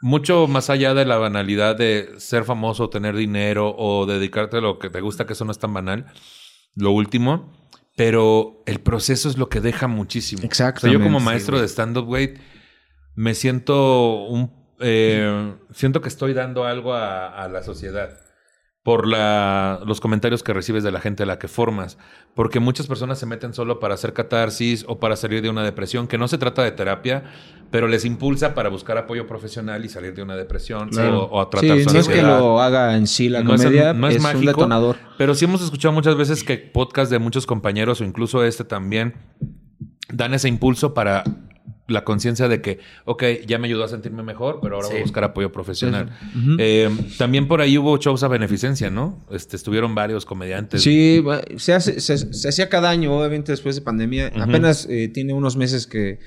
mucho 0.00 0.46
más 0.48 0.70
allá 0.70 0.94
de 0.94 1.04
la 1.04 1.16
banalidad 1.16 1.76
de 1.76 2.14
ser 2.18 2.44
famoso, 2.44 2.90
tener 2.90 3.14
dinero 3.14 3.74
o 3.76 4.06
dedicarte 4.06 4.56
a 4.56 4.60
lo 4.60 4.78
que 4.78 4.90
te 4.90 5.00
gusta, 5.00 5.26
que 5.26 5.34
eso 5.34 5.44
no 5.44 5.52
es 5.52 5.58
tan 5.58 5.72
banal, 5.72 6.06
lo 6.74 6.90
último, 6.90 7.52
pero 7.96 8.62
el 8.66 8.80
proceso 8.80 9.28
es 9.28 9.38
lo 9.38 9.48
que 9.48 9.60
deja 9.60 9.86
muchísimo. 9.86 10.42
O 10.44 10.54
sea, 10.54 10.74
yo 10.90 11.00
como 11.00 11.20
maestro 11.20 11.60
de 11.60 11.68
stand-up, 11.68 12.06
güey, 12.06 12.34
me 13.14 13.34
siento 13.34 14.24
un... 14.24 14.50
eh, 14.80 15.54
siento 15.72 16.00
que 16.00 16.08
estoy 16.08 16.32
dando 16.32 16.64
algo 16.64 16.94
a, 16.94 17.28
a 17.28 17.48
la 17.48 17.62
sociedad 17.62 18.10
por 18.82 19.06
la, 19.06 19.80
los 19.86 20.00
comentarios 20.00 20.42
que 20.42 20.52
recibes 20.52 20.82
de 20.82 20.90
la 20.90 21.00
gente 21.00 21.22
a 21.22 21.26
la 21.26 21.38
que 21.38 21.46
formas. 21.46 21.98
Porque 22.34 22.58
muchas 22.58 22.88
personas 22.88 23.18
se 23.18 23.26
meten 23.26 23.54
solo 23.54 23.78
para 23.78 23.94
hacer 23.94 24.12
catarsis 24.12 24.84
o 24.88 24.98
para 24.98 25.14
salir 25.14 25.40
de 25.40 25.48
una 25.50 25.62
depresión, 25.62 26.08
que 26.08 26.18
no 26.18 26.26
se 26.26 26.36
trata 26.36 26.64
de 26.64 26.72
terapia, 26.72 27.22
pero 27.70 27.86
les 27.86 28.04
impulsa 28.04 28.54
para 28.54 28.68
buscar 28.70 28.98
apoyo 28.98 29.26
profesional 29.28 29.84
y 29.84 29.88
salir 29.88 30.14
de 30.14 30.22
una 30.22 30.34
depresión 30.34 30.90
o, 30.98 31.24
o 31.26 31.40
a 31.40 31.48
tratar 31.48 31.78
Sí, 31.78 31.84
su 31.84 31.92
no 31.94 32.00
es 32.00 32.08
que 32.08 32.22
lo 32.22 32.60
haga 32.60 32.96
en 32.96 33.06
sí 33.06 33.28
la 33.28 33.42
No 33.44 33.54
es- 33.54 33.62
comedia, 33.62 33.92
no 33.92 34.08
es 34.08 34.16
es, 34.16 34.34
un 34.34 34.44
detonador. 34.46 34.96
Pero 35.16 35.34
sí 35.36 35.44
hemos 35.44 35.62
escuchado 35.62 35.92
muchas 35.92 36.16
veces 36.16 36.42
que 36.42 36.58
podcast 36.58 37.10
de 37.10 37.18
muchos 37.20 37.46
compañeros 37.46 38.00
o 38.00 38.04
incluso 38.04 38.42
este 38.44 38.64
también 38.64 39.14
dan 40.12 40.34
ese 40.34 40.48
impulso 40.48 40.92
para 40.92 41.22
la 41.88 42.04
conciencia 42.04 42.48
de 42.48 42.60
que, 42.60 42.78
ok, 43.04 43.24
ya 43.46 43.58
me 43.58 43.66
ayudó 43.66 43.84
a 43.84 43.88
sentirme 43.88 44.22
mejor, 44.22 44.60
pero 44.62 44.76
ahora 44.76 44.88
voy 44.88 44.98
a 44.98 45.02
buscar 45.02 45.24
apoyo 45.24 45.52
profesional. 45.52 46.10
Eh, 46.58 46.88
también 47.18 47.48
por 47.48 47.60
ahí 47.60 47.76
hubo 47.78 47.96
shows 47.98 48.22
a 48.22 48.28
beneficencia, 48.28 48.90
¿no? 48.90 49.24
Este, 49.30 49.56
estuvieron 49.56 49.94
varios 49.94 50.24
comediantes. 50.24 50.82
Sí, 50.82 51.22
se, 51.56 51.74
hace, 51.74 52.00
se, 52.00 52.32
se 52.32 52.48
hacía 52.48 52.68
cada 52.68 52.90
año, 52.90 53.16
obviamente 53.16 53.52
después 53.52 53.74
de 53.74 53.82
pandemia. 53.82 54.32
Apenas 54.40 54.86
eh, 54.88 55.08
tiene 55.08 55.32
unos 55.32 55.56
meses 55.56 55.86
que, 55.86 56.20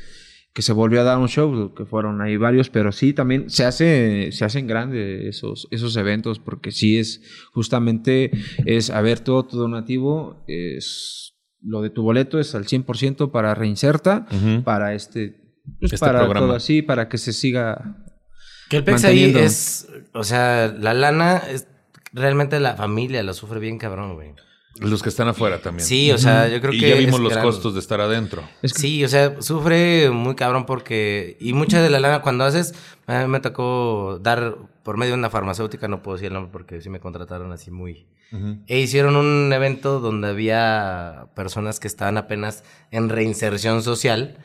que 0.53 0.61
se 0.61 0.73
volvió 0.73 1.01
a 1.01 1.03
dar 1.03 1.17
un 1.17 1.27
show, 1.27 1.73
que 1.73 1.85
fueron 1.85 2.21
ahí 2.21 2.37
varios, 2.37 2.69
pero 2.69 2.91
sí, 2.91 3.13
también 3.13 3.49
se 3.49 3.65
hace, 3.65 4.31
se 4.31 4.45
hacen 4.45 4.67
grandes 4.67 5.25
esos, 5.25 5.67
esos 5.71 5.95
eventos, 5.97 6.39
porque 6.39 6.71
sí 6.71 6.97
es 6.97 7.21
justamente, 7.53 8.31
es, 8.65 8.89
a 8.89 9.01
ver, 9.01 9.19
todo 9.19 9.45
tu 9.45 9.57
donativo, 9.57 10.43
es 10.47 11.25
lo 11.65 11.81
de 11.81 11.89
tu 11.89 12.03
boleto 12.03 12.39
es 12.39 12.53
al 12.55 12.65
100% 12.65 13.31
para 13.31 13.55
Reinserta, 13.55 14.27
para 14.63 14.93
este, 14.93 15.44
Este 15.81 15.97
para 15.97 16.19
programa. 16.19 16.47
todo 16.47 16.55
así, 16.55 16.81
para 16.81 17.09
que 17.09 17.17
se 17.17 17.33
siga 17.33 17.95
Que 18.69 18.77
el 18.77 18.83
pex 18.83 19.03
ahí 19.03 19.33
es, 19.35 19.87
o 20.13 20.23
sea, 20.23 20.67
la 20.67 20.93
lana 20.93 21.37
es 21.37 21.67
realmente 22.13 22.59
la 22.59 22.75
familia 22.75 23.21
lo 23.23 23.33
sufre 23.33 23.59
bien 23.59 23.77
cabrón, 23.77 24.15
güey. 24.15 24.33
Los 24.79 25.01
que 25.01 25.09
están 25.09 25.27
afuera 25.29 25.61
también. 25.61 25.85
Sí, 25.87 26.11
o 26.11 26.17
sea, 26.17 26.47
yo 26.49 26.59
creo 26.59 26.73
y 26.73 26.79
que 26.79 26.89
ya 26.89 26.95
vimos 26.95 27.19
los 27.19 27.37
costos 27.37 27.73
de 27.73 27.79
estar 27.79 28.01
adentro. 28.01 28.43
Es 28.61 28.73
que- 28.73 28.79
Sí, 28.79 29.03
o 29.05 29.07
sea, 29.07 29.41
sufre 29.41 30.09
muy 30.11 30.35
cabrón 30.35 30.65
porque... 30.65 31.37
Y 31.39 31.53
mucha 31.53 31.81
de 31.81 31.89
la 31.89 31.99
lana 31.99 32.21
cuando 32.21 32.43
haces... 32.43 32.73
A 33.07 33.21
mí 33.21 33.27
me 33.27 33.39
tocó 33.39 34.19
dar 34.21 34.57
por 34.83 34.97
medio 34.97 35.13
de 35.13 35.19
una 35.19 35.29
farmacéutica, 35.29 35.87
no 35.87 36.01
puedo 36.03 36.17
decir 36.17 36.27
el 36.27 36.33
nombre 36.33 36.51
porque 36.51 36.81
sí 36.81 36.89
me 36.89 36.99
contrataron 36.99 37.51
así 37.51 37.71
muy... 37.71 38.07
E 38.67 38.79
hicieron 38.81 39.15
un 39.15 39.53
evento 39.53 40.01
donde 40.01 40.27
había 40.27 41.27
personas 41.37 41.79
que 41.79 41.87
estaban 41.87 42.17
apenas 42.17 42.65
en 42.91 43.07
reinserción 43.07 43.81
social, 43.81 44.37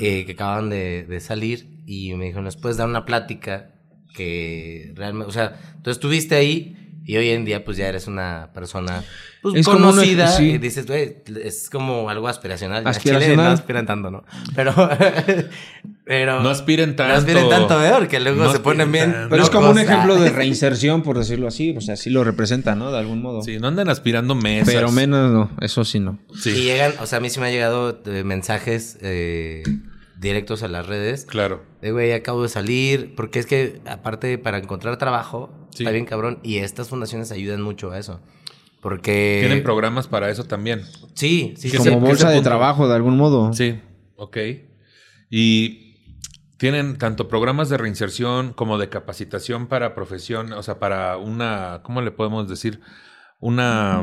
eh, 0.00 0.26
que 0.26 0.32
acaban 0.32 0.68
de, 0.68 1.04
de 1.08 1.20
salir, 1.20 1.78
y 1.86 2.12
me 2.16 2.24
dijeron, 2.26 2.44
¿nos 2.44 2.58
puedes 2.58 2.76
dar 2.76 2.86
una 2.86 3.06
plática 3.06 3.70
que 4.14 4.92
realmente, 4.94 5.28
o 5.28 5.32
sea, 5.32 5.58
tú 5.82 5.90
estuviste 5.90 6.34
ahí 6.34 6.76
y 7.04 7.16
hoy 7.16 7.30
en 7.30 7.44
día 7.44 7.64
pues 7.64 7.76
ya 7.76 7.88
eres 7.88 8.06
una 8.06 8.50
persona 8.54 9.02
pues, 9.42 9.54
Es 9.56 9.66
como 9.66 9.78
una- 9.78 9.86
conocida 9.90 10.28
sí. 10.28 10.50
y 10.50 10.58
dices, 10.58 10.86
güey, 10.86 11.16
es 11.42 11.70
como 11.70 12.08
algo 12.10 12.28
aspiracional. 12.28 12.86
Aspiracional. 12.86 13.22
Chile 13.22 13.36
no 13.36 13.42
aspiran 13.50 13.86
tanto, 13.86 14.10
¿no? 14.10 14.24
Pero 14.54 14.74
Pero 16.04 16.42
No 16.42 16.48
aspiren 16.50 16.96
tanto. 16.96 17.12
No 17.12 17.18
aspiren 17.20 17.48
tanto, 17.48 17.84
¿eh? 17.84 17.92
Porque 17.96 18.18
luego 18.20 18.44
No 18.44 18.52
se 18.52 18.58
ponen 18.60 18.90
bien. 18.90 19.12
tanto. 19.12 19.28
Pero 19.30 19.42
es 19.44 19.50
como 19.50 19.70
un 19.70 19.78
ejemplo 19.78 20.16
de 20.16 20.30
reinserción, 20.30 21.02
por 21.02 21.16
decirlo 21.16 21.46
así. 21.46 21.74
O 21.76 21.80
sea, 21.80 21.96
sí 21.96 22.10
lo 22.10 22.24
representa, 22.24 22.74
¿no? 22.74 22.90
De 22.90 22.98
algún 22.98 23.22
modo. 23.22 23.42
Sí, 23.42 23.58
no 23.60 23.68
anden 23.68 23.88
aspirando 23.88 24.34
mesas. 24.34 24.74
Pero 24.74 24.90
menos 24.90 25.30
no, 25.30 25.50
eso 25.60 25.84
sí 25.84 26.00
no. 26.00 26.18
Sí, 26.34 26.50
Y 26.50 26.62
llegan, 26.64 26.94
o 27.00 27.06
sea, 27.06 27.18
a 27.18 27.20
mí 27.20 27.30
sí 27.30 27.38
me 27.38 27.46
han 27.46 27.52
llegado 27.52 28.00
eh, 28.06 28.24
mensajes 28.24 28.98
eh, 29.02 29.62
directos 30.20 30.62
a 30.62 30.68
las 30.68 30.86
redes. 30.86 31.24
claro. 31.24 31.62
De 31.80 31.92
güey, 31.92 32.12
acabo 32.12 32.42
de 32.42 32.48
salir. 32.48 33.14
Porque 33.16 33.38
es 33.38 33.46
que, 33.46 33.80
aparte, 33.86 34.36
para 34.38 34.58
encontrar 34.58 34.98
trabajo, 34.98 35.50
Sí. 35.70 35.82
está 35.82 35.90
bien 35.92 36.04
cabrón. 36.04 36.38
Y 36.42 36.58
estas 36.58 36.88
fundaciones 36.90 37.32
ayudan 37.32 37.62
mucho 37.62 37.90
a 37.90 37.98
eso. 37.98 38.20
Porque. 38.82 39.38
Tienen 39.40 39.62
programas 39.62 40.06
para 40.06 40.30
eso 40.30 40.44
también. 40.44 40.82
Sí, 41.14 41.54
sí, 41.56 41.70
sí. 41.70 41.78
se- 41.78 41.90
Como 41.90 42.00
bolsa 42.06 42.30
de 42.30 42.40
trabajo, 42.42 42.86
de 42.88 42.94
algún 42.94 43.16
modo. 43.16 43.52
Sí, 43.52 43.80
ok. 44.16 44.36
Y 45.30 45.96
tienen 46.58 46.98
tanto 46.98 47.28
programas 47.28 47.68
de 47.70 47.78
reinserción 47.78 48.52
como 48.52 48.76
de 48.78 48.88
capacitación 48.90 49.66
para 49.66 49.94
profesión, 49.94 50.52
o 50.52 50.62
sea, 50.62 50.78
para 50.78 51.16
una, 51.16 51.80
¿cómo 51.82 52.02
le 52.02 52.10
podemos 52.10 52.48
decir? 52.48 52.80
Una, 53.42 54.02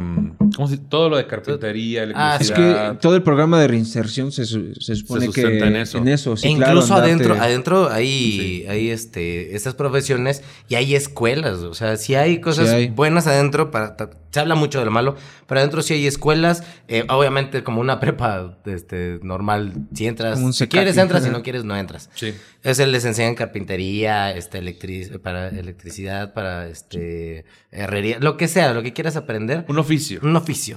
¿cómo 0.55 0.67
se 0.67 0.77
Todo 0.77 1.09
lo 1.09 1.17
de 1.17 1.27
carpintería, 1.27 2.07
Ah, 2.15 2.37
Es 2.41 2.49
electricidad. 2.49 2.93
que 2.93 2.97
todo 2.99 3.15
el 3.15 3.21
programa 3.21 3.59
de 3.61 3.67
reinserción 3.67 4.31
se, 4.31 4.45
se 4.45 4.95
supone 4.95 5.27
que 5.27 5.41
sustenta 5.41 5.67
en 5.67 5.75
eso. 5.75 6.35
sí, 6.35 6.47
e 6.47 6.55
claro, 6.55 6.73
incluso 6.73 6.95
adentro, 6.95 7.35
adentro 7.35 7.89
hay, 7.91 8.65
hay 8.67 8.89
este, 8.89 9.55
estas 9.55 9.75
profesiones 9.75 10.41
y 10.69 10.73
hay 10.75 10.95
escuelas. 10.95 11.59
O 11.59 11.75
sea, 11.75 11.97
si 11.97 12.15
hay 12.15 12.41
cosas 12.41 12.69
Sí 12.69 12.75
hay. 12.75 12.87
buenas 12.89 13.27
adentro, 13.27 13.69
para, 13.69 13.95
se 14.31 14.39
habla 14.39 14.55
mucho 14.55 14.79
de 14.79 14.85
lo 14.85 14.91
malo, 14.91 15.15
pero 15.47 15.59
adentro 15.59 15.83
sí 15.83 15.93
hay 15.93 16.07
escuelas. 16.07 16.63
eh, 16.87 17.05
obviamente, 17.07 17.63
como 17.63 17.79
una 17.79 17.99
prepa 17.99 18.57
este, 18.65 19.19
normal, 19.21 19.73
si 19.93 20.07
entras, 20.07 20.33
Como 20.33 20.47
un 20.47 20.53
si 20.53 20.65
quieres 20.67 20.97
entras, 20.97 21.23
si 21.23 21.29
no 21.29 21.43
quieres 21.43 21.63
no 21.63 21.77
entras. 21.77 22.09
Sí. 22.15 22.33
Es 22.63 22.79
el 22.79 22.91
les 22.91 23.05
enseñan 23.05 23.35
carpintería, 23.35 24.31
este, 24.35 24.59
electric- 24.61 25.19
para 25.21 25.49
electricidad, 25.49 26.33
para 26.33 26.67
este, 26.67 27.45
herrería, 27.71 28.17
lo 28.19 28.35
que 28.35 28.47
sea, 28.47 28.73
lo 28.73 28.81
que 28.81 28.93
quieras 28.93 29.15
aprender. 29.15 29.26
Un 29.67 29.77
oficio. 29.77 30.19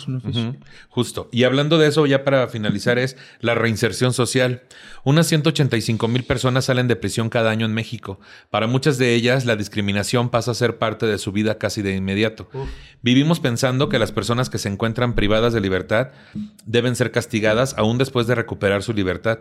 Un 0.06 0.16
oficio. 0.16 0.48
Ujú, 0.50 0.56
Justo. 0.88 1.28
Y 1.32 1.44
hablando 1.44 1.78
de 1.78 1.88
eso, 1.88 2.06
ya 2.06 2.24
para 2.24 2.48
finalizar, 2.48 2.98
es 2.98 3.16
la 3.40 3.54
reinserción 3.54 4.12
social. 4.12 4.62
Unas 5.04 5.26
185 5.28 6.08
mil 6.08 6.24
personas 6.24 6.66
salen 6.66 6.88
de 6.88 6.96
prisión 6.96 7.30
cada 7.30 7.50
año 7.50 7.64
en 7.64 7.72
México. 7.72 8.20
Para 8.50 8.66
muchas 8.66 8.98
de 8.98 9.14
ellas, 9.14 9.46
la 9.46 9.56
discriminación 9.56 10.28
pasa 10.28 10.50
a 10.50 10.54
ser 10.54 10.78
parte 10.78 11.06
de 11.06 11.18
su 11.18 11.32
vida 11.32 11.58
casi 11.58 11.82
de 11.82 11.96
inmediato. 11.96 12.48
Vivimos 13.02 13.40
pensando 13.40 13.88
que 13.88 13.98
las 13.98 14.12
personas 14.12 14.50
que 14.50 14.58
se 14.58 14.68
encuentran 14.68 15.14
privadas 15.14 15.52
de 15.52 15.60
libertad 15.60 16.08
deben 16.66 16.96
ser 16.96 17.12
castigadas 17.12 17.74
aún 17.78 17.96
después 17.98 18.26
de 18.26 18.34
recuperar 18.34 18.82
su 18.82 18.92
libertad. 18.92 19.38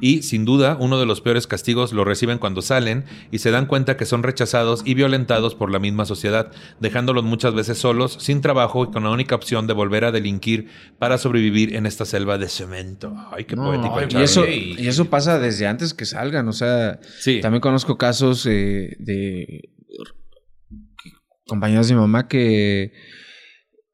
Y, 0.00 0.22
sin 0.22 0.44
duda, 0.44 0.76
uno 0.78 1.00
de 1.00 1.06
los 1.06 1.22
peores 1.22 1.46
castigos 1.46 1.92
lo 1.92 2.04
reciben 2.04 2.38
cuando 2.38 2.60
salen 2.60 3.04
y 3.30 3.38
se 3.38 3.50
dan 3.50 3.66
cuenta 3.66 3.96
que 3.96 4.04
son 4.04 4.22
rechazados 4.22 4.82
y 4.84 4.94
violentados 4.94 5.54
por 5.54 5.70
la 5.70 5.78
misma 5.78 6.04
sociedad, 6.04 6.52
dejándolos 6.80 7.24
muchas 7.24 7.54
veces 7.54 7.78
solos, 7.78 8.18
sin 8.20 8.42
trabajo 8.48 8.84
y 8.84 8.90
con 8.90 9.04
la 9.04 9.10
única 9.10 9.34
opción 9.34 9.66
de 9.66 9.74
volver 9.74 10.04
a 10.04 10.10
delinquir 10.12 10.68
para 10.98 11.18
sobrevivir 11.18 11.74
en 11.76 11.86
esta 11.86 12.04
selva 12.04 12.38
de 12.38 12.48
cemento. 12.48 13.14
Ay, 13.30 13.44
qué 13.44 13.56
No, 13.56 13.64
poético. 13.64 14.18
y, 14.20 14.22
eso, 14.22 14.40
Charlie. 14.42 14.76
y 14.78 14.86
eso 14.88 15.04
pasa 15.10 15.38
desde 15.38 15.66
antes 15.66 15.92
que 15.94 16.04
salgan, 16.06 16.48
o 16.48 16.52
sea, 16.52 16.98
Sí. 17.20 17.40
también 17.40 17.60
conozco 17.60 17.96
casos 17.98 18.46
eh, 18.46 18.96
de 18.98 19.70
compañeros 21.46 21.88
de 21.88 21.94
mi 21.94 22.00
mamá 22.00 22.28
que 22.28 22.92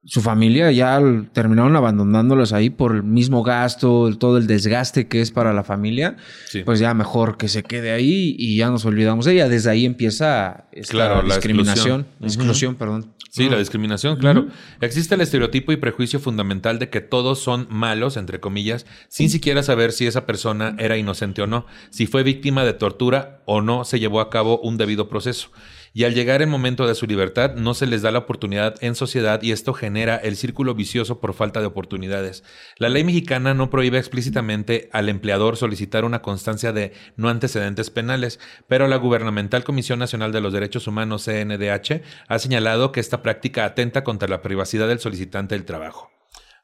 su 0.07 0.21
familia 0.21 0.71
ya 0.71 1.01
terminaron 1.33 1.75
abandonándolos 1.77 2.53
ahí 2.53 2.69
por 2.71 2.95
el 2.95 3.03
mismo 3.03 3.43
gasto, 3.43 4.07
el- 4.09 4.19
todo 4.19 4.37
el 4.39 4.47
desgaste 4.47 5.09
que 5.09 5.21
es 5.23 5.31
para 5.31 5.53
la 5.55 5.65
familia, 5.65 6.17
Sí. 6.49 6.63
pues 6.65 6.79
ya 6.79 6.93
mejor 6.95 7.37
que 7.39 7.49
se 7.49 7.63
quede 7.63 7.91
ahí 7.93 8.37
y 8.39 8.57
ya 8.57 8.69
nos 8.71 8.85
olvidamos 8.85 9.25
de 9.25 9.33
ella. 9.35 9.49
Desde 9.49 9.71
ahí 9.71 9.87
empieza 9.87 10.67
esta 10.73 10.93
Claro, 10.93 11.23
la 11.23 11.35
discriminación, 11.37 12.01
exclusión. 12.03 12.25
exclusión, 12.43 12.75
perdón. 12.75 13.15
Sí, 13.31 13.49
la 13.49 13.59
discriminación, 13.59 14.17
claro. 14.19 14.47
Existe 14.81 15.17
el 15.17 15.21
estereotipo 15.21 15.73
y 15.73 15.77
prejuicio 15.77 16.21
fundamental 16.21 16.79
de 16.79 16.89
que 16.89 17.01
todos 17.01 17.41
son 17.41 17.67
malos, 17.69 18.17
entre 18.17 18.39
comillas, 18.39 18.87
sin 19.09 19.29
siquiera 19.29 19.65
saber 19.65 19.91
si 19.91 20.07
esa 20.07 20.25
persona 20.25 20.77
era 20.79 20.97
inocente 20.99 21.43
o 21.43 21.49
no, 21.49 21.67
si 21.91 22.07
fue 22.07 22.23
víctima 22.23 22.65
de 22.65 22.75
tortura 22.75 23.43
o 23.47 23.61
no 23.61 23.85
se 23.85 23.99
llevó 23.99 24.21
a 24.21 24.31
cabo 24.31 24.61
un 24.61 24.77
debido 24.77 25.09
proceso. 25.09 25.49
Y 25.97 26.03
al 26.03 26.13
llegar 26.13 26.43
el 26.43 26.49
momento 26.49 26.89
de 26.89 26.97
su 26.97 27.07
libertad, 27.07 27.55
no 27.55 27.73
se 27.73 27.87
les 27.87 28.03
da 28.03 28.11
la 28.11 28.19
oportunidad 28.19 28.75
en 28.81 28.97
sociedad 28.97 29.41
y 29.43 29.53
esto 29.53 29.73
genera 29.73 30.17
el 30.17 30.35
círculo 30.35 30.75
vicioso 30.75 31.21
por 31.21 31.35
falta 31.35 31.61
de 31.61 31.67
oportunidades. 31.67 32.43
La 32.79 32.89
ley 32.89 33.05
mexicana 33.05 33.55
no 33.55 33.71
prohíbe 33.71 33.99
explícitamente 33.99 34.89
al 34.91 35.09
empleador 35.09 35.57
solicitar 35.57 36.05
una 36.05 36.21
constancia 36.21 36.73
de 36.73 36.95
no 37.17 37.29
antecedentes 37.29 37.91
penales, 37.91 38.41
pero 38.67 38.89
la 38.89 38.97
Gubernamental 38.97 39.63
Comisión 39.63 40.01
Nacional 40.01 40.33
de 40.33 40.41
los 40.41 40.53
Derechos 40.53 40.89
Humanos, 40.89 41.27
CNDH, 41.27 42.03
ha 42.27 42.39
señalado 42.41 42.91
que 42.91 42.99
esta 42.99 43.23
práctica 43.23 43.65
atenta 43.65 44.03
contra 44.03 44.29
la 44.29 44.43
privacidad 44.43 44.89
del 44.89 44.99
solicitante 44.99 45.55
del 45.55 45.65
trabajo. 45.65 46.14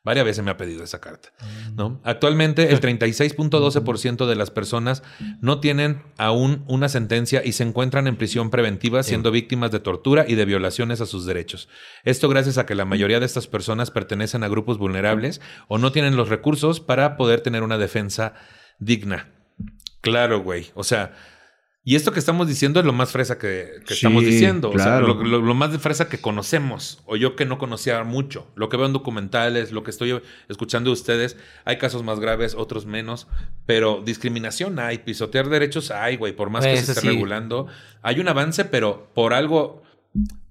Varias 0.02 0.24
veces 0.24 0.42
me 0.42 0.50
ha 0.50 0.56
pedido 0.56 0.82
esa 0.82 0.98
carta. 0.98 1.28
¿no? 1.74 2.00
Actualmente, 2.04 2.72
el 2.72 2.80
36.12% 2.80 4.26
de 4.26 4.34
las 4.34 4.50
personas 4.50 5.02
no 5.42 5.60
tienen 5.60 6.02
aún 6.16 6.64
una 6.68 6.88
sentencia 6.88 7.42
y 7.44 7.52
se 7.52 7.64
encuentran 7.64 8.06
en 8.06 8.16
prisión 8.16 8.48
preventiva 8.48 9.02
siendo 9.02 9.30
víctimas 9.30 9.70
de 9.70 9.80
tortura 9.80 10.24
y 10.26 10.36
de 10.36 10.46
violaciones 10.46 11.02
a 11.02 11.06
sus 11.06 11.26
derechos. 11.26 11.68
Esto 12.04 12.30
gracias 12.30 12.56
a 12.56 12.64
que 12.64 12.74
la 12.74 12.86
mayoría 12.86 13.20
de 13.20 13.26
estas 13.26 13.46
personas 13.46 13.90
pertenecen 13.90 14.42
a 14.42 14.48
grupos 14.48 14.78
vulnerables 14.78 15.42
o 15.68 15.76
no 15.76 15.92
tienen 15.92 16.16
los 16.16 16.30
recursos 16.30 16.80
para 16.80 17.18
poder 17.18 17.42
tener 17.42 17.62
una 17.62 17.76
defensa 17.76 18.32
digna. 18.78 19.28
Claro, 20.00 20.40
güey. 20.40 20.70
O 20.74 20.82
sea, 20.82 21.12
y 21.82 21.96
esto 21.96 22.12
que 22.12 22.18
estamos 22.18 22.46
diciendo 22.46 22.78
es 22.80 22.84
lo 22.86 22.92
más 22.92 23.10
fresa 23.10 23.38
que, 23.38 23.80
que 23.86 23.94
Sí, 23.94 24.06
estamos 24.06 24.22
diciendo. 24.22 24.68
O 24.68 24.72
sea, 24.74 24.84
claro. 24.98 25.06
lo, 25.14 25.24
lo- 25.24 25.40
lo 25.40 25.54
más 25.54 25.72
de 25.72 25.78
fresa 25.78 26.08
que 26.10 26.20
conocemos. 26.20 27.02
O 27.06 27.16
yo 27.16 27.36
que 27.36 27.46
no 27.46 27.56
conocía 27.56 28.04
mucho. 28.04 28.46
Lo 28.54 28.68
que 28.68 28.76
veo 28.76 28.84
en 28.86 28.92
documentales, 28.92 29.72
lo 29.72 29.82
que 29.82 29.90
estoy 29.90 30.20
escuchando 30.48 30.90
de 30.90 30.94
ustedes. 30.94 31.38
Hay 31.64 31.78
casos 31.78 32.02
más 32.02 32.20
graves, 32.20 32.54
otros 32.54 32.84
menos. 32.84 33.28
Pero 33.64 34.02
discriminación 34.04 34.78
hay, 34.78 34.98
pisotear 34.98 35.48
derechos 35.48 35.90
hay, 35.90 36.16
güey. 36.18 36.34
Por 36.36 36.50
más 36.50 36.64
que 36.66 36.76
se 36.76 36.92
esté 36.92 37.00
sí. 37.00 37.08
regulando. 37.08 37.66
Hay 38.02 38.20
un 38.20 38.28
avance, 38.28 38.66
pero 38.66 39.10
por 39.14 39.32
algo 39.32 39.82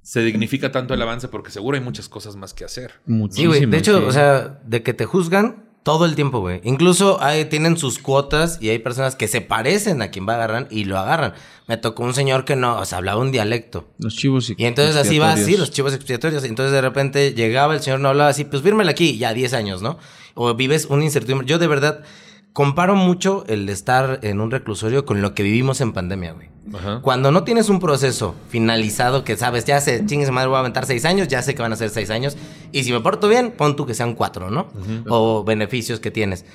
se 0.01 0.21
dignifica 0.23 0.71
tanto 0.71 0.95
el 0.95 1.01
avance 1.03 1.27
porque 1.27 1.51
seguro 1.51 1.77
hay 1.77 1.83
muchas 1.83 2.09
cosas 2.09 2.35
más 2.37 2.55
que 2.55 2.65
hacer. 2.65 2.93
Sí, 3.29 3.45
güey. 3.45 3.67
De 3.67 3.77
hecho, 3.77 3.99
sí. 3.99 4.03
o 4.07 4.11
sea, 4.11 4.59
de 4.65 4.81
que 4.81 4.95
te 4.95 5.05
juzgan 5.05 5.68
todo 5.83 6.05
el 6.05 6.15
tiempo, 6.15 6.39
güey. 6.39 6.61
Incluso 6.63 7.21
hay, 7.21 7.45
tienen 7.45 7.77
sus 7.77 7.99
cuotas 7.99 8.57
y 8.61 8.69
hay 8.69 8.79
personas 8.79 9.15
que 9.15 9.27
se 9.27 9.41
parecen 9.41 10.01
a 10.01 10.11
quien 10.11 10.27
va 10.27 10.33
a 10.33 10.35
agarrar 10.35 10.67
y 10.69 10.85
lo 10.85 10.97
agarran. 10.97 11.33
Me 11.67 11.77
tocó 11.77 12.03
un 12.03 12.13
señor 12.13 12.45
que 12.45 12.55
no, 12.55 12.79
o 12.79 12.85
sea, 12.85 12.97
hablaba 12.97 13.21
un 13.21 13.31
dialecto. 13.31 13.87
Los 13.97 14.15
chivos 14.15 14.49
Y 14.55 14.65
entonces 14.65 14.95
así 14.95 15.19
va, 15.19 15.33
así, 15.33 15.55
los 15.57 15.71
chivos 15.71 15.93
expiatorios. 15.93 16.43
Entonces 16.43 16.73
de 16.73 16.81
repente 16.81 17.33
llegaba 17.33 17.73
el 17.73 17.81
señor, 17.81 17.99
no 17.99 18.09
hablaba 18.09 18.29
así, 18.29 18.43
pues 18.43 18.61
fírmela 18.61 18.91
aquí, 18.91 19.17
ya 19.17 19.33
10 19.33 19.53
años, 19.53 19.81
¿no? 19.81 19.97
O 20.35 20.53
vives 20.53 20.85
una 20.89 21.03
incertidumbre. 21.03 21.47
Yo 21.47 21.59
de 21.59 21.67
verdad 21.67 22.03
comparo 22.53 22.95
mucho 22.95 23.43
el 23.47 23.69
estar 23.69 24.19
en 24.23 24.41
un 24.41 24.51
reclusorio 24.51 25.05
con 25.05 25.21
lo 25.21 25.33
que 25.33 25.43
vivimos 25.43 25.81
en 25.81 25.93
pandemia, 25.93 26.33
güey. 26.33 26.49
Ajá. 26.73 26.99
Cuando 27.01 27.31
no 27.31 27.43
tienes 27.43 27.69
un 27.69 27.79
proceso 27.79 28.35
finalizado 28.49 29.23
que 29.23 29.35
sabes, 29.37 29.65
ya 29.65 29.81
sé, 29.81 30.05
chingues 30.05 30.29
madre, 30.29 30.49
voy 30.49 30.57
a 30.57 30.59
aventar 30.59 30.85
seis 30.85 31.05
años, 31.05 31.27
ya 31.27 31.41
sé 31.41 31.55
que 31.55 31.61
van 31.61 31.73
a 31.73 31.75
ser 31.75 31.89
seis 31.89 32.09
años. 32.09 32.37
Y 32.71 32.83
si 32.83 32.91
me 32.91 32.99
porto 32.99 33.27
bien, 33.27 33.51
pon 33.51 33.75
tú 33.75 33.85
que 33.85 33.93
sean 33.93 34.13
cuatro, 34.13 34.51
¿no? 34.51 34.67
O 35.07 35.43
beneficios 35.43 35.99
que 35.99 36.11
tienes. 36.11 36.45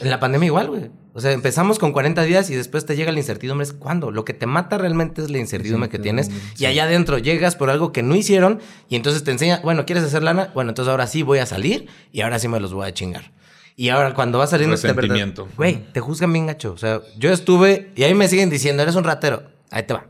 En 0.00 0.10
la 0.10 0.20
pandemia 0.20 0.46
igual, 0.46 0.68
güey. 0.68 0.90
O 1.12 1.20
sea, 1.20 1.32
empezamos 1.32 1.78
con 1.78 1.92
40 1.92 2.22
días 2.22 2.48
y 2.50 2.54
después 2.54 2.86
te 2.86 2.96
llega 2.96 3.12
la 3.12 3.18
incertidumbre. 3.18 3.64
¿Es 3.64 3.72
cuándo? 3.72 4.10
Lo 4.10 4.24
que 4.24 4.32
te 4.32 4.46
mata 4.46 4.78
realmente 4.78 5.22
es 5.22 5.30
la 5.30 5.38
incertidumbre 5.38 5.90
que 5.90 5.98
tienes. 5.98 6.30
Y 6.58 6.64
allá 6.64 6.84
adentro 6.84 7.18
llegas 7.18 7.56
por 7.56 7.68
algo 7.68 7.92
que 7.92 8.02
no 8.02 8.14
hicieron 8.14 8.60
y 8.88 8.96
entonces 8.96 9.22
te 9.22 9.30
enseña, 9.30 9.60
bueno, 9.62 9.84
¿quieres 9.84 10.04
hacer 10.04 10.22
lana? 10.22 10.50
Bueno, 10.54 10.70
entonces 10.70 10.90
ahora 10.90 11.06
sí 11.06 11.22
voy 11.22 11.40
a 11.40 11.46
salir 11.46 11.88
y 12.10 12.22
ahora 12.22 12.38
sí 12.38 12.48
me 12.48 12.58
los 12.58 12.72
voy 12.72 12.88
a 12.88 12.94
chingar. 12.94 13.32
Y 13.76 13.88
ahora 13.88 14.14
cuando 14.14 14.38
vas 14.38 14.50
saliendo... 14.50 14.76
verdad, 14.76 14.94
Resentimiento. 15.02 15.48
Güey, 15.56 15.84
te 15.92 16.00
juzgan 16.00 16.32
bien 16.32 16.46
gacho. 16.46 16.72
O 16.72 16.78
sea, 16.78 17.00
yo 17.18 17.30
estuve 17.32 17.92
y 17.96 18.02
ahí 18.04 18.14
me 18.14 18.28
siguen 18.28 18.50
diciendo, 18.50 18.82
eres 18.82 18.94
un 18.96 19.04
ratero. 19.04 19.44
Ahí 19.70 19.82
te 19.84 19.94
va. 19.94 20.06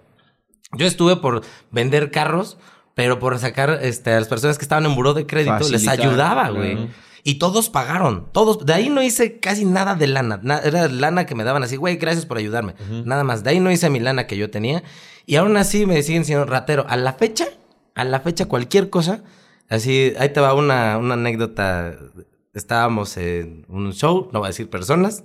Yo 0.76 0.86
estuve 0.86 1.16
por 1.16 1.42
vender 1.70 2.10
carros, 2.10 2.58
pero 2.94 3.18
por 3.18 3.38
sacar 3.38 3.78
este, 3.82 4.12
a 4.12 4.18
las 4.18 4.28
personas 4.28 4.58
que 4.58 4.64
estaban 4.64 4.84
en 4.86 4.94
buró 4.94 5.14
de 5.14 5.26
crédito, 5.26 5.52
les 5.70 5.82
ayudaba, 5.88 6.48
güey. 6.50 6.88
Y 7.24 7.34
todos 7.38 7.70
pagaron, 7.70 8.26
todos. 8.32 8.66
De 8.66 8.72
ahí 8.74 8.88
no 8.88 9.00
hice 9.00 9.38
casi 9.38 9.64
nada 9.64 9.94
de 9.94 10.08
lana. 10.08 10.40
Na- 10.42 10.58
era 10.58 10.88
lana 10.88 11.24
que 11.24 11.36
me 11.36 11.44
daban 11.44 11.62
así, 11.62 11.76
güey, 11.76 11.96
gracias 11.96 12.26
por 12.26 12.36
ayudarme. 12.38 12.74
Nada 13.04 13.22
más. 13.22 13.44
De 13.44 13.50
ahí 13.50 13.60
no 13.60 13.70
hice 13.70 13.88
mi 13.90 14.00
lana 14.00 14.26
que 14.26 14.36
yo 14.36 14.50
tenía. 14.50 14.82
Y 15.24 15.36
aún 15.36 15.56
así 15.56 15.86
me 15.86 16.02
siguen 16.02 16.24
siendo 16.24 16.44
ratero. 16.46 16.84
A 16.88 16.96
la 16.96 17.12
fecha, 17.12 17.46
a 17.94 18.04
la 18.04 18.18
fecha, 18.20 18.46
cualquier 18.46 18.90
cosa. 18.90 19.22
Así, 19.68 20.12
ahí 20.18 20.30
te 20.30 20.40
va 20.40 20.52
una, 20.54 20.98
una 20.98 21.14
anécdota. 21.14 21.94
Estábamos 22.54 23.16
en 23.16 23.64
un 23.68 23.92
show, 23.92 24.28
no 24.32 24.40
voy 24.40 24.46
a 24.46 24.50
decir 24.50 24.68
personas. 24.68 25.24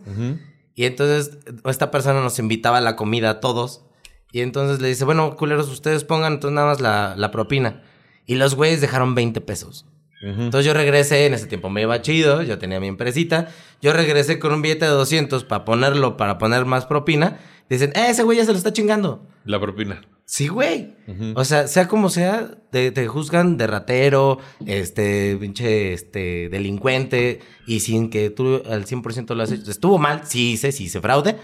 Y 0.76 0.86
entonces 0.86 1.38
esta 1.66 1.92
persona 1.92 2.22
nos 2.22 2.40
invitaba 2.40 2.78
a 2.78 2.82
la 2.82 2.96
comida 2.96 3.30
a 3.30 3.40
todos. 3.40 3.84
Y 4.32 4.42
entonces 4.42 4.82
le 4.82 4.90
dice, 4.90 5.06
bueno, 5.06 5.36
culeros, 5.36 5.70
ustedes 5.70 6.04
pongan 6.04 6.34
entonces 6.34 6.56
nada 6.56 6.68
más 6.68 6.82
la, 6.82 7.16
la 7.18 7.32
propina. 7.32 7.84
Y 8.26 8.36
los 8.36 8.56
güeyes 8.56 8.82
dejaron 8.82 9.16
20 9.16 9.42
pesos. 9.42 9.86
Entonces 10.22 10.66
yo 10.66 10.74
regresé, 10.74 11.28
en 11.28 11.36
ese 11.36 11.46
tiempo 11.46 11.70
me 11.70 11.82
iba 11.84 12.02
chido, 12.02 12.42
yo 12.42 12.58
tenía 12.58 12.80
mi 12.80 12.88
empresita. 12.88 13.50
Yo 13.82 13.94
regresé 13.94 14.40
con 14.40 14.52
un 14.52 14.62
billete 14.62 14.86
de 14.86 14.92
200 14.92 15.44
para 15.44 15.64
ponerlo, 15.64 16.18
para 16.18 16.38
poner 16.38 16.66
más 16.66 16.86
propina. 16.86 17.38
dicen, 17.70 17.92
eh, 17.96 18.08
ese 18.10 18.24
güey 18.24 18.38
ya 18.38 18.46
se 18.46 18.52
lo 18.52 18.58
está 18.58 18.74
chingando. 18.74 19.26
La 19.46 19.60
propina. 19.60 20.02
Sí, 20.30 20.50
güey. 20.50 20.94
O 21.36 21.46
sea, 21.46 21.68
sea 21.68 21.88
como 21.88 22.10
sea, 22.10 22.52
te, 22.70 22.92
te, 22.92 23.08
juzgan 23.08 23.56
de 23.56 23.66
ratero, 23.66 24.40
este, 24.66 25.38
pinche, 25.38 25.94
este, 25.94 26.50
delincuente, 26.50 27.40
y 27.66 27.80
sin 27.80 28.10
que 28.10 28.30
tú 28.30 28.62
al 28.70 28.86
100% 28.86 29.34
lo 29.36 29.44
has 29.44 29.54
hecho. 29.54 29.72
Estuvo 29.72 29.98
mal, 29.98 30.28
sí 30.28 30.52
hice, 30.52 30.74
sí 30.74 30.84
hice 30.84 31.00
fraude, 31.00 31.38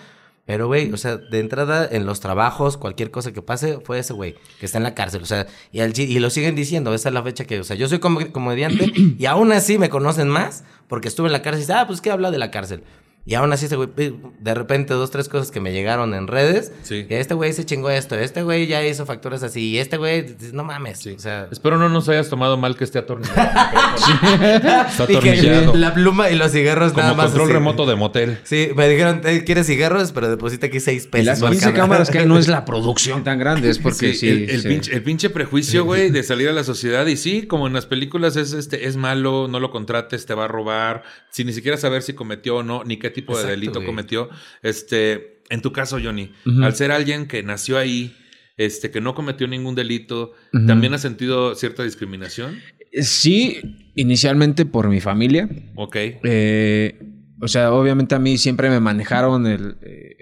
pero, 0.46 0.68
güey, 0.68 0.92
o 0.92 0.98
sea, 0.98 1.16
de 1.16 1.40
entrada 1.40 1.88
en 1.90 2.06
los 2.06 2.20
trabajos, 2.20 2.76
cualquier 2.76 3.10
cosa 3.10 3.32
que 3.32 3.42
pase, 3.42 3.80
fue 3.80 4.00
ese 4.00 4.12
güey 4.12 4.36
que 4.60 4.66
está 4.66 4.80
en 4.80 4.84
la 4.84 4.94
cárcel. 4.94 5.22
O 5.22 5.26
sea, 5.26 5.48
y, 5.72 5.82
y 5.82 6.20
lo 6.20 6.30
siguen 6.30 6.54
diciendo, 6.54 6.94
esa 6.94 7.08
es 7.08 7.16
la 7.16 7.24
fecha 7.24 7.46
que, 7.46 7.62
o 7.62 7.64
sea, 7.64 7.78
yo 7.78 7.88
soy 7.88 8.00
comediante 8.00 8.92
y 9.18 9.26
aún 9.28 9.54
así 9.54 9.78
me 9.78 9.90
conocen 9.90 10.28
más 10.28 10.66
porque 10.90 11.08
estuve 11.08 11.28
en 11.28 11.34
la 11.34 11.42
cárcel 11.42 11.60
y 11.60 11.64
dice, 11.64 11.74
ah, 11.74 11.88
pues 11.88 12.02
que 12.02 12.12
habla 12.12 12.32
de 12.32 12.38
la 12.38 12.52
cárcel. 12.52 12.84
Y 13.26 13.36
aún 13.36 13.54
así, 13.54 13.68
ese 13.68 13.78
güey, 13.78 13.88
de 13.96 14.54
repente, 14.54 14.94
dos, 14.94 15.10
tres 15.10 15.30
cosas 15.30 15.50
que 15.50 15.62
me 15.62 15.72
llegaron 15.72 16.14
en 16.14 16.28
redes. 16.28 16.74
Sí. 16.84 17.06
Que 17.06 17.22
este 17.22 17.34
güey 17.34 17.54
se 17.54 17.64
chingó 17.66 17.90
esto, 17.90 18.16
este 18.16 18.44
güey 18.44 18.68
ya 18.68 18.86
hizo 18.86 19.06
facturas 19.06 19.44
así, 19.44 19.70
y 19.70 19.78
este 19.78 19.96
güey, 19.96 20.36
no 20.52 20.66
mames. 20.66 21.08
O 21.08 21.18
sea. 21.20 21.48
Espero 21.50 21.78
no 21.78 21.88
nos 21.88 22.10
hayas 22.10 22.28
tomado 22.30 22.58
mal 22.58 22.76
que 22.76 22.84
esté 22.84 23.00
atornillado. 23.00 23.42
Está 24.24 25.04
atornillado. 25.04 25.74
la 25.76 25.94
pluma 25.94 26.30
y 26.32 26.36
los 26.36 26.52
cigarros 26.52 26.92
Como 26.92 27.04
nada 27.04 27.14
más. 27.16 27.28
control 27.28 27.50
remoto 27.52 27.86
de 27.86 27.96
motel. 27.96 28.40
Sí, 28.44 28.70
me 28.76 28.90
dijeron, 28.90 29.22
"Eh, 29.24 29.44
¿quieres 29.46 29.68
cigarros? 29.68 30.12
Pero 30.12 30.30
deposita 30.30 30.68
aquí 30.68 30.80
seis 30.80 31.08
pesos. 31.08 31.26
Las 31.40 31.42
15 31.42 31.74
cámaras 31.74 32.10
que 32.10 32.20
hay 32.20 32.26
no 32.26 32.38
es 32.38 32.48
la 32.50 32.66
producción 32.66 33.24
tan 33.24 33.40
grande, 33.40 33.70
es 33.70 33.80
porque 33.80 34.14
sí. 34.16 34.28
el, 34.28 34.50
el 34.50 34.62
sí. 34.64 34.68
Pinche, 34.68 34.94
el 34.94 35.02
pinche 35.04 35.30
prejuicio, 35.30 35.86
güey, 35.86 36.10
de 36.10 36.24
salir 36.24 36.50
a 36.50 36.52
la 36.52 36.64
sociedad. 36.66 37.06
Y 37.06 37.16
sí, 37.16 37.44
como 37.48 37.68
en 37.68 37.74
las 37.74 37.86
películas 37.86 38.36
es, 38.36 38.52
este, 38.54 38.86
es 38.88 38.98
malo, 38.98 39.48
no 39.48 39.62
lo 39.62 39.72
contrates, 39.72 40.26
te 40.26 40.34
va 40.34 40.46
a 40.46 40.48
robar, 40.50 41.04
sin 41.30 41.48
ni 41.48 41.54
siquiera 41.54 41.78
saber 41.78 42.02
si 42.02 42.14
cometió 42.14 42.58
o 42.58 42.64
no, 42.64 42.84
ni 42.84 42.98
qué 42.98 43.13
tipo 43.14 43.38
de 43.38 43.46
delito 43.50 43.76
güey. 43.76 43.86
cometió. 43.86 44.30
Este, 44.62 45.42
en 45.50 45.62
tu 45.62 45.72
caso, 45.72 46.00
Johnny, 46.04 46.32
al 46.62 46.76
ser 46.76 46.92
alguien 46.92 47.28
que 47.28 47.44
nació 47.44 47.78
ahí, 47.78 48.16
este, 48.58 48.92
que 48.92 49.02
no 49.02 49.16
cometió 49.16 49.48
ningún 49.48 49.76
delito. 49.76 50.34
¿también 50.68 50.94
has 50.94 51.02
sentido 51.02 51.56
cierta 51.56 51.84
discriminación? 51.84 52.60
Sí, 53.02 53.92
inicialmente 53.96 54.66
por 54.66 54.90
mi 54.90 55.00
familia. 55.00 55.50
Ok. 55.76 55.96
Eh, 55.96 57.00
o 57.42 57.48
sea, 57.48 57.74
obviamente 57.74 58.16
a 58.16 58.20
mí 58.20 58.38
siempre 58.38 58.70
me 58.70 58.80
manejaron 58.80 59.48
el, 59.48 59.78
eh, 59.82 60.16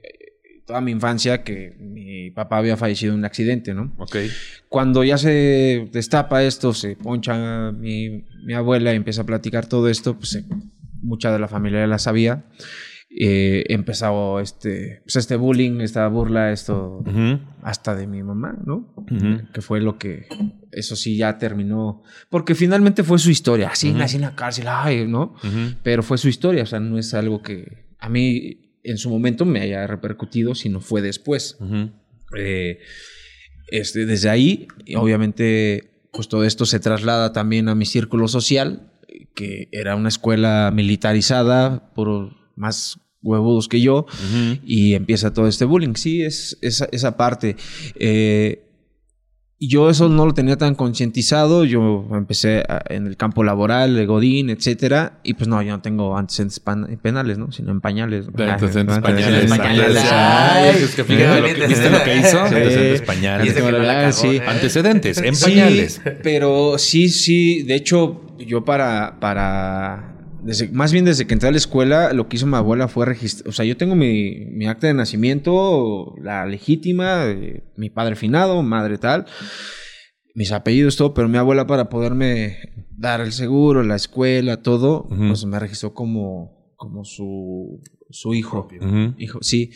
toda 0.66 0.82
mi 0.82 0.92
infancia 0.92 1.44
que 1.44 1.76
mi 1.80 2.32
papá 2.32 2.58
había 2.58 2.78
fallecido 2.78 3.14
en 3.14 3.20
un 3.20 3.26
accidente, 3.26 3.74
¿no? 3.74 3.94
Ok. 3.98 4.16
Cuando 4.70 5.04
ya 5.04 5.18
se 5.18 5.90
destapa 5.92 6.44
esto, 6.44 6.74
se 6.74 6.96
poncha 6.96 7.72
mi, 7.74 8.24
mi 8.46 8.54
abuela 8.54 8.94
y 8.94 8.96
empieza 8.96 9.24
a 9.24 9.26
platicar 9.26 9.68
todo 9.68 9.90
esto, 9.90 10.18
pues 10.18 10.36
eh, 10.36 10.46
mucha 11.02 11.32
de 11.32 11.40
la 11.40 11.48
familia 11.48 11.86
la 11.88 12.00
sabía. 12.00 12.46
Eh, 13.14 13.66
empezó 13.68 14.40
este, 14.40 15.02
pues, 15.04 15.18
este 15.18 15.36
bullying, 15.36 15.82
esta 15.82 16.08
burla, 16.08 16.54
esto 16.54 17.04
hasta 17.62 17.94
de 17.94 18.08
mi 18.08 18.24
mamá, 18.24 18.58
¿no? 18.66 18.94
ujú. 18.96 19.52
Que 19.54 19.60
fue 19.62 19.82
lo 19.82 19.98
que, 19.98 20.28
eso 20.72 20.96
sí, 20.96 21.18
ya 21.18 21.38
terminó. 21.38 22.04
Porque 22.30 22.56
finalmente 22.56 23.04
fue 23.04 23.20
su 23.20 23.30
historia. 23.30 23.70
Así 23.70 23.90
Ujú. 23.90 23.98
nací 23.98 24.16
en 24.16 24.22
la 24.22 24.36
cárcel, 24.36 24.66
ay, 24.70 25.06
¿no? 25.08 25.36
Pero 25.84 26.04
fue 26.04 26.18
su 26.18 26.30
historia, 26.30 26.64
o 26.64 26.66
sea, 26.66 26.80
no 26.80 26.98
es 26.98 27.14
algo 27.14 27.42
que 27.42 27.86
a 28.00 28.08
mí 28.08 28.78
en 28.84 28.98
su 28.98 29.10
momento 29.10 29.46
me 29.46 29.60
haya 29.60 29.86
repercutido, 29.88 30.56
sino 30.56 30.80
fue 30.80 31.02
después. 31.02 31.58
Eh, 32.38 32.80
este, 33.72 34.06
desde 34.06 34.30
ahí, 34.30 34.68
obviamente, 34.96 36.06
pues 36.14 36.28
todo 36.30 36.46
esto 36.46 36.66
se 36.66 36.80
traslada 36.80 37.34
también 37.34 37.68
a 37.70 37.76
mi 37.76 37.86
círculo 37.86 38.28
social, 38.30 38.91
que 39.36 39.70
era 39.72 39.96
una 39.96 40.10
escuela 40.10 40.72
militarizada 40.74 41.92
por 41.94 42.32
más 42.56 43.00
huevudos 43.24 43.68
que 43.68 43.82
yo, 43.82 44.06
y 44.66 44.94
empieza 44.96 45.34
todo 45.34 45.48
este 45.48 45.66
bullying. 45.66 45.94
Sí, 45.96 46.24
es 46.24 46.58
esa, 46.62 46.88
esa 46.92 47.18
parte. 47.18 47.56
Eh, 47.96 48.68
yo 49.64 49.92
eso 49.92 50.10
no 50.10 50.26
lo 50.26 50.34
tenía 50.34 50.58
tan 50.58 50.74
concientizado. 50.74 51.66
Yo 51.66 52.08
empecé 52.14 52.64
a- 52.68 52.82
en 52.90 53.06
el 53.06 53.16
campo 53.16 53.44
laboral, 53.44 53.94
de 53.96 54.08
Godín, 54.08 54.50
etcétera. 54.50 55.20
Y 55.24 55.36
pues 55.36 55.48
no, 55.48 55.62
yo 55.62 55.70
no 55.74 55.82
tengo 55.84 56.18
antecedentes 56.18 56.60
penales, 57.04 57.38
¿no? 57.38 57.52
Sino 57.52 57.70
en 57.70 57.80
pañales. 57.80 58.26
De 58.26 58.32
antecedentes 58.50 58.98
pañales. 59.02 59.46
pañales. 59.52 60.04
Ay, 60.12 60.78
es 60.84 60.96
que 60.96 61.04
fíjate 61.04 61.42
lo 61.42 61.48
que- 61.60 61.68
¿Viste 61.68 61.90
lo 61.92 62.04
que 62.04 62.16
hizo? 62.18 62.40
Antecedentes 62.42 63.02
pañales. 63.02 63.46
¿eh? 64.38 64.42
Antecedentes 64.48 65.18
en 65.20 65.36
pañales. 65.40 66.02
pero 66.24 66.80
sí, 66.80 67.10
sí. 67.10 67.62
De 67.62 67.76
hecho, 67.76 68.31
yo 68.46 68.64
para, 68.66 69.20
para 69.20 70.18
desde- 70.44 70.70
más 70.70 70.92
bien 70.92 71.06
desde 71.06 71.28
que 71.28 71.34
entré 71.34 71.50
a 71.50 71.52
la 71.52 71.58
escuela, 71.58 72.14
lo 72.14 72.28
que 72.28 72.38
hizo 72.38 72.48
mi 72.48 72.56
abuela 72.56 72.88
fue 72.88 73.06
registrar. 73.06 73.48
O 73.50 73.52
sea, 73.52 73.66
yo 73.66 73.78
tengo 73.78 73.96
mi, 73.96 74.46
mi 74.52 74.66
acta 74.68 74.88
de 74.88 74.94
nacimiento, 74.94 76.16
la 76.22 76.46
legítima, 76.46 77.26
eh, 77.28 77.64
mi 77.76 77.90
padre 77.90 78.16
finado, 78.16 78.62
madre 78.64 78.98
tal, 78.98 79.26
mis 80.34 80.52
apellidos, 80.52 80.96
todo, 80.96 81.14
pero 81.14 81.28
mi 81.28 81.38
abuela 81.38 81.68
para 81.68 81.90
poderme 81.90 82.58
dar 82.90 83.22
el 83.22 83.32
seguro, 83.34 83.84
la 83.84 83.96
escuela, 83.96 84.62
todo, 84.62 85.08
pues 85.28 85.46
me 85.46 85.60
registró 85.60 85.94
como, 85.94 86.74
como 86.76 87.04
su, 87.04 87.82
su 88.10 88.34
hijo. 88.34 88.68
Hijo, 89.18 89.40
sí. 89.42 89.72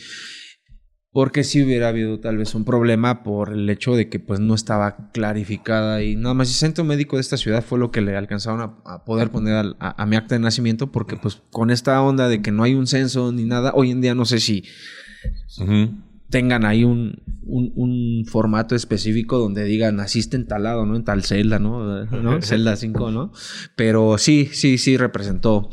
Porque 1.16 1.44
si 1.44 1.62
hubiera 1.62 1.88
habido 1.88 2.20
tal 2.20 2.36
vez 2.36 2.54
un 2.54 2.66
problema 2.66 3.22
por 3.22 3.50
el 3.50 3.70
hecho 3.70 3.96
de 3.96 4.10
que 4.10 4.20
pues 4.20 4.38
no 4.38 4.54
estaba 4.54 5.08
clarificada 5.14 6.02
y 6.02 6.14
nada 6.14 6.34
más 6.34 6.48
el 6.50 6.54
centro 6.56 6.84
médico 6.84 7.16
de 7.16 7.22
esta 7.22 7.38
ciudad 7.38 7.64
fue 7.64 7.78
lo 7.78 7.90
que 7.90 8.02
le 8.02 8.14
alcanzaron 8.18 8.60
a, 8.60 8.74
a 8.84 9.02
poder 9.06 9.30
poner 9.30 9.54
al- 9.54 9.76
a, 9.80 10.02
a 10.02 10.04
mi 10.04 10.16
acta 10.16 10.34
de 10.34 10.40
nacimiento 10.40 10.92
porque 10.92 11.16
pues 11.16 11.40
con 11.50 11.70
esta 11.70 12.02
onda 12.02 12.28
de 12.28 12.42
que 12.42 12.52
no 12.52 12.64
hay 12.64 12.74
un 12.74 12.86
censo 12.86 13.32
ni 13.32 13.44
nada, 13.44 13.72
hoy 13.74 13.92
en 13.92 14.02
día 14.02 14.14
no 14.14 14.26
sé 14.26 14.40
si 14.40 14.64
tengan 16.28 16.66
ahí 16.66 16.84
un, 16.84 17.22
un, 17.46 17.72
un 17.76 18.26
formato 18.26 18.74
específico 18.74 19.38
donde 19.38 19.64
digan 19.64 19.96
naciste 19.96 20.36
en 20.36 20.46
tal 20.46 20.64
lado, 20.64 20.84
¿no? 20.84 20.96
En 20.96 21.04
tal 21.04 21.24
celda, 21.24 21.58
¿no? 21.58 22.04
¿No? 22.10 22.42
Celda 22.42 22.76
5, 22.76 23.10
¿no? 23.10 23.32
Pero 23.74 24.18
sí, 24.18 24.50
sí, 24.52 24.76
sí 24.76 24.98
representó. 24.98 25.70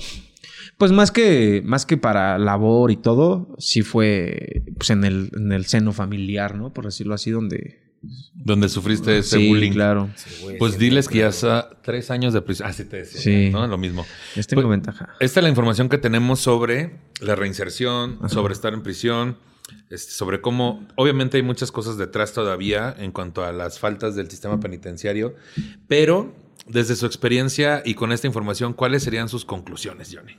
Pues 0.84 0.92
más 0.92 1.12
que, 1.12 1.62
más 1.64 1.86
que 1.86 1.96
para 1.96 2.38
labor 2.38 2.92
y 2.92 2.98
todo, 2.98 3.56
sí 3.58 3.84
fue 3.84 4.64
pues 4.76 4.90
en 4.90 5.06
el, 5.06 5.32
en 5.34 5.54
el 5.54 5.66
seno 5.66 5.94
familiar, 5.94 6.56
¿no? 6.56 6.74
Por 6.74 6.84
decirlo 6.84 7.14
así, 7.14 7.32
donde... 7.32 7.80
Donde 8.34 8.68
sufriste 8.68 9.18
ese 9.20 9.38
sí, 9.38 9.48
bullying. 9.48 9.72
claro. 9.72 10.10
Pues 10.60 10.78
diles 10.78 11.08
que 11.08 11.20
ya 11.20 11.30
está 11.30 11.70
tres 11.84 12.12
años 12.12 12.34
de 12.34 12.42
prisión. 12.42 12.68
Ah, 12.68 12.74
sí 12.74 12.84
te 12.84 12.98
decía. 12.98 13.22
Sí. 13.22 13.50
¿no? 13.50 13.66
Lo 13.66 13.78
mismo. 13.78 14.06
Les 14.36 14.46
tengo 14.46 14.62
Pues, 14.62 14.72
ventaja. 14.72 15.08
Esta 15.22 15.40
es 15.40 15.44
la 15.46 15.48
información 15.48 15.88
que 15.88 15.98
tenemos 15.98 16.42
sobre 16.42 17.00
la 17.22 17.36
reinserción, 17.36 18.20
sobre 18.30 18.52
estar 18.52 18.74
en 18.74 18.84
prisión, 18.84 19.38
este, 19.90 20.12
sobre 20.12 20.42
cómo, 20.42 20.86
obviamente 20.98 21.38
hay 21.38 21.44
muchas 21.44 21.72
cosas 21.72 21.98
detrás 21.98 22.34
todavía 22.34 22.94
en 23.00 23.14
cuanto 23.14 23.46
a 23.46 23.54
las 23.54 23.80
faltas 23.80 24.18
del 24.18 24.30
sistema 24.30 24.60
penitenciario, 24.60 25.34
pero 25.88 26.36
desde 26.68 26.98
su 26.98 27.06
experiencia 27.06 27.82
y 27.86 27.94
con 27.94 28.12
esta 28.12 28.28
información, 28.28 28.74
¿cuáles 28.74 29.04
serían 29.04 29.30
sus 29.30 29.46
conclusiones, 29.46 30.14
Johnny? 30.14 30.34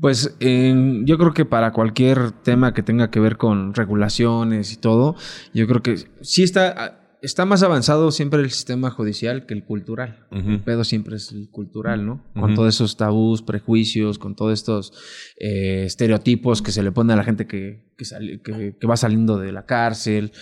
Pues 0.00 0.36
yo 0.40 1.18
creo 1.18 1.32
que 1.32 1.44
para 1.46 1.72
cualquier 1.72 2.30
tema 2.32 2.74
que 2.74 2.82
tenga 2.82 3.10
que 3.10 3.20
ver 3.20 3.36
con 3.38 3.72
regulaciones 3.74 4.72
y 4.72 4.76
todo, 4.76 5.16
yo 5.54 5.66
creo 5.66 5.82
que 5.82 5.96
sí 6.20 6.42
está, 6.42 7.16
está 7.22 7.46
más 7.46 7.62
avanzado 7.62 8.10
siempre 8.10 8.40
el 8.42 8.50
sistema 8.50 8.90
judicial 8.90 9.46
que 9.46 9.54
el 9.54 9.64
cultural. 9.64 10.26
El 10.30 10.60
pedo 10.60 10.84
siempre 10.84 11.16
es 11.16 11.32
el 11.32 11.48
cultural, 11.50 12.04
¿no? 12.04 12.22
Con 12.34 12.54
todos 12.54 12.74
esos 12.74 12.98
tabús, 12.98 13.40
prejuicios, 13.40 14.18
con 14.18 14.36
todos 14.36 14.52
estos 14.52 14.92
eh, 15.40 15.84
estereotipos 15.86 16.60
que 16.60 16.72
se 16.72 16.82
le 16.82 16.92
pone 16.92 17.14
a 17.14 17.16
la 17.16 17.24
gente 17.24 17.46
que, 17.46 17.86
que, 17.96 18.04
sali- 18.04 18.38
que- 18.42 18.76
que 18.78 18.86
va 18.86 18.98
saliendo 18.98 19.38
de 19.38 19.50
la 19.52 19.64
cárcel, 19.64 20.32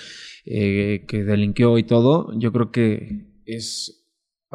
eh, 0.46 1.04
que 1.06 1.22
delinquió 1.22 1.78
y 1.78 1.84
todo. 1.84 2.36
Yo 2.38 2.50
creo 2.52 2.72
que 2.72 3.26
es... 3.46 4.00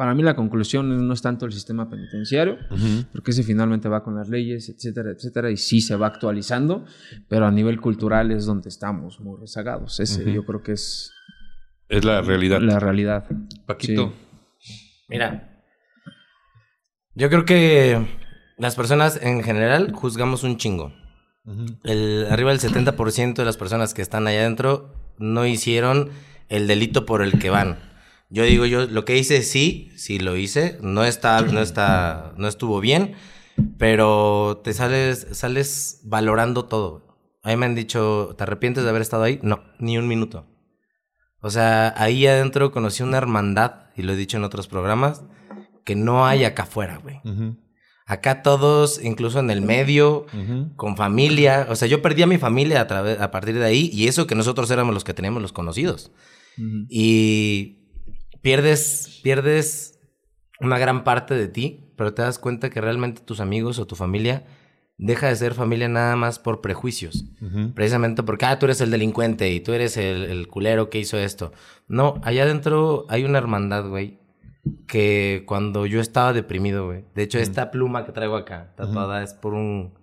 Para 0.00 0.14
mí 0.14 0.22
la 0.22 0.34
conclusión 0.34 1.06
no 1.06 1.12
es 1.12 1.20
tanto 1.20 1.44
el 1.44 1.52
sistema 1.52 1.90
penitenciario, 1.90 2.56
porque 3.12 3.32
ese 3.32 3.42
finalmente 3.42 3.86
va 3.86 4.02
con 4.02 4.14
las 4.16 4.30
leyes, 4.30 4.70
etcétera, 4.70 5.10
etcétera, 5.10 5.50
y 5.50 5.58
sí 5.58 5.82
se 5.82 5.94
va 5.94 6.06
actualizando, 6.06 6.86
pero 7.28 7.44
a 7.46 7.50
nivel 7.50 7.82
cultural 7.82 8.30
es 8.30 8.46
donde 8.46 8.70
estamos 8.70 9.20
muy 9.20 9.38
rezagados. 9.38 10.00
Ese 10.00 10.32
yo 10.32 10.46
creo 10.46 10.62
que 10.62 10.72
es 10.72 11.12
Es 11.90 12.02
la 12.06 12.22
realidad. 12.22 12.62
la 12.62 12.80
realidad. 12.80 13.26
Paquito. 13.66 14.14
Mira, 15.10 15.66
yo 17.14 17.28
creo 17.28 17.44
que 17.44 18.06
las 18.56 18.76
personas 18.76 19.20
en 19.22 19.42
general 19.42 19.92
juzgamos 19.92 20.44
un 20.44 20.56
chingo. 20.56 20.94
El, 21.84 22.26
arriba 22.30 22.52
del 22.52 22.60
70% 22.60 23.34
de 23.34 23.44
las 23.44 23.58
personas 23.58 23.92
que 23.92 24.00
están 24.00 24.26
allá 24.26 24.40
adentro 24.40 24.94
no 25.18 25.44
hicieron 25.44 26.08
el 26.48 26.68
delito 26.68 27.04
por 27.04 27.20
el 27.20 27.38
que 27.38 27.50
van. 27.50 27.89
Yo 28.30 28.44
digo, 28.44 28.64
yo 28.64 28.86
lo 28.86 29.04
que 29.04 29.18
hice 29.18 29.42
sí, 29.42 29.90
sí 29.96 30.18
lo 30.20 30.36
hice, 30.36 30.78
no 30.80 31.04
está, 31.04 31.42
no 31.42 31.60
está, 31.60 32.32
no 32.36 32.46
estuvo 32.46 32.80
bien, 32.80 33.14
pero 33.76 34.60
te 34.62 34.72
sales, 34.72 35.26
sales 35.32 36.00
valorando 36.04 36.64
todo. 36.64 37.18
A 37.42 37.48
mí 37.48 37.56
me 37.56 37.66
han 37.66 37.74
dicho, 37.74 38.34
¿te 38.38 38.44
arrepientes 38.44 38.84
de 38.84 38.90
haber 38.90 39.02
estado 39.02 39.24
ahí? 39.24 39.40
No, 39.42 39.64
ni 39.78 39.98
un 39.98 40.06
minuto. 40.06 40.46
O 41.40 41.50
sea, 41.50 41.92
ahí 41.96 42.26
adentro 42.26 42.70
conocí 42.70 43.02
una 43.02 43.18
hermandad, 43.18 43.86
y 43.96 44.02
lo 44.02 44.12
he 44.12 44.16
dicho 44.16 44.36
en 44.36 44.44
otros 44.44 44.68
programas, 44.68 45.24
que 45.84 45.96
no 45.96 46.26
hay 46.26 46.44
acá 46.44 46.62
afuera, 46.62 46.98
güey. 47.02 47.20
Ujú. 47.24 47.56
Acá 48.06 48.42
todos, 48.42 49.02
incluso 49.02 49.38
en 49.38 49.50
el 49.50 49.62
medio, 49.62 50.26
con 50.76 50.96
familia. 50.96 51.66
O 51.70 51.76
sea, 51.76 51.86
yo 51.86 52.02
perdí 52.02 52.22
a 52.22 52.26
mi 52.26 52.38
familia 52.38 52.86
a, 52.88 53.24
a 53.24 53.30
partir 53.30 53.56
de 53.56 53.64
ahí. 53.64 53.88
Y 53.92 54.08
eso 54.08 54.26
que 54.26 54.34
nosotros 54.34 54.70
éramos 54.70 54.94
los 54.94 55.04
que 55.04 55.14
teníamos 55.14 55.40
los 55.40 55.52
conocidos. 55.52 56.10
Y 56.88 57.79
pierdes, 58.42 59.20
pierdes 59.22 60.00
una 60.60 60.78
gran 60.78 61.04
parte 61.04 61.34
de 61.34 61.48
ti, 61.48 61.92
pero 61.96 62.14
te 62.14 62.22
das 62.22 62.38
cuenta 62.38 62.70
que 62.70 62.80
realmente 62.80 63.22
tus 63.22 63.40
amigos 63.40 63.78
o 63.78 63.86
tu 63.86 63.96
familia 63.96 64.44
deja 64.98 65.28
de 65.28 65.36
ser 65.36 65.54
familia 65.54 65.88
nada 65.88 66.14
más 66.16 66.38
por 66.38 66.60
prejuicios. 66.60 67.24
Precisamente 67.74 68.22
porque, 68.22 68.44
ah, 68.44 68.58
tú 68.58 68.66
eres 68.66 68.80
el 68.82 68.90
delincuente 68.90 69.50
y 69.50 69.60
tú 69.60 69.72
eres 69.72 69.96
el, 69.96 70.24
el 70.24 70.46
culero 70.48 70.90
que 70.90 70.98
hizo 70.98 71.16
esto. 71.18 71.52
No, 71.88 72.20
allá 72.22 72.42
adentro 72.42 73.06
hay 73.08 73.24
una 73.24 73.38
hermandad, 73.38 73.88
güey, 73.88 74.18
que 74.86 75.44
cuando 75.46 75.86
yo 75.86 76.00
estaba 76.00 76.34
deprimido, 76.34 76.86
güey. 76.86 77.04
De 77.14 77.22
hecho, 77.22 77.38
esta 77.38 77.70
pluma 77.70 78.04
que 78.04 78.12
traigo 78.12 78.36
acá, 78.36 78.74
tatuada, 78.76 79.22
es 79.22 79.32
por 79.32 79.54
un, 79.54 79.94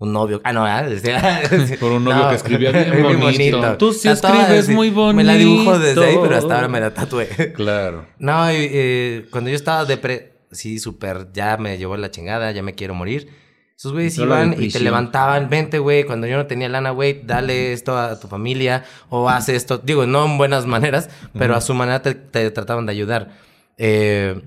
un 0.00 0.14
novio. 0.14 0.40
Ah, 0.44 0.52
no, 0.54 0.64
¿ah? 0.64 0.82
Por 1.80 1.92
un 1.92 2.04
novio 2.04 2.30
que 2.30 2.34
escribía 2.34 2.72
bien 2.72 3.02
muy 3.02 3.16
bonito. 3.16 3.76
Tú 3.76 3.92
sí 3.92 4.08
escribes 4.08 4.68
muy 4.70 4.90
Me 4.90 5.22
la 5.22 5.34
dibujo 5.34 5.78
desde 5.78 6.00
ahí, 6.00 6.14
bonito. 6.16 6.22
pero 6.22 6.36
hasta 6.36 6.54
ahora 6.54 6.68
me 6.68 6.80
la 6.80 6.92
tatué. 6.92 7.28
Claro. 7.54 8.06
No, 8.18 8.48
eh, 8.48 9.26
cuando 9.30 9.50
yo 9.50 9.56
estaba 9.56 9.84
depre... 9.84 10.32
Sí, 10.52 10.78
súper, 10.78 11.28
ya 11.32 11.58
me 11.58 11.78
llevó 11.78 11.96
la 11.96 12.10
chingada, 12.10 12.50
ya 12.50 12.62
me 12.62 12.74
quiero 12.74 12.94
morir. 12.94 13.28
Esos 13.76 13.92
güeyes 13.92 14.18
iban 14.18 14.56
y 14.58 14.68
te 14.68 14.80
levantaban, 14.80 15.48
vente, 15.48 15.78
güey, 15.78 16.04
cuando 16.04 16.26
yo 16.26 16.36
no 16.36 16.46
tenía 16.46 16.68
lana, 16.68 16.90
güey, 16.90 17.22
dale 17.24 17.72
esto 17.72 17.96
a 17.96 18.18
tu 18.18 18.26
familia 18.26 18.84
o 19.10 19.28
haz 19.28 19.48
esto. 19.48 19.78
Digo, 19.78 20.06
no 20.06 20.24
en 20.24 20.38
buenas 20.38 20.66
maneras, 20.66 21.08
pero 21.38 21.54
a 21.54 21.60
su 21.60 21.72
manera 21.74 22.02
te, 22.02 22.14
te 22.14 22.50
trataban 22.50 22.86
de 22.86 22.92
ayudar. 22.92 23.30
Eh, 23.78 24.42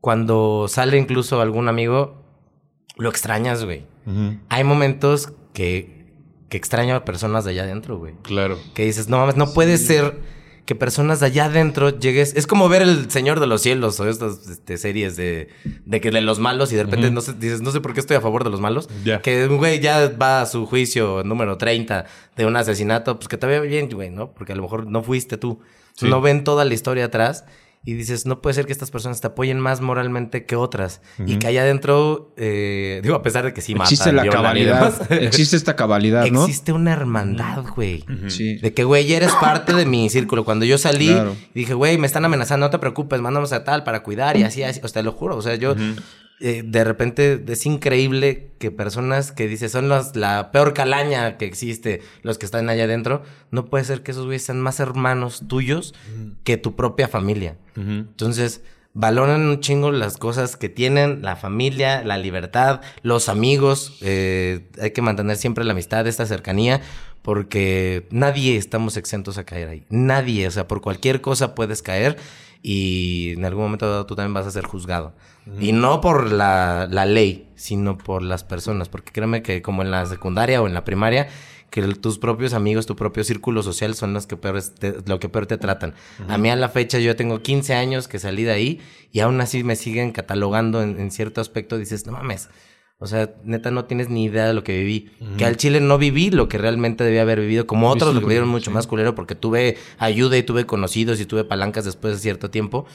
cuando 0.00 0.66
sale 0.68 0.96
incluso 0.96 1.40
algún 1.40 1.68
amigo, 1.68 2.25
lo 2.96 3.08
extrañas, 3.10 3.64
güey. 3.64 3.84
Hay 4.48 4.64
momentos 4.64 5.32
que, 5.52 6.06
que 6.48 6.56
extraño 6.56 6.94
a 6.94 7.04
personas 7.04 7.44
de 7.44 7.50
allá 7.50 7.64
adentro, 7.64 7.98
güey. 7.98 8.14
Claro. 8.22 8.58
Que 8.74 8.84
dices, 8.84 9.08
no 9.08 9.18
mames, 9.18 9.36
no 9.36 9.52
puede 9.52 9.78
ser 9.78 10.14
que 10.66 10.74
personas 10.74 11.20
de 11.20 11.26
allá 11.26 11.46
adentro 11.46 11.90
llegues. 11.90 12.34
Es 12.36 12.46
como 12.46 12.68
ver 12.68 12.82
el 12.82 13.10
Señor 13.10 13.40
de 13.40 13.46
los 13.46 13.62
Cielos 13.62 13.98
o 14.00 14.08
estas 14.08 14.48
este, 14.48 14.76
series 14.76 15.16
de, 15.16 15.48
de 15.84 16.00
que 16.00 16.10
de 16.10 16.20
los 16.20 16.40
malos 16.40 16.72
y 16.72 16.76
de 16.76 16.82
repente 16.82 17.10
no 17.10 17.20
sé, 17.20 17.34
dices, 17.34 17.62
no 17.62 17.70
sé 17.70 17.80
por 17.80 17.94
qué 17.94 18.00
estoy 18.00 18.16
a 18.16 18.20
favor 18.20 18.44
de 18.44 18.50
los 18.50 18.60
malos. 18.60 18.88
Ya. 19.04 19.22
Que 19.22 19.46
un 19.46 19.58
güey 19.58 19.80
ya 19.80 20.08
va 20.20 20.42
a 20.42 20.46
su 20.46 20.66
juicio 20.66 21.22
número 21.24 21.56
30 21.56 22.04
de 22.36 22.46
un 22.46 22.56
asesinato, 22.56 23.16
pues 23.16 23.28
que 23.28 23.36
te 23.36 23.46
vea 23.46 23.60
bien, 23.60 23.88
güey, 23.88 24.10
¿no? 24.10 24.32
Porque 24.32 24.52
a 24.52 24.56
lo 24.56 24.62
mejor 24.62 24.86
no 24.86 25.02
fuiste 25.02 25.36
tú. 25.36 25.60
Sí. 25.94 26.08
No 26.08 26.20
ven 26.20 26.44
toda 26.44 26.64
la 26.64 26.74
historia 26.74 27.06
atrás. 27.06 27.44
Y 27.86 27.94
dices, 27.94 28.26
no 28.26 28.42
puede 28.42 28.52
ser 28.54 28.66
que 28.66 28.72
estas 28.72 28.90
personas 28.90 29.20
te 29.20 29.28
apoyen 29.28 29.60
más 29.60 29.80
moralmente 29.80 30.44
que 30.44 30.56
otras. 30.56 31.00
Y 31.24 31.36
que 31.38 31.46
allá 31.46 31.62
adentro, 31.62 32.34
eh, 32.36 33.00
digo, 33.02 33.14
a 33.14 33.22
pesar 33.22 33.44
de 33.44 33.54
que 33.54 33.60
sí 33.62 33.72
Existe 33.74 34.12
matan, 34.12 34.16
la 34.16 34.22
violan 34.24 34.40
y 34.40 34.42
cabalidad. 34.42 34.98
demás, 34.98 35.10
Existe 35.22 35.56
esta 35.56 35.76
cabalidad, 35.76 36.26
¿no? 36.26 36.42
Existe 36.42 36.72
una 36.72 36.92
hermandad, 36.92 37.64
güey. 37.76 38.04
Sí. 38.26 38.56
De 38.56 38.74
que, 38.74 38.82
güey, 38.82 39.06
ya 39.06 39.16
eres 39.18 39.32
parte 39.34 39.72
de 39.72 39.86
mi 39.86 40.10
círculo. 40.10 40.44
Cuando 40.44 40.64
yo 40.64 40.78
salí, 40.78 41.06
Claro. 41.06 41.36
dije, 41.54 41.74
güey, 41.74 41.96
me 41.96 42.08
están 42.08 42.24
amenazando, 42.24 42.66
no 42.66 42.70
te 42.70 42.78
preocupes, 42.80 43.20
mandamos 43.20 43.52
a 43.52 43.62
tal 43.62 43.84
para 43.84 44.02
cuidar 44.02 44.36
y 44.36 44.42
así, 44.42 44.64
así. 44.64 44.80
O 44.82 44.88
sea, 44.88 45.00
te 45.00 45.04
lo 45.04 45.12
juro. 45.12 45.36
O 45.36 45.42
sea, 45.42 45.54
yo, 45.54 45.76
eh, 46.40 46.62
de 46.64 46.84
repente, 46.84 47.42
es 47.48 47.64
increíble 47.64 48.50
que 48.58 48.70
personas 48.70 49.32
que 49.32 49.48
dices 49.48 49.72
son 49.72 49.88
los, 49.88 50.16
la 50.16 50.52
peor 50.52 50.74
calaña 50.74 51.38
que 51.38 51.46
existe, 51.46 52.02
los 52.22 52.36
que 52.36 52.44
están 52.44 52.68
allá 52.68 52.84
adentro, 52.84 53.22
no 53.50 53.66
puede 53.66 53.84
ser 53.84 54.02
que 54.02 54.10
esos 54.10 54.26
güeyes 54.26 54.42
sean 54.42 54.60
más 54.60 54.78
hermanos 54.78 55.44
tuyos 55.48 55.94
que 56.44 56.58
tu 56.58 56.76
propia 56.76 57.08
familia. 57.08 57.56
Entonces, 57.76 58.62
valoran 58.92 59.42
un 59.42 59.60
chingo 59.60 59.92
las 59.92 60.18
cosas 60.18 60.56
que 60.56 60.68
tienen, 60.68 61.22
la 61.22 61.36
familia, 61.36 62.02
la 62.04 62.18
libertad, 62.18 62.80
los 63.02 63.28
amigos. 63.28 63.98
eh, 64.02 64.68
hay 64.80 64.90
que 64.90 65.02
mantener 65.02 65.36
siempre 65.36 65.64
la 65.64 65.72
amistad, 65.72 66.06
esta 66.06 66.26
cercanía, 66.26 66.82
porque 67.22 68.06
nadie 68.10 68.56
estamos 68.56 68.96
exentos 68.96 69.38
a 69.38 69.44
caer 69.44 69.68
ahí. 69.68 69.84
Nadie, 69.88 70.46
o 70.46 70.50
sea, 70.50 70.68
por 70.68 70.80
cualquier 70.80 71.20
cosa 71.20 71.54
puedes 71.54 71.82
caer 71.82 72.16
y 72.68 73.34
en 73.36 73.44
algún 73.44 73.62
momento 73.62 73.88
dado 73.88 74.06
tú 74.06 74.16
también 74.16 74.34
vas 74.34 74.44
a 74.46 74.50
ser 74.50 74.64
juzgado. 74.64 75.14
Y 75.60 75.70
no 75.70 76.00
por 76.00 76.32
la, 76.32 76.88
la 76.90 77.06
ley, 77.06 77.48
sino 77.54 77.96
por 77.96 78.22
las 78.22 78.42
personas, 78.42 78.88
porque 78.88 79.12
créeme 79.12 79.40
que 79.42 79.62
como 79.62 79.82
en 79.82 79.92
la 79.92 80.04
secundaria 80.06 80.60
o 80.60 80.66
en 80.66 80.74
la 80.74 80.82
primaria, 80.82 81.28
que 81.70 81.78
el- 81.78 82.00
tus 82.00 82.18
propios 82.18 82.54
amigos, 82.54 82.84
tu 82.86 82.96
propio 82.96 83.22
círculo 83.22 83.62
social 83.62 83.94
son 83.94 84.12
los 84.12 84.26
que 84.26 84.36
peor 84.36 84.60
te, 84.60 84.96
lo 85.06 85.20
que 85.20 85.28
peor 85.28 85.46
te 85.46 85.58
tratan. 85.58 85.94
A 86.28 86.38
mí 86.38 86.50
a 86.50 86.56
la 86.56 86.68
fecha 86.68 86.98
yo 86.98 87.14
tengo 87.14 87.40
15 87.40 87.74
años 87.74 88.08
que 88.08 88.18
salí 88.18 88.42
de 88.42 88.50
ahí 88.50 88.80
y 89.12 89.20
aún 89.20 89.40
así 89.40 89.62
me 89.62 89.76
siguen 89.76 90.10
catalogando 90.10 90.82
en, 90.82 90.98
en 90.98 91.12
cierto 91.12 91.40
aspecto. 91.40 91.78
Dices, 91.78 92.04
no 92.06 92.12
mames. 92.14 92.48
O 92.98 93.06
sea, 93.06 93.34
neta, 93.44 93.70
no 93.70 93.84
tienes 93.84 94.08
ni 94.08 94.24
idea 94.24 94.46
de 94.46 94.54
lo 94.54 94.64
que 94.64 94.78
viví. 94.78 95.10
Que 95.36 95.44
al 95.44 95.58
Chile 95.58 95.80
no 95.80 95.98
viví 95.98 96.30
lo 96.30 96.48
que 96.48 96.56
realmente 96.56 97.04
debía 97.04 97.22
haber 97.22 97.40
vivido, 97.40 97.66
como 97.66 97.90
otros 97.90 98.14
lo 98.14 98.20
que 98.20 98.26
vivieron 98.26 98.48
mucho 98.48 98.70
más 98.70 98.86
culero, 98.86 99.14
porque 99.14 99.34
tuve 99.34 99.76
ayuda 99.98 100.38
y 100.38 100.42
tuve 100.42 100.64
conocidos 100.64 101.20
y 101.20 101.26
tuve 101.26 101.44
palancas 101.44 101.84
después 101.84 102.14
de 102.14 102.20
cierto 102.20 102.50
tiempo. 102.50 102.86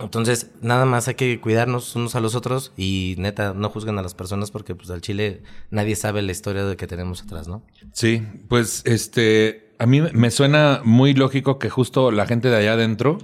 Entonces, 0.00 0.50
nada 0.60 0.84
más 0.84 1.08
hay 1.08 1.14
que 1.14 1.40
cuidarnos 1.40 1.94
unos 1.96 2.14
a 2.14 2.20
los 2.20 2.34
otros 2.34 2.72
y 2.76 3.14
neta, 3.18 3.54
no 3.54 3.68
juzguen 3.70 3.98
a 3.98 4.02
las 4.02 4.14
personas 4.14 4.50
porque 4.50 4.74
pues 4.74 4.90
al 4.90 5.00
Chile 5.00 5.42
nadie 5.70 5.96
sabe 5.96 6.22
la 6.22 6.32
historia 6.32 6.64
de 6.64 6.76
que 6.76 6.86
tenemos 6.86 7.22
atrás, 7.22 7.48
¿no? 7.48 7.62
Sí, 7.92 8.22
pues 8.48 8.82
este, 8.86 9.74
a 9.78 9.86
mí 9.86 10.00
me 10.00 10.30
suena 10.30 10.80
muy 10.84 11.14
lógico 11.14 11.58
que 11.58 11.68
justo 11.68 12.10
la 12.10 12.26
gente 12.26 12.48
de 12.48 12.56
allá 12.56 12.74
adentro 12.74 13.18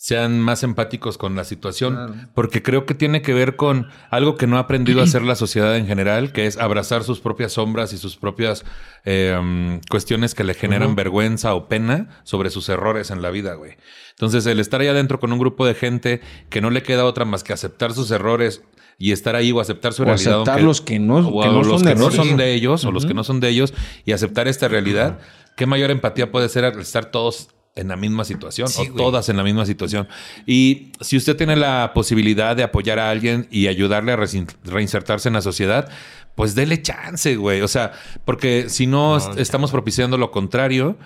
sean 0.00 0.38
más 0.38 0.62
empáticos 0.62 1.18
con 1.18 1.34
la 1.34 1.42
situación, 1.42 2.30
porque 2.32 2.62
creo 2.62 2.86
que 2.86 2.94
tiene 2.94 3.20
que 3.20 3.34
ver 3.34 3.56
con 3.56 3.88
algo 4.10 4.36
que 4.36 4.46
no 4.46 4.56
ha 4.56 4.60
aprendido 4.60 5.00
a 5.00 5.04
hacer 5.04 5.22
la 5.22 5.34
sociedad 5.34 5.76
en 5.76 5.88
general, 5.88 6.30
que 6.30 6.46
es 6.46 6.56
abrazar 6.56 7.02
sus 7.02 7.18
propias 7.18 7.54
sombras 7.54 7.92
y 7.92 7.98
sus 7.98 8.16
propias 8.16 8.64
eh, 9.04 9.36
um, 9.36 9.80
cuestiones 9.90 10.36
que 10.36 10.44
le 10.44 10.54
generan 10.54 10.94
vergüenza 10.94 11.52
o 11.54 11.66
pena 11.66 12.20
sobre 12.22 12.50
sus 12.50 12.68
errores 12.68 13.10
en 13.10 13.22
la 13.22 13.30
vida, 13.30 13.54
güey. 13.54 13.72
Entonces, 14.10 14.46
el 14.46 14.60
estar 14.60 14.80
allá 14.80 14.92
adentro 14.92 15.18
con 15.18 15.32
un 15.32 15.38
grupo 15.40 15.66
de 15.66 15.74
gente 15.74 16.20
que 16.48 16.60
no 16.60 16.70
le 16.70 16.84
queda 16.84 17.04
otra 17.04 17.24
más 17.24 17.42
que 17.42 17.52
aceptar 17.52 17.92
sus 17.92 18.12
errores 18.12 18.62
y 18.98 19.10
estar 19.10 19.34
ahí 19.34 19.50
o 19.50 19.58
aceptar 19.60 19.94
su 19.94 20.02
O 20.02 20.06
realidad. 20.06 20.34
aceptar 20.34 20.54
aunque- 20.54 20.64
los 20.64 20.80
que 20.80 21.00
no- 21.00 21.28
o 21.28 21.42
que 21.42 21.48
no 21.48 21.54
los 21.64 21.80
son 21.80 21.88
que 21.88 21.94
no 21.96 22.10
son 22.12 22.36
de 22.36 22.54
ellos 22.54 22.84
o 22.84 22.92
los 22.92 23.04
que 23.04 23.14
no 23.14 23.24
son 23.24 23.40
de 23.40 23.48
ellos 23.48 23.74
y 24.04 24.12
aceptar 24.12 24.46
esta 24.46 24.68
realidad. 24.68 25.18
¿Qué 25.56 25.66
mayor 25.66 25.90
empatía 25.90 26.30
puede 26.30 26.48
ser 26.48 26.64
al 26.64 26.78
estar 26.78 27.06
todos 27.06 27.48
en 27.78 27.88
la 27.88 27.96
misma 27.96 28.24
situación 28.24 28.68
Sí, 28.68 28.82
o 28.82 28.84
güey. 28.84 28.96
todas 28.96 29.28
en 29.28 29.36
la 29.36 29.42
misma 29.44 29.64
situación? 29.66 30.08
Y 30.46 30.92
si 31.00 31.16
usted 31.16 31.36
tiene 31.36 31.56
la 31.56 31.92
posibilidad 31.94 32.56
de 32.56 32.62
apoyar 32.62 32.98
a 32.98 33.10
alguien 33.10 33.46
y 33.50 33.66
ayudarle 33.68 34.12
a 34.12 34.18
reinsertarse 34.64 35.28
en 35.28 35.34
la 35.34 35.40
sociedad, 35.42 35.88
pues 36.34 36.54
dele 36.54 36.80
chance, 36.82 37.34
güey. 37.36 37.62
O 37.62 37.68
sea, 37.68 37.92
porque 38.24 38.68
si 38.68 38.86
no, 38.86 39.16
est- 39.16 39.38
estamos 39.38 39.70
propiciando 39.70 40.16
lo 40.18 40.30
contrario. 40.30 40.96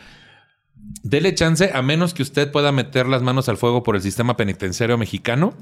Dele 1.04 1.34
chance 1.34 1.70
a 1.72 1.80
menos 1.82 2.12
que 2.12 2.22
usted 2.22 2.50
pueda 2.50 2.70
meter 2.72 3.06
las 3.06 3.22
manos 3.22 3.48
al 3.48 3.56
fuego 3.56 3.82
por 3.82 3.96
el 3.96 4.02
sistema 4.02 4.36
penitenciario 4.36 4.98
mexicano 4.98 5.54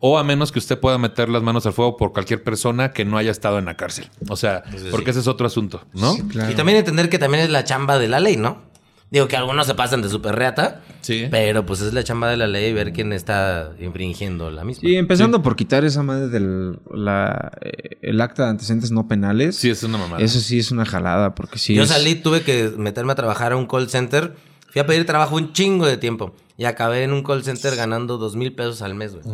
o 0.00 0.18
a 0.18 0.24
menos 0.24 0.52
que 0.52 0.58
usted 0.58 0.78
pueda 0.78 0.96
meter 0.98 1.28
las 1.28 1.42
manos 1.42 1.66
al 1.66 1.72
fuego 1.72 1.96
por 1.96 2.12
cualquier 2.12 2.42
persona 2.44 2.92
que 2.92 3.04
no 3.04 3.16
haya 3.18 3.30
estado 3.30 3.58
en 3.58 3.64
la 3.64 3.76
cárcel. 3.76 4.08
O 4.28 4.36
sea, 4.36 4.62
porque 4.90 5.10
ese 5.10 5.20
es 5.20 5.26
otro 5.26 5.46
asunto, 5.46 5.84
¿no? 5.94 6.12
Sí. 6.14 6.22
Claro. 6.28 6.52
Y 6.52 6.54
también 6.54 6.78
entender 6.78 7.08
que 7.08 7.18
también 7.18 7.42
es 7.44 7.50
la 7.50 7.64
chamba 7.64 7.98
de 7.98 8.08
la 8.08 8.20
ley, 8.20 8.36
¿no? 8.36 8.62
Digo 9.10 9.28
que 9.28 9.36
algunos 9.36 9.66
se 9.68 9.74
pasan 9.74 10.02
de 10.02 10.08
super 10.08 10.34
reata, 10.34 10.82
pero 11.30 11.64
pues 11.64 11.80
es 11.80 11.92
la 11.94 12.02
chamba 12.02 12.28
de 12.28 12.36
la 12.36 12.48
ley 12.48 12.72
ver 12.72 12.92
quién 12.92 13.12
está 13.12 13.72
infringiendo 13.78 14.50
la 14.50 14.64
misma. 14.64 14.88
Sí, 14.88 14.96
empezando 14.96 15.42
por 15.42 15.54
quitar 15.54 15.84
esa 15.84 16.02
madre 16.02 16.28
del 16.28 16.80
la, 16.92 17.52
eh, 17.60 17.98
el 18.02 18.20
acta 18.20 18.44
de 18.44 18.50
antecedentes 18.50 18.90
no 18.90 19.06
penales. 19.06 19.54
Sí, 19.56 19.70
es 19.70 19.82
una 19.84 19.96
mamada. 19.98 20.22
Eso 20.22 20.40
sí 20.40 20.58
es 20.58 20.72
una 20.72 20.84
jalada, 20.84 21.36
porque 21.36 21.58
sí. 21.58 21.74
Yo 21.74 21.84
es- 21.84 21.88
salí, 21.90 22.16
tuve 22.16 22.42
que 22.42 22.72
meterme 22.76 23.12
a 23.12 23.14
trabajar 23.14 23.52
a 23.52 23.56
un 23.56 23.66
call 23.66 23.88
center. 23.88 24.34
Fui 24.72 24.80
a 24.80 24.86
pedir 24.86 25.06
trabajo 25.06 25.36
un 25.36 25.52
chingo 25.52 25.86
de 25.86 25.96
tiempo. 25.98 26.34
Y 26.58 26.64
acabé 26.64 27.04
en 27.04 27.12
un 27.12 27.22
call 27.22 27.44
center 27.44 27.76
ganando 27.76 28.18
dos 28.18 28.34
mil 28.34 28.52
pesos 28.54 28.82
al 28.82 28.94
mes, 28.96 29.14
güey. 29.14 29.24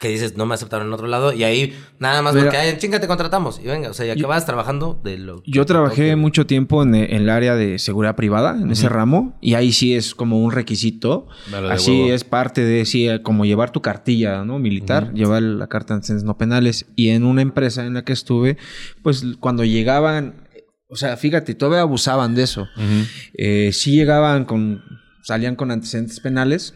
Que 0.00 0.08
dices, 0.08 0.34
no 0.34 0.46
me 0.46 0.54
aceptaron 0.54 0.86
en 0.86 0.94
otro 0.94 1.06
lado. 1.08 1.30
Y 1.34 1.44
ahí, 1.44 1.76
nada 1.98 2.22
más 2.22 2.32
Mira. 2.32 2.46
porque, 2.46 2.56
ay, 2.56 2.78
chinga 2.78 2.98
te 3.00 3.06
contratamos. 3.06 3.60
Y 3.62 3.66
venga, 3.66 3.90
o 3.90 3.92
sea, 3.92 4.06
y 4.06 4.10
acabas 4.10 4.46
trabajando 4.46 4.98
de 5.04 5.18
lo 5.18 5.42
Yo 5.44 5.66
trabajé 5.66 6.16
mucho 6.16 6.46
tiempo 6.46 6.82
en, 6.82 6.94
en 6.94 7.12
el 7.12 7.28
área 7.28 7.54
de 7.54 7.78
seguridad 7.78 8.16
privada, 8.16 8.56
en 8.58 8.70
ese 8.70 8.88
ramo, 8.88 9.36
y 9.42 9.54
ahí 9.54 9.72
sí 9.72 9.94
es 9.94 10.14
como 10.14 10.42
un 10.42 10.52
requisito. 10.52 11.28
Dale 11.52 11.70
Así 11.70 11.90
huevo. 11.90 12.14
es 12.14 12.24
parte 12.24 12.64
de, 12.64 12.86
sí, 12.86 13.10
eh, 13.10 13.20
como 13.20 13.44
llevar 13.44 13.72
tu 13.72 13.82
cartilla, 13.82 14.42
¿no? 14.42 14.58
Militar, 14.58 15.12
llevar 15.12 15.42
la 15.42 15.66
carta 15.66 15.92
de 15.92 15.96
antecedentes 15.98 16.24
no 16.24 16.38
penales. 16.38 16.86
Y 16.96 17.10
en 17.10 17.24
una 17.24 17.42
empresa 17.42 17.84
en 17.84 17.92
la 17.92 18.02
que 18.02 18.14
estuve, 18.14 18.56
pues 19.02 19.22
cuando 19.38 19.64
llegaban, 19.64 20.48
o 20.88 20.96
sea, 20.96 21.18
fíjate, 21.18 21.54
todavía 21.54 21.82
abusaban 21.82 22.34
de 22.34 22.44
eso. 22.44 22.66
Eh, 23.34 23.70
sí 23.74 23.96
llegaban 23.96 24.46
con, 24.46 24.82
salían 25.22 25.56
con 25.56 25.70
antecedentes 25.70 26.20
penales, 26.20 26.74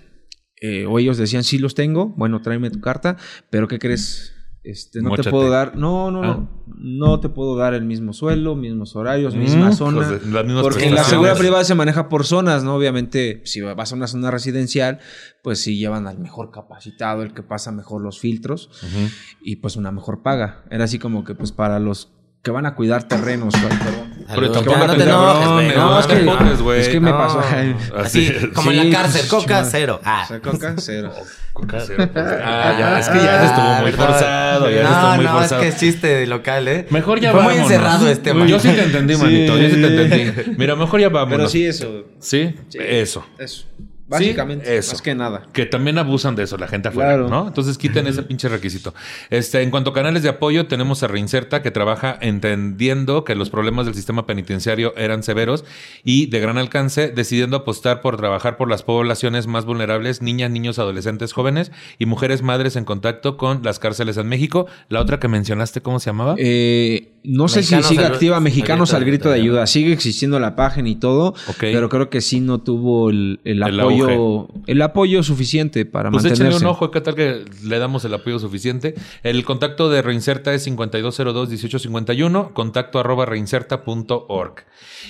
eh, 0.67 0.87
o 0.87 0.99
ellos 0.99 1.17
decían, 1.19 1.45
sí 1.45 1.59
los 1.59 1.75
tengo, 1.75 2.15
bueno, 2.17 2.41
tráeme 2.41 2.71
tu 2.71 2.81
carta, 2.81 3.17
pero 3.51 3.69
¿qué 3.69 3.79
crees? 3.79 4.31
Este, 4.63 5.03
no 5.03 5.11
Móchate. 5.11 5.25
te 5.29 5.31
puedo 5.31 5.51
dar, 5.51 5.77
no, 5.77 6.11
no, 6.11 6.23
Ah. 6.23 6.27
no, 6.27 6.65
no 6.79 7.21
te 7.21 7.29
puedo 7.29 7.55
dar 7.55 7.75
el 7.75 7.85
mismo 7.85 8.15
sueldo, 8.15 8.57
mismos 8.57 8.97
horarios, 8.97 9.35
misma 9.37 9.69
Mm, 9.69 9.73
zona. 9.75 10.09
pues, 10.09 10.23
porque 10.63 10.87
en 10.87 10.95
la 10.95 11.05
seguridad 11.05 11.37
privada 11.37 11.65
se 11.65 11.75
maneja 11.75 12.09
por 12.09 12.25
zonas, 12.25 12.65
¿no? 12.65 12.75
Obviamente, 12.75 13.43
si 13.45 13.61
vas 13.61 13.93
a 13.93 13.95
una 13.95 14.07
zona 14.07 14.31
residencial, 14.31 15.01
pues 15.43 15.59
sí 15.61 15.77
llevan 15.77 16.07
al 16.07 16.19
mejor 16.19 16.51
capacitado, 16.51 17.23
el 17.23 17.35
que 17.35 17.43
pasa 17.43 17.73
mejor 17.73 18.01
los 18.01 18.19
filtros 18.19 18.71
y 19.43 19.57
pues 19.57 19.77
una 19.77 19.93
mejor 19.93 20.23
paga. 20.23 20.65
Era 20.71 20.85
así 20.85 20.99
como 20.99 21.25
que 21.25 21.35
pues 21.35 21.53
para 21.53 21.79
los 21.79 22.14
que 22.45 22.51
van 22.51 22.67
a 22.67 22.75
cuidar 22.75 23.05
terrenos. 23.05 23.55
Pero 24.35 24.53
tampoco 24.53 24.79
Ya, 24.79 24.87
no 24.87 24.97
te 24.97 25.03
enojes, 25.03 25.47
no, 25.77 25.91
No, 25.91 25.99
es 26.01 26.07
que 26.07 26.15
no, 26.23 26.37
pones, 26.39 26.61
güey. 26.61 26.81
es 26.83 26.89
que 26.89 27.01
me 27.01 27.11
No. 27.11 27.17
pasó. 27.19 27.41
Así, 27.97 28.29
Así. 28.29 28.49
como 28.55 28.71
en 28.71 28.77
la 28.77 28.83
Sí, 28.85 28.91
cárcel, 28.91 29.21
pues, 29.31 29.43
coca 29.43 29.65
cero. 29.65 30.01
Ah. 30.05 30.23
O 30.25 30.29
sea, 30.29 30.41
coca, 30.41 30.75
cero. 30.79 31.13
Coca 31.55 31.79
cero. 31.87 32.09
Ah, 32.15 32.77
ya, 32.79 32.99
es 33.01 33.09
que 33.09 33.19
ya 33.19 33.41
se 33.41 33.47
estuvo 33.47 33.67
muy 33.83 33.91
perdón. 33.93 34.07
forzado, 34.09 34.71
ya 34.71 34.77
se 34.77 34.83
no, 34.83 34.91
estuvo 34.91 35.15
muy 35.17 35.25
no, 35.25 35.33
forzado. 35.33 35.63
es 35.63 35.67
que 35.69 35.69
es 35.75 35.81
chiste 35.81 36.07
de 36.07 36.27
local, 36.27 36.69
¿eh? 36.69 36.87
Mejor 36.91 37.21
ya 37.21 37.33
Fue 37.33 37.43
muy 37.43 37.53
vámonos. 37.55 37.71
encerrado 37.73 38.09
este, 38.09 38.35
man. 38.35 38.47
Yo 38.49 38.59
sí 38.61 38.69
te 38.69 38.83
entendí, 38.85 39.17
manito. 39.17 39.59
Yo 39.59 39.69
sí 39.71 39.81
te 39.81 40.03
entendí. 40.03 40.55
Mira, 40.59 40.77
mejor 40.77 41.01
ya 41.01 41.09
vámonos. 41.09 41.37
Pero 41.39 41.49
sí, 41.49 41.65
eso. 41.65 42.05
¿Sí? 42.19 42.55
Sí. 42.69 42.79
Eso. 42.81 43.25
Eso. 43.39 43.65
Básicamente, 44.07 44.67
Sí, 44.67 44.73
eso. 44.73 44.93
más 44.93 45.03
que 45.03 45.15
nada. 45.15 45.43
Que 45.53 45.65
también 45.65 45.97
abusan 45.99 46.37
de 46.37 46.43
eso 46.43 46.59
la 46.59 46.69
gente 46.69 46.89
afuera, 46.89 47.15
Claro. 47.15 47.29
¿no? 47.31 47.47
Entonces 47.49 47.79
quiten 47.79 48.07
ese 48.07 48.23
pinche 48.23 48.49
requisito. 48.49 48.95
Este, 49.31 49.63
en 49.63 49.71
cuanto 49.71 49.91
a 49.91 49.95
canales 49.95 50.23
de 50.23 50.29
apoyo, 50.29 50.67
tenemos 50.67 51.03
a 51.03 51.09
Reinserta 51.09 51.63
que 51.63 51.71
trabaja 51.71 52.19
entendiendo 52.21 53.25
que 53.25 53.35
los 53.35 53.49
problemas 53.51 53.87
del 53.87 53.95
sistema 53.95 54.27
penitenciario 54.27 54.93
eran 54.97 55.23
severos 55.23 55.65
y 56.05 56.27
de 56.27 56.41
gran 56.41 56.59
alcance, 56.59 57.09
decidiendo 57.09 57.57
apostar 57.57 58.03
por 58.03 58.17
trabajar 58.19 58.57
por 58.59 58.69
las 58.69 58.83
poblaciones 58.83 59.47
más 59.47 59.65
vulnerables, 59.65 60.21
niñas, 60.21 60.51
niños, 60.51 60.79
adolescentes, 60.79 61.33
jóvenes 61.33 61.73
y 61.99 62.07
mujeres 62.07 62.43
madres 62.43 62.77
en 62.77 62.85
contacto 62.85 63.37
con 63.39 63.63
las 63.63 63.79
cárceles 63.79 64.17
en 64.19 64.29
México. 64.29 64.67
La 64.91 65.01
otra 65.01 65.19
que 65.19 65.29
mencionaste, 65.29 65.81
¿cómo 65.81 65.99
se 65.99 66.11
llamaba? 66.11 66.35
Eh, 66.39 67.14
no 67.25 67.49
sé 67.49 67.61
Mexicanos 67.61 67.87
si 67.87 67.95
sigue 67.95 68.05
al- 68.07 68.13
activa 68.13 68.39
Mexicanos 68.41 68.93
al 68.93 68.99
al 69.03 69.05
grito 69.07 69.29
de 69.31 69.37
ayuda. 69.41 69.67
Sigue 69.67 69.93
existiendo 69.93 70.39
la 70.39 70.55
página 70.57 70.89
y 70.89 70.97
todo, 70.97 71.29
Ok. 71.49 71.57
pero 71.61 71.89
creo 71.89 72.11
que 72.11 72.21
sí 72.21 72.41
no 72.41 72.61
tuvo 72.61 73.11
el, 73.11 73.41
el 73.45 73.63
El 73.63 73.81
apoyo 73.81 74.09
auge. 74.11 74.53
el 74.67 74.83
apoyo 74.83 75.23
suficiente 75.23 75.85
para 75.87 76.11
Pues 76.11 76.25
échenle 76.25 76.45
mantenerse. 76.51 76.65
un 76.67 76.71
ojo, 76.71 76.91
¿qué 76.91 77.01
tal 77.01 77.15
que 77.15 77.45
le 77.65 77.79
damos 77.79 78.05
el 78.05 78.15
apoyo 78.15 78.39
suficiente? 78.39 78.95
El 79.23 79.43
contacto 79.45 79.89
de 79.91 80.03
Reinserta 80.03 80.53
es 80.55 80.67
5202-1851, 80.67 82.53
contacto 82.53 82.99
arroba 82.99 83.27
reinserta.org. 83.27 84.55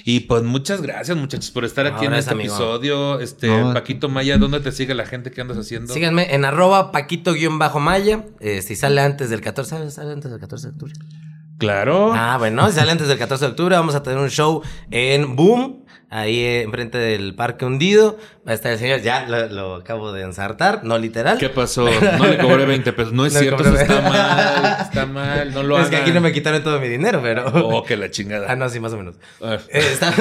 Y 0.05 0.21
pues 0.21 0.43
muchas 0.43 0.83
gracias 0.83 1.17
muchachos 1.17 1.51
por 1.51 1.65
estar 1.65 1.87
aquí 1.87 2.07
en 2.07 2.15
es 2.15 2.21
este 2.21 2.33
amigo. 2.33 2.55
episodio. 2.55 3.21
Este, 3.21 3.47
No. 3.49 3.73
Paquito 3.75 4.09
Maya, 4.09 4.39
¿dónde 4.39 4.61
te 4.61 4.73
sigue 4.73 4.95
la 4.95 5.07
gente? 5.07 5.31
¿Qué 5.31 5.41
andas 5.41 5.57
haciendo? 5.59 5.93
Síganme 5.93 6.35
en 6.35 6.45
arroba 6.45 6.93
paquito-maya. 6.93 8.25
Eh, 8.41 8.63
si 8.63 8.77
sale 8.77 9.01
antes 9.01 9.31
del 9.31 9.41
14, 9.41 9.71
¿sale, 9.71 9.91
sale 9.91 10.13
antes 10.13 10.31
del 10.31 10.41
14 10.41 10.69
de 10.69 10.73
octubre? 10.73 10.93
Claro. 11.59 12.13
Ah, 12.15 12.37
bueno, 12.39 12.71
sale 12.73 12.91
antes 12.93 13.09
del 13.09 13.19
14 13.19 13.45
de 13.45 13.51
octubre, 13.53 13.77
vamos 13.77 13.95
a 13.95 14.03
tener 14.03 14.19
un 14.19 14.29
show 14.31 14.63
en 14.91 15.37
Boom, 15.37 15.85
ahí 16.11 16.41
eh, 16.41 16.63
enfrente 16.63 16.99
del 16.99 17.35
Parque 17.37 17.65
Hundido. 17.65 18.19
Va 18.47 18.53
a 18.53 18.55
estar 18.55 18.73
el 18.73 18.79
señor, 18.79 19.01
ya 19.03 19.27
lo, 19.29 19.47
lo 19.49 19.75
acabo 19.77 20.13
de 20.13 20.23
ensartar, 20.23 20.83
no 20.85 20.99
literal. 20.99 21.39
¿Qué 21.39 21.49
pasó? 21.49 21.87
No 22.19 22.27
le 22.27 22.39
cobré 22.39 22.67
20 22.67 22.93
pesos. 22.93 23.13
No 23.13 23.25
es 23.25 23.35
No 23.35 23.41
cierto, 23.41 23.63
eso 23.63 23.75
está 23.77 23.95
20. 24.01 24.11
mal. 24.11 24.77
Está 24.83 25.07
mal, 25.07 25.55
no 25.55 25.63
lo 25.63 25.79
es 25.79 25.89
que 25.89 25.97
aquí 25.97 26.11
hagan. 26.11 26.15
no 26.15 26.21
me 26.23 26.33
quitaron 26.33 26.63
todo 26.65 26.81
mi 26.81 26.89
dinero, 26.89 27.21
pero... 27.23 27.47
Oh, 27.69 27.85
que 27.85 27.97
la 27.97 28.11
chingada. 28.11 28.47
ah, 28.51 28.57
no, 28.57 28.69
sí, 28.69 28.81
más 28.81 28.93
o 28.93 28.97
menos. 28.97 29.15
Eh, 29.41 29.59
está- 29.71 30.13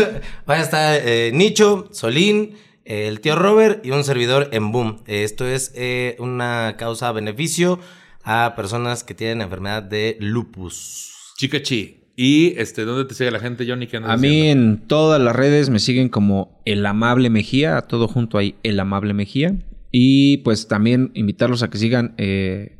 van 0.45 0.60
a 0.60 0.64
estar 0.64 0.99
eh, 1.03 1.31
Nicho, 1.34 1.89
Solín, 1.91 2.55
eh, 2.85 3.07
el 3.07 3.22
tío 3.22 3.35
Robert 3.35 3.84
y 3.85 3.89
un 3.91 4.03
servidor 4.03 4.49
en 4.51 4.72
Boom. 4.72 5.01
Eh, 5.07 5.23
esto 5.23 5.47
es 5.47 5.72
eh, 5.76 6.15
una 6.19 6.76
causa 6.77 7.11
beneficio 7.11 7.80
a 8.23 8.53
personas 8.55 9.03
que 9.03 9.14
tienen 9.15 9.41
enfermedad 9.41 9.81
de 9.84 10.15
lupus. 10.19 11.10
Chica 11.38 11.61
chi. 11.61 11.99
Y 12.15 12.53
este, 12.60 12.85
¿dónde 12.85 13.05
te 13.05 13.15
sigue 13.15 13.31
la 13.31 13.39
gente, 13.39 13.65
Johnny? 13.68 13.88
¿Qué 13.88 13.97
andas 13.97 14.11
A 14.11 14.18
mí 14.18 14.49
en 14.49 14.88
todas 14.88 15.19
las 15.19 15.35
redes 15.35 15.69
me 15.69 15.80
siguen 15.80 16.10
como 16.10 16.61
El 16.65 16.85
Amable 16.85 17.30
Mejía, 17.30 17.81
todo 17.81 18.07
junto 18.07 18.38
ahí, 18.38 18.55
El 18.61 18.80
Amable 18.80 19.14
Mejía. 19.14 19.55
Y 19.91 20.38
pues 20.38 20.68
también 20.68 21.11
invitarlos 21.15 21.64
a 21.64 21.69
que 21.69 21.77
sigan 21.77 22.14
eh, 22.18 22.77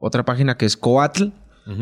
otra 0.00 0.24
página 0.24 0.56
que 0.56 0.66
es 0.66 0.76
Coatl. 0.76 1.28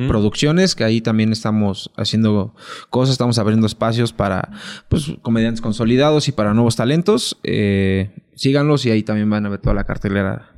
Producciones, 0.06 0.76
que 0.76 0.84
ahí 0.84 1.00
también 1.00 1.32
estamos 1.32 1.90
haciendo 1.96 2.54
cosas, 2.88 3.14
estamos 3.14 3.36
abriendo 3.40 3.66
espacios 3.66 4.12
para 4.12 4.48
pues, 4.88 5.10
comediantes 5.22 5.60
consolidados 5.60 6.28
y 6.28 6.32
para 6.32 6.54
nuevos 6.54 6.76
talentos. 6.76 7.40
Eh, 7.42 8.14
síganlos 8.36 8.86
y 8.86 8.92
ahí 8.92 9.02
también 9.02 9.28
van 9.28 9.44
a 9.44 9.48
ver 9.48 9.58
toda 9.58 9.74
la 9.74 9.82
cartelera 9.82 10.51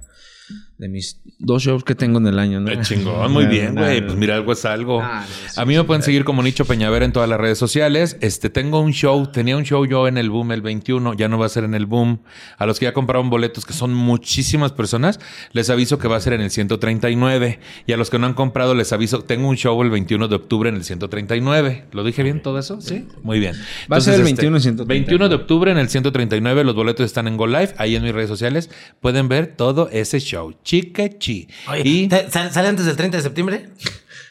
de 0.78 0.88
mis 0.88 1.20
dos 1.38 1.62
shows 1.62 1.84
que 1.84 1.94
tengo 1.94 2.18
en 2.18 2.26
el 2.26 2.38
año. 2.38 2.60
¿no? 2.60 2.70
Eh, 2.70 2.78
chingón, 2.82 3.32
muy 3.32 3.46
bien, 3.48 3.74
güey. 3.74 4.04
Pues 4.04 4.16
mira, 4.16 4.34
algo 4.34 4.52
es 4.52 4.64
algo. 4.64 5.02
No, 5.02 5.22
sí, 5.22 5.60
a 5.60 5.64
mí 5.64 5.76
me 5.76 5.84
pueden 5.84 6.02
seguir 6.02 6.24
como 6.24 6.42
Nicho 6.42 6.64
Peñavera 6.64 7.04
en 7.04 7.12
todas 7.12 7.28
las 7.28 7.38
redes 7.38 7.58
sociales. 7.58 8.16
Este, 8.20 8.50
tengo 8.50 8.80
un 8.80 8.92
show, 8.92 9.26
tenía 9.30 9.56
un 9.56 9.64
show 9.64 9.84
yo 9.86 10.08
en 10.08 10.18
el 10.18 10.30
Boom 10.30 10.52
el 10.52 10.62
21, 10.62 11.14
ya 11.14 11.28
no 11.28 11.38
va 11.38 11.46
a 11.46 11.48
ser 11.48 11.64
en 11.64 11.74
el 11.74 11.86
Boom. 11.86 12.20
A 12.58 12.66
los 12.66 12.78
que 12.78 12.86
ya 12.86 12.92
compraron 12.92 13.30
boletos, 13.30 13.64
que 13.64 13.72
son 13.72 13.94
muchísimas 13.94 14.72
personas, 14.72 15.20
les 15.52 15.70
aviso 15.70 15.98
que 15.98 16.08
va 16.08 16.16
a 16.16 16.20
ser 16.20 16.32
en 16.32 16.40
el 16.40 16.50
139. 16.50 17.60
Y 17.86 17.92
a 17.92 17.96
los 17.96 18.10
que 18.10 18.18
no 18.18 18.26
han 18.26 18.34
comprado, 18.34 18.74
les 18.74 18.92
aviso, 18.92 19.22
tengo 19.22 19.48
un 19.48 19.56
show 19.56 19.80
el 19.82 19.90
21 19.90 20.28
de 20.28 20.34
octubre 20.34 20.68
en 20.68 20.76
el 20.76 20.84
139. 20.84 21.84
¿Lo 21.92 22.02
dije 22.02 22.22
bien 22.22 22.42
todo 22.42 22.58
eso? 22.58 22.80
Sí. 22.80 23.06
Muy 23.22 23.38
bien. 23.38 23.54
Va 23.90 23.98
a 23.98 24.00
ser 24.00 24.14
el 24.14 24.20
este, 24.20 24.32
21 24.32 24.56
en 24.56 24.62
139. 24.62 25.00
21 25.00 25.28
de 25.28 25.34
octubre 25.36 25.70
en 25.70 25.78
el 25.78 25.88
139. 25.88 26.64
Los 26.64 26.74
boletos 26.74 27.06
están 27.06 27.28
en 27.28 27.36
Go 27.36 27.46
Live. 27.46 27.74
Ahí 27.78 27.94
en 27.94 28.02
mis 28.02 28.12
redes 28.12 28.28
sociales 28.28 28.70
pueden 29.00 29.28
ver 29.28 29.54
todo 29.56 29.88
ese 29.90 30.18
show. 30.18 30.52
Chica 30.64 31.08
chi. 31.18 31.46
Oye, 31.68 31.82
y 31.84 32.08
¿te- 32.08 32.30
sal- 32.30 32.50
¿sale 32.52 32.68
antes 32.68 32.86
del 32.86 32.96
30 32.96 33.18
de 33.18 33.22
septiembre? 33.22 33.68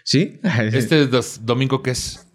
¿Sí? 0.03 0.39
este 0.73 1.07
dos- 1.07 1.45
domingo, 1.45 1.81
¿qué 1.81 1.91
es? 1.91 2.25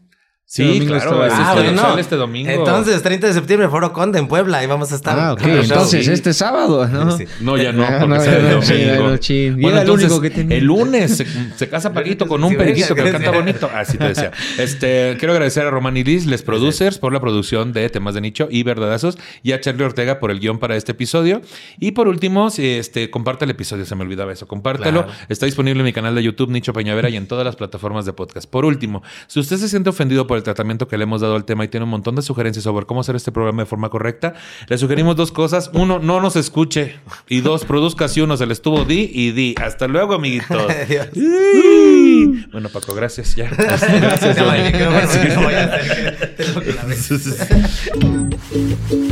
Sí, 0.51 0.81
Sí, 0.81 0.87
claro. 0.87 1.25
Ah, 1.31 1.53
bueno. 1.55 1.79
sale 1.83 2.01
este 2.01 2.17
domingo. 2.17 2.51
Entonces, 2.51 3.03
30 3.03 3.27
de 3.27 3.33
septiembre, 3.35 3.69
Foro 3.69 3.93
Conde 3.93 4.19
en 4.19 4.29
Puebla, 4.29 4.65
y 4.65 4.67
vamos 4.67 4.91
a 4.93 4.95
estar. 4.95 5.19
Ah, 5.21 5.35
ok. 5.35 5.43
shows. 5.43 5.65
Entonces, 5.71 6.07
sí. 6.07 6.11
este 6.11 6.33
sábado, 6.33 6.89
¿no? 6.89 7.19
Sí. 7.19 7.27
No, 7.41 7.59
ya 7.59 7.71
no, 7.71 7.85
Ah, 7.85 7.99
porque 8.01 8.15
no, 8.15 8.21
sale 8.25 8.31
ya 8.31 8.49
el 8.49 8.55
no, 8.57 8.63
sí, 8.63 8.73
domingo. 8.73 8.95
ya 8.95 9.11
no, 9.11 9.17
chin. 9.19 9.37
Y 9.37 9.51
Bueno, 9.61 9.69
era 9.69 9.77
el 9.77 9.83
entonces, 9.83 10.07
único 10.11 10.23
que 10.23 10.31
tenía. 10.31 10.57
el 10.57 10.65
lunes 10.65 11.19
se, 11.19 11.27
se 11.55 11.69
casa 11.69 11.93
Paquito 11.93 12.27
con 12.27 12.43
un 12.43 12.49
Sí, 12.53 12.57
periquito 12.57 12.95
que 12.95 13.11
canta 13.13 13.31
bonito. 13.31 13.71
Así 13.75 13.99
te 13.99 14.09
decía. 14.09 14.31
Este, 14.59 15.17
quiero 15.19 15.35
agradecer 15.35 15.67
a 15.67 15.71
Román 15.71 15.99
y 15.99 16.03
Liz, 16.05 16.25
les 16.25 16.41
producers, 16.43 16.97
por 16.99 17.13
la 17.13 17.21
producción 17.21 17.75
de 17.75 17.87
temas 17.91 18.15
de 18.15 18.23
nicho 18.23 18.49
y 18.51 18.63
verdadazos, 18.63 19.19
y 19.43 19.53
a 19.53 19.61
Charlie 19.61 19.85
Ortega 19.85 20.19
por 20.19 20.31
el 20.31 20.41
guion 20.41 20.59
para 20.59 20.77
este 20.77 20.93
episodio. 20.93 21.43
Y 21.79 21.91
por 21.91 22.09
último, 22.09 22.49
si, 22.49 22.67
este, 22.67 23.11
comparte 23.11 23.45
el 23.45 23.51
episodio, 23.51 23.85
se 23.85 23.95
me 23.95 24.03
olvidaba 24.03 24.33
eso. 24.33 24.49
Compártelo. 24.49 25.05
Claro. 25.05 25.19
Está 25.29 25.45
disponible 25.45 25.81
en 25.81 25.85
mi 25.85 25.93
canal 25.93 26.15
de 26.15 26.23
YouTube, 26.23 26.49
Nicho 26.49 26.73
Peñavera, 26.73 27.11
y 27.11 27.17
en 27.17 27.27
todas 27.27 27.45
las 27.45 27.57
plataformas 27.57 28.07
de 28.07 28.15
podcast. 28.15 28.49
Por 28.49 28.65
último, 28.65 29.03
si 29.27 29.41
usted 29.41 29.59
se 29.59 29.69
siente 29.69 29.91
ofendido 29.91 30.27
por 30.27 30.38
el 30.39 30.45
tratamiento 30.45 30.89
que 30.89 30.97
le 30.97 31.05
hemos 31.05 31.21
dado 31.21 31.37
al 31.37 31.45
tema 31.45 31.65
y 31.65 31.69
tiene 31.69 31.85
un 31.85 31.91
montón 31.91 32.15
de 32.17 32.23
sugerencias 32.23 32.65
sobre 32.65 32.87
cómo 32.87 33.01
hacer 33.01 33.17
este 33.17 33.33
programa 33.33 33.63
de 33.63 33.67
forma 33.67 33.91
correcta, 33.91 34.35
le 34.69 34.79
sugerimos 34.79 35.17
dos 35.17 35.33
cosas. 35.33 35.71
Uno, 35.75 35.99
no 35.99 36.21
nos 36.21 36.37
escuche. 36.37 36.97
Y 37.29 37.41
dos, 37.41 37.65
produzca 37.65 38.09
si 38.09 38.21
uno 38.21 38.37
se 38.37 38.47
le 38.47 38.53
estuvo 38.53 38.85
di 38.85 39.11
y 39.13 39.33
di. 39.33 39.55
Hasta 39.61 39.87
luego, 39.87 40.15
amiguitos. 40.15 40.63
Bueno, 42.51 42.69
Paco, 42.71 42.95
gracias. 42.95 43.37
Ya. 43.37 43.51
Gracias. 43.57 44.39